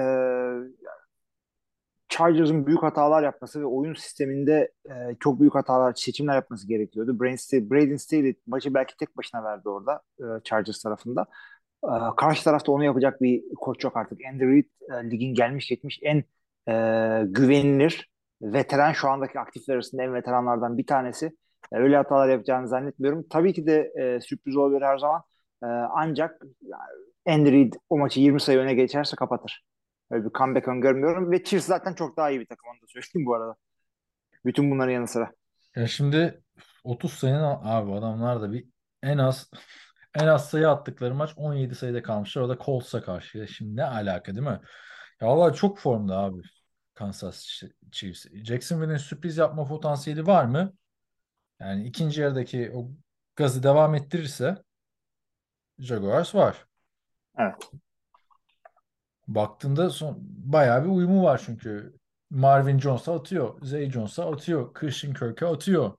Chargers'ın 2.09 2.67
büyük 2.67 2.83
hatalar 2.83 3.22
yapması 3.22 3.61
ve 3.61 3.64
oyun 3.67 3.95
sisteminde 3.95 4.72
e, 4.87 4.93
çok 5.21 5.41
büyük 5.41 5.55
hatalar, 5.55 5.95
seçimler 5.95 6.34
yapması 6.34 6.68
gerekiyordu. 6.68 7.21
Braden 7.21 7.97
Staley 7.97 8.34
maçı 8.47 8.75
belki 8.75 8.97
tek 8.97 9.17
başına 9.17 9.45
verdi 9.45 9.68
orada 9.68 10.03
e, 10.21 10.25
Chargers 10.45 10.83
tarafında. 10.83 11.26
E, 11.84 11.92
karşı 12.17 12.45
tarafta 12.45 12.72
onu 12.72 12.84
yapacak 12.84 13.22
bir 13.22 13.42
koç 13.61 13.84
yok 13.84 13.96
artık. 13.96 14.18
Andy 14.33 14.45
Reid 14.45 14.64
e, 14.91 15.11
ligin 15.11 15.34
gelmiş 15.34 15.68
geçmiş 15.68 16.00
en 16.03 16.25
e, 16.68 16.75
güvenilir 17.26 18.11
veteran 18.42 18.92
şu 18.92 19.09
andaki 19.09 19.41
aktifler 19.41 19.75
arasında 19.75 20.03
en 20.03 20.14
veteranlardan 20.14 20.79
bir 20.79 20.87
tanesi. 20.87 21.26
E, 21.72 21.76
öyle 21.76 21.96
hatalar 21.96 22.29
yapacağını 22.29 22.68
zannetmiyorum. 22.68 23.26
Tabii 23.30 23.53
ki 23.53 23.67
de 23.67 23.92
e, 24.00 24.21
sürpriz 24.21 24.57
olabilir 24.57 24.83
her 24.83 24.99
zaman. 24.99 25.22
E, 25.63 25.67
ancak 25.67 26.42
Andy 27.26 27.53
Reid 27.53 27.72
o 27.91 27.99
maçı 27.99 28.21
20 28.21 28.41
sayı 28.41 28.59
öne 28.59 28.75
geçerse 28.75 29.17
kapatır. 29.17 29.64
Öyle 30.11 30.25
bir 30.25 30.30
comeback 30.30 30.68
öngörmüyorum 30.68 31.30
ve 31.30 31.45
Chiefs 31.45 31.67
zaten 31.67 31.95
çok 31.95 32.17
daha 32.17 32.30
iyi 32.30 32.41
bir 32.41 32.46
takım 32.46 32.71
onu 32.71 32.83
da 32.83 32.87
söyleyeyim 32.88 33.26
bu 33.26 33.34
arada. 33.34 33.57
Bütün 34.45 34.71
bunların 34.71 34.92
yanı 34.92 35.09
sıra. 35.09 35.33
Ya 35.76 35.87
şimdi 35.87 36.42
30 36.84 37.13
sayının 37.13 37.59
abi 37.63 37.92
adamlar 37.92 38.42
da 38.42 38.53
bir 38.53 38.64
en 39.03 39.18
az 39.18 39.50
en 40.14 40.26
az 40.26 40.51
sayı 40.51 40.68
attıkları 40.68 41.14
maç 41.14 41.30
17 41.37 41.75
sayıda 41.75 42.03
kalmışlar. 42.03 42.43
O 42.43 42.49
da 42.49 42.59
Colts'a 42.64 43.03
karşı. 43.03 43.49
Şimdi 43.49 43.76
ne 43.76 43.84
alaka 43.84 44.34
değil 44.34 44.47
mi? 44.47 44.61
Ya 45.21 45.29
vallahi 45.29 45.57
çok 45.57 45.79
formda 45.79 46.18
abi 46.18 46.43
Kansas 46.95 47.47
Chiefs. 47.93 48.26
Jacksonville'in 48.33 48.97
sürpriz 48.97 49.37
yapma 49.37 49.64
potansiyeli 49.64 50.26
var 50.26 50.45
mı? 50.45 50.72
Yani 51.61 51.87
ikinci 51.87 52.21
yarıdaki 52.21 52.72
o 52.75 52.91
gazı 53.37 53.63
devam 53.63 53.95
ettirirse 53.95 54.63
Jaguars 55.79 56.34
var. 56.34 56.67
Evet. 57.39 57.71
Baktığında 59.29 59.91
son, 59.91 60.18
bayağı 60.22 60.84
bir 60.84 60.89
uyumu 60.89 61.22
var 61.22 61.43
çünkü. 61.47 61.97
Marvin 62.30 62.79
Jones'a 62.79 63.14
atıyor. 63.14 63.59
Zay 63.63 63.91
Jones'a 63.91 64.33
atıyor. 64.33 64.75
Christian 64.75 65.14
Kirk'e 65.14 65.47
atıyor. 65.47 65.97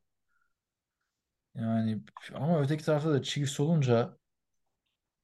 Yani 1.55 1.99
ama 2.35 2.61
öteki 2.61 2.85
tarafta 2.85 3.13
da 3.13 3.23
Chiefs 3.23 3.59
olunca 3.59 4.17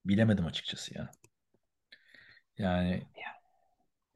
bilemedim 0.05 0.45
açıkçası 0.45 0.97
ya. 0.97 1.11
Yani 2.57 3.03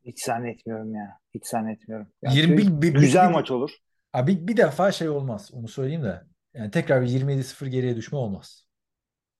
Hiç 0.05 0.23
zannetmiyorum 0.23 0.95
ya. 0.95 1.19
Hiç 1.33 1.45
zannetmiyorum. 1.47 2.07
Yani 2.21 2.37
20 2.37 2.57
bir, 2.57 2.81
bir- 2.81 2.99
güzel 2.99 3.27
bir- 3.29 3.33
maç 3.33 3.51
olur. 3.51 3.71
Abi 4.13 4.47
bir 4.47 4.57
defa 4.57 4.91
şey 4.91 5.09
olmaz. 5.09 5.51
Onu 5.53 5.67
söyleyeyim 5.67 6.03
de. 6.03 6.21
Yani 6.53 6.71
tekrar 6.71 7.01
bir 7.01 7.07
27-0 7.07 7.67
geriye 7.67 7.95
düşme 7.95 8.17
olmaz. 8.17 8.67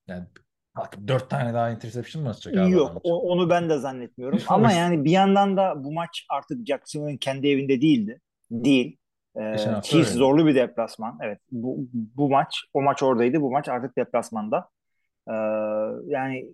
Yani 0.08 0.26
kalkıp 0.76 1.08
4 1.08 1.30
tane 1.30 1.54
daha 1.54 1.70
interception 1.72 2.24
mı 2.24 2.30
atacak 2.30 2.58
abi 2.58 2.72
Yok 2.72 3.02
o- 3.04 3.22
onu 3.32 3.50
ben 3.50 3.70
de 3.70 3.78
zannetmiyorum. 3.78 4.40
Ama 4.48 4.72
yani 4.72 5.04
bir 5.06 5.12
yandan 5.12 5.58
da 5.58 5.84
bu 5.84 5.92
maç 5.94 6.26
artık 6.30 6.68
Jacksonville'in 6.68 7.18
kendi 7.18 7.48
evinde 7.48 7.82
değildi. 7.82 8.22
Değil. 8.52 8.98
Ee, 9.36 9.58
Chiefs 9.58 9.94
öyle. 9.94 10.18
zorlu 10.18 10.48
bir 10.48 10.56
deplasman. 10.56 11.18
Evet 11.22 11.40
bu, 11.52 11.78
bu 11.94 12.30
maç 12.30 12.64
o 12.74 12.82
maç 12.82 13.04
oradaydı. 13.04 13.42
Bu 13.42 13.52
maç 13.52 13.70
artık 13.70 13.98
deplasmanda. 13.98 14.70
Ee, 15.28 15.34
yani 16.06 16.48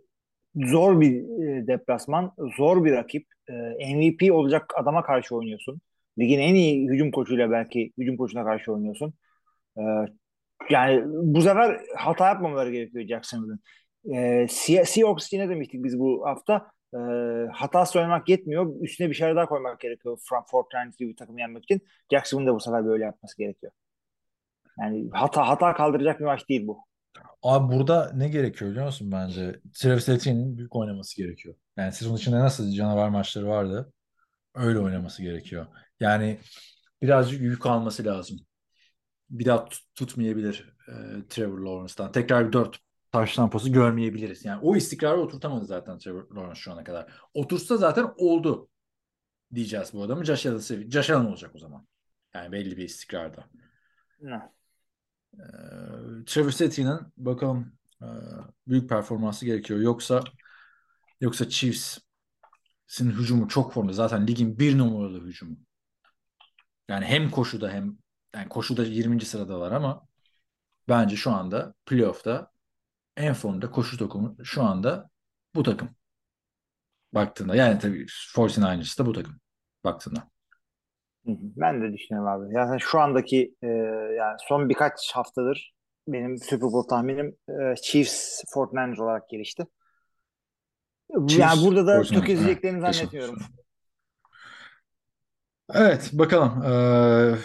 zor 0.55 1.01
bir 1.01 1.43
e, 1.43 1.67
deplasman. 1.67 2.31
Zor 2.57 2.85
bir 2.85 2.91
rakip. 2.91 3.25
Ee, 3.49 3.95
MVP 3.95 4.33
olacak 4.33 4.73
adama 4.77 5.03
karşı 5.03 5.35
oynuyorsun. 5.35 5.81
Ligin 6.19 6.39
en 6.39 6.55
iyi 6.55 6.89
hücum 6.89 7.11
koçuyla 7.11 7.51
belki 7.51 7.91
hücum 7.97 8.17
koçuna 8.17 8.43
karşı 8.43 8.73
oynuyorsun. 8.73 9.13
Ee, 9.77 9.81
yani 10.69 11.03
bu 11.05 11.41
sefer 11.41 11.81
hata 11.97 12.27
yapmamaları 12.27 12.71
gerekiyor 12.71 13.07
Jacksonville'ın. 13.07 13.59
Ee, 14.05 14.43
Se- 14.47 14.85
Seahawks 14.85 15.25
için 15.27 15.39
ne 15.39 15.49
demiştik 15.49 15.83
biz 15.83 15.99
bu 15.99 16.25
hafta? 16.25 16.71
Ee, 16.95 16.97
hata 17.53 17.85
söylemek 17.85 18.29
yetmiyor. 18.29 18.81
Üstüne 18.81 19.09
bir 19.09 19.13
şeyler 19.13 19.35
daha 19.35 19.45
koymak 19.45 19.79
gerekiyor. 19.79 20.19
From 20.29 20.43
Fortnite 20.51 20.95
gibi 20.97 21.09
bir 21.11 21.17
takımı 21.17 21.39
yenmek 21.39 21.63
için. 21.63 21.81
Jacksonville'ın 22.11 22.51
da 22.51 22.55
bu 22.55 22.59
sefer 22.59 22.85
böyle 22.85 23.03
yapması 23.03 23.37
gerekiyor. 23.37 23.71
Yani 24.79 25.09
hata 25.13 25.47
hata 25.47 25.73
kaldıracak 25.73 26.19
bir 26.19 26.25
maç 26.25 26.49
değil 26.49 26.67
bu. 26.67 26.85
Abi 27.43 27.75
burada 27.75 28.11
ne 28.13 28.29
gerekiyor 28.29 28.71
biliyor 28.71 28.85
musun 28.85 29.11
bence? 29.11 29.59
Travis 29.73 30.09
Etienne'in 30.09 30.57
büyük 30.57 30.75
oynaması 30.75 31.17
gerekiyor. 31.17 31.55
Yani 31.77 31.93
sezon 31.93 32.15
içinde 32.15 32.39
nasıl 32.39 32.71
canavar 32.71 33.09
maçları 33.09 33.47
vardı 33.47 33.93
öyle 34.55 34.79
oynaması 34.79 35.23
gerekiyor. 35.23 35.67
Yani 35.99 36.39
birazcık 37.01 37.41
yük 37.41 37.65
alması 37.65 38.05
lazım. 38.05 38.39
Bir 39.29 39.45
daha 39.45 39.65
tut- 39.65 39.95
tutmayabilir 39.95 40.77
e, 40.87 40.93
Trevor 41.29 41.59
Lawrence'dan. 41.59 42.11
Tekrar 42.11 42.47
bir 42.47 42.53
4 42.53 42.79
taş 43.11 43.35
tampası 43.35 43.69
görmeyebiliriz. 43.69 44.45
Yani 44.45 44.59
o 44.61 44.75
istikrarı 44.75 45.17
oturtamadı 45.17 45.65
zaten 45.65 45.97
Trevor 45.97 46.35
Lawrence 46.35 46.59
şu 46.59 46.71
ana 46.71 46.83
kadar. 46.83 47.11
Otursa 47.33 47.77
zaten 47.77 48.13
oldu 48.17 48.69
diyeceğiz 49.55 49.93
bu 49.93 50.03
adamı. 50.03 50.25
Josh 50.25 50.45
Allen, 50.45 50.89
Josh 50.89 51.09
Allen 51.09 51.25
olacak 51.25 51.51
o 51.55 51.59
zaman. 51.59 51.87
Yani 52.33 52.51
belli 52.51 52.77
bir 52.77 52.83
istikrarda. 52.83 53.49
Ne? 54.21 54.51
Ee, 55.33 56.25
Travis 56.25 56.61
Etienne'in 56.61 56.99
bakalım 57.17 57.73
e, 58.01 58.07
büyük 58.67 58.89
performansı 58.89 59.45
gerekiyor. 59.45 59.79
Yoksa 59.79 60.23
yoksa 61.21 61.49
Chiefs'in 61.49 63.11
hücumu 63.11 63.47
çok 63.47 63.73
formda. 63.73 63.93
Zaten 63.93 64.27
ligin 64.27 64.59
bir 64.59 64.77
numaralı 64.77 65.25
hücumu. 65.25 65.57
Yani 66.89 67.05
hem 67.05 67.31
koşuda 67.31 67.69
hem 67.71 67.97
yani 68.35 68.49
koşuda 68.49 68.83
20. 68.83 69.25
sıradalar 69.25 69.71
ama 69.71 70.07
bence 70.89 71.15
şu 71.15 71.31
anda 71.31 71.73
playoff'ta 71.85 72.51
en 73.19 73.33
formda 73.33 73.71
koşu 73.71 73.97
takımı 73.97 74.35
şu 74.43 74.63
anda 74.63 75.09
bu 75.55 75.63
takım. 75.63 75.89
Baktığında 77.13 77.55
yani 77.55 77.79
tabii 77.79 78.05
49ers 78.35 78.99
da 78.99 79.05
bu 79.05 79.13
takım. 79.13 79.39
Baktığında. 79.83 80.29
Ben 81.25 81.81
de 81.81 81.93
düşünüyorum 81.93 82.29
abi. 82.29 82.55
Yani 82.55 82.81
şu 82.81 82.99
andaki 82.99 83.55
e, 83.61 83.67
yani 84.17 84.37
son 84.47 84.69
birkaç 84.69 85.11
haftadır 85.13 85.73
benim 86.07 86.37
Super 86.37 86.61
Bowl 86.61 86.89
tahminim 86.89 87.35
e, 87.49 87.75
Chiefs 87.81 88.43
Fortnite 88.53 89.03
olarak 89.03 89.29
gelişti. 89.29 89.67
Chiefs, 91.27 91.39
yani 91.39 91.65
burada 91.65 91.87
da 91.87 91.95
49ers. 91.95 92.13
tökezleyeceklerini 92.13 92.85
Ha, 92.85 92.93
zannetmiyorum. 92.93 93.39
Evet 95.73 96.09
bakalım 96.13 96.63
ee, 96.63 97.35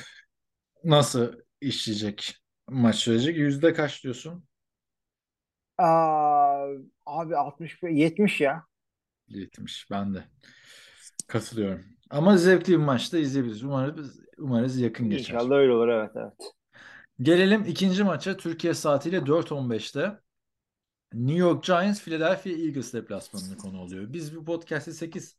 nasıl 0.85 1.33
işleyecek 1.61 2.35
maç 2.69 2.97
sürecek. 2.97 3.37
Yüzde 3.37 3.75
kaç 3.75 4.03
diyorsun? 4.05 4.45
Aa, 5.79 6.67
abi 7.07 7.37
60 7.37 7.83
70 7.83 8.41
ya. 8.41 8.65
70. 9.29 9.91
Ben 9.91 10.15
de 10.15 10.25
katılıyorum. 11.27 11.85
Ama 12.11 12.37
zevkli 12.37 12.73
bir 12.73 12.77
maçta 12.77 13.19
izleyebiliriz. 13.19 13.65
Umarız, 13.65 14.21
umarız 14.39 14.79
yakın 14.79 15.11
geçer. 15.11 15.35
İnşallah 15.35 15.57
öyle 15.57 15.73
olur 15.73 15.89
evet 15.89 16.11
evet. 16.17 16.55
Gelelim 17.21 17.65
ikinci 17.65 18.05
maça. 18.05 18.37
Türkiye 18.37 18.75
saatiyle 18.75 19.27
4.15'te. 19.27 20.21
New 21.15 21.39
York 21.39 21.65
Giants 21.65 22.03
Philadelphia 22.03 22.51
Eagles 22.51 22.93
deplasmanını 22.93 23.57
konu 23.57 23.81
oluyor. 23.81 24.13
Biz 24.13 24.37
bu 24.37 24.45
podcast'i 24.45 24.95
8 24.95 25.39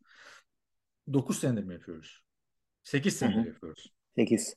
9 1.14 1.40
senedir 1.40 1.64
mi 1.64 1.74
yapıyoruz? 1.74 2.24
8 2.84 3.18
senedir 3.18 3.38
Hı 3.38 3.42
hı. 3.42 3.48
yapıyoruz. 3.48 3.94
8. 4.16 4.56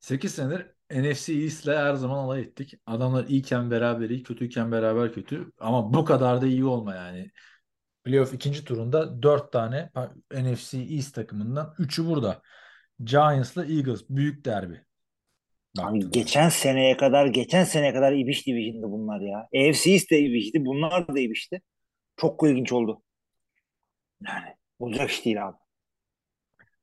8 0.00 0.34
senedir 0.34 0.66
NFC 0.92 1.32
East'le 1.32 1.66
her 1.66 1.94
zaman 1.94 2.18
alay 2.18 2.40
ettik. 2.40 2.74
Adamlar 2.86 3.26
iyiyken 3.26 3.70
beraber 3.70 4.10
iyi, 4.10 4.22
kötüyken 4.22 4.72
beraber 4.72 5.12
kötü. 5.12 5.52
Ama 5.58 5.94
bu 5.94 6.04
kadar 6.04 6.40
da 6.42 6.46
iyi 6.46 6.64
olma 6.64 6.94
yani. 6.94 7.30
Playoff 8.04 8.34
ikinci 8.34 8.64
turunda 8.64 9.22
4 9.22 9.52
tane 9.52 9.90
NFC 10.32 10.78
East 10.78 11.14
takımından 11.14 11.74
3'ü 11.78 12.06
burada. 12.06 12.42
Giants'la 13.04 13.64
Eagles 13.64 14.00
büyük 14.08 14.44
derbi. 14.44 14.80
Abi 15.78 16.10
geçen 16.10 16.48
seneye 16.48 16.96
kadar 16.96 17.26
geçen 17.26 17.64
seneye 17.64 17.92
kadar 17.92 18.12
ibiş 18.12 18.46
division'dı 18.46 18.86
bunlar 18.86 19.20
ya. 19.20 19.38
AFC 19.38 19.90
East 19.90 20.10
de 20.10 20.20
ibişti. 20.20 20.64
Bunlar 20.64 21.08
da 21.08 21.20
ibişti. 21.20 21.62
Çok 22.16 22.42
ilginç 22.48 22.72
oldu. 22.72 23.02
Yani 24.26 24.56
olacak 24.78 25.10
iş 25.10 25.24
değil 25.24 25.48
abi. 25.48 25.56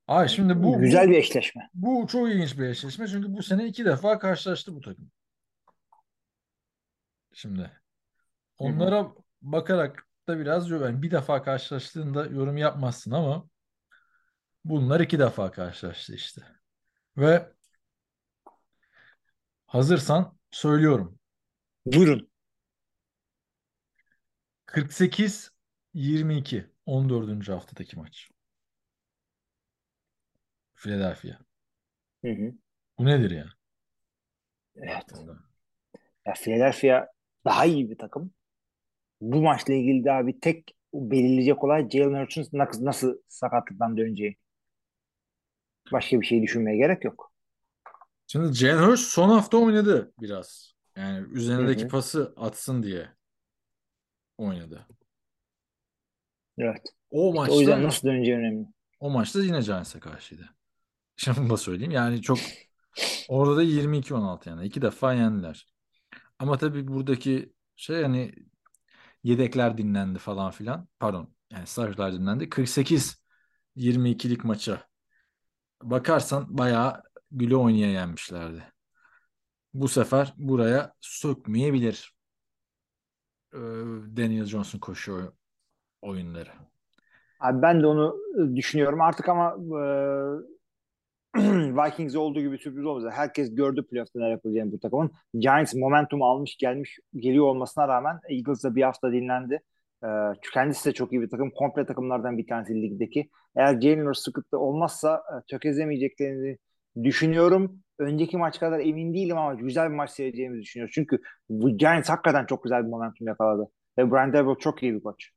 Abi 0.09 0.29
şimdi 0.29 0.63
bu 0.63 0.79
Güzel 0.79 1.07
bu, 1.07 1.11
bir 1.11 1.17
eşleşme. 1.17 1.69
bu 1.73 2.07
çok 2.07 2.29
ilginç 2.29 2.57
bir 2.57 2.65
eşleşme. 2.65 3.07
Çünkü 3.07 3.33
bu 3.33 3.43
sene 3.43 3.67
iki 3.67 3.85
defa 3.85 4.19
karşılaştı 4.19 4.75
bu 4.75 4.81
takım. 4.81 5.11
Şimdi 7.33 7.71
onlara 8.57 9.11
bakarak 9.41 10.07
da 10.27 10.39
biraz 10.39 10.69
yani 10.69 11.01
bir 11.01 11.11
defa 11.11 11.43
karşılaştığında 11.43 12.25
yorum 12.25 12.57
yapmazsın 12.57 13.11
ama 13.11 13.49
bunlar 14.65 14.99
iki 14.99 15.19
defa 15.19 15.51
karşılaştı 15.51 16.15
işte. 16.15 16.41
Ve 17.17 17.53
hazırsan 19.67 20.37
söylüyorum. 20.51 21.19
Buyurun. 21.85 22.29
48-22 24.65 26.69
14. 26.85 27.49
haftadaki 27.49 27.99
maç. 27.99 28.29
Philadelphia. 30.79 31.39
Hı 32.23 32.27
hı. 32.31 32.53
Bu 32.97 33.05
nedir 33.05 33.31
ya? 33.31 33.53
Evet. 34.75 35.05
Baktığında. 35.11 35.39
Ya 36.25 36.33
Philadelphia 36.33 37.07
daha 37.45 37.65
iyi 37.65 37.89
bir 37.89 37.97
takım. 37.97 38.31
Bu 39.21 39.41
maçla 39.41 39.75
ilgili 39.75 40.05
daha 40.05 40.27
bir 40.27 40.41
tek 40.41 40.75
belirleyecek 40.95 41.63
olay 41.63 41.89
Jalen 41.89 42.21
Hurts'un 42.21 42.49
nasıl, 42.59 42.85
nasıl 42.85 43.17
sakatlıktan 43.29 43.97
döneceği. 43.97 44.37
Başka 45.91 46.21
bir 46.21 46.25
şey 46.25 46.41
düşünmeye 46.41 46.77
gerek 46.77 47.03
yok. 47.05 47.31
Şimdi 48.27 48.53
Jalen 48.53 48.83
Hurts 48.83 49.01
son 49.01 49.29
hafta 49.29 49.57
oynadı 49.57 50.13
biraz. 50.21 50.73
Yani 50.95 51.27
üzerindeki 51.33 51.81
Hı 51.81 51.85
hı. 51.85 51.87
pası 51.87 52.33
atsın 52.37 52.83
diye 52.83 53.09
oynadı. 54.37 54.87
Evet. 56.57 56.81
O 57.11 57.33
İşte 57.33 57.37
maçta 57.39 57.55
o 57.55 57.59
yüzden 57.59 57.83
nasıl 57.83 58.07
döneceği 58.07 58.37
önemli. 58.37 58.67
o 58.99 59.09
maçta 59.09 59.39
yine 59.43 59.59
Giants'a 59.61 59.99
karşıydı. 59.99 60.49
Da 61.27 61.57
söyleyeyim. 61.57 61.91
Yani 61.91 62.21
çok 62.21 62.39
orada 63.29 63.55
da 63.57 63.63
22-16 63.63 64.49
yani. 64.49 64.65
iki 64.65 64.81
defa 64.81 65.13
yendiler. 65.13 65.67
Ama 66.39 66.57
tabii 66.57 66.87
buradaki 66.87 67.53
şey 67.75 68.03
hani 68.03 68.33
yedekler 69.23 69.77
dinlendi 69.77 70.19
falan 70.19 70.51
filan. 70.51 70.87
Pardon. 70.99 71.33
Yani 71.51 71.67
starterlar 71.67 72.13
dinlendi. 72.13 72.49
48-22'lik 72.49 74.43
maça 74.43 74.87
bakarsan 75.83 76.57
bayağı 76.57 77.03
güle 77.31 77.55
oynaya 77.55 77.91
yenmişlerdi. 77.91 78.63
Bu 79.73 79.87
sefer 79.87 80.33
buraya 80.37 80.93
sökmeyebilir 81.01 82.13
ee, 83.53 83.57
Daniel 84.17 84.45
Johnson 84.45 84.79
koşu 84.79 85.13
oy- 85.13 85.31
oyunları. 86.01 86.51
Abi 87.39 87.61
ben 87.61 87.81
de 87.83 87.87
onu 87.87 88.17
e, 88.37 88.55
düşünüyorum. 88.55 89.01
Artık 89.01 89.29
ama 89.29 89.55
e, 89.79 89.83
Vikings 91.85 92.15
olduğu 92.15 92.41
gibi 92.41 92.57
sürpriz 92.57 92.85
olmaz. 92.85 93.13
Herkes 93.13 93.55
gördü 93.55 93.85
playoff'ta 93.87 94.19
neler 94.19 94.31
yapacağını 94.31 94.71
bu 94.71 94.79
takımın. 94.79 95.11
Giants 95.33 95.75
momentum 95.75 96.23
almış 96.23 96.57
gelmiş 96.57 96.99
geliyor 97.15 97.45
olmasına 97.45 97.87
rağmen 97.87 98.19
Eagles 98.29 98.63
da 98.63 98.75
bir 98.75 98.83
hafta 98.83 99.11
dinlendi. 99.11 99.61
E, 100.03 100.07
kendisi 100.53 100.89
de 100.89 100.93
çok 100.93 101.13
iyi 101.13 101.21
bir 101.21 101.29
takım. 101.29 101.51
Komple 101.51 101.85
takımlardan 101.85 102.37
bir 102.37 102.47
tanesi 102.47 102.81
ligdeki. 102.81 103.29
Eğer 103.55 103.81
Jalen 103.81 104.11
sıkıntı 104.11 104.57
olmazsa 104.57 105.15
e, 105.15 105.33
tökezlemeyeceklerini 105.47 106.57
düşünüyorum. 107.03 107.79
Önceki 107.99 108.37
maç 108.37 108.59
kadar 108.59 108.79
emin 108.79 109.13
değilim 109.13 109.37
ama 109.37 109.53
güzel 109.53 109.89
bir 109.89 109.95
maç 109.95 110.11
seyredeceğimizi 110.11 110.61
düşünüyorum. 110.61 110.91
Çünkü 110.95 111.19
bu 111.49 111.77
Giants 111.77 112.09
hakikaten 112.09 112.45
çok 112.45 112.63
güzel 112.63 112.83
bir 112.83 112.89
momentum 112.89 113.27
yakaladı. 113.27 113.71
Ve 113.97 114.11
Brian 114.11 114.33
Daboll 114.33 114.55
çok 114.55 114.83
iyi 114.83 114.93
bir 114.93 115.03
koç. 115.03 115.29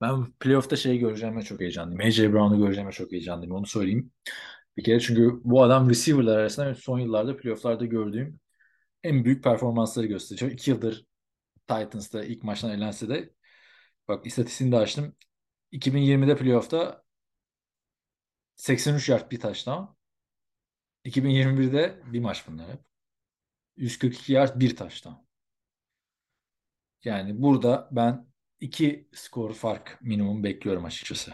Ben 0.00 0.24
playoff'ta 0.40 0.76
şeyi 0.76 0.98
göreceğime 0.98 1.42
çok 1.42 1.60
heyecanlıyım. 1.60 2.00
AJ 2.00 2.32
Brown'u 2.32 2.58
göreceğime 2.58 2.92
çok 2.92 3.12
heyecanlıyım. 3.12 3.54
Onu 3.54 3.66
söyleyeyim. 3.66 4.10
Bir 4.76 4.84
kere 4.84 5.00
çünkü 5.00 5.40
bu 5.44 5.62
adam 5.62 5.90
receiver'lar 5.90 6.38
arasında 6.38 6.74
son 6.74 6.98
yıllarda 6.98 7.36
playoff'larda 7.36 7.86
gördüğüm 7.86 8.40
en 9.02 9.24
büyük 9.24 9.44
performansları 9.44 10.06
gösteriyor. 10.06 10.50
İki 10.50 10.70
yıldır 10.70 11.06
Titans'ta 11.68 12.24
ilk 12.24 12.42
maçtan 12.42 12.70
elense 12.70 13.08
de 13.08 13.30
bak 14.08 14.26
istatistiğini 14.26 14.72
de 14.72 14.76
açtım. 14.76 15.16
2020'de 15.72 16.36
playoff'ta 16.36 17.04
83 18.56 19.08
yard 19.08 19.30
bir 19.30 19.40
touchdown. 19.40 19.84
2021'de 21.04 22.02
bir 22.06 22.20
maç 22.20 22.44
bunlar 22.48 22.72
hep. 22.72 22.80
142 23.76 24.32
yard 24.32 24.60
bir 24.60 24.76
touchdown. 24.76 25.16
Yani 27.04 27.42
burada 27.42 27.88
ben 27.92 28.26
iki 28.60 29.08
skor 29.12 29.54
fark 29.54 29.98
minimum 30.00 30.44
bekliyorum 30.44 30.84
açıkçası. 30.84 31.32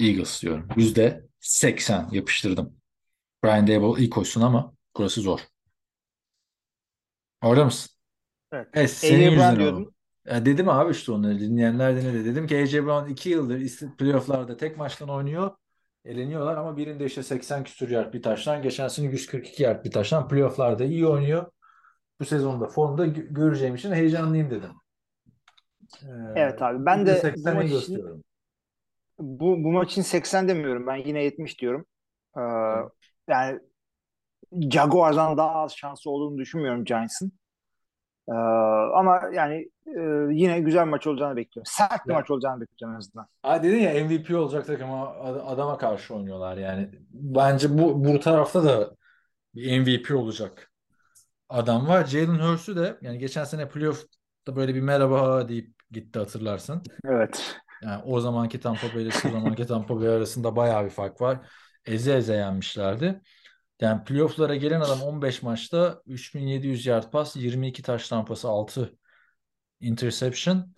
Eagles 0.00 0.42
diyorum. 0.42 0.68
Yüzde 0.76 1.28
80 1.48 2.08
yapıştırdım. 2.12 2.76
Brian 3.44 3.66
Dable 3.66 4.00
iyi 4.02 4.10
koşsun 4.10 4.40
ama 4.42 4.74
burası 4.98 5.20
zor. 5.20 5.40
Orada 7.42 7.64
mısın? 7.64 7.90
Evet. 8.52 8.68
Evet, 8.74 8.90
AJ 9.02 9.02
senin 9.02 9.36
Brown 9.36 9.58
yüzünden 9.58 9.58
diyordun. 9.58 9.94
Ya 10.26 10.46
dedim 10.46 10.68
abi 10.68 10.92
işte 10.92 11.12
onları 11.12 11.40
dinleyenler 11.40 11.96
dinledi. 11.96 12.24
Dedim 12.24 12.46
ki 12.46 12.58
AJ 12.58 12.74
Brown 12.86 13.10
2 13.10 13.30
yıldır 13.30 13.58
ist- 13.60 13.96
playofflarda 13.96 14.56
tek 14.56 14.76
maçtan 14.76 15.08
oynuyor. 15.08 15.50
Eleniyorlar 16.04 16.56
ama 16.56 16.76
birinde 16.76 17.04
işte 17.04 17.22
80 17.22 17.64
küsur 17.64 17.88
yard 17.88 18.14
bir 18.14 18.22
taştan. 18.22 18.62
Geçen 18.62 18.88
sene 18.88 19.06
142 19.06 19.62
yard 19.62 19.84
bir 19.84 19.90
taştan. 19.90 20.28
Playofflarda 20.28 20.84
iyi 20.84 21.06
oynuyor. 21.06 21.50
Bu 22.20 22.24
sezonda 22.24 22.68
formda 22.68 23.06
gö- 23.06 23.34
göreceğim 23.34 23.74
için 23.74 23.92
heyecanlıyım 23.92 24.50
dedim. 24.50 24.70
Ee, 26.02 26.06
Evet 26.34 26.62
abi. 26.62 26.86
Ben 26.86 27.06
de 27.06 27.14
bu 27.34 27.50
80'i 27.50 27.52
maç 27.52 27.70
için 27.70 27.70
gösteriyorum. 27.70 28.24
Bu, 29.18 29.64
bu 29.64 29.72
maç 29.72 29.90
için 29.92 30.02
80 30.02 30.48
demiyorum. 30.48 30.86
Ben 30.86 30.96
yine 30.96 31.24
70 31.24 31.60
diyorum. 31.60 31.86
Ee, 32.38 32.40
yani 33.28 33.60
Jaguars'dan 34.72 35.36
daha 35.36 35.50
az 35.54 35.72
şansı 35.76 36.10
olduğunu 36.10 36.38
düşünmüyorum 36.38 36.84
Giants'ın. 36.84 37.32
Ee, 38.28 38.32
ama 38.94 39.22
yani 39.34 39.54
e, 39.86 40.00
yine 40.34 40.60
güzel 40.60 40.86
maç 40.86 41.06
olacağını 41.06 41.36
bekliyorum. 41.36 41.72
Sert 41.76 42.08
bir 42.08 42.12
Ya. 42.12 42.14
maç 42.14 42.30
olacağını 42.30 42.60
bekliyorum 42.60 42.94
en 42.94 42.98
azından. 42.98 43.28
Ha 43.42 43.62
dedin 43.62 43.78
ya 43.78 44.04
MVP 44.04 44.36
olacak 44.38 44.66
takım 44.66 44.90
ama 44.90 45.08
ad- 45.10 45.52
adama 45.52 45.78
karşı 45.78 46.14
oynuyorlar 46.14 46.56
yani. 46.56 46.90
Bence 47.10 47.78
bu 47.78 48.04
bu 48.04 48.20
tarafta 48.20 48.64
da 48.64 48.96
bir 49.54 49.80
MVP 49.80 50.16
olacak 50.16 50.72
adam 51.50 51.88
var. 51.88 52.06
Jalen 52.06 52.40
Hurts'ü 52.40 52.76
de 52.76 52.98
yani 53.02 53.18
geçen 53.18 53.44
sene 53.44 53.68
playoff'ta 53.68 54.56
böyle 54.56 54.74
bir 54.74 54.80
merhaba 54.82 55.48
deyip 55.48 55.74
gitti 55.92 56.18
hatırlarsın. 56.18 56.82
Evet. 57.04 57.56
Yani 57.82 58.02
o 58.04 58.20
zamanki 58.20 58.60
Tampa 58.60 58.94
Bay 58.94 59.02
ile 59.02 59.10
şu 59.10 59.30
zamanki 59.30 59.66
Tampa 59.66 60.00
Bay 60.00 60.08
arasında 60.08 60.56
bayağı 60.56 60.84
bir 60.84 60.90
fark 60.90 61.20
var. 61.20 61.48
Eze 61.84 62.16
eze 62.16 62.34
yenmişlerdi. 62.34 63.20
Yani 63.80 64.04
playoff'lara 64.04 64.56
gelen 64.56 64.80
adam 64.80 65.02
15 65.02 65.42
maçta 65.42 66.02
3700 66.06 66.86
yard 66.86 67.10
pas, 67.10 67.36
22 67.36 67.82
taş 67.82 68.08
tampası, 68.08 68.48
6 68.48 68.98
interception, 69.80 70.74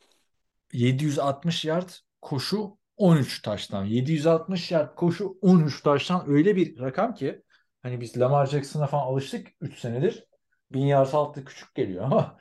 760 0.72 1.64
yard 1.64 1.90
koşu, 2.20 2.78
13 2.96 3.42
taştan. 3.42 3.84
760 3.84 4.70
yard 4.70 4.94
koşu, 4.94 5.38
13 5.42 5.82
taştan 5.82 6.30
öyle 6.30 6.56
bir 6.56 6.80
rakam 6.80 7.14
ki 7.14 7.42
hani 7.82 8.00
biz 8.00 8.18
Lamar 8.20 8.46
Jackson'a 8.46 8.86
falan 8.86 9.06
alıştık 9.06 9.48
3 9.60 9.78
senedir. 9.78 10.24
1000 10.72 10.86
yard 10.86 11.12
altı 11.12 11.44
küçük 11.44 11.74
geliyor 11.74 12.04
ama 12.04 12.38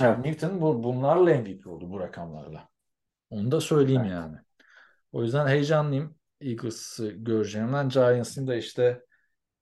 Cam 0.00 0.22
Newton 0.22 0.60
bu, 0.60 0.82
bunlarla 0.84 1.34
MVP 1.34 1.66
oldu 1.66 1.90
bu 1.90 2.00
rakamlarla. 2.00 2.73
Onu 3.34 3.50
da 3.50 3.60
söyleyeyim 3.60 4.00
Evet. 4.00 4.12
yani. 4.12 4.36
O 5.12 5.22
yüzden 5.22 5.46
heyecanlıyım. 5.46 6.16
Eagles'ı 6.40 7.08
göreceğimden. 7.08 7.88
Giants'ın 7.88 8.46
da 8.46 8.54
işte 8.56 9.02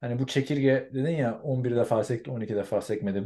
hani 0.00 0.18
bu 0.18 0.26
çekirge 0.26 0.90
dedin 0.94 1.10
ya 1.10 1.40
11 1.42 1.76
defa 1.76 2.04
sekti 2.04 2.30
12 2.30 2.54
defa 2.56 2.80
sekmedi. 2.80 3.24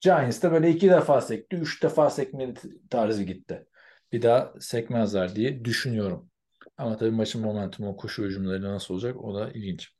Giants 0.00 0.42
da 0.42 0.52
böyle 0.52 0.70
2 0.70 0.90
defa 0.90 1.20
sekti 1.20 1.56
3 1.56 1.82
defa 1.82 2.10
sekmedi 2.10 2.60
tarzı 2.90 3.22
gitti. 3.22 3.66
Bir 4.12 4.22
daha 4.22 4.52
sekmezler 4.60 5.36
diye 5.36 5.64
düşünüyorum. 5.64 6.30
Ama 6.76 6.96
tabii 6.96 7.10
maçın 7.10 7.42
momentumu 7.42 7.96
koşu 7.96 8.22
hücumları 8.22 8.62
nasıl 8.62 8.94
olacak 8.94 9.24
o 9.24 9.34
da 9.34 9.50
ilginç. 9.50 9.92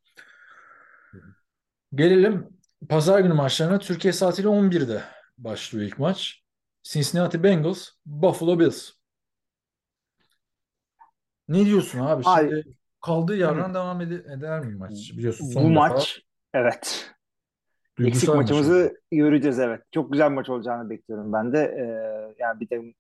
Gelelim 1.95 2.49
pazar 2.89 3.21
günü 3.21 3.33
maçlarına. 3.33 3.79
Türkiye 3.79 4.13
saatiyle 4.13 4.49
11'de 4.49 5.03
başlıyor 5.39 5.87
ilk 5.87 5.99
maç. 5.99 6.43
Cincinnati 6.83 7.43
Bengals, 7.43 7.89
Buffalo 8.07 8.61
Bills. 8.61 8.91
Ne 11.51 11.65
diyorsun 11.67 11.99
abi? 12.01 12.23
Abi- 12.27 12.49
Şimdi 12.49 12.65
kaldığı 13.01 13.37
yerden 13.37 13.75
devam 13.75 14.01
ede- 14.01 14.33
eder 14.39 14.61
mi 14.61 14.77
maç? 14.77 15.13
Biliyorsun 15.17 15.49
Bu 15.49 15.53
son 15.53 15.71
defa 15.71 15.89
maç 15.89 16.21
evet. 16.55 17.11
duygusal 17.99 18.17
Eksik 18.17 18.29
maç 18.29 18.37
maçımızı 18.37 18.95
göreceğiz 19.13 19.59
evet. 19.59 19.83
Çok 19.93 20.13
güzel 20.13 20.31
maç 20.31 20.49
olacağını 20.51 20.91
bekliyorum 20.91 21.33
ben 21.33 21.53
de. 21.53 21.59
Ee, 21.59 21.85
yani 22.39 22.61
bir 22.61 22.71
de 22.71 22.95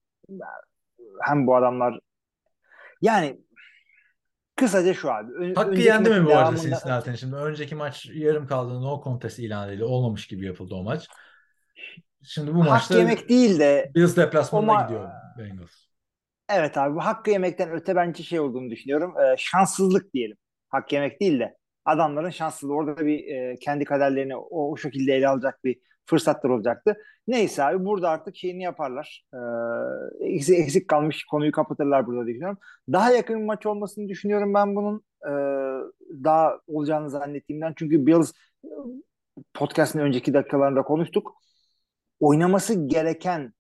hem 1.21 1.47
bu 1.47 1.57
adamlar 1.57 2.01
yani 3.03 3.41
kısaca 4.57 4.95
şu 4.95 5.13
abi. 5.13 5.33
Ön- 5.33 5.55
Hakkı 5.55 5.71
önceki 5.71 5.87
yendi 5.87 6.09
mi 6.09 6.15
maçın 6.15 6.27
bu 6.27 6.31
arada 6.37 6.51
devamında- 6.51 6.63
Cincinnati'nin? 6.63 7.15
Şimdi 7.17 7.37
önceki 7.37 7.75
maç 7.75 8.07
yarım 8.15 8.47
kaldı. 8.47 8.83
No 8.83 9.01
contest 9.05 9.39
ilan 9.39 9.69
edildi. 9.69 9.85
Olmamış 9.85 10.27
gibi 10.27 10.47
yapıldı 10.47 10.75
o 10.75 10.83
maç. 10.83 11.09
Şimdi 12.25 12.55
bu 12.55 12.61
Hak 12.63 12.69
maçta 12.71 12.99
yemek 12.99 13.29
değil 13.29 13.59
de 13.59 13.91
Bills 13.95 14.17
deplasmanına 14.17 14.73
ma- 14.73 14.83
gidiyor 14.83 15.09
Bengals. 15.39 15.80
Evet 16.53 16.79
abi 16.79 16.95
bu 16.95 17.05
hakkı 17.05 17.31
yemekten 17.31 17.71
öte 17.71 17.97
bence 17.97 18.23
şey 18.23 18.41
olduğunu 18.41 18.71
düşünüyorum. 18.71 19.15
Ee, 19.19 19.35
şanssızlık 19.39 20.15
diyelim. 20.15 20.37
Hak 20.69 20.93
yemek 20.93 21.21
değil 21.21 21.41
de 21.41 21.57
adamların 21.85 22.31
şanssızlığı. 22.31 22.75
Orada 22.75 23.07
bir 23.07 23.27
e, 23.27 23.57
kendi 23.57 23.85
kaderlerini 23.85 24.37
o, 24.37 24.71
o 24.73 24.77
şekilde 24.77 25.15
ele 25.15 25.29
alacak 25.29 25.65
bir 25.65 25.81
fırsatlar 26.07 26.51
olacaktı. 26.51 26.97
Neyse 27.27 27.65
abi 27.65 27.85
burada 27.85 28.11
artık 28.11 28.37
şeyini 28.37 28.63
yaparlar. 28.63 29.25
Ee, 29.35 29.39
eksik, 30.35 30.59
eksik 30.59 30.89
kalmış 30.89 31.25
konuyu 31.25 31.53
kapatırlar 31.53 32.07
burada 32.07 32.27
diye 32.27 32.35
düşünüyorum. 32.35 32.59
Daha 32.93 33.11
yakın 33.11 33.39
bir 33.41 33.45
maç 33.45 33.67
olmasını 33.67 34.09
düşünüyorum 34.09 34.55
ben 34.55 34.77
bunun. 34.77 35.05
Ee, 35.27 35.31
daha 36.25 36.59
olacağını 36.67 37.11
zannettiğimden. 37.11 37.75
Çünkü 37.77 38.07
Bills 38.07 38.33
e, 38.65 38.69
podcast'ın 39.55 39.99
önceki 39.99 40.35
dakikalarında 40.35 40.83
konuştuk. 40.83 41.35
Oynaması 42.21 42.87
gereken 42.89 43.53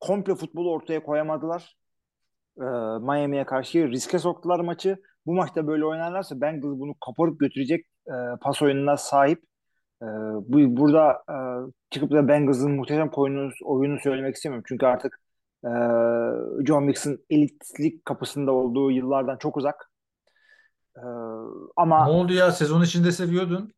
komple 0.00 0.34
futbolu 0.34 0.72
ortaya 0.72 1.02
koyamadılar. 1.02 1.76
Ee, 2.60 2.64
Miami'ye 3.00 3.44
karşı 3.46 3.88
riske 3.88 4.18
soktular 4.18 4.60
maçı. 4.60 4.96
Bu 5.26 5.34
maçta 5.34 5.66
böyle 5.66 5.84
oynarlarsa 5.84 6.40
Bengals 6.40 6.78
bunu 6.78 6.94
kaparıp 7.06 7.40
götürecek 7.40 7.86
e, 8.06 8.12
pas 8.40 8.62
oyununa 8.62 8.96
sahip. 8.96 9.42
E, 10.02 10.06
bu 10.48 10.76
burada 10.76 11.22
e, 11.30 11.36
çıkıp 11.90 12.10
da 12.10 12.28
Bengals'ın 12.28 12.72
muhteşem 12.72 13.10
oyunu, 13.16 13.50
oyunu 13.64 14.00
söylemek 14.00 14.36
istemiyorum. 14.36 14.64
Çünkü 14.68 14.86
artık 14.86 15.20
e, 15.64 15.70
John 16.66 16.84
Mixon 16.84 17.18
elitlik 17.30 18.04
kapısında 18.04 18.52
olduğu 18.52 18.90
yıllardan 18.90 19.36
çok 19.36 19.56
uzak. 19.56 19.90
E, 20.96 21.00
Ne 21.00 21.06
ama 21.76 22.10
oldu 22.10 22.32
ya? 22.32 22.52
Sezon 22.52 22.82
içinde 22.82 23.12
seviyordun 23.12 23.72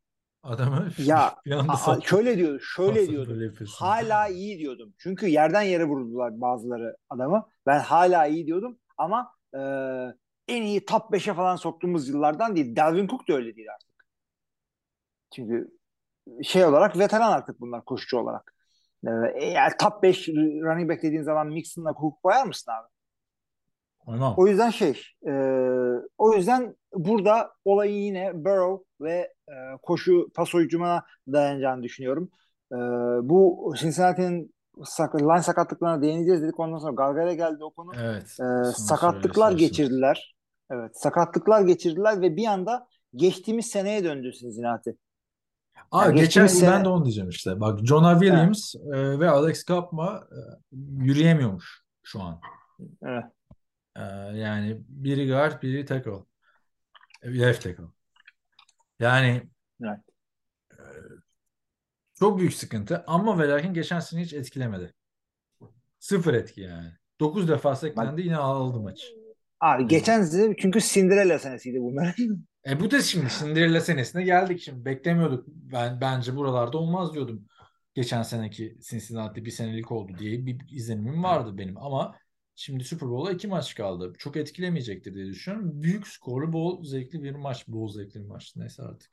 adamı. 0.47 0.89
Ya, 0.98 1.35
bir 1.47 1.51
anda 1.51 1.73
a- 1.73 2.01
şöyle 2.01 2.36
diyordu, 2.36 2.60
şöyle 2.60 3.01
yapıyorsun? 3.44 3.85
Hala 3.86 4.28
iyi 4.28 4.59
diyordum. 4.59 4.94
Çünkü 4.98 5.27
yerden 5.27 5.62
yere 5.62 5.85
vurdular 5.85 6.40
bazıları 6.40 6.97
adamı. 7.10 7.48
Ben 7.66 7.81
hala 7.81 8.27
iyi 8.27 8.47
diyordum 8.47 8.78
ama 8.98 9.32
e, 9.55 9.60
en 10.48 10.62
iyi 10.62 10.85
top 10.85 11.12
5'e 11.12 11.35
falan 11.35 11.56
soktuğumuz 11.56 12.09
yıllardan 12.09 12.56
değil. 12.56 12.77
Dalvin 12.77 13.09
Cook 13.09 13.28
da 13.28 13.32
öyle 13.35 13.56
değil 13.56 13.68
artık. 13.74 14.06
Çünkü 15.35 15.70
şey 16.43 16.64
olarak 16.64 16.98
veteran 16.98 17.32
artık 17.32 17.60
bunlar 17.60 17.85
koşucu 17.85 18.18
olarak. 18.18 18.55
E, 19.06 19.44
yani 19.44 19.73
top 19.81 20.02
5 20.02 20.28
running 20.28 20.90
back 20.90 21.02
dediğin 21.02 21.23
zaman 21.23 21.47
Mixon'la 21.47 21.94
Cook 22.01 22.23
koyar 22.23 22.47
mısın 22.47 22.73
abi? 22.73 22.89
Oymam. 24.06 24.35
O 24.36 24.47
yüzden 24.47 24.70
şey, 24.70 25.02
e, 25.27 25.32
o 26.18 26.32
yüzden 26.32 26.77
burada 26.94 27.52
olayın 27.64 28.02
yine 28.02 28.44
Burrow 28.44 28.85
ve 29.01 29.35
e, 29.48 29.55
koşu 29.82 30.28
pas 30.35 30.55
hücumuna 30.55 31.02
dayanacağını 31.32 31.82
düşünüyorum. 31.82 32.31
E, 32.73 32.77
bu 33.28 33.74
Cincinnati'nin 33.78 34.55
sak 34.85 35.14
line 35.14 35.43
sakatlıklarına 35.43 36.02
değineceğiz 36.02 36.43
dedik. 36.43 36.60
Ondan 36.60 36.78
sonra 36.78 36.93
Galga'ya 36.93 37.35
geldi 37.35 37.64
o 37.64 37.70
konu. 37.70 37.93
Evet. 38.01 38.36
E, 38.40 38.73
sakatlıklar 38.73 39.51
söyle, 39.51 39.66
geçirdiler. 39.66 40.36
Evet, 40.70 41.01
sakatlıklar 41.01 41.60
geçirdiler 41.60 42.20
ve 42.20 42.36
bir 42.36 42.47
anda 42.47 42.86
geçtiğimiz 43.14 43.66
seneye 43.66 44.05
döndü 44.05 44.32
Cincinnati. 44.32 44.97
Aa, 45.90 46.05
Yani 46.05 46.20
geçen 46.20 46.43
yıl 46.43 46.48
ben 46.48 46.55
sene- 46.55 46.85
de 46.85 46.89
onu 46.89 47.05
diyeceğim 47.05 47.28
işte. 47.31 47.60
Bak 47.60 47.78
Jonah 47.86 48.20
Williams 48.20 48.74
e, 48.74 49.20
ve 49.20 49.31
Alex 49.31 49.64
Kapma 49.64 50.28
e, 50.32 50.39
yürüyemiyormuş 51.05 51.85
şu 52.02 52.23
an. 52.23 52.40
Evet. 53.02 53.24
E, 53.97 54.02
yani 54.39 54.82
biri 54.89 55.28
guard, 55.28 55.62
biri 55.62 55.85
tackle. 55.85 56.24
E, 57.23 57.39
Left 57.39 57.62
tackle. 57.62 57.85
Yani 59.01 59.43
Evet. 59.82 59.98
e, 60.73 60.82
çok 62.18 62.39
büyük 62.39 62.55
sıkıntı 62.55 63.05
ama 63.06 63.39
ve 63.39 63.48
lakin 63.48 63.74
geçen 63.74 64.01
sene 64.01 64.20
hiç 64.23 64.32
etkilemedi. 64.32 64.94
Sıfır 65.98 66.35
etki 66.35 66.60
yani. 66.60 66.93
9 67.20 67.48
defa 67.48 67.77
seklendi 67.77 68.23
yine 68.23 68.36
aldı 68.36 68.81
maçı. 68.81 69.06
Abi 69.60 69.86
geçen 69.86 70.23
sene 70.23 70.55
çünkü 70.59 70.81
Cinderella 70.81 71.39
senesiydi 71.39 71.81
bunların. 71.81 72.47
E 72.66 72.81
bu 72.81 72.90
da 72.90 73.02
şimdi 73.02 73.27
Cinderella 73.39 73.81
senesine 73.81 74.23
geldik 74.23 74.60
şimdi. 74.60 74.85
Beklemiyorduk. 74.85 75.44
Ben 75.48 76.01
bence 76.01 76.36
buralarda 76.36 76.78
olmaz 76.78 77.14
diyordum. 77.14 77.47
Geçen 77.94 78.23
seneki 78.23 78.78
Cincinnati 78.89 79.44
bir 79.44 79.51
senelik 79.51 79.93
oldu 79.93 80.12
diye 80.18 80.47
bir 80.47 80.60
izlenimim 80.70 81.23
vardı 81.23 81.59
benim 81.59 81.77
ama 81.78 82.14
şimdi 82.56 82.84
Super 82.84 83.08
Bowl'a 83.08 83.32
iki 83.32 83.48
maç 83.48 83.74
kaldı. 83.74 84.12
Çok 84.18 84.36
etkilemeyecektir 84.36 85.14
diye 85.14 85.26
düşünüyorum. 85.26 85.82
Büyük 85.82 86.06
skorlu, 86.06 86.52
bol 86.52 86.84
zevkli 86.84 87.22
bir 87.22 87.34
maç. 87.34 87.68
Bol 87.68 87.88
zevkli 87.88 88.20
bir 88.20 88.28
maç. 88.28 88.56
Neyse 88.56 88.82
artık. 88.82 89.10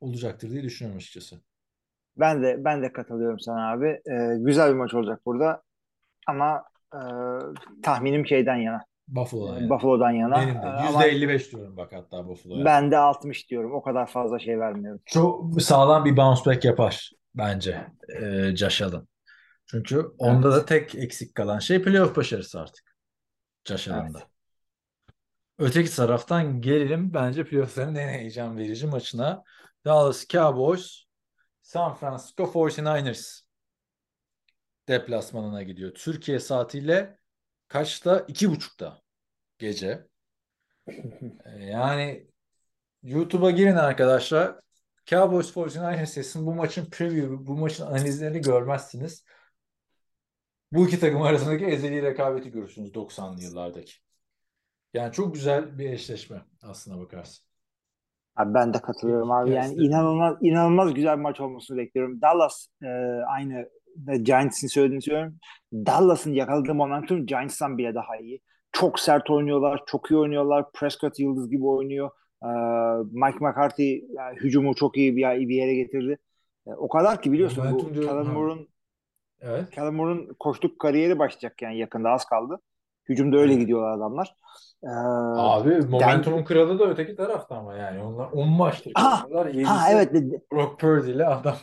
Olacaktır 0.00 0.50
diye 0.50 0.62
düşünüyorum 0.62 0.96
açıkçası. 0.96 1.40
Ben 2.16 2.42
de 2.42 2.64
ben 2.64 2.82
de 2.82 2.92
katılıyorum 2.92 3.38
sana 3.38 3.72
abi. 3.72 3.86
Ee, 3.86 4.36
güzel 4.38 4.70
bir 4.70 4.78
maç 4.78 4.94
olacak 4.94 5.20
burada. 5.26 5.62
Ama 6.26 6.64
e, 6.94 7.00
tahminim 7.82 8.26
şeyden 8.26 8.56
yana. 8.56 8.84
Buffalo'dan 9.08 9.54
yani. 9.60 9.70
Buffalo'dan 9.70 10.10
yana. 10.10 10.36
Benim 10.36 10.54
de. 10.54 10.66
Ee, 10.66 10.88
ama 10.88 11.06
%55 11.06 11.52
diyorum 11.52 11.76
bak 11.76 11.92
hatta 11.92 12.28
Buffalo'ya. 12.28 12.64
ben 12.64 12.90
de 12.90 12.98
60 12.98 13.50
diyorum. 13.50 13.72
O 13.74 13.82
kadar 13.82 14.06
fazla 14.06 14.38
şey 14.38 14.58
vermiyorum. 14.58 15.00
Çok 15.06 15.62
sağlam 15.62 16.04
bir 16.04 16.16
bounce 16.16 16.40
back 16.46 16.64
yapar 16.64 17.10
bence 17.34 17.86
e, 18.22 18.56
Josh 18.56 18.82
Allen. 18.82 19.02
Çünkü 19.66 20.00
onda 20.18 20.52
da 20.52 20.64
tek 20.66 20.94
eksik 20.94 21.34
kalan 21.34 21.58
şey 21.58 21.82
playoff 21.82 22.16
başarısı 22.16 22.60
artık. 22.60 22.96
Josh 23.64 23.88
Allen'da. 23.88 24.28
Öteki 25.58 25.96
taraftan 25.96 26.60
gelelim 26.60 27.14
bence 27.14 27.44
playoff'ların 27.44 27.94
en 27.94 28.08
heyecan 28.08 28.58
verici 28.58 28.86
maçına. 28.86 29.44
Dallas 29.84 30.26
Cowboys 30.28 31.04
San 31.62 31.94
Francisco 31.94 32.44
49ers 32.46 33.40
deplasmanına 34.88 35.62
gidiyor. 35.62 35.94
Türkiye 35.94 36.40
saatiyle 36.40 37.18
kaçta? 37.68 38.24
İki 38.28 38.50
buçukta 38.50 39.00
gece. 39.58 40.06
E, 41.44 41.64
Yani 41.64 42.26
YouTube'a 43.02 43.50
girin 43.50 43.76
arkadaşlar. 43.76 44.60
Cowboys 45.06 45.50
49ers 45.52 46.06
sesin 46.06 46.46
bu 46.46 46.54
maçın 46.54 46.90
preview, 46.90 47.46
bu 47.46 47.56
maçın 47.56 47.86
analizlerini 47.86 48.40
görmezsiniz. 48.40 49.24
Bu 50.76 50.86
iki 50.86 51.00
takım 51.00 51.22
arasındaki 51.22 51.64
ezeli 51.64 52.02
rekabeti 52.02 52.50
görürsünüz 52.50 52.94
90'lı 52.94 53.42
yıllardaki. 53.42 53.92
Yani 54.94 55.12
çok 55.12 55.34
güzel 55.34 55.78
bir 55.78 55.90
eşleşme 55.90 56.36
aslına 56.62 57.00
bakarsın. 57.00 57.44
Abi 58.36 58.54
ben 58.54 58.74
de 58.74 58.80
katılıyorum 58.80 59.30
abi. 59.30 59.50
Yani 59.50 59.78
de- 59.78 59.82
inanılmaz 59.82 60.36
inanılmaz 60.40 60.94
güzel 60.94 61.16
bir 61.16 61.22
maç 61.22 61.40
olmasını 61.40 61.76
bekliyorum. 61.76 62.20
Dallas 62.22 62.66
e, 62.82 62.86
aynı 63.28 63.68
Giants'in 64.22 64.68
söylediğini 64.68 65.02
söylüyorum. 65.02 65.38
Dallas'ın 65.72 66.32
yakaladığı 66.32 66.74
momentum 66.74 67.26
Giants'tan 67.26 67.78
bile 67.78 67.94
daha 67.94 68.16
iyi. 68.16 68.40
Çok 68.72 69.00
sert 69.00 69.30
oynuyorlar, 69.30 69.82
çok 69.86 70.10
iyi 70.10 70.16
oynuyorlar. 70.16 70.72
Prescott 70.72 71.18
yıldız 71.18 71.50
gibi 71.50 71.66
oynuyor. 71.66 72.10
E, 72.42 72.48
Mike 73.12 73.38
McCarthy 73.40 74.04
yani 74.10 74.36
hücumu 74.36 74.74
çok 74.74 74.96
iyi 74.96 75.16
bir, 75.16 75.48
bir 75.48 75.54
yere 75.54 75.74
getirdi. 75.74 76.18
E, 76.66 76.70
o 76.70 76.88
kadar 76.88 77.22
ki 77.22 77.32
biliyorsun 77.32 77.64
Momentum 77.64 77.94
bu 77.96 78.00
Kellen. 78.00 78.26
Moore'un 78.26 78.68
Evet. 79.48 79.92
Moore'un 79.92 80.36
koştuk 80.40 80.78
kariyeri 80.78 81.18
başlayacak 81.18 81.62
yani 81.62 81.78
yakında 81.78 82.10
az 82.10 82.24
kaldı. 82.24 82.60
Hücumda 83.08 83.36
öyle 83.36 83.54
gidiyorlar 83.54 83.96
adamlar. 83.96 84.34
E, 84.82 84.88
Abi 85.36 85.80
momentumun 85.86 86.44
kralı 86.44 86.78
da 86.78 86.84
öteki 86.90 87.16
tarafta 87.16 87.56
ama 87.56 87.74
yani 87.74 88.02
onlar 88.02 88.32
10 88.32 88.48
maçtır. 88.48 88.92
Ha, 88.94 89.10
kazanıyorlar. 89.10 89.52
ha 89.64 89.88
Yedisi 89.90 90.14
evet 90.14 90.42
Brock 90.52 90.80
Purdy 90.80 91.10
ile 91.10 91.26
adam. 91.26 91.56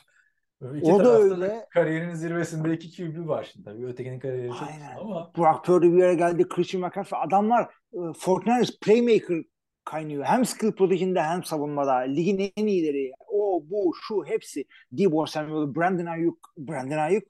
İki 0.76 0.92
O 0.92 1.00
da 1.06 1.18
öyle. 1.18 1.68
Kariyerinin 1.70 2.14
zirvesinde 2.14 2.74
iki 2.74 2.98
QB 2.98 3.28
var 3.28 3.50
şimdi 3.54 3.66
tabii. 3.66 3.86
Ötekinin 3.86 4.20
kariyeri 4.20 4.52
Aynen. 4.52 4.98
ama 5.02 5.32
Brock 5.38 5.66
Purdy 5.66 5.86
bir 5.92 5.98
yere 5.98 6.16
geldi. 6.16 6.48
Christian 6.50 6.84
McCaffrey. 6.84 7.20
Adamlar 7.24 7.64
e, 7.94 8.00
Fortnite 8.18 8.72
playmaker 8.82 9.44
kaynıyor. 9.86 10.24
Hem 10.26 10.46
skill 10.46 10.72
position'da 10.72 11.24
hem 11.24 11.44
savunmada. 11.44 11.94
Ligin 11.96 12.52
en 12.58 12.68
iyileri. 12.68 13.12
O, 13.28 13.64
bu, 13.70 13.94
şu 14.08 14.26
hepsi. 14.26 14.66
Debo 14.92 15.26
Samuel, 15.26 15.76
Brandon 15.76 16.06
Ayuk. 16.06 16.54
Brandon 16.58 16.98
Ayuk 16.98 17.24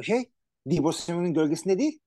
e, 0.00 0.02
şey 0.02 0.30
Debo 0.66 0.92
Samuel'in 0.92 1.34
gölgesinde 1.34 1.78
değil. 1.78 1.98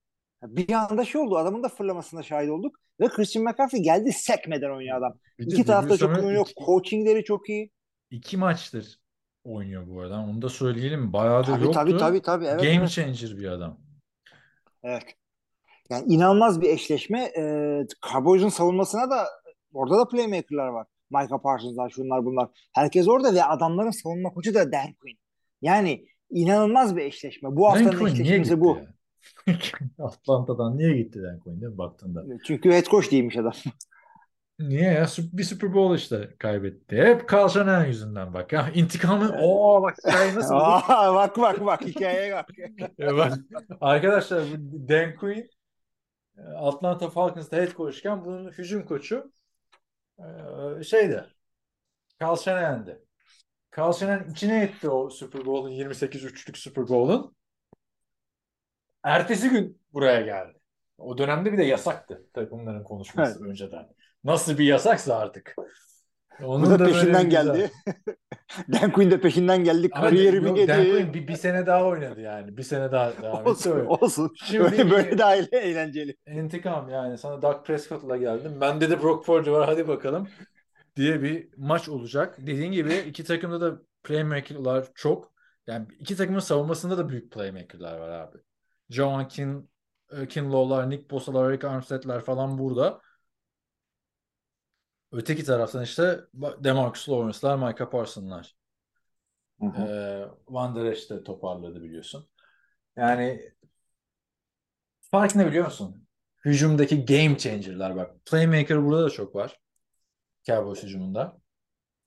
Bir 0.43 0.71
anda 0.73 1.05
şey 1.05 1.21
oldu. 1.21 1.37
Adamın 1.37 1.63
da 1.63 1.69
fırlamasına 1.69 2.23
şahit 2.23 2.49
olduk. 2.49 2.75
Ve 2.99 3.07
Christian 3.07 3.45
McCaffrey 3.45 3.81
geldi 3.81 4.11
sekmeden 4.13 4.69
oynuyor 4.69 4.97
adam. 4.97 5.13
bir 5.39 5.45
İki 5.47 5.65
tarafta 5.65 5.97
çok 5.97 6.17
oynuyor. 6.17 6.45
iki- 6.49 6.65
Coachingleri 6.65 7.23
çok 7.23 7.49
iyi. 7.49 7.71
iki 8.11 8.37
maçtır 8.37 8.99
oynuyor 9.43 9.83
bu 9.87 10.01
arada. 10.01 10.15
Onu 10.19 10.41
da 10.41 10.49
söyleyelim. 10.49 11.13
Bayağıdır 11.13 11.47
Tabii 11.47 11.63
yoktu. 11.63 11.79
tabii 11.79 11.97
tabii. 11.97 12.21
tabii. 12.21 12.45
Evet, 12.45 12.61
Game 12.63 12.73
evet. 12.75 12.89
changer 12.89 13.37
bir 13.37 13.47
adam. 13.47 13.77
Evet. 14.83 15.03
Yani 15.89 16.13
inanılmaz 16.13 16.61
bir 16.61 16.69
eşleşme. 16.69 17.31
Ee, 17.37 17.85
Cowboys'un 18.11 18.49
savunmasına 18.49 19.09
da 19.09 19.25
orada 19.73 19.97
da 19.97 20.07
playmaker'lar 20.07 20.67
var. 20.67 20.87
Micah 21.11 21.37
Parsons'lar, 21.43 21.89
şunlar 21.89 22.25
bunlar. 22.25 22.49
Herkes 22.73 23.07
orada 23.07 23.33
ve 23.33 23.43
adamların 23.43 24.03
savunma 24.03 24.29
koçu 24.29 24.53
da 24.53 24.71
Dan 24.71 24.93
Quinn. 24.93 25.17
Yani 25.61 26.05
inanılmaz 26.29 26.95
bir 26.95 27.01
eşleşme. 27.01 27.55
Bu 27.55 27.63
Dan 27.63 27.69
haftanın 27.69 27.97
Quinn 27.97 28.23
niye 28.23 28.37
gitti 28.37 28.53
eşleşmesi 28.53 28.59
bu. 28.59 28.77
ya? 28.77 28.93
Atlanta'dan 29.99 30.77
niye 30.77 30.97
gitti 30.97 31.23
Dan 31.23 31.39
Quinn 31.39 31.61
değil 31.61 31.71
mi 31.71 31.77
baktığında? 31.77 32.23
Çünkü 32.45 32.71
head 32.71 32.85
coach 32.85 33.11
değilmiş 33.11 33.37
adam. 33.37 33.53
Niye 34.59 34.91
ya? 34.91 35.07
Bir 35.33 35.43
Super 35.43 35.73
Bowl 35.73 35.95
işte 35.95 36.29
kaybetti. 36.39 36.95
Hep 36.95 37.31
Carl 37.31 37.49
Shanahan 37.49 37.85
yüzünden 37.85 38.33
bak 38.33 38.53
ya. 38.53 38.69
İntikamı. 38.73 39.35
Oo 39.41 39.81
bak 39.81 39.97
hikaye 40.07 40.35
nasıl? 40.35 40.55
Aa, 40.55 41.15
bak 41.15 41.37
bak 41.37 41.65
bak 41.65 41.81
hikayeye 41.81 42.33
bak. 42.33 42.49
Bak, 42.99 43.33
arkadaşlar 43.81 44.43
Dan 44.89 45.15
Quinn 45.15 45.49
e, 46.37 46.41
Atlanta 46.41 47.09
Falcons'ta 47.09 47.57
head 47.57 47.75
coachken 47.75 48.25
bunun 48.25 48.51
hücum 48.51 48.85
koçu 48.85 49.31
e, 50.79 50.83
şeydi. 50.83 51.25
Carl 52.21 52.35
Shanahan'dı. 52.35 53.05
Carl 53.77 53.93
Shanahan 53.93 54.29
içine 54.31 54.63
etti 54.63 54.89
o 54.89 55.09
Super 55.09 55.45
Bowl'un 55.45 55.69
28-3'lük 55.71 56.57
Super 56.57 56.87
Bowl'un. 56.87 57.35
Ertesi 59.03 59.49
gün 59.49 59.81
buraya 59.93 60.21
geldi. 60.21 60.59
O 60.97 61.17
dönemde 61.17 61.53
bir 61.53 61.57
de 61.57 61.63
yasaktı 61.63 62.27
takımların 62.33 62.83
konuşması 62.83 63.45
önceden. 63.45 63.89
Nasıl 64.23 64.57
bir 64.57 64.65
yasaksa 64.65 65.17
artık. 65.17 65.55
Onun 66.43 66.65
Bu 66.65 66.69
da 66.69 66.79
böyle 66.79 66.93
peşinden 66.93 67.29
geldi. 67.29 67.71
Dan 68.71 68.91
Quinn 68.91 69.11
de 69.11 69.21
peşinden 69.21 69.63
geldi. 69.63 69.89
Ama 69.93 70.05
Kariyerimi 70.05 70.47
yok, 70.59 70.67
Dan 70.67 70.83
Quinn 70.83 71.13
bir, 71.13 71.27
bir 71.27 71.35
sene 71.35 71.65
daha 71.65 71.85
oynadı 71.85 72.21
yani. 72.21 72.57
Bir 72.57 72.63
sene 72.63 72.91
daha 72.91 73.21
devam 73.21 73.39
etti. 73.39 73.49
Olsun, 73.49 73.71
öyle. 73.71 73.87
olsun. 73.87 74.33
Şimdi 74.43 74.63
Böyle, 74.63 74.85
bir- 74.85 74.91
böyle 74.91 75.17
daha 75.17 75.35
eğle- 75.35 75.57
eğlenceli. 75.57 76.15
İntikam 76.27 76.89
yani 76.89 77.17
sana 77.17 77.41
Dak 77.41 77.65
Prescott'la 77.65 78.17
geldim. 78.17 78.51
Bende 78.61 78.89
de 78.89 79.01
Brock 79.03 79.25
Purdy 79.25 79.51
var 79.51 79.65
hadi 79.65 79.87
bakalım 79.87 80.27
diye 80.95 81.21
bir 81.21 81.47
maç 81.57 81.89
olacak. 81.89 82.35
Dediğin 82.39 82.71
gibi 82.71 82.93
iki 82.95 83.23
takımda 83.23 83.61
da 83.61 83.79
playmaker'lar 84.03 84.87
çok. 84.95 85.33
Yani 85.67 85.87
iki 85.99 86.15
takımın 86.15 86.39
savunmasında 86.39 86.97
da 86.97 87.09
büyük 87.09 87.31
playmaker'lar 87.31 87.97
var 87.99 88.09
abi. 88.09 88.37
John 88.89 89.25
Kin, 89.27 89.69
e, 90.11 90.27
Kinlaw'lar, 90.27 90.89
Nick 90.89 91.09
Bosa'lar, 91.09 91.51
Eric 91.51 91.67
Armstead'ler 91.67 92.19
falan 92.19 92.57
burada. 92.57 93.01
Öteki 95.13 95.43
taraftan 95.43 95.83
işte 95.83 96.19
Demarcus 96.33 97.09
Lawrence'lar, 97.09 97.55
Micah 97.55 97.89
Parsons'lar. 97.89 98.55
Ee, 99.63 100.25
Van 100.47 100.75
Der 100.75 100.85
Esch 100.85 101.09
de 101.09 101.23
toparladı 101.23 101.83
biliyorsun. 101.83 102.27
Yani 102.95 103.51
fark 105.01 105.35
ne 105.35 105.47
biliyor 105.47 105.65
musun? 105.65 106.07
Hücumdaki 106.45 107.05
game 107.05 107.37
changer'lar 107.37 107.95
bak. 107.95 108.25
Playmaker 108.25 108.85
burada 108.85 109.03
da 109.03 109.09
çok 109.09 109.35
var. 109.35 109.59
Cowboys 110.43 110.83
hücumunda. 110.83 111.37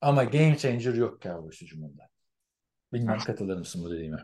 Ama 0.01 0.25
game 0.25 0.57
changer 0.59 0.95
yok 0.95 1.23
Cowboys 1.23 1.63
hücumunda. 1.63 2.09
Bilmem 2.93 3.19
katılır 3.19 3.59
mısın 3.59 3.85
bu 3.85 3.91
dediğime? 3.91 4.19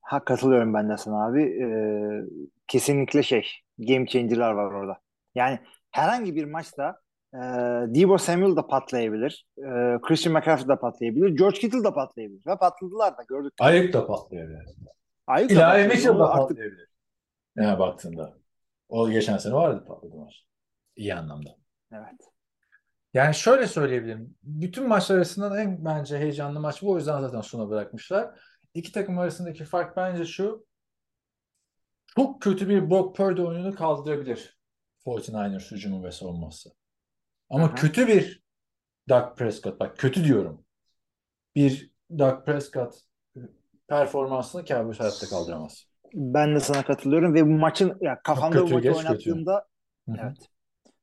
Ha 0.00 0.24
katılıyorum 0.24 0.74
ben 0.74 0.90
de 0.90 0.96
sana 0.96 1.26
abi. 1.26 1.42
Ee, 1.42 2.24
kesinlikle 2.68 3.22
şey 3.22 3.46
game 3.78 4.06
changer'lar 4.06 4.52
var 4.52 4.72
orada. 4.72 5.00
Yani 5.34 5.58
herhangi 5.90 6.36
bir 6.36 6.44
maçta 6.44 7.05
e, 7.34 7.38
Debo 7.94 8.18
Samuel 8.18 8.56
da 8.56 8.66
patlayabilir. 8.66 9.46
E, 9.58 9.98
Christian 10.02 10.34
McCaffrey 10.34 10.68
da 10.68 10.78
patlayabilir. 10.78 11.28
George 11.28 11.58
Kittle 11.58 11.84
da 11.84 11.94
patlayabilir. 11.94 12.46
Ve 12.46 12.56
patladılar 12.56 13.18
da 13.18 13.22
gördük. 13.28 13.52
Ayıp 13.60 13.92
da 13.92 14.06
patlayabilir. 14.06 14.58
Ayıp 15.26 15.50
da 15.50 15.54
İlahi 15.54 15.82
patladı. 15.82 15.94
Mitchell 15.94 16.18
da 16.18 16.30
artık 16.30 16.48
patlayabilir. 16.48 16.88
Yani 17.56 17.78
baktığında. 17.78 18.34
O 18.88 19.10
geçen 19.10 19.38
sene 19.38 19.54
vardı 19.54 19.84
patladı 19.88 20.16
maç. 20.16 20.44
İyi 20.96 21.14
anlamda. 21.14 21.56
evet. 21.92 22.30
Yani 23.14 23.34
şöyle 23.34 23.66
söyleyebilirim. 23.66 24.34
Bütün 24.42 24.88
maçlar 24.88 25.16
arasından 25.16 25.58
en 25.58 25.84
bence 25.84 26.18
heyecanlı 26.18 26.60
maç 26.60 26.82
bu. 26.82 26.90
O 26.90 26.96
yüzden 26.96 27.20
zaten 27.20 27.40
sona 27.40 27.70
bırakmışlar. 27.70 28.40
İki 28.74 28.92
takım 28.92 29.18
arasındaki 29.18 29.64
fark 29.64 29.96
bence 29.96 30.24
şu. 30.24 30.66
Çok 32.06 32.42
kötü 32.42 32.68
bir 32.68 32.90
Brock 32.90 33.16
Purdy 33.16 33.42
oyununu 33.42 33.74
kaldırabilir 33.74 34.58
49ers 35.06 35.70
hücumu 35.70 36.04
ve 36.04 36.12
savunması. 36.12 36.70
Ama 37.50 37.70
hı. 37.70 37.74
kötü 37.74 38.08
bir 38.08 38.42
Dak 39.08 39.36
Prescott, 39.36 39.80
bak 39.80 39.98
kötü 39.98 40.24
diyorum. 40.24 40.64
Bir 41.56 41.90
Dak 42.10 42.46
Prescott 42.46 42.94
performansını 43.88 44.64
Cowboys 44.64 45.00
hayatta 45.00 45.26
kaldıramaz. 45.26 45.86
Ben 46.14 46.54
de 46.54 46.60
sana 46.60 46.82
katılıyorum 46.82 47.34
ve 47.34 47.46
bu 47.46 47.50
maçın 47.50 47.98
ya 48.00 48.20
kafamda 48.24 48.62
bu 48.62 48.64
kötü, 48.64 48.74
maçı 48.74 48.88
geç 48.88 48.96
kötü. 48.96 49.08
oynattığımda 49.08 49.66
evet. 50.08 50.36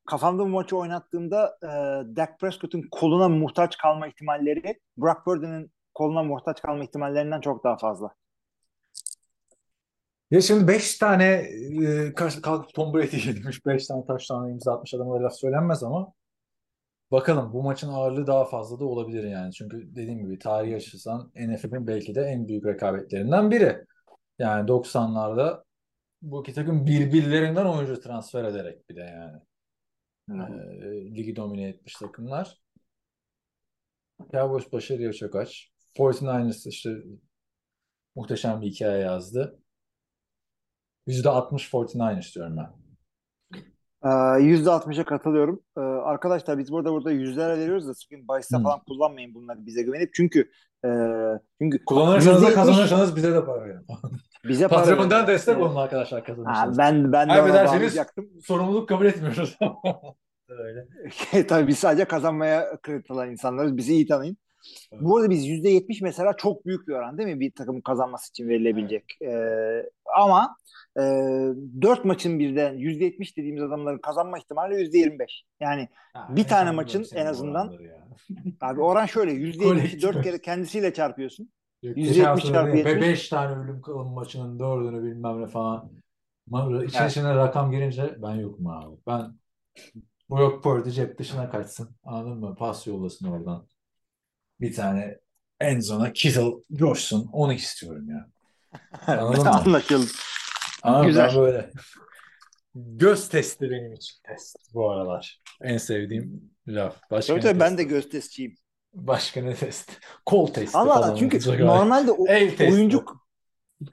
kafamda 0.06 0.44
bu 0.44 0.48
maçı 0.48 0.78
oynattığımda 0.78 1.58
e, 1.64 1.68
Dak 2.16 2.40
Prescott'un 2.40 2.84
koluna 2.92 3.30
muhtaç 3.30 3.78
kalma 3.78 4.08
ihtimalleri 4.08 4.80
Brock 4.98 5.26
Purdy'nin 5.26 5.72
koluna 5.94 6.24
muhtaç 6.24 6.62
kalma 6.62 6.84
ihtimallerinden 6.84 7.42
çok 7.42 7.64
daha 7.64 7.78
fazla. 7.78 8.16
Ya 10.32 10.42
şimdi 10.42 10.68
5 10.68 10.98
tane 10.98 11.26
e, 11.86 12.14
kalkıp 12.14 12.74
Tom 12.74 12.94
Brady 12.94 13.36
demiş 13.44 13.66
5 13.66 13.88
tane 13.88 14.06
taştan 14.06 14.50
imza 14.50 14.74
atmış 14.74 14.94
adama 14.94 15.20
da 15.20 15.24
laf 15.24 15.34
söylenmez 15.34 15.84
ama 15.84 16.14
bakalım 17.14 17.54
bu 17.54 17.64
maçın 17.64 17.90
ağırlığı 17.90 18.28
daha 18.28 18.46
fazla 18.46 18.80
da 18.80 18.86
olabilir 18.86 19.24
yani. 19.24 19.54
Çünkü 19.54 19.96
dediğim 19.96 20.20
gibi 20.20 20.40
tarihi 20.40 20.76
açısından 20.76 21.32
NFL'in 21.36 21.88
belki 21.88 22.16
de 22.16 22.22
en 22.22 22.48
büyük 22.48 22.66
rekabetlerinden 22.66 23.52
biri. 23.52 23.86
Yani 24.40 24.68
90'larda 24.70 25.64
bu 26.22 26.42
iki 26.42 26.54
takım 26.54 26.88
birbirlerinden 26.88 27.66
oyuncu 27.66 28.02
transfer 28.02 28.44
ederek 28.44 28.90
bir 28.90 28.96
de 28.96 29.02
yani. 29.02 29.42
e, 30.30 31.16
ligi 31.16 31.36
domine 31.36 31.68
etmiş 31.70 31.96
takımlar. 31.96 32.62
Cowboys 34.32 34.72
başarıya 34.72 35.14
çok 35.14 35.36
aç. 35.36 35.72
49ers 35.96 36.70
işte 36.70 36.90
muhteşem 38.16 38.62
bir 38.62 38.68
hikaye 38.68 39.02
yazdı. 39.02 39.60
%60 41.08 41.70
49ers 41.70 42.36
diyorum 42.36 42.58
ben. 42.58 42.83
Ee, 44.04 44.08
%60'a 44.08 45.04
katılıyorum. 45.06 45.62
Ee, 45.78 45.82
arkadaşlar 45.82 46.58
biz 46.58 46.72
burada 46.72 46.92
burada 46.92 47.12
yüzlere 47.12 47.60
veriyoruz 47.60 47.88
da 47.88 47.94
sakın 47.94 48.28
bahiste 48.28 48.58
Hmm. 48.58 48.64
falan 48.64 48.80
kullanmayın 48.88 49.34
bunları 49.36 49.66
bize 49.66 49.82
güvenip. 49.84 50.14
Çünkü 50.14 50.52
e, 50.86 50.90
çünkü 51.62 51.86
Kullanırsanız 51.86 52.42
da 52.44 52.50
%70 52.50 52.54
kazanırsanız 52.56 53.16
bize 53.16 53.34
de 53.34 53.46
para 53.46 53.66
verin. 53.66 53.86
bize 54.46 54.68
para 54.68 54.80
Patreon'dan 54.80 55.18
verin. 55.24 55.28
destek 55.28 55.56
Evet. 55.56 55.66
olun 55.66 55.76
arkadaşlar 55.76 56.20
Ha, 56.20 56.26
kazanırsanız. 56.26 56.78
ben 56.78 57.12
ben 57.12 57.30
de 57.30 57.42
ona 57.42 57.66
bağlayacaktım. 57.66 58.30
sorumluluk 58.44 58.90
kabul 58.90 59.06
etmiyoruz. 59.06 59.58
Öyle. 60.50 60.88
Tabii 61.48 61.68
biz 61.68 61.80
sadece 61.80 62.06
kazanmaya 62.06 62.78
kredi 62.82 63.04
alan 63.10 63.32
insanlarız. 63.32 63.78
Bizi 63.78 63.94
iyi 63.94 64.08
tanıyın. 64.08 64.38
Bu 64.92 65.18
arada 65.18 65.30
biz 65.30 65.48
%70 65.48 66.04
mesela 66.04 66.34
çok 66.38 66.66
büyük 66.66 66.88
bir 66.88 66.94
oran 66.94 67.18
değil 67.18 67.30
mi? 67.30 67.40
Bir 67.40 67.52
takımın 67.52 67.82
kazanması 67.82 68.30
için 68.30 68.50
verilebilecek. 68.50 69.04
Ee, 69.22 69.90
ama 70.18 70.56
e, 70.98 71.02
4 71.82 72.06
maçın 72.06 72.40
birden 72.40 72.74
%70 72.78 73.38
dediğimiz 73.38 73.64
adamların 73.64 73.98
kazanma 73.98 74.38
ihtimali 74.38 74.76
%25. 74.76 75.44
Yani 75.60 75.90
Ha, 76.14 76.28
Bir 76.30 76.42
ne 76.44 76.48
tane 76.48 76.72
maçın 76.72 77.06
en 77.16 77.26
bu 77.26 77.30
azından- 77.30 77.74
abi 78.62 78.82
oran 78.82 79.06
şöyle 79.06 79.32
%70'i 79.32 79.58
Kolektif. 79.64 80.02
4 80.02 80.24
kere 80.24 80.42
kendisiyle 80.42 80.94
çarpıyorsun. 80.94 81.52
Yok, 81.84 81.98
%70 81.98 82.04
geçen 82.08 82.24
hafta 82.24 82.48
çarpı 82.48 82.72
dedi 82.78 82.88
ya, 82.88 82.90
70. 82.90 83.08
5 83.10 83.30
tane 83.30 83.64
ölüm 83.64 83.82
kalım 83.82 84.14
maçının 84.14 84.60
dördünü 84.60 85.04
bilmem 85.04 85.42
ne 85.42 85.48
falan. 85.48 85.92
Evet. 86.72 87.10
içine 87.10 87.36
rakam 87.36 87.72
girince 87.72 88.16
ben 88.22 88.36
yokum 88.36 88.68
abi. 88.68 88.96
Ben 89.08 89.34
Brock 90.30 90.64
Purdy 90.64 90.90
cep 90.90 91.18
dışına 91.20 91.50
kaçsın. 91.50 91.90
Anladın 92.04 92.40
mı? 92.40 92.56
Pas 92.56 92.88
yollasın 92.88 93.28
oradan. 93.32 93.68
Bir 94.62 94.74
tane 94.74 95.20
endzona 95.60 96.14
Kittle 96.14 96.52
coşsun. 96.74 97.30
Onu 97.34 97.54
istiyorum 97.54 98.10
ya. 98.10 98.30
Anladın 99.08 99.44
mı? 99.44 99.50
Anlaşıldı. 99.50 100.06
Ama 100.84 101.06
Güzel. 101.06 101.30
ben 101.30 101.36
böyle 101.38 101.72
göz 102.76 103.30
testi 103.30 103.72
benim 103.72 103.94
için 103.94 104.16
test 104.24 104.58
bu 104.74 104.90
aralar. 104.92 105.42
En 105.62 105.78
sevdiğim 105.78 106.52
laf. 106.68 107.12
Başka 107.12 107.34
Tabii 107.34 107.46
ne 107.46 107.50
tabii 107.50 107.60
ben 107.60 107.78
de 107.78 107.84
göz 107.84 108.10
testçiyim. 108.10 108.56
Başka 108.94 109.42
ne 109.42 109.56
test? 109.56 109.92
Kol 110.26 110.48
testi 110.48 110.78
Allah 110.78 110.94
falan 110.94 111.16
çünkü 111.16 111.66
normalde 111.66 112.12
o, 112.12 112.24
oyuncu 112.70 113.06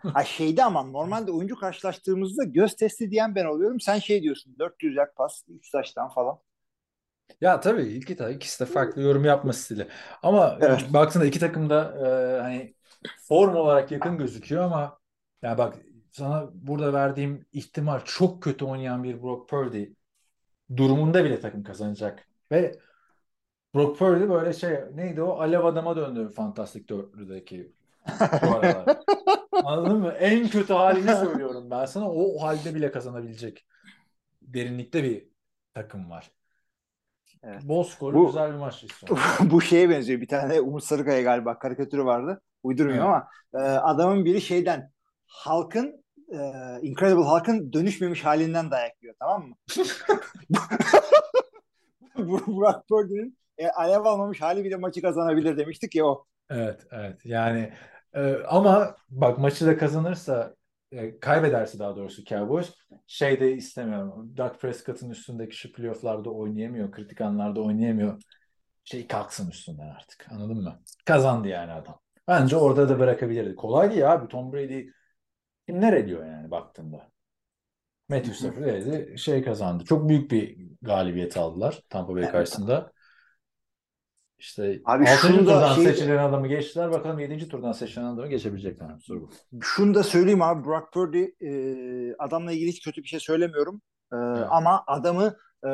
ha 0.02 0.24
şeyde 0.24 0.64
ama 0.64 0.82
normalde 0.82 1.32
oyuncu 1.32 1.56
karşılaştığımızda 1.56 2.44
göz 2.44 2.76
testi 2.76 3.10
diyen 3.10 3.34
ben 3.34 3.44
oluyorum. 3.44 3.80
Sen 3.80 3.98
şey 3.98 4.22
diyorsun 4.22 4.56
400 4.58 4.96
yak 4.96 5.16
pas 5.16 5.42
3 5.48 5.70
taştan 5.70 6.08
falan. 6.08 6.38
Ya 7.40 7.60
tabii 7.60 7.82
iki 7.82 8.16
ta 8.16 8.30
ikisi 8.30 8.60
de 8.60 8.66
farklı 8.66 9.02
yorum 9.02 9.24
yapma 9.24 9.52
stili. 9.52 9.88
Ama 10.22 10.58
Evet. 10.60 10.92
baktığında 10.92 11.24
iki 11.24 11.40
takım 11.40 11.70
da 11.70 11.94
e, 12.38 12.40
hani 12.42 12.74
form 13.28 13.54
olarak 13.54 13.90
yakın 13.92 14.18
gözüküyor 14.18 14.64
ama 14.64 14.98
ya 15.42 15.58
bak 15.58 15.76
sana 16.12 16.50
burada 16.54 16.92
verdiğim 16.92 17.46
ihtimal 17.52 18.00
çok 18.04 18.42
kötü 18.42 18.64
oynayan 18.64 19.04
bir 19.04 19.22
Brock 19.22 19.48
Purdy 19.48 19.86
durumunda 20.76 21.24
bile 21.24 21.40
takım 21.40 21.62
kazanacak. 21.62 22.28
Ve 22.52 22.72
Brock 23.74 23.98
Purdy 23.98 24.28
böyle 24.28 24.52
şey 24.52 24.78
neydi 24.94 25.22
o 25.22 25.40
alev 25.40 25.64
adama 25.64 25.96
döndü 25.96 26.28
Fantastic 26.36 26.88
Dörtlü'deki 26.88 27.72
aralar. 28.42 28.98
Anladın 29.64 29.98
mı? 29.98 30.12
En 30.12 30.48
kötü 30.48 30.72
halini 30.72 31.16
söylüyorum 31.16 31.70
ben 31.70 31.84
sana. 31.84 32.10
O, 32.10 32.36
o 32.36 32.42
halde 32.42 32.74
bile 32.74 32.90
kazanabilecek 32.90 33.66
derinlikte 34.42 35.04
bir 35.04 35.28
takım 35.74 36.10
var. 36.10 36.30
Evet. 37.42 37.62
Bol 37.62 37.84
skorlu 37.84 38.18
Bu- 38.18 38.26
güzel 38.26 38.52
bir 38.52 38.58
maç. 38.58 38.84
Bu 39.40 39.60
şeye 39.60 39.90
benziyor. 39.90 40.20
Bir 40.20 40.28
tane 40.28 40.60
Umut 40.60 40.84
Sarıkaya 40.84 41.22
galiba 41.22 41.58
karikatürü 41.58 42.04
vardı. 42.04 42.42
Uydurmuyorum 42.62 43.04
Evet. 43.04 43.22
ama 43.54 43.66
e, 43.66 43.68
adamın 43.78 44.24
biri 44.24 44.40
şeyden 44.40 44.90
halkın 45.30 46.04
e, 46.32 46.38
Incredible 46.82 47.24
Halk'ın 47.24 47.72
dönüşmemiş 47.72 48.24
halinden 48.24 48.70
dayak 48.70 49.02
yiyor 49.02 49.14
tamam 49.18 49.48
mı? 49.48 49.54
Bu- 52.18 52.46
Burak 52.46 52.88
Purdy'nin 52.88 53.38
e, 53.58 53.68
alev 53.68 54.04
almamış 54.04 54.40
hali 54.40 54.64
bile 54.64 54.76
maçı 54.76 55.02
kazanabilir 55.02 55.56
demiştik 55.56 55.94
ya 55.94 56.06
o. 56.06 56.26
Evet, 56.50 56.86
evet. 56.90 57.20
Yani 57.24 57.72
e, 58.14 58.34
ama 58.48 58.96
bak 59.10 59.38
maçı 59.38 59.66
da 59.66 59.78
kazanırsa 59.78 60.54
e, 60.92 61.20
kaybederse 61.20 61.78
daha 61.78 61.96
doğrusu 61.96 62.24
Cowboys 62.24 62.74
şey 63.06 63.40
de 63.40 63.52
istemiyorum. 63.52 64.36
Dak 64.36 64.60
Prescott'ın 64.60 65.10
üstündeki 65.10 65.56
şu 65.56 65.72
playoff'larda 65.72 66.30
oynayamıyor, 66.30 66.92
kritik 66.92 67.20
anlarda 67.20 67.62
oynayamıyor. 67.62 68.22
Şey 68.84 69.06
kalksın 69.06 69.50
üstünden 69.50 69.88
artık. 69.88 70.26
Anladın 70.32 70.62
mı? 70.62 70.80
Kazandı 71.06 71.48
yani 71.48 71.72
adam. 71.72 72.00
Bence 72.28 72.56
orada 72.56 72.88
da 72.88 72.98
bırakabilirdi. 72.98 73.56
Kolay 73.56 73.90
değil 73.90 74.12
abi. 74.12 74.28
Tom 74.28 74.52
Brady 74.52 74.86
kimler 75.72 75.92
ediyor 75.92 76.26
yani 76.26 76.50
baktığında. 76.50 77.10
Matthew 78.08 78.34
Stafford 78.34 78.64
eledi, 78.64 79.18
şey 79.18 79.42
kazandı. 79.44 79.84
Çok 79.84 80.08
büyük 80.08 80.30
bir 80.30 80.58
galibiyet 80.82 81.36
aldılar 81.36 81.82
Tampa 81.88 82.14
Bay 82.14 82.22
Evet. 82.22 82.32
karşısında. 82.32 82.92
İşte 84.38 84.80
Abi 84.84 85.08
6. 85.08 85.16
şunu 85.16 85.46
da 85.46 85.52
turdan 85.54 85.74
şey- 85.74 85.84
seçilen 85.84 86.18
adamı 86.18 86.48
geçtiler. 86.48 86.90
Bakalım 86.90 87.18
7. 87.18 87.48
turdan 87.48 87.72
seçilen 87.72 88.04
adamı 88.04 88.28
geçebilecekler 88.28 88.94
mi? 88.94 89.00
Soru 89.02 89.20
bu. 89.22 89.30
Şunu 89.62 89.94
da 89.94 90.02
söyleyeyim 90.02 90.42
abi 90.42 90.64
Brock 90.64 90.92
Purdy 90.92 91.24
e, 91.40 92.14
adamla 92.18 92.52
ilgili 92.52 92.68
hiç 92.68 92.84
kötü 92.84 93.02
bir 93.02 93.08
şey 93.08 93.20
söylemiyorum. 93.20 93.82
E, 94.12 94.16
Ama 94.50 94.84
adamı 94.86 95.36
e, 95.66 95.70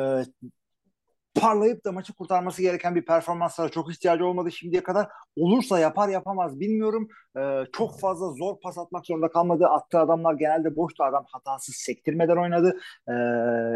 parlayıp 1.39 1.85
da 1.85 1.91
maçı 1.91 2.13
kurtarması 2.13 2.61
gereken 2.61 2.95
bir 2.95 3.05
performanslara 3.05 3.69
çok 3.69 3.91
ihtiyacı 3.91 4.25
olmadı 4.25 4.51
şimdiye 4.51 4.83
kadar. 4.83 5.07
Olursa 5.35 5.79
yapar 5.79 6.09
yapamaz 6.09 6.59
bilmiyorum. 6.59 7.07
E, 7.37 7.63
çok 7.73 7.99
fazla 7.99 8.29
zor 8.31 8.59
pas 8.59 8.77
atmak 8.77 9.05
zorunda 9.05 9.31
kalmadı. 9.31 9.65
Attığı 9.67 9.99
adamlar 9.99 10.33
genelde 10.33 10.75
boştu. 10.75 11.03
Adam 11.03 11.25
hatasız 11.31 11.75
sektirmeden 11.75 12.37
oynadı. 12.37 12.79
E, 13.09 13.13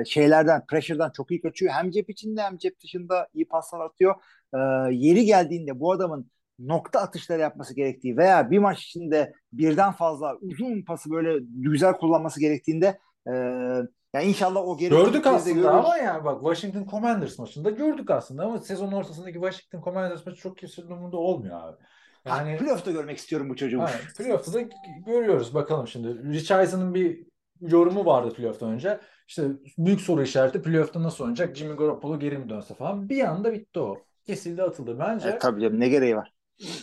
şeylerden, 0.05 0.65
pressure'dan 0.65 1.11
çok 1.11 1.31
iyi 1.31 1.41
kaçıyor. 1.41 1.73
Hem 1.73 1.91
cep 1.91 2.09
içinde 2.09 2.41
hem 2.41 2.57
cep 2.57 2.79
dışında 2.83 3.27
iyi 3.33 3.47
paslar 3.47 3.79
atıyor. 3.79 4.15
E, 4.53 4.57
yeri 4.91 5.25
geldiğinde 5.25 5.79
bu 5.79 5.91
adamın 5.91 6.31
nokta 6.59 6.99
atışları 6.99 7.41
yapması 7.41 7.75
gerektiği 7.75 8.17
veya 8.17 8.51
bir 8.51 8.59
maç 8.59 8.83
içinde 8.83 9.33
birden 9.53 9.91
fazla 9.91 10.35
uzun 10.41 10.81
pası 10.81 11.11
böyle 11.11 11.45
güzel 11.55 11.93
kullanması 11.93 12.39
gerektiğinde 12.39 12.99
e, 13.27 13.33
yani 14.13 14.25
inşallah 14.25 14.61
o 14.67 14.77
geri 14.77 14.89
Gördük 14.89 15.27
aslında 15.27 15.51
görürüz. 15.51 15.65
ama 15.67 15.97
yani 15.97 16.25
bak 16.25 16.39
Washington 16.41 16.91
Commanders 16.91 17.39
maçında 17.39 17.69
gördük 17.69 18.11
aslında 18.11 18.43
ama 18.43 18.59
sezon 18.59 18.91
ortasındaki 18.91 19.33
Washington 19.33 19.81
Commanders 19.81 20.25
maçı 20.25 20.41
çok 20.41 20.57
kimsenin 20.57 20.91
umurunda 20.91 21.17
olmuyor 21.17 21.61
abi. 21.63 21.77
Yani, 22.25 22.49
Yani 22.49 22.59
playoff'ta 22.59 22.91
görmek 22.91 23.17
istiyorum 23.17 23.49
bu 23.49 23.55
çocuğu. 23.55 23.81
Aynen. 23.81 23.99
Playoff'ta 24.17 24.53
da 24.53 24.61
görüyoruz 25.05 25.53
bakalım 25.53 25.87
şimdi. 25.87 26.33
Rich 26.33 26.51
Eisen'ın 26.51 26.93
bir 26.93 27.25
yorumu 27.61 28.05
vardı 28.05 28.33
playoff'tan 28.33 28.69
önce. 28.69 28.99
İşte 29.27 29.43
büyük 29.77 30.01
soru 30.01 30.21
işareti 30.23 30.61
playoff'ta 30.61 31.03
nasıl 31.03 31.23
oynayacak? 31.23 31.55
Jimmy 31.55 31.75
Garoppolo 31.75 32.19
geri 32.19 32.37
mi 32.37 32.49
dönse 32.49 32.73
falan. 32.73 33.09
Bir 33.09 33.23
anda 33.23 33.53
bitti 33.53 33.79
o. 33.79 33.97
Kesildi 34.25 34.63
atıldı. 34.63 34.99
Bence 34.99 35.29
Evet, 35.29 35.41
tabii 35.41 35.61
canım 35.61 35.79
ne 35.79 35.89
gereği 35.89 36.15
var. 36.15 36.33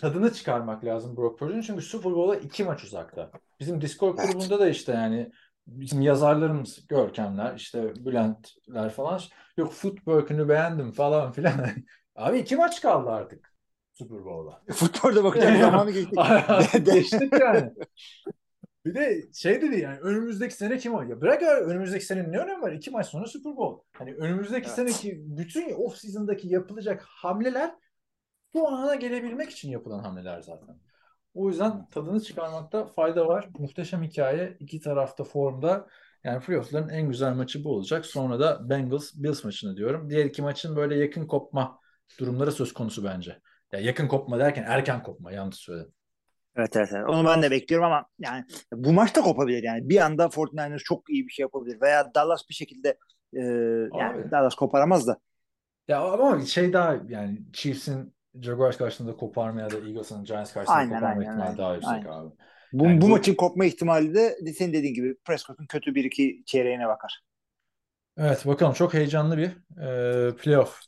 tadını 0.00 0.32
çıkarmak 0.32 0.84
lazım 0.84 1.16
Brock 1.16 1.38
Purdy'nin 1.38 1.60
çünkü 1.62 1.82
Super 1.82 2.12
Bowl'a 2.12 2.36
iki 2.36 2.64
maç 2.64 2.84
uzakta. 2.84 3.30
Bizim 3.60 3.80
Discord 3.80 4.18
Evet. 4.18 4.32
grubunda 4.32 4.58
da 4.58 4.68
işte 4.68 4.92
yani 4.92 5.30
bizim 5.68 6.02
yazarlarımız 6.02 6.86
Görkemler 6.86 7.54
işte 7.56 7.94
Bülentler 8.06 8.90
falan 8.90 9.20
yok 9.56 9.72
footwork'ünü 9.72 10.48
beğendim 10.48 10.92
falan 10.92 11.32
filan. 11.32 11.54
Abi 12.16 12.38
iki 12.38 12.56
maç 12.56 12.80
kaldı 12.82 13.10
artık 13.10 13.54
Super 13.94 14.24
Bowl'a. 14.24 14.62
Futbolda 14.74 15.24
bakacak 15.24 15.58
zamanı 15.60 15.90
geçtik. 15.90 16.18
Geçtik 16.86 17.32
yani. 17.40 17.70
Bir 18.86 18.94
de 18.94 19.22
şey 19.34 19.62
dedi 19.62 19.80
yani 19.80 19.98
önümüzdeki 19.98 20.54
sene 20.54 20.78
kim 20.78 20.94
oynuyor? 20.94 21.20
Bırak 21.20 21.42
ya 21.42 21.56
önümüzdeki 21.56 22.04
sene 22.04 22.32
ne 22.32 22.38
önemi 22.38 22.62
var? 22.62 22.72
İki 22.72 22.90
maç 22.90 23.06
sonra 23.06 23.26
Super 23.26 23.56
Bowl. 23.56 23.84
Hani 23.92 24.14
önümüzdeki 24.14 24.66
Evet. 24.66 24.76
seneki 24.76 25.22
bütün 25.36 25.74
off 25.74 25.96
season'daki 25.96 26.48
yapılacak 26.48 27.02
hamleler 27.02 27.74
bu 28.54 28.68
ana 28.68 28.94
gelebilmek 28.94 29.50
için 29.50 29.70
yapılan 29.70 29.98
hamleler 29.98 30.42
zaten. 30.42 30.87
O 31.34 31.48
yüzden 31.48 31.86
tadını 31.86 32.20
çıkarmakta 32.20 32.86
fayda 32.86 33.26
var. 33.26 33.48
Muhteşem 33.58 34.02
hikaye. 34.02 34.56
İki 34.60 34.80
tarafta 34.80 35.24
formda. 35.24 35.86
Yani 36.24 36.40
playoff'ların 36.40 36.88
en 36.88 37.08
güzel 37.08 37.34
maçı 37.34 37.64
bu 37.64 37.74
olacak. 37.74 38.06
Sonra 38.06 38.40
da 38.40 38.70
Bengals 38.70 39.14
Bills 39.14 39.44
maçını 39.44 39.76
diyorum. 39.76 40.10
Diğer 40.10 40.24
iki 40.24 40.42
maçın 40.42 40.76
böyle 40.76 40.96
yakın 40.98 41.26
kopma 41.26 41.78
durumları 42.20 42.52
söz 42.52 42.72
konusu 42.72 43.04
bence. 43.04 43.38
Ya 43.72 43.80
yakın 43.80 44.08
kopma 44.08 44.38
derken 44.38 44.64
erken 44.68 45.02
kopma 45.02 45.32
yanlış 45.32 45.56
söyledim. 45.56 45.92
Evet, 46.56 46.76
evet 46.76 46.88
evet. 46.92 47.08
Onu 47.08 47.28
ben 47.28 47.42
de 47.42 47.50
bekliyorum 47.50 47.86
ama 47.86 48.06
yani 48.18 48.44
bu 48.72 48.92
maç 48.92 49.16
da 49.16 49.20
kopabilir 49.20 49.62
yani. 49.62 49.88
Bir 49.88 50.00
anda 50.00 50.24
49ers 50.24 50.82
çok 50.82 51.10
iyi 51.10 51.26
bir 51.26 51.32
şey 51.32 51.42
yapabilir 51.42 51.80
veya 51.80 52.14
Dallas 52.14 52.40
bir 52.48 52.54
şekilde 52.54 52.88
e, 53.32 53.40
yani 53.40 54.22
Abi. 54.22 54.30
Dallas 54.30 54.54
koparamaz 54.54 55.06
da. 55.06 55.18
Ya 55.88 56.00
ama 56.00 56.40
şey 56.40 56.72
daha 56.72 56.96
yani 57.08 57.38
Chiefs'in 57.52 58.14
Jaguars 58.34 58.76
karşısında 58.76 59.16
koparma 59.16 59.60
ya 59.60 59.70
da 59.70 59.76
Eagles'ın 59.76 60.24
Giants 60.24 60.52
karşısında 60.52 60.78
Aynen, 60.78 60.94
koparma 60.94 61.08
aynen, 61.08 61.22
ihtimali 61.22 61.42
aynen, 61.42 61.58
daha 61.58 61.74
yüksek 61.74 61.90
aynen. 61.90 62.06
abi. 62.06 62.34
Bu, 62.72 62.84
Yani 62.84 63.00
bu 63.00 63.06
bu- 63.06 63.08
maçın 63.08 63.34
kopma 63.34 63.64
ihtimali 63.64 64.14
de 64.14 64.52
senin 64.58 64.72
dediğin 64.72 64.94
gibi 64.94 65.16
Prescott'un 65.24 65.66
kötü 65.66 65.94
bir 65.94 66.04
iki 66.04 66.42
çeyreğine 66.46 66.88
bakar. 66.88 67.22
Evet 68.18 68.46
bakalım 68.46 68.72
çok 68.72 68.94
heyecanlı 68.94 69.38
bir 69.38 69.50
e, 70.30 70.36
playoff. 70.36 70.80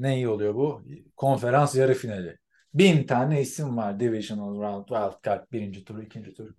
Ne 0.00 0.16
iyi 0.16 0.28
oluyor 0.28 0.54
bu? 0.54 0.82
Konferans 1.16 1.74
yarı 1.74 1.94
finali. 1.94 2.38
Bin 2.74 3.06
tane 3.06 3.40
isim 3.40 3.76
var. 3.76 4.00
Divisional 4.00 4.54
Round, 4.62 4.86
Wild 4.88 5.24
Card, 5.24 5.52
birinci 5.52 5.84
tur, 5.84 6.02
ikinci 6.02 6.34
tur. 6.34 6.50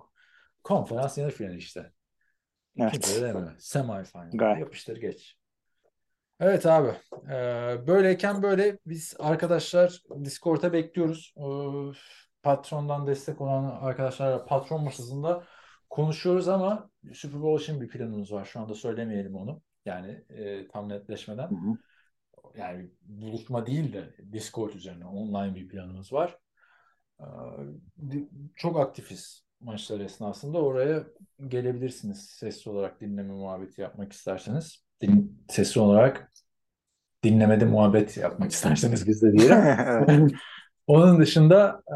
Konferans 0.63 1.17
yarı 1.17 1.31
finali 1.31 1.57
işte. 1.57 1.91
Kimse 2.77 3.13
Evet. 3.13 3.21
de 3.21 3.21
demiyor. 3.27 3.55
Semifinal. 3.59 4.29
Gayet. 4.33 4.59
Yapıştır 4.59 4.97
geç. 4.97 5.37
Evet 6.39 6.65
abi. 6.65 6.89
Ee, 7.29 7.87
böyleyken 7.87 8.43
böyle 8.43 8.77
biz 8.85 9.15
arkadaşlar 9.19 10.01
Discord'a 10.23 10.73
bekliyoruz. 10.73 11.33
Ee, 11.37 11.43
patrondan 12.43 13.07
destek 13.07 13.41
olan 13.41 13.63
arkadaşlarla 13.81 14.45
patron 14.45 14.83
masasında 14.83 15.43
konuşuyoruz 15.89 16.47
ama 16.47 16.89
Super 17.13 17.41
Bowl 17.41 17.63
için 17.63 17.81
bir 17.81 17.87
planımız 17.87 18.31
var. 18.31 18.45
Şu 18.45 18.59
anda 18.59 18.73
söylemeyelim 18.73 19.35
onu. 19.35 19.61
Yani 19.85 20.23
e, 20.29 20.67
tam 20.67 20.89
netleşmeden. 20.89 21.49
Hı 21.49 21.55
hı. 21.55 21.77
Yani 22.57 22.89
buluşma 23.01 23.65
değil 23.65 23.93
de 23.93 24.15
Discord 24.31 24.73
üzerine 24.73 25.05
online 25.05 25.55
bir 25.55 25.67
planımız 25.67 26.13
var. 26.13 26.37
Ee, 27.19 27.25
çok 28.55 28.79
aktifiz 28.79 29.45
maçlar 29.59 29.99
esnasında. 29.99 30.61
Oraya 30.61 31.03
gelebilirsiniz 31.47 32.25
sesli 32.29 32.71
olarak 32.71 33.01
dinleme 33.01 33.33
muhabbeti 33.33 33.81
yapmak 33.81 34.13
isterseniz. 34.13 34.84
Din, 35.01 35.45
sesli 35.49 35.81
olarak 35.81 36.31
dinlemede 37.23 37.65
muhabbet 37.65 38.17
yapmak 38.17 38.51
isterseniz 38.55 39.07
biz 39.07 39.21
de 39.21 39.33
diyelim. 39.33 40.27
Onun 40.87 41.19
dışında 41.19 41.83
e, 41.87 41.95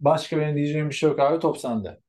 başka 0.00 0.38
benim 0.38 0.56
diyeceğim 0.56 0.88
bir 0.88 0.94
şey 0.94 1.08
yok 1.08 1.20
abi. 1.20 1.38
Top 1.38 1.58
sende. 1.58 2.00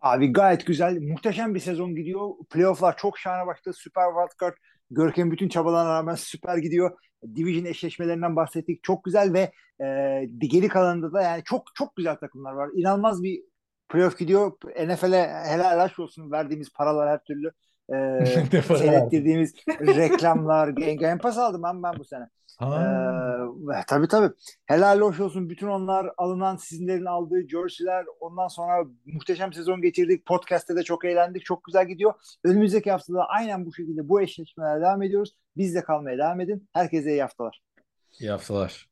Abi 0.00 0.32
gayet 0.32 0.66
güzel. 0.66 1.00
Muhteşem 1.00 1.54
bir 1.54 1.60
sezon 1.60 1.94
gidiyor. 1.94 2.30
Playoff'lar 2.50 2.96
çok 2.96 3.18
şahane 3.18 3.46
başladı. 3.46 3.76
Süper 3.78 4.04
Wildcard. 4.04 4.54
Görkem 4.90 5.30
bütün 5.30 5.48
çabalarına 5.48 5.94
rağmen 5.94 6.14
süper 6.14 6.56
gidiyor. 6.58 6.98
Division 7.36 7.64
eşleşmelerinden 7.64 8.36
bahsettik. 8.36 8.82
Çok 8.82 9.04
güzel 9.04 9.32
ve 9.32 9.52
e, 9.84 10.28
geri 10.38 10.68
kalanında 10.68 11.12
da 11.12 11.22
yani 11.22 11.42
çok 11.44 11.62
çok 11.74 11.96
güzel 11.96 12.16
takımlar 12.16 12.52
var. 12.52 12.68
İnanılmaz 12.76 13.22
bir 13.22 13.42
playoff 13.88 14.18
gidiyor. 14.18 14.52
NFL'e 14.86 15.28
helal 15.44 15.88
hoş 15.88 15.98
olsun 15.98 16.30
verdiğimiz 16.30 16.72
paralar 16.72 17.10
her 17.10 17.24
türlü. 17.24 17.52
E, 18.52 18.60
para 18.68 18.78
seyrettirdiğimiz 18.78 19.54
reklamlar. 19.80 20.68
Game, 20.68 21.18
Pass 21.18 21.38
aldım 21.38 21.62
ben, 21.62 21.82
ben 21.82 21.98
bu 21.98 22.04
sene. 22.04 22.28
Ha. 22.58 23.38
Ee, 23.72 23.82
tabii 23.86 24.08
tabii. 24.08 24.34
Helal 24.66 25.00
hoş 25.00 25.20
olsun 25.20 25.50
bütün 25.50 25.66
onlar 25.66 26.10
alınan 26.16 26.56
sizinlerin 26.56 27.04
aldığı 27.04 27.48
jerseyler. 27.48 28.04
Ondan 28.20 28.48
sonra 28.48 28.84
muhteşem 29.06 29.52
sezon 29.52 29.82
geçirdik. 29.82 30.26
Podcast'te 30.26 30.76
de 30.76 30.82
çok 30.82 31.04
eğlendik. 31.04 31.44
Çok 31.44 31.64
güzel 31.64 31.88
gidiyor. 31.88 32.14
Önümüzdeki 32.44 32.90
haftada 32.90 33.24
aynen 33.24 33.66
bu 33.66 33.74
şekilde 33.74 34.08
bu 34.08 34.20
eşleşmeler 34.20 34.80
devam 34.80 35.02
ediyoruz. 35.02 35.34
Bizde 35.56 35.82
kalmaya 35.82 36.18
devam 36.18 36.40
edin. 36.40 36.68
Herkese 36.72 37.10
iyi 37.10 37.22
haftalar. 37.22 37.62
İyi 38.20 38.30
haftalar. 38.30 38.88